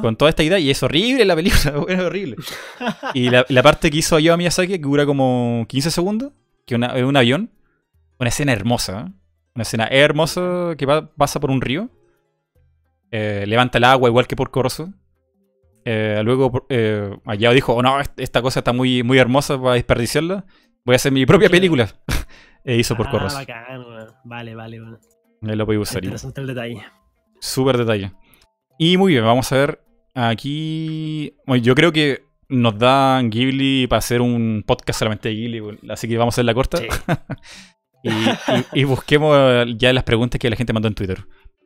Con 0.00 0.14
toda 0.16 0.28
esta 0.28 0.44
idea, 0.44 0.58
y 0.58 0.70
es 0.70 0.82
horrible 0.84 1.24
la 1.24 1.34
película, 1.34 1.84
es 1.88 1.98
horrible. 1.98 2.36
y 3.14 3.28
la, 3.28 3.62
parte 3.62 3.90
que 3.90 3.98
hizo 3.98 4.16
Hayao 4.16 4.36
Miyazaki, 4.36 4.74
que 4.74 4.78
dura 4.78 5.04
como 5.04 5.66
15 5.68 5.90
segundos, 5.90 6.32
que 6.64 6.76
es 6.76 7.02
un 7.04 7.16
avión. 7.16 7.50
Una 8.18 8.28
escena 8.28 8.52
hermosa. 8.52 9.06
¿eh? 9.08 9.12
Una 9.54 9.62
escena 9.62 9.88
hermosa 9.90 10.74
que 10.78 10.86
va- 10.86 11.10
pasa 11.14 11.40
por 11.40 11.50
un 11.50 11.60
río. 11.60 11.88
Eh, 13.12 13.44
levanta 13.46 13.78
el 13.78 13.84
agua 13.84 14.08
igual 14.08 14.26
que 14.26 14.36
por 14.36 14.50
Corso. 14.50 14.92
Eh, 15.84 16.20
luego 16.24 16.66
eh, 16.68 17.10
allá 17.24 17.50
dijo, 17.52 17.74
oh, 17.74 17.82
no, 17.82 18.00
est- 18.00 18.18
esta 18.20 18.42
cosa 18.42 18.60
está 18.60 18.72
muy, 18.72 19.02
muy 19.02 19.18
hermosa 19.18 19.60
para 19.60 19.74
desperdiciarla. 19.74 20.44
Voy 20.84 20.94
a 20.94 20.96
hacer 20.96 21.10
mi 21.12 21.26
propia 21.26 21.48
película. 21.48 21.88
e 22.64 22.76
hizo 22.76 22.96
por 22.96 23.08
Ah, 23.08 23.10
Corso. 23.10 23.36
bacán. 23.36 23.82
Vale, 24.24 24.54
vale, 24.54 24.80
bueno. 24.80 24.98
Ahí 25.42 25.56
lo 25.56 25.64
podéis 25.66 25.82
usar. 25.88 26.04
Interesante 26.04 26.40
el 26.42 26.46
detalle. 26.46 26.82
Súper 27.40 27.78
detalle. 27.78 28.12
Y 28.78 28.96
muy 28.96 29.12
bien, 29.12 29.24
vamos 29.24 29.50
a 29.52 29.56
ver 29.56 29.80
aquí. 30.14 31.34
Bueno, 31.46 31.62
yo 31.62 31.74
creo 31.74 31.92
que 31.92 32.24
nos 32.48 32.78
dan 32.78 33.30
Ghibli 33.30 33.86
para 33.86 33.98
hacer 33.98 34.20
un 34.20 34.62
podcast 34.66 34.98
solamente 34.98 35.28
de 35.28 35.34
Ghibli, 35.34 35.78
así 35.90 36.08
que 36.08 36.18
vamos 36.18 36.34
a 36.34 36.36
hacer 36.36 36.44
la 36.44 36.54
corta. 36.54 36.78
Sí. 36.78 36.86
Y, 38.02 38.08
y- 38.08 38.80
y 38.80 38.84
busquemos 38.84 39.66
ya 39.76 39.92
las 39.92 40.04
preguntas 40.04 40.38
que 40.38 40.48
la 40.48 40.56
gente 40.56 40.72
mandó 40.72 40.88
en 40.88 40.94
Twitter. 40.94 41.18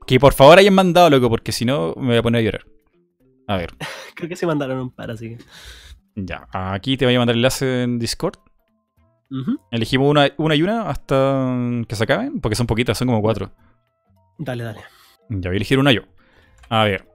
Que 0.06 0.20
por 0.20 0.34
favor 0.34 0.58
hayan 0.58 0.74
mandado, 0.74 1.08
loco, 1.10 1.30
porque 1.30 1.52
si 1.52 1.64
no 1.64 1.94
me 1.96 2.08
voy 2.08 2.16
a 2.16 2.22
poner 2.22 2.40
a 2.40 2.42
llorar. 2.42 2.66
A 3.46 3.56
ver, 3.56 3.72
Creo 4.14 4.28
que 4.28 4.36
se 4.36 4.46
mandaron 4.46 4.78
un 4.78 4.90
par, 4.90 5.10
así 5.10 5.30
que. 5.30 5.38
ya. 6.14 6.46
Aquí 6.52 6.96
te 6.96 7.04
voy 7.04 7.14
a 7.14 7.18
mandar 7.18 7.34
el 7.34 7.40
enlace 7.40 7.82
en 7.82 7.98
Discord. 7.98 8.36
Elegimos 9.72 10.08
una, 10.08 10.30
una 10.36 10.54
y 10.54 10.62
una 10.62 10.88
hasta 10.88 11.52
que 11.88 11.96
se 11.96 12.04
acaben, 12.04 12.40
porque 12.40 12.54
son 12.54 12.68
poquitas, 12.68 12.96
son 12.96 13.08
como 13.08 13.20
cuatro. 13.20 13.50
Dale, 14.38 14.62
dale. 14.62 14.80
Ya 15.28 15.48
voy 15.50 15.54
a 15.54 15.56
elegir 15.56 15.78
una 15.78 15.90
yo. 15.90 16.02
A 16.68 16.84
ver. 16.84 17.08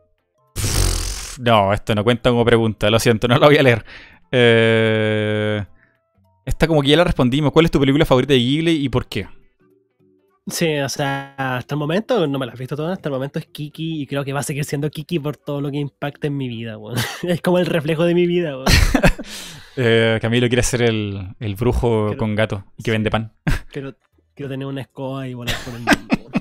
No, 1.39 1.71
esto 1.71 1.95
no 1.95 2.03
cuenta 2.03 2.29
como 2.29 2.43
pregunta, 2.43 2.89
lo 2.89 2.99
siento, 2.99 3.29
no 3.29 3.37
la 3.37 3.47
voy 3.47 3.57
a 3.57 3.63
leer. 3.63 3.85
Eh, 4.31 5.63
esta 6.45 6.67
como 6.67 6.81
que 6.81 6.89
ya 6.89 6.97
la 6.97 7.05
respondimos. 7.05 7.53
¿Cuál 7.53 7.65
es 7.65 7.71
tu 7.71 7.79
película 7.79 8.05
favorita 8.05 8.33
de 8.33 8.39
Ghibli 8.39 8.71
y 8.71 8.89
por 8.89 9.07
qué? 9.07 9.27
Sí, 10.51 10.77
o 10.79 10.89
sea, 10.89 11.35
hasta 11.37 11.75
el 11.75 11.79
momento, 11.79 12.25
no 12.27 12.39
me 12.39 12.45
las 12.45 12.55
he 12.55 12.59
visto 12.59 12.75
todas, 12.75 12.93
hasta 12.93 13.09
el 13.09 13.13
momento 13.13 13.39
es 13.39 13.45
Kiki 13.45 14.01
y 14.01 14.07
creo 14.07 14.23
que 14.25 14.33
va 14.33 14.39
a 14.39 14.43
seguir 14.43 14.63
siendo 14.65 14.89
Kiki 14.89 15.19
por 15.19 15.37
todo 15.37 15.61
lo 15.61 15.69
que 15.71 15.77
impacta 15.77 16.27
en 16.27 16.37
mi 16.37 16.47
vida, 16.47 16.77
weón. 16.77 16.97
Es 17.23 17.41
como 17.41 17.59
el 17.59 17.65
reflejo 17.65 18.03
de 18.05 18.13
mi 18.15 18.25
vida, 18.27 18.55
weón. 18.57 18.67
Eh, 19.81 20.17
Camilo 20.21 20.47
quiere 20.49 20.63
ser 20.63 20.81
el, 20.81 21.35
el 21.39 21.55
brujo 21.55 22.07
Quiero- 22.07 22.17
con 22.17 22.35
gato 22.35 22.65
y 22.77 22.83
que 22.83 22.91
sí. 22.91 22.91
vende 22.91 23.09
pan. 23.09 23.31
Quiero, 23.71 23.95
quiero 24.35 24.49
tener 24.49 24.67
una 24.67 24.81
escoba 24.81 25.25
y 25.27 25.33
volar 25.33 25.55
por 25.63 25.73
el 25.75 25.79
mundo. 25.81 26.31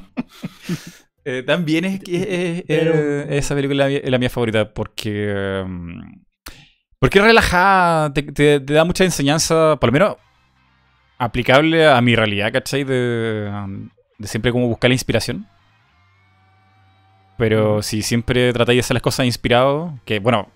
Eh, 1.25 1.45
también 1.47 1.85
es 1.85 2.01
que 2.01 2.65
Pero- 2.67 2.93
eh, 2.95 3.39
esa 3.39 3.55
película 3.55 3.89
es 3.89 4.11
la 4.11 4.19
mía- 4.19 4.27
es 4.27 4.33
favorita 4.33 4.73
porque. 4.73 5.63
mm, 5.65 6.01
porque 6.99 7.19
es 7.21 7.25
relajada, 7.27 8.13
te, 8.13 8.23
te- 8.25 8.59
te 8.61 8.73
da 8.73 8.85
mucha 8.85 9.05
enseñanza, 9.05 9.77
por 9.79 9.91
lo 9.91 9.93
menos 9.93 10.17
aplicable 11.19 11.87
a 11.87 12.01
mi 12.01 12.17
realidad, 12.17 12.53
¿cachai? 12.53 12.83
De, 12.85 13.49
um, 13.53 13.89
de 14.19 14.29
siempre 14.29 14.53
como 14.53 14.69
buscar 14.69 14.91
la 14.91 14.95
inspiración. 14.95 15.47
Pero 17.37 17.75
Ujú. 17.75 17.83
si 17.83 18.03
siempre 18.03 18.53
tratáis 18.53 18.77
de 18.77 18.81
hacer 18.81 18.95
las 18.95 19.03
cosas 19.03 19.27
inspirado, 19.27 19.99
que 20.05 20.19
bueno, 20.19 20.49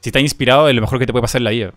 si 0.00 0.08
estás 0.08 0.22
inspirado 0.22 0.68
es 0.68 0.74
lo 0.74 0.80
mejor 0.80 0.98
que 0.98 1.06
te 1.06 1.12
puede 1.12 1.22
pasar 1.22 1.40
en 1.40 1.44
la 1.44 1.50
vida. 1.50 1.74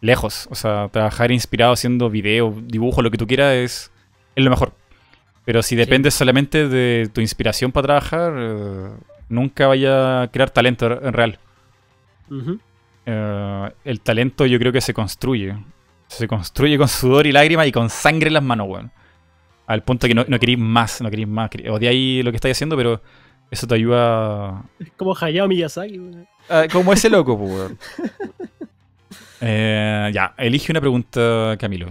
Lejos, 0.00 0.48
o 0.50 0.54
sea, 0.54 0.88
trabajar 0.92 1.30
inspirado 1.30 1.72
haciendo 1.72 2.10
video, 2.10 2.54
dibujo, 2.64 3.02
lo 3.02 3.10
que 3.10 3.16
tú 3.18 3.26
quieras 3.26 3.54
es, 3.54 3.92
es 4.34 4.44
lo 4.44 4.50
mejor. 4.50 4.72
Pero 5.44 5.62
si 5.62 5.76
dependes 5.76 6.14
solamente 6.14 6.68
de 6.68 7.08
tu 7.12 7.20
inspiración 7.20 7.70
para 7.70 7.86
trabajar, 7.86 8.34
eh, 8.36 8.88
nunca 9.28 9.68
vaya 9.68 10.22
a 10.22 10.28
crear 10.28 10.50
talento 10.50 10.86
en 10.86 11.12
real. 11.12 11.38
Eh, 13.06 13.70
el 13.84 14.00
talento 14.00 14.44
yo 14.44 14.58
creo 14.58 14.72
que 14.72 14.80
se 14.80 14.92
construye. 14.92 15.56
Se 16.08 16.26
construye 16.26 16.76
con 16.76 16.88
sudor 16.88 17.28
y 17.28 17.32
lágrimas 17.32 17.68
y 17.68 17.72
con 17.72 17.88
sangre 17.90 18.26
en 18.26 18.34
las 18.34 18.42
manos, 18.42 18.66
weón. 18.68 18.90
Al 19.66 19.82
punto 19.82 20.06
que 20.06 20.14
no, 20.14 20.24
no 20.28 20.38
queréis 20.38 20.58
más, 20.58 21.00
no 21.00 21.10
queréis 21.10 21.28
más. 21.28 21.50
Odiáis 21.68 22.24
lo 22.24 22.30
que 22.30 22.36
estáis 22.36 22.56
haciendo, 22.56 22.76
pero 22.76 23.00
eso 23.50 23.66
te 23.66 23.74
ayuda. 23.74 24.62
Es 24.78 24.90
como 24.96 25.16
Hayao 25.16 25.48
Miyazaki, 25.48 25.98
weón. 25.98 26.26
a- 26.48 26.68
como 26.68 26.92
ese 26.92 27.10
loco, 27.10 27.36
pues, 27.38 27.50
weón. 27.50 27.78
Eh, 29.40 30.10
ya, 30.14 30.34
elige 30.38 30.72
una 30.72 30.80
pregunta, 30.80 31.56
Camilo. 31.58 31.90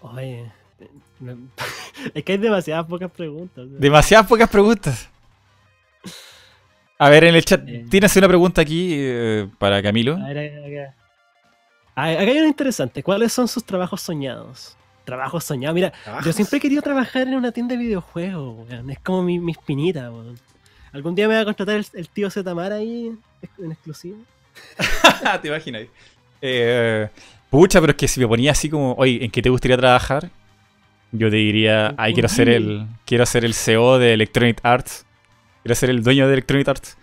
Oye, 0.00 0.50
me- 1.20 1.36
es 2.14 2.24
que 2.24 2.32
hay 2.32 2.38
demasiadas 2.38 2.86
pocas 2.86 3.10
preguntas. 3.10 3.56
weón. 3.68 3.80
Demasiadas 3.80 4.26
pocas 4.26 4.48
preguntas. 4.48 5.08
A 6.98 7.08
ver, 7.10 7.24
en 7.24 7.34
el 7.34 7.44
chat, 7.44 7.62
Eh. 7.68 7.84
tienes 7.90 8.16
una 8.16 8.26
pregunta 8.26 8.62
aquí 8.62 8.94
eh, 8.96 9.48
para 9.58 9.82
Camilo. 9.82 10.16
A 10.16 10.28
ver, 10.32 10.38
acá. 10.88 10.94
Ah, 11.94 12.10
Acá 12.10 12.20
hay 12.30 12.38
una 12.38 12.48
interesante. 12.48 13.02
¿Cuáles 13.02 13.32
son 13.32 13.46
sus 13.48 13.64
trabajos 13.64 14.00
soñados? 14.00 14.75
Trabajos 15.06 15.44
soñados. 15.44 15.74
Mira, 15.74 15.92
yo 16.22 16.32
siempre 16.32 16.58
he 16.58 16.60
querido 16.60 16.82
trabajar 16.82 17.26
en 17.28 17.34
una 17.36 17.52
tienda 17.52 17.74
de 17.74 17.80
videojuegos, 17.82 18.68
weón. 18.68 18.90
Es 18.90 18.98
como 18.98 19.22
mi, 19.22 19.38
mi 19.38 19.52
espinita, 19.52 20.10
weón. 20.10 20.38
Algún 20.92 21.14
día 21.14 21.28
me 21.28 21.34
va 21.36 21.40
a 21.40 21.44
contratar 21.46 21.76
el, 21.76 21.86
el 21.94 22.08
tío 22.10 22.28
Zetamar 22.30 22.72
ahí 22.72 23.12
en 23.58 23.72
exclusivo. 23.72 24.18
te 25.42 25.48
imaginas. 25.48 25.84
Eh, 26.42 27.08
pucha, 27.50 27.80
pero 27.80 27.92
es 27.92 27.96
que 27.96 28.08
si 28.08 28.20
me 28.20 28.26
ponía 28.28 28.50
así 28.52 28.68
como, 28.68 28.94
oye, 28.94 29.24
¿en 29.24 29.30
qué 29.30 29.40
te 29.42 29.48
gustaría 29.48 29.76
trabajar? 29.76 30.30
Yo 31.12 31.30
te 31.30 31.36
diría, 31.36 31.94
ay, 31.96 32.12
quiero 32.12 32.28
ser 32.28 32.48
el, 32.48 32.86
quiero 33.04 33.24
ser 33.26 33.44
el 33.44 33.54
CEO 33.54 33.98
de 33.98 34.12
Electronic 34.12 34.58
Arts. 34.62 35.06
Quiero 35.62 35.74
ser 35.76 35.90
el 35.90 36.02
dueño 36.02 36.26
de 36.26 36.34
Electronic 36.34 36.68
Arts. 36.68 36.96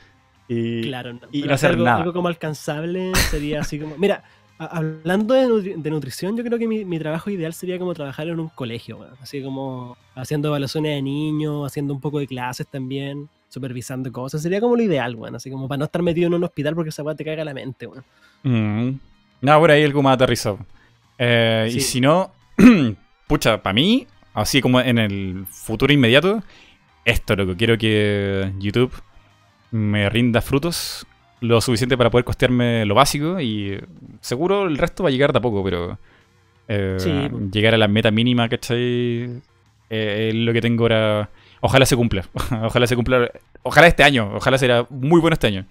Y, 0.49 0.81
Claro, 0.83 1.13
no, 1.13 1.21
y 1.31 1.43
no 1.43 1.53
hacer 1.53 1.71
algo, 1.71 1.85
nada. 1.85 1.97
algo 1.97 2.13
como 2.13 2.27
alcanzable 2.27 3.13
sería 3.31 3.61
así 3.61 3.79
como. 3.79 3.97
Mira, 3.97 4.23
hablando 4.57 5.33
de, 5.33 5.47
nutri- 5.47 5.75
de 5.75 5.89
nutrición, 5.89 6.37
yo 6.37 6.43
creo 6.43 6.57
que 6.59 6.67
mi, 6.67 6.85
mi 6.85 6.99
trabajo 6.99 7.29
ideal 7.29 7.53
sería 7.53 7.77
como 7.79 7.93
trabajar 7.93 8.27
en 8.27 8.39
un 8.39 8.49
colegio, 8.49 8.97
weón. 8.97 9.13
Así 9.21 9.41
como 9.43 9.97
haciendo 10.15 10.47
evaluaciones 10.49 10.95
de 10.95 11.01
niños, 11.01 11.65
haciendo 11.65 11.93
un 11.93 11.99
poco 12.01 12.19
de 12.19 12.27
clases 12.27 12.67
también, 12.67 13.29
supervisando 13.49 14.11
cosas. 14.11 14.41
Sería 14.41 14.61
como 14.61 14.75
lo 14.75 14.83
ideal, 14.83 15.15
weón. 15.15 15.35
Así 15.35 15.49
como 15.51 15.67
para 15.67 15.79
no 15.79 15.85
estar 15.85 16.01
metido 16.01 16.27
en 16.27 16.33
un 16.35 16.43
hospital 16.43 16.75
porque 16.75 16.89
esa 16.89 17.03
weá 17.03 17.15
te 17.15 17.25
caga 17.25 17.43
la 17.43 17.53
mente, 17.53 17.87
weón. 17.87 18.03
Mm. 18.43 18.99
No, 19.41 19.59
por 19.59 19.71
ahí 19.71 19.83
algo 19.83 20.01
más 20.01 20.15
aterrizado. 20.15 20.59
Eh, 21.17 21.67
Sí. 21.71 21.77
Y 21.77 21.81
si 21.81 22.01
no, 22.01 22.31
pucha, 23.27 23.61
para 23.61 23.73
mí, 23.73 24.07
así 24.33 24.61
como 24.61 24.79
en 24.81 24.97
el 24.97 25.45
futuro 25.49 25.91
inmediato, 25.93 26.41
esto 27.05 27.35
lo 27.35 27.45
que 27.47 27.55
quiero 27.57 27.77
que 27.77 28.51
YouTube 28.59 28.93
me 29.71 30.09
rinda 30.09 30.41
frutos 30.41 31.05
lo 31.43 31.59
suficiente 31.61 31.97
para 31.97 32.09
poder 32.09 32.23
costearme 32.23 32.85
lo 32.85 32.95
básico 32.95 33.39
y 33.41 33.77
seguro 34.21 34.65
el 34.65 34.77
resto 34.77 35.03
va 35.03 35.09
a 35.09 35.11
llegar 35.11 35.33
de 35.33 35.39
a 35.39 35.41
poco, 35.41 35.63
pero 35.63 35.97
eh, 36.69 36.95
Sí. 36.99 37.11
llegar 37.51 37.73
a 37.73 37.77
la 37.77 37.87
meta 37.89 38.11
mínima, 38.11 38.47
¿cachai? 38.47 39.41
Eh, 39.89 40.31
lo 40.33 40.53
que 40.53 40.61
tengo 40.61 40.85
ahora. 40.85 41.29
Ojalá 41.59 41.85
se 41.85 41.95
cumpla. 41.95 42.25
ojalá 42.63 42.87
se 42.87 42.95
cumpla. 42.95 43.29
Ojalá 43.61 43.87
este 43.87 44.03
año. 44.03 44.31
Ojalá 44.35 44.57
será 44.57 44.87
muy 44.89 45.19
bueno 45.21 45.33
este 45.33 45.47
año. 45.47 45.65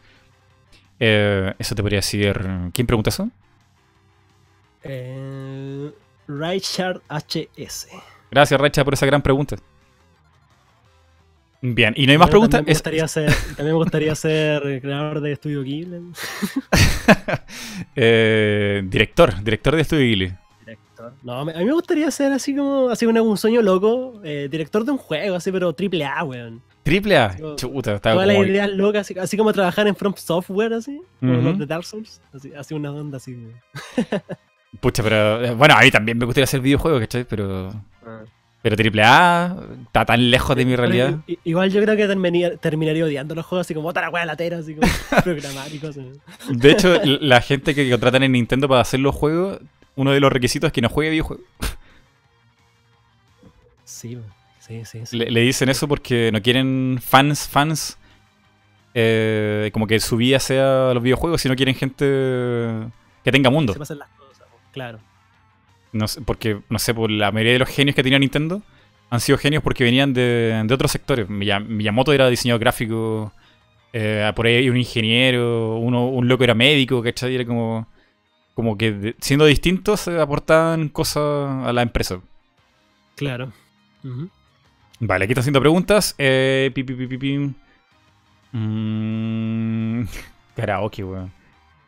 Eh, 1.00 1.52
eso 1.58 1.74
te 1.74 1.82
podría 1.82 1.98
decir. 1.98 2.38
¿Quién 2.72 2.86
pregunta 2.86 3.08
eso? 3.10 3.30
Eh, 4.84 5.90
Richard 6.28 7.00
HS. 7.08 7.88
Gracias, 8.30 8.60
Recha, 8.60 8.84
por 8.84 8.94
esa 8.94 9.06
gran 9.06 9.22
pregunta. 9.22 9.56
Bien, 11.64 11.94
¿y 11.96 12.06
no 12.06 12.12
hay 12.12 12.18
más 12.18 12.28
preguntas? 12.28 12.58
También 12.58 12.66
me, 12.66 12.72
Es- 12.72 12.78
gustaría 12.78 13.08
ser, 13.08 13.30
también 13.56 13.66
me 13.68 13.72
gustaría 13.82 14.14
ser 14.16 14.80
creador 14.80 15.20
de 15.20 15.32
Estudio 15.32 15.62
Ghibli. 15.62 16.00
eh, 17.96 18.82
director, 18.86 19.42
director 19.42 19.76
de 19.76 19.82
Estudio 19.82 20.02
Ghibli. 20.02 20.32
Director. 20.60 21.12
No, 21.22 21.40
a 21.40 21.44
mí 21.44 21.52
me 21.64 21.72
gustaría 21.72 22.10
ser 22.10 22.32
así 22.32 22.54
como, 22.54 22.88
así 22.88 23.06
como 23.06 23.22
un 23.22 23.36
sueño 23.38 23.62
loco, 23.62 24.20
eh, 24.24 24.48
director 24.50 24.84
de 24.84 24.92
un 24.92 24.98
juego, 24.98 25.36
así, 25.36 25.50
pero 25.52 25.72
triple 25.72 26.04
A, 26.04 26.24
weón. 26.24 26.62
Triple 26.82 27.16
A. 27.16 27.36
Chuta, 27.56 27.94
está 27.94 28.12
Todas 28.12 28.26
como... 28.26 28.40
las 28.42 28.48
ideas 28.50 28.70
locas, 28.70 29.00
así, 29.02 29.18
así 29.18 29.36
como 29.36 29.52
trabajar 29.52 29.86
en 29.86 29.94
From 29.94 30.14
Software, 30.16 30.72
así, 30.74 31.00
los 31.20 31.58
de 31.58 31.66
Dark 31.66 31.84
Souls, 31.84 32.20
así, 32.34 32.52
así 32.54 32.74
una 32.74 32.90
onda 32.92 33.18
así. 33.18 33.36
Pucha, 34.80 35.02
pero... 35.02 35.44
eh, 35.44 35.54
Bueno, 35.54 35.74
a 35.76 35.82
mí 35.82 35.90
también 35.90 36.18
me 36.18 36.24
gustaría 36.24 36.44
hacer 36.44 36.60
videojuegos, 36.60 37.00
¿cachai? 37.02 37.24
Pero... 37.24 37.72
Pero 38.62 38.76
Triple 38.76 39.02
A 39.02 39.56
está 39.86 40.04
tan 40.04 40.30
lejos 40.30 40.56
de 40.56 40.64
mi 40.64 40.76
realidad. 40.76 41.18
igual 41.42 41.70
yo 41.70 41.82
creo 41.82 41.96
que 41.96 42.06
terminaría, 42.06 42.56
terminaría 42.56 43.04
odiando 43.04 43.34
los 43.34 43.44
juegos, 43.44 43.66
así 43.66 43.74
como, 43.74 43.88
bota 43.88 44.00
la 44.00 44.10
wea 44.10 44.24
latera, 44.24 44.58
así 44.58 44.74
como, 44.74 44.86
programar 45.24 45.72
y 45.72 45.78
cosas. 45.78 46.04
De 46.48 46.70
hecho, 46.70 47.00
la 47.04 47.40
gente 47.40 47.74
que 47.74 47.90
contratan 47.90 48.22
en 48.22 48.32
Nintendo 48.32 48.68
para 48.68 48.80
hacer 48.80 49.00
los 49.00 49.14
juegos, 49.14 49.58
uno 49.96 50.12
de 50.12 50.20
los 50.20 50.32
requisitos 50.32 50.68
es 50.68 50.72
que 50.72 50.80
no 50.80 50.88
juegue 50.88 51.10
videojuegos. 51.10 51.44
Sí, 53.84 54.16
sí, 54.60 54.84
sí. 54.84 55.06
sí. 55.06 55.18
Le, 55.18 55.30
le 55.30 55.40
dicen 55.40 55.68
eso 55.68 55.88
porque 55.88 56.30
no 56.32 56.40
quieren 56.40 57.00
fans, 57.02 57.48
fans, 57.48 57.98
eh, 58.94 59.70
como 59.72 59.88
que 59.88 59.98
su 59.98 60.16
vida 60.16 60.38
sea 60.38 60.94
los 60.94 61.02
videojuegos, 61.02 61.40
sino 61.40 61.56
quieren 61.56 61.74
gente 61.74 62.04
que 63.24 63.32
tenga 63.32 63.50
mundo. 63.50 63.72
Se 63.72 63.78
pasan 63.80 63.98
las 63.98 64.08
cosas, 64.10 64.46
claro. 64.72 65.00
No 65.92 66.08
sé, 66.08 66.20
porque, 66.22 66.58
no 66.70 66.78
sé, 66.78 66.94
por 66.94 67.10
la 67.10 67.30
mayoría 67.32 67.54
de 67.54 67.58
los 67.60 67.68
genios 67.68 67.94
que 67.94 68.02
tenía 68.02 68.18
Nintendo 68.18 68.62
han 69.10 69.20
sido 69.20 69.36
genios 69.38 69.62
porque 69.62 69.84
venían 69.84 70.14
de, 70.14 70.62
de 70.64 70.74
otros 70.74 70.90
sectores. 70.90 71.28
Miya- 71.28 71.60
Miyamoto 71.60 72.12
era 72.14 72.28
diseñador 72.30 72.60
gráfico, 72.60 73.32
eh, 73.92 74.30
por 74.34 74.46
ahí 74.46 74.70
un 74.70 74.76
ingeniero, 74.78 75.76
uno, 75.76 76.08
un 76.08 76.28
loco 76.28 76.44
era 76.44 76.54
médico, 76.54 77.02
¿cachai? 77.02 77.34
Era 77.34 77.44
como... 77.44 77.86
como 78.54 78.78
que 78.78 78.92
de- 78.92 79.16
siendo 79.20 79.44
distintos 79.46 80.08
eh, 80.08 80.18
aportaban 80.20 80.88
cosas 80.88 81.22
a 81.66 81.72
la 81.74 81.82
empresa. 81.82 82.20
Claro. 83.16 83.52
Vale, 85.00 85.24
aquí 85.24 85.32
están 85.32 85.42
haciendo 85.42 85.60
preguntas. 85.60 86.14
Eh, 86.18 86.70
pi, 86.74 86.82
pi, 86.84 86.94
pi. 87.18 87.54
Mm, 88.52 90.04
karaoke, 90.56 91.04
weón. 91.04 91.30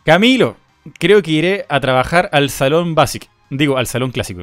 Camilo, 0.04 0.56
creo 0.98 1.22
que 1.22 1.30
iré 1.30 1.66
a 1.68 1.80
trabajar 1.80 2.28
al 2.32 2.50
salón 2.50 2.94
básico. 2.94 3.26
Digo, 3.50 3.76
al 3.76 3.86
salón 3.86 4.10
clásico. 4.10 4.42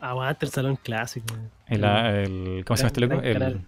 Aguanta 0.00 0.44
el 0.46 0.52
salón 0.52 0.76
clásico. 0.76 1.34
El, 1.66 1.82
el- 1.84 2.64
¿Cómo 2.64 2.76
se 2.76 2.82
llama 2.82 2.86
este 2.88 3.00
loco? 3.00 3.20
El 3.22 3.60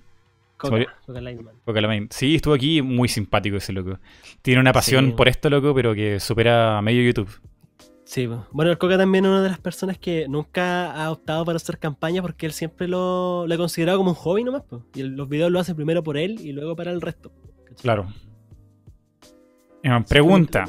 Coca. 0.56 0.86
Coca 1.06 1.80
Lightman. 1.80 2.08
Sí, 2.10 2.34
estuvo 2.34 2.52
aquí 2.54 2.82
muy 2.82 3.08
simpático 3.08 3.56
ese 3.56 3.72
loco. 3.72 3.98
Tiene 4.42 4.60
una 4.60 4.72
pasión 4.72 5.06
Sí. 5.06 5.12
por 5.12 5.28
esto, 5.28 5.48
loco, 5.50 5.72
pero 5.74 5.94
que 5.94 6.18
supera 6.20 6.78
a 6.78 6.82
medio 6.82 7.02
YouTube. 7.02 7.30
Sí, 8.04 8.26
bueno, 8.26 8.70
el 8.70 8.78
Coca 8.78 8.96
también 8.98 9.24
es 9.24 9.28
una 9.30 9.42
de 9.42 9.50
las 9.50 9.58
personas 9.60 9.98
que 9.98 10.26
nunca 10.28 10.92
ha 10.92 11.10
optado 11.10 11.44
para 11.44 11.56
hacer 11.56 11.78
campaña 11.78 12.22
porque 12.22 12.46
él 12.46 12.52
siempre 12.52 12.88
lo, 12.88 13.46
lo 13.46 13.54
ha 13.54 13.58
considerado 13.58 13.98
como 13.98 14.10
un 14.10 14.16
hobby 14.16 14.44
nomás. 14.44 14.62
po. 14.62 14.82
Y 14.94 15.02
los 15.02 15.28
videos 15.28 15.50
lo 15.52 15.60
hace 15.60 15.74
primero 15.74 16.02
por 16.02 16.16
él 16.16 16.40
y 16.40 16.52
luego 16.52 16.74
para 16.74 16.90
el 16.90 17.00
resto. 17.00 17.30
¿cachai? 17.64 17.82
Claro. 17.82 18.08
Eh, 19.82 20.04
pregunta. 20.08 20.64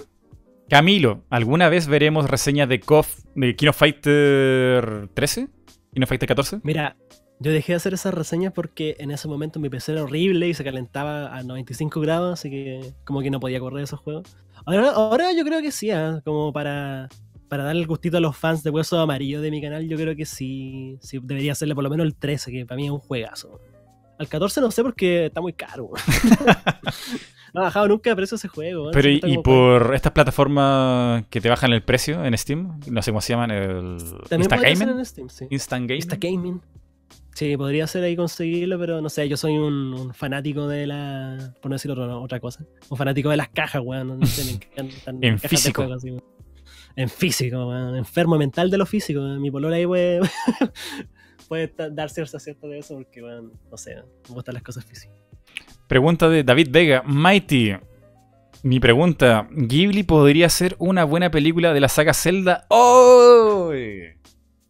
Camilo, 0.69 1.23
¿alguna 1.31 1.67
vez 1.67 1.87
veremos 1.87 2.29
reseñas 2.29 2.69
de 2.69 2.79
KOF 2.79 3.21
de 3.33 3.55
Kino 3.55 3.73
Fighter 3.73 5.09
13? 5.15 5.47
¿Kino 5.91 6.05
Fighter 6.05 6.27
14? 6.27 6.59
Mira, 6.61 6.95
yo 7.39 7.51
dejé 7.51 7.71
de 7.71 7.77
hacer 7.77 7.95
esas 7.95 8.13
reseñas 8.13 8.53
porque 8.53 8.95
en 8.99 9.09
ese 9.09 9.27
momento 9.27 9.59
mi 9.59 9.69
PC 9.69 9.93
era 9.93 10.03
horrible 10.03 10.47
y 10.47 10.53
se 10.53 10.63
calentaba 10.63 11.35
a 11.35 11.41
95 11.41 11.99
grados, 12.01 12.33
así 12.33 12.51
que 12.51 12.93
como 13.03 13.21
que 13.21 13.31
no 13.31 13.39
podía 13.39 13.59
correr 13.59 13.83
esos 13.83 13.99
juegos. 13.99 14.35
Ahora, 14.63 14.91
ahora 14.91 15.33
yo 15.33 15.43
creo 15.43 15.59
que 15.63 15.71
sí, 15.71 15.89
ah, 15.89 16.21
como 16.23 16.53
para, 16.53 17.09
para 17.47 17.63
darle 17.63 17.81
el 17.81 17.87
gustito 17.87 18.17
a 18.17 18.21
los 18.21 18.37
fans 18.37 18.61
de 18.61 18.69
Hueso 18.69 18.99
Amarillo 18.99 19.41
de 19.41 19.49
mi 19.49 19.63
canal, 19.63 19.89
yo 19.89 19.97
creo 19.97 20.15
que 20.15 20.27
sí, 20.27 20.99
sí 21.01 21.17
debería 21.23 21.53
hacerle 21.53 21.73
por 21.73 21.83
lo 21.83 21.89
menos 21.89 22.05
el 22.05 22.15
13, 22.15 22.51
que 22.51 22.65
para 22.67 22.75
mí 22.75 22.85
es 22.85 22.91
un 22.91 22.99
juegazo. 22.99 23.59
Al 24.19 24.27
14 24.27 24.61
no 24.61 24.69
sé 24.69 24.83
porque 24.83 25.25
está 25.25 25.41
muy 25.41 25.53
caro. 25.53 25.89
no 27.53 27.61
ha 27.61 27.63
bajado 27.65 27.87
nunca 27.87 28.09
de 28.09 28.15
precio 28.15 28.35
ese 28.35 28.47
juego. 28.47 28.81
weón. 28.83 28.93
Pero 28.93 29.09
y, 29.09 29.37
por 29.39 29.93
estas 29.95 30.11
plataformas 30.11 31.25
que 31.29 31.41
te 31.41 31.49
bajan 31.49 31.73
el 31.73 31.83
precio 31.83 32.23
en 32.25 32.37
Steam, 32.37 32.79
no 32.87 33.01
sé 33.01 33.11
cómo 33.11 33.21
se 33.21 33.33
llaman, 33.33 33.51
el 33.51 33.97
También 34.29 34.41
Insta 34.41 34.55
podría 34.55 34.75
ser 34.75 34.87
Gaming. 34.87 34.99
en 34.99 35.05
Steam, 35.05 35.29
sí. 35.29 35.45
Instant 35.49 35.81
Gaming. 35.87 35.95
Insta 35.97 36.17
Gaming. 36.19 36.61
Sí, 37.35 37.55
podría 37.55 37.87
ser 37.87 38.03
ahí 38.03 38.15
conseguirlo, 38.17 38.77
pero 38.79 38.99
no 39.01 39.07
sé, 39.07 39.29
yo 39.29 39.37
soy 39.37 39.57
un, 39.57 39.93
un 39.93 40.13
fanático 40.13 40.67
de 40.67 40.87
la. 40.87 41.53
Por 41.61 41.69
no 41.69 41.75
decir 41.75 41.89
otra, 41.91 42.17
otra 42.17 42.39
cosa. 42.39 42.65
Un 42.89 42.97
fanático 42.97 43.29
de 43.29 43.37
las 43.37 43.49
cajas, 43.49 43.81
weón. 43.83 44.19
No 44.19 44.25
sé, 44.25 44.43
me 44.45 44.51
encantan 44.51 45.19
En 45.23 45.39
físico. 45.39 45.83
juego, 45.83 45.93
así, 45.95 46.09
weón. 46.11 46.23
en 46.97 47.07
físico, 47.07 47.67
weón. 47.69 47.95
Enfermo 47.95 48.37
mental 48.37 48.69
de 48.69 48.77
lo 48.77 48.85
físico. 48.85 49.21
weón. 49.21 49.41
Mi 49.41 49.51
polola 49.51 49.77
ahí 49.77 49.85
puede. 49.85 50.19
puede 51.47 51.73
dar 51.91 52.09
cierto 52.09 52.37
cierto 52.39 52.67
de 52.67 52.79
eso 52.79 52.95
porque, 52.95 53.21
weón, 53.23 53.53
no 53.71 53.77
sé, 53.77 53.95
me 54.27 54.35
gustan 54.35 54.53
las 54.55 54.63
cosas 54.63 54.83
físicas. 54.83 55.15
Pregunta 55.89 56.29
de 56.29 56.43
David 56.43 56.67
Vega. 56.69 57.01
Mighty. 57.03 57.73
Mi 58.61 58.79
pregunta. 58.79 59.47
¿Ghibli 59.49 60.03
podría 60.03 60.47
ser 60.47 60.75
una 60.77 61.03
buena 61.03 61.31
película 61.31 61.73
de 61.73 61.79
la 61.79 61.89
saga 61.89 62.13
Zelda? 62.13 62.67
¡Oh! 62.69 63.71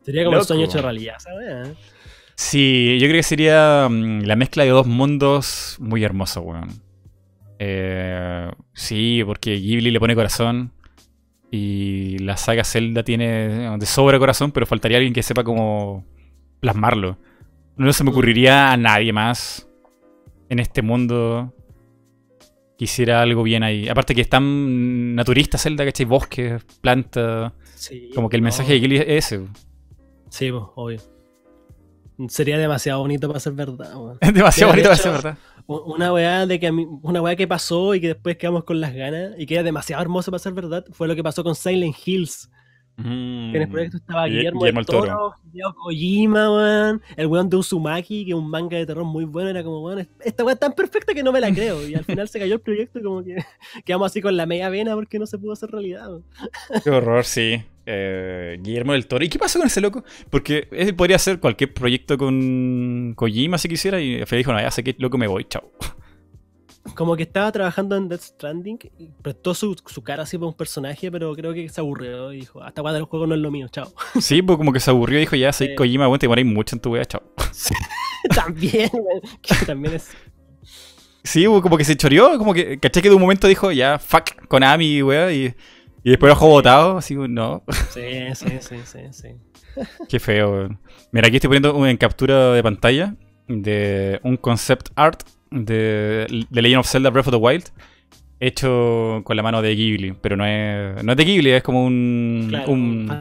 Sería 0.02 0.24
como 0.24 0.36
Loco. 0.38 0.44
el 0.44 0.48
sueño 0.48 0.64
hecho 0.64 0.82
realidad, 0.82 1.16
¿sabes? 1.20 1.76
Sí, 2.36 2.98
yo 3.02 3.08
creo 3.08 3.20
que 3.20 3.24
sería 3.24 3.90
mm, 3.92 4.22
la 4.22 4.38
mezcla 4.38 4.64
de 4.64 4.70
dos 4.70 4.88
mundos 4.88 5.76
muy 5.80 6.06
hermoso, 6.06 6.40
weón. 6.40 6.70
Eh, 7.60 8.50
sí, 8.72 9.22
porque 9.26 9.58
Ghibli 9.58 9.92
le 9.92 10.00
pone 10.00 10.16
corazón 10.16 10.72
y 11.52 12.18
la 12.20 12.38
saga 12.38 12.64
Zelda 12.64 13.04
tiene 13.04 13.78
de 13.78 13.86
sobra 13.86 14.20
corazón, 14.20 14.54
pero 14.54 14.66
faltaría 14.66 15.00
alguien 15.00 15.14
que 15.14 15.22
sepa 15.22 15.44
cómo 15.44 16.06
plasmarlo. 16.62 17.18
No 17.76 17.92
se 17.92 18.06
me 18.06 18.12
ocurriría 18.12 18.72
a 18.72 18.78
nadie 18.78 19.12
más 19.12 19.69
en 20.50 20.60
este 20.60 20.82
mundo 20.82 21.54
que 22.78 22.86
hiciera 22.86 23.22
algo 23.22 23.44
bien 23.44 23.64
ahí. 23.64 23.90
Aparte 23.90 24.16
que 24.16 24.22
es 24.22 24.30
tan 24.30 25.16
naturista 25.16 25.58
Zelda, 25.58 25.86
¿cachai? 25.86 26.06
Bosques, 26.06 26.64
plantas. 26.82 27.54
Sí. 27.76 28.10
Como 28.16 28.30
que 28.30 28.38
el 28.38 28.42
no. 28.42 28.46
mensaje 28.46 28.74
de 28.74 28.80
Ghibli 28.80 28.98
es 28.98 29.08
ese. 29.08 29.46
Sí, 30.30 30.52
pues, 30.52 30.64
obvio. 30.76 31.00
Sería 32.28 32.58
demasiado 32.58 33.00
bonito 33.00 33.28
para 33.28 33.40
ser 33.40 33.54
verdad, 33.54 33.96
weón. 33.96 34.18
Es 34.20 34.34
demasiado 34.34 34.72
de 34.74 34.78
bonito 34.82 34.90
para 34.90 35.02
ser 35.02 35.12
verdad. 35.12 35.38
Una 35.68 36.12
weá 36.12 36.46
de 36.48 36.60
que 36.60 36.68
a 36.68 36.72
mí- 36.72 36.88
una 37.04 37.22
weá 37.22 37.36
que 37.36 37.48
pasó 37.48 37.94
y 37.96 38.02
que 38.02 38.08
después 38.10 38.38
quedamos 38.38 38.64
con 38.64 38.82
las 38.82 38.94
ganas 38.94 39.34
y 39.38 39.46
que 39.46 39.54
era 39.54 39.64
demasiado 39.64 40.02
hermoso 40.02 40.32
para 40.32 40.40
ser 40.40 40.54
verdad 40.54 40.84
fue 40.92 41.08
lo 41.08 41.16
que 41.16 41.24
pasó 41.24 41.44
con 41.44 41.56
Silent 41.56 41.96
Hills. 42.06 42.50
Que 43.04 43.58
en 43.58 43.62
el 43.62 43.70
proyecto 43.70 43.98
estaba 43.98 44.28
Guille- 44.28 44.38
Guillermo, 44.38 44.60
Mm. 44.60 44.64
Guillermo 44.64 44.80
del 44.80 44.80
el 44.80 44.86
Toro. 44.86 45.34
Hideo 45.54 45.74
Kojima, 45.74 46.52
weón, 46.52 47.02
el 47.16 47.28
weón 47.28 47.50
de 47.50 47.58
Uzumaki, 47.58 48.26
que 48.26 48.32
es 48.32 48.38
un 48.38 48.50
manga 48.50 48.78
de 48.78 48.86
terror 48.86 49.06
muy 49.06 49.26
bueno, 49.26 49.50
era 49.50 49.64
como, 49.64 49.82
weón, 49.84 50.08
esta 50.24 50.44
weá 50.44 50.54
es 50.54 50.60
tan 50.60 50.74
perfecta 50.74 51.14
que 51.14 51.24
no 51.24 51.32
me 51.32 51.40
la 51.40 51.52
creo. 51.54 51.88
Y 51.88 51.96
al 51.96 52.04
final 52.04 52.28
se 52.28 52.40
cayó 52.40 52.56
el 52.56 52.62
proyecto 52.62 53.00
y 53.00 53.04
como 53.04 53.24
que 53.24 53.36
quedamos 53.86 54.08
así 54.12 54.22
con 54.22 54.36
la 54.38 54.46
media 54.46 54.70
vena 54.70 54.96
porque 54.96 55.18
no 55.20 55.26
se 55.26 55.38
pudo 55.38 55.54
hacer 55.54 55.70
realidad. 55.72 56.08
weón. 56.10 56.24
Qué 56.84 56.90
horror, 56.90 57.24
sí. 57.26 57.62
Eh, 57.92 58.60
Guillermo 58.62 58.94
del 58.94 59.08
Toro. 59.08 59.24
¿Y 59.26 59.30
qué 59.30 59.40
pasó 59.40 59.58
con 59.58 59.68
ese 59.68 59.82
loco? 59.82 60.04
Porque 60.30 60.68
él 60.72 60.94
podría 60.96 61.16
hacer 61.16 61.40
cualquier 61.40 61.74
proyecto 61.74 62.18
con 62.20 63.14
Kojima 63.16 63.58
si 63.58 63.68
quisiera 63.68 64.00
y 64.00 64.18
final 64.26 64.38
dijo, 64.38 64.54
no, 64.54 64.62
ya 64.62 64.70
sé 64.70 64.84
que 64.84 64.96
loco 65.00 65.18
me 65.18 65.26
voy, 65.28 65.46
chao. 65.46 65.72
Como 66.96 67.16
que 67.16 67.24
estaba 67.24 67.52
trabajando 67.52 67.96
en 67.98 68.08
Death 68.10 68.22
Stranding 68.22 68.80
y 68.98 69.10
prestó 69.22 69.54
su, 69.54 69.76
su 69.86 70.02
cara 70.02 70.24
así 70.24 70.38
para 70.38 70.48
un 70.48 70.54
personaje, 70.54 71.12
pero 71.12 71.36
creo 71.36 71.54
que 71.54 71.68
se 71.70 71.82
aburrió 71.82 72.32
y 72.34 72.38
dijo, 72.42 72.64
hasta 72.64 72.82
weá 72.82 72.94
del 72.94 73.04
juego 73.04 73.28
no 73.28 73.36
es 73.36 73.42
lo 73.42 73.52
mío, 73.52 73.68
chao. 73.70 73.92
Sí, 74.22 74.42
pues 74.42 74.58
como 74.58 74.72
que 74.74 74.80
se 74.80 74.90
aburrió 74.90 75.18
y 75.18 75.22
dijo, 75.22 75.36
ya 75.36 75.52
Sí. 75.54 75.76
Kojima, 75.76 76.08
bueno, 76.08 76.20
te 76.20 76.26
demoráis 76.26 76.48
mucho 76.48 76.76
en 76.76 76.82
tu 76.82 76.92
wea, 76.92 77.06
chao. 77.06 77.22
también, 78.36 78.90
weón, 78.94 79.22
que 79.42 79.56
también 79.66 79.96
es 79.96 80.10
Sí, 81.24 81.46
pues, 81.48 81.62
como 81.62 81.78
que 81.78 81.84
se 81.84 81.98
choreó, 81.98 82.38
como 82.38 82.54
que, 82.54 82.80
caché 82.80 83.02
que 83.02 83.10
de 83.10 83.16
un 83.16 83.22
momento 83.22 83.48
dijo, 83.48 83.72
ya, 83.72 84.00
fuck, 84.00 84.48
Konami, 84.48 85.04
wea, 85.04 85.32
y, 85.32 85.54
y 86.04 86.10
después 86.10 86.30
lo 86.30 86.36
dejó 86.36 86.48
botado, 86.48 86.98
así, 86.98 87.16
no, 87.16 87.64
Sí, 87.90 88.02
sí, 88.36 88.48
sí, 88.62 88.76
sí, 88.86 89.00
sí. 89.12 89.28
qué 90.08 90.20
feo, 90.20 90.52
weón. 90.52 90.80
Mira, 91.12 91.28
aquí 91.28 91.38
estoy 91.38 91.50
poniendo 91.50 91.76
una 91.76 91.96
captura 91.98 92.54
de 92.54 92.64
pantalla 92.64 93.16
de 93.48 94.20
un 94.24 94.38
concept 94.38 94.90
art 94.96 95.24
de, 95.52 96.46
de 96.50 96.62
Legend 96.62 96.80
of 96.80 96.88
Zelda 96.88 97.10
Breath 97.10 97.28
of 97.28 97.34
the 97.34 97.38
Wild 97.38 97.66
hecho 98.40 99.22
con 99.26 99.36
la 99.36 99.44
mano 99.44 99.62
de 99.62 99.76
Ghibli, 99.76 100.14
pero 100.14 100.38
no 100.38 100.46
es, 100.46 101.04
no 101.04 101.12
es 101.12 101.18
de 101.18 101.26
Ghibli, 101.26 101.52
es 101.52 101.64
como 101.64 101.84
un, 101.86 102.46
Claro, 102.50 102.72
un, 102.72 103.12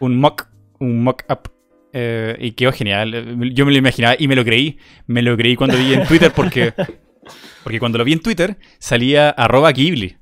un 0.00 0.16
mock, 0.18 0.48
un 0.78 1.02
mock 1.02 1.24
up. 1.30 1.50
eh, 1.92 2.36
y 2.38 2.52
quedó 2.52 2.70
genial. 2.72 3.12
Yo 3.54 3.64
me 3.64 3.72
lo 3.72 3.78
imaginaba 3.78 4.14
y 4.18 4.28
me 4.28 4.36
lo 4.36 4.44
creí. 4.44 4.78
Me 5.06 5.22
lo 5.22 5.36
creí 5.36 5.56
cuando 5.56 5.78
vi 5.78 5.94
en 5.94 6.04
Twitter 6.08 6.32
porque, 6.36 6.74
porque 7.64 7.78
cuando 7.78 7.96
lo 7.96 8.04
vi 8.04 8.12
en 8.12 8.20
Twitter 8.20 8.58
salía 8.78 9.30
arroba 9.30 9.72
Ghibli. 9.72 10.18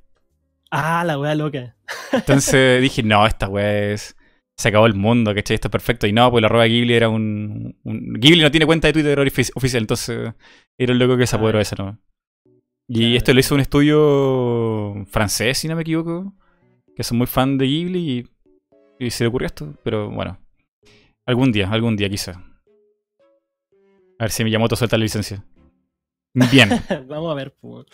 Ah, 0.70 1.02
la 1.04 1.18
wea 1.18 1.34
loca. 1.34 1.74
Entonces 2.12 2.80
dije, 2.82 3.02
no, 3.02 3.26
esta 3.26 3.48
weá 3.48 3.92
es... 3.92 4.16
Se 4.56 4.68
acabó 4.68 4.86
el 4.86 4.94
mundo, 4.94 5.34
¿cachai? 5.34 5.56
Esto 5.56 5.68
es 5.68 5.72
perfecto. 5.72 6.06
Y 6.06 6.12
no, 6.12 6.30
pues 6.30 6.40
la 6.42 6.46
arroba 6.46 6.64
Ghibli 6.66 6.94
era 6.94 7.08
un, 7.08 7.76
un- 7.82 8.12
Ghibli 8.14 8.40
no 8.42 8.50
tiene 8.50 8.66
cuenta 8.66 8.86
de 8.88 8.92
Twitter 8.92 9.18
ofici- 9.18 9.50
oficial, 9.54 9.82
entonces 9.82 10.32
era 10.78 10.92
un 10.92 10.98
loco 10.98 11.16
que 11.16 11.26
se 11.26 11.36
apoderó 11.36 11.58
de 11.58 11.62
eso, 11.62 11.76
¿no? 11.76 11.98
Y 12.86 13.16
esto 13.16 13.32
lo 13.32 13.40
hizo 13.40 13.54
un 13.54 13.60
estudio 13.62 15.04
francés, 15.08 15.58
si 15.58 15.68
no 15.68 15.74
me 15.74 15.82
equivoco, 15.82 16.34
que 16.94 17.02
son 17.02 17.18
muy 17.18 17.26
fan 17.26 17.56
de 17.58 17.66
Ghibli 17.66 18.28
y, 19.00 19.06
y 19.06 19.10
se 19.10 19.24
le 19.24 19.28
ocurrió 19.28 19.46
esto. 19.46 19.74
Pero 19.82 20.10
bueno, 20.10 20.38
algún 21.26 21.50
día, 21.50 21.68
algún 21.70 21.96
día 21.96 22.08
quizá. 22.08 22.32
A 24.18 24.24
ver 24.24 24.30
si 24.30 24.44
Miyamoto 24.44 24.76
suelta 24.76 24.96
la 24.96 25.02
licencia. 25.04 25.44
Bien, 26.32 26.68
Vamos 27.08 27.30
a 27.32 27.34
ver, 27.34 27.54
pues. 27.60 27.86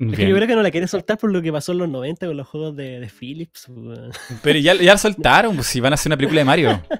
Es 0.00 0.16
que 0.16 0.28
yo 0.28 0.34
creo 0.36 0.46
que 0.46 0.54
no 0.54 0.62
la 0.62 0.70
quiere 0.70 0.86
soltar 0.86 1.18
por 1.18 1.32
lo 1.32 1.42
que 1.42 1.50
pasó 1.52 1.72
en 1.72 1.78
los 1.78 1.88
90 1.88 2.26
con 2.26 2.36
los 2.36 2.46
juegos 2.46 2.76
de, 2.76 3.00
de 3.00 3.08
Philips. 3.08 3.68
weón. 3.68 4.10
Pero 4.42 4.58
ya, 4.58 4.74
ya 4.74 4.92
la 4.92 4.98
soltaron, 4.98 5.54
pues 5.56 5.66
si 5.66 5.80
van 5.80 5.92
a 5.92 5.94
hacer 5.94 6.10
una 6.10 6.16
película 6.16 6.40
de 6.40 6.44
Mario. 6.44 6.82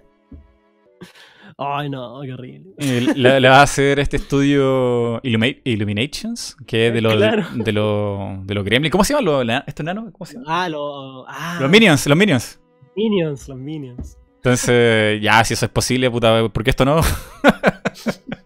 Ay, 1.60 1.90
no, 1.90 2.20
qué 2.22 2.32
horrible. 2.32 2.70
La, 3.16 3.40
la 3.40 3.50
va 3.50 3.58
a 3.60 3.62
hacer 3.62 3.98
este 3.98 4.16
estudio 4.16 5.20
Illuminations, 5.24 6.56
que 6.66 6.86
es 6.88 6.94
de 6.94 7.00
los 7.02 7.14
Claro. 7.14 7.46
de 7.52 7.72
los 7.72 8.46
de 8.46 8.54
los 8.54 8.64
Gremlins. 8.64 8.92
¿Cómo 8.92 9.02
se 9.02 9.12
llaman 9.14 9.46
los 9.46 9.62
estos 9.66 9.84
nanos? 9.84 10.04
¿Cómo 10.12 10.24
se 10.24 10.34
llaman? 10.34 10.46
Ah, 10.48 10.68
los. 10.68 11.24
Ah, 11.28 11.58
Los 11.60 11.68
Minions, 11.70 12.06
los 12.06 12.16
Minions. 12.16 12.60
Minions, 12.94 13.48
los 13.48 13.58
Minions. 13.58 14.16
Entonces, 14.36 15.20
ya, 15.20 15.42
si 15.44 15.54
eso 15.54 15.66
es 15.66 15.72
posible, 15.72 16.08
puta, 16.10 16.48
¿por 16.48 16.62
qué 16.62 16.70
esto 16.70 16.84
no? 16.84 17.00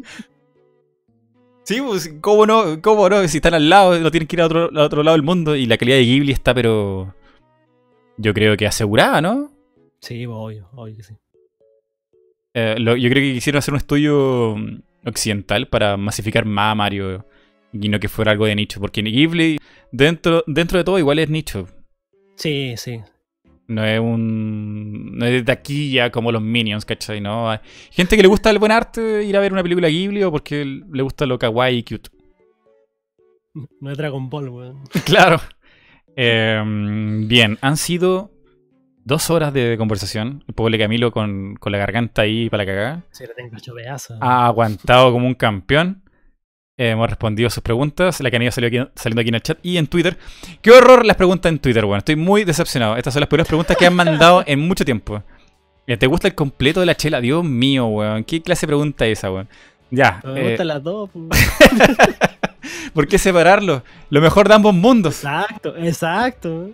sí, 1.64 1.80
pues, 1.80 2.14
¿cómo 2.20 2.46
no? 2.46 2.80
¿Cómo 2.82 3.08
no? 3.08 3.26
Si 3.28 3.38
están 3.38 3.54
al 3.54 3.68
lado, 3.68 3.98
no 3.98 4.10
tienen 4.10 4.26
que 4.26 4.36
ir 4.36 4.42
a 4.42 4.46
otro, 4.46 4.70
a 4.74 4.82
otro 4.84 5.02
lado 5.02 5.16
del 5.16 5.24
mundo 5.24 5.54
y 5.56 5.66
la 5.66 5.76
calidad 5.76 5.96
de 5.98 6.04
Ghibli 6.04 6.32
está, 6.32 6.54
pero. 6.54 7.14
Yo 8.18 8.34
creo 8.34 8.56
que 8.56 8.66
asegurada, 8.66 9.20
¿no? 9.20 9.50
Sí, 10.00 10.26
pues, 10.26 10.36
obvio, 10.38 10.68
obvio 10.74 10.96
que 10.96 11.02
sí. 11.02 11.14
Eh, 12.54 12.76
lo- 12.78 12.96
yo 12.96 13.08
creo 13.08 13.22
que 13.22 13.32
quisieron 13.34 13.58
hacer 13.58 13.72
un 13.72 13.78
estudio 13.78 14.54
mm, 14.56 14.82
occidental 15.08 15.68
para 15.68 15.96
masificar 15.96 16.44
más 16.44 16.72
a 16.72 16.74
Mario 16.74 17.24
y 17.72 17.88
no 17.88 17.98
que 17.98 18.08
fuera 18.10 18.32
algo 18.32 18.44
de 18.44 18.54
nicho, 18.54 18.78
porque 18.80 19.00
Ghibli, 19.00 19.58
dentro, 19.90 20.44
dentro 20.46 20.76
de 20.78 20.84
todo, 20.84 20.98
igual 20.98 21.18
es 21.18 21.30
nicho. 21.30 21.66
Sí, 22.36 22.74
sí. 22.76 23.00
No 23.68 23.84
es 23.84 24.00
un. 24.00 25.16
No 25.16 25.26
es 25.26 25.32
de 25.32 25.42
taquilla 25.42 26.10
como 26.10 26.32
los 26.32 26.42
Minions, 26.42 26.84
¿cachai? 26.84 27.20
No. 27.20 27.50
Hay 27.50 27.58
gente 27.90 28.16
que 28.16 28.22
le 28.22 28.28
gusta 28.28 28.50
el 28.50 28.58
buen 28.58 28.72
arte, 28.72 29.24
ir 29.24 29.36
a 29.36 29.40
ver 29.40 29.52
una 29.52 29.62
película 29.62 29.88
Ghibli 29.88 30.22
o 30.22 30.30
porque 30.30 30.64
le 30.64 31.02
gusta 31.02 31.26
lo 31.26 31.38
kawaii 31.38 31.78
y 31.78 31.82
cute. 31.82 32.10
No 33.80 33.90
es 33.90 33.98
Dragon 33.98 34.28
Ball, 34.28 34.48
weón. 34.48 34.84
Claro. 35.04 35.40
Eh, 36.16 36.62
bien, 37.26 37.58
han 37.62 37.76
sido 37.76 38.30
dos 39.04 39.30
horas 39.30 39.52
de 39.52 39.76
conversación. 39.78 40.44
El 40.46 40.54
pobre 40.54 40.78
Camilo 40.78 41.12
con, 41.12 41.56
con 41.56 41.72
la 41.72 41.78
garganta 41.78 42.22
ahí 42.22 42.48
para 42.50 42.64
la 42.64 42.70
cagada. 42.70 43.04
Sí, 43.10 43.24
lo 43.26 43.34
tengo 43.34 43.56
hecho 43.56 43.74
pedazo. 43.74 44.16
Ha 44.20 44.46
aguantado 44.46 45.12
como 45.12 45.26
un 45.26 45.34
campeón. 45.34 46.01
Eh, 46.82 46.90
hemos 46.90 47.08
respondido 47.08 47.48
sus 47.48 47.62
preguntas. 47.62 48.20
La 48.20 48.28
que 48.28 48.34
han 48.34 48.42
ido 48.42 48.48
aquí- 48.50 48.90
saliendo 48.96 49.20
aquí 49.20 49.28
en 49.28 49.34
el 49.36 49.40
chat 49.40 49.56
y 49.62 49.76
en 49.76 49.86
Twitter. 49.86 50.18
¡Qué 50.60 50.72
horror 50.72 51.06
las 51.06 51.16
preguntas 51.16 51.52
en 51.52 51.60
Twitter, 51.60 51.84
weón! 51.84 51.98
Estoy 51.98 52.16
muy 52.16 52.42
decepcionado. 52.42 52.96
Estas 52.96 53.14
son 53.14 53.20
las 53.20 53.28
peores 53.28 53.46
preguntas 53.46 53.76
que 53.76 53.86
han 53.86 53.94
mandado 53.94 54.42
en 54.44 54.58
mucho 54.58 54.84
tiempo. 54.84 55.22
Eh, 55.86 55.96
¿Te 55.96 56.08
gusta 56.08 56.26
el 56.26 56.34
completo 56.34 56.80
de 56.80 56.86
la 56.86 56.96
chela? 56.96 57.20
Dios 57.20 57.44
mío, 57.44 57.86
weón. 57.86 58.24
¿Qué 58.24 58.42
clase 58.42 58.66
de 58.66 58.70
pregunta 58.70 59.06
es 59.06 59.20
esa, 59.20 59.30
weón? 59.30 59.48
Ya. 59.92 60.20
Me 60.24 60.40
eh, 60.40 60.48
gustan 60.48 60.66
las 60.66 60.82
dos. 60.82 61.08
¿Por 62.94 63.06
qué 63.06 63.16
separarlo? 63.16 63.84
Lo 64.10 64.20
mejor 64.20 64.48
de 64.48 64.54
ambos 64.54 64.74
mundos. 64.74 65.22
Exacto, 65.22 65.76
exacto. 65.76 66.70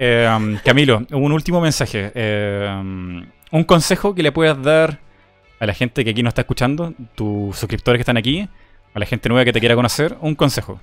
Eh, 0.00 0.28
um, 0.36 0.56
Camilo, 0.64 1.06
un 1.12 1.30
último 1.30 1.60
mensaje. 1.60 2.10
Eh, 2.12 2.76
um, 2.76 3.24
un 3.52 3.62
consejo 3.62 4.16
que 4.16 4.24
le 4.24 4.32
puedas 4.32 4.60
dar 4.60 4.98
a 5.60 5.66
la 5.66 5.74
gente 5.74 6.04
que 6.04 6.10
aquí 6.10 6.24
nos 6.24 6.32
está 6.32 6.40
escuchando, 6.40 6.92
tus 7.14 7.56
suscriptores 7.56 7.98
que 7.98 8.02
están 8.02 8.16
aquí, 8.16 8.48
a 8.98 9.00
la 9.00 9.06
gente 9.06 9.28
nueva 9.28 9.44
que 9.44 9.52
te 9.52 9.60
quiera 9.60 9.74
conocer, 9.74 10.16
un 10.20 10.34
consejo. 10.34 10.80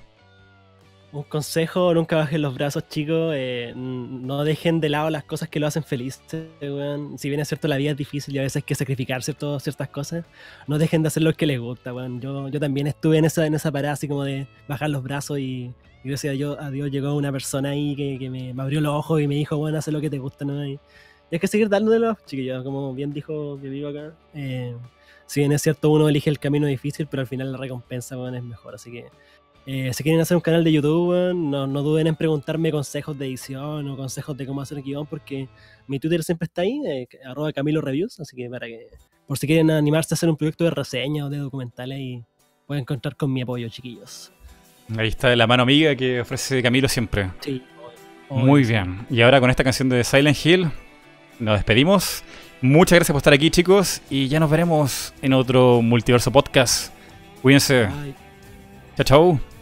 Un 1.12 1.22
consejo, 1.22 1.94
nunca 1.94 2.16
bajen 2.16 2.42
los 2.42 2.54
brazos, 2.54 2.88
chicos. 2.88 3.32
eh, 3.34 3.72
no 3.76 4.44
dejen 4.44 4.80
de 4.80 4.88
lado 4.90 5.08
las 5.08 5.24
cosas 5.24 5.48
que 5.48 5.58
lo 5.60 5.66
hacen 5.66 5.82
feliz. 5.82 6.20
weón. 6.60 7.18
Si 7.18 7.28
bien 7.28 7.40
es 7.40 7.48
cierto, 7.48 7.68
la 7.68 7.76
vida 7.76 7.92
es 7.92 7.96
difícil 7.96 8.34
y 8.34 8.38
a 8.38 8.42
veces 8.42 8.56
hay 8.56 8.62
que 8.62 8.74
sacrificar 8.74 9.22
ciertas 9.22 9.88
cosas, 9.88 10.24
no 10.66 10.76
dejen 10.78 11.02
de 11.02 11.08
hacer 11.08 11.22
lo 11.22 11.32
que 11.32 11.46
les 11.46 11.58
gusta. 11.58 11.94
weón. 11.94 12.20
Yo, 12.20 12.48
yo 12.48 12.60
también 12.60 12.86
estuve 12.86 13.16
en 13.18 13.24
esa, 13.24 13.46
en 13.46 13.54
esa 13.54 13.70
parada 13.72 13.94
así 13.94 14.08
como 14.08 14.24
de 14.24 14.46
bajar 14.68 14.90
los 14.90 15.02
brazos 15.02 15.38
y, 15.38 15.72
y 16.04 16.08
gracias 16.08 16.32
a 16.32 16.34
Dios, 16.34 16.58
a 16.58 16.70
llegó 16.70 17.14
una 17.14 17.32
persona 17.32 17.70
ahí 17.70 17.96
que, 17.96 18.18
que 18.18 18.28
me, 18.28 18.52
me 18.52 18.62
abrió 18.62 18.80
los 18.82 18.92
ojos 18.92 19.20
y 19.22 19.28
me 19.28 19.36
dijo, 19.36 19.56
bueno, 19.56 19.78
haz 19.78 19.88
lo 19.88 20.00
que 20.00 20.10
te 20.10 20.18
gusta. 20.18 20.44
¿no? 20.44 20.66
Y, 20.66 20.72
y 20.72 21.34
hay 21.34 21.38
que 21.38 21.46
seguir 21.46 21.68
dándolo, 21.70 22.16
chiquillos. 22.26 22.62
Como 22.62 22.92
bien 22.92 23.12
dijo 23.12 23.58
mi 23.62 23.68
amigo 23.68 23.88
acá. 23.88 24.12
eh, 24.34 24.74
si 25.26 25.40
bien 25.40 25.52
es 25.52 25.62
cierto, 25.62 25.90
uno 25.90 26.08
elige 26.08 26.30
el 26.30 26.38
camino 26.38 26.66
difícil, 26.66 27.06
pero 27.06 27.20
al 27.20 27.26
final 27.26 27.52
la 27.52 27.58
recompensa 27.58 28.16
weón, 28.16 28.34
es 28.34 28.42
mejor. 28.42 28.74
Así 28.74 28.90
que 28.90 29.06
eh, 29.66 29.92
si 29.92 30.02
quieren 30.04 30.20
hacer 30.20 30.36
un 30.36 30.40
canal 30.40 30.62
de 30.62 30.72
YouTube, 30.72 31.34
no, 31.34 31.66
no 31.66 31.82
duden 31.82 32.06
en 32.06 32.14
preguntarme 32.14 32.70
consejos 32.70 33.18
de 33.18 33.26
edición 33.26 33.88
o 33.88 33.96
consejos 33.96 34.36
de 34.36 34.46
cómo 34.46 34.60
hacer 34.60 34.80
guion, 34.80 35.06
porque 35.06 35.48
mi 35.88 35.98
Twitter 35.98 36.22
siempre 36.22 36.46
está 36.46 36.62
ahí, 36.62 36.80
eh, 36.86 37.08
arroba 37.24 37.52
Camilo 37.52 37.80
Reviews, 37.80 38.20
así 38.20 38.36
que 38.36 38.48
para 38.48 38.68
que, 38.68 38.86
por 39.26 39.38
si 39.38 39.48
quieren 39.48 39.72
animarse 39.72 40.14
a 40.14 40.16
hacer 40.16 40.28
un 40.28 40.36
proyecto 40.36 40.62
de 40.62 40.70
reseña 40.70 41.26
o 41.26 41.30
de 41.30 41.38
documentales, 41.38 41.98
y 41.98 42.22
pueden 42.66 42.84
contar 42.84 43.16
con 43.16 43.32
mi 43.32 43.42
apoyo, 43.42 43.68
chiquillos. 43.68 44.32
Ahí 44.96 45.08
está 45.08 45.34
la 45.34 45.48
mano 45.48 45.64
amiga 45.64 45.96
que 45.96 46.20
ofrece 46.20 46.62
Camilo 46.62 46.88
siempre. 46.88 47.32
Sí. 47.40 47.60
Muy 48.30 48.64
bien. 48.64 49.04
Y 49.10 49.20
ahora 49.22 49.40
con 49.40 49.50
esta 49.50 49.64
canción 49.64 49.88
de 49.88 50.04
Silent 50.04 50.36
Hill, 50.44 50.70
nos 51.40 51.56
despedimos. 51.56 52.22
Muchas 52.62 52.96
gracias 52.96 53.12
por 53.12 53.18
estar 53.18 53.32
aquí, 53.32 53.50
chicos. 53.50 54.00
Y 54.10 54.28
ya 54.28 54.40
nos 54.40 54.50
veremos 54.50 55.12
en 55.22 55.32
otro 55.32 55.82
multiverso 55.82 56.30
podcast. 56.30 56.92
Cuídense. 57.42 57.86
Bye. 57.86 58.14
Chao, 58.96 59.04
chao. 59.04 59.55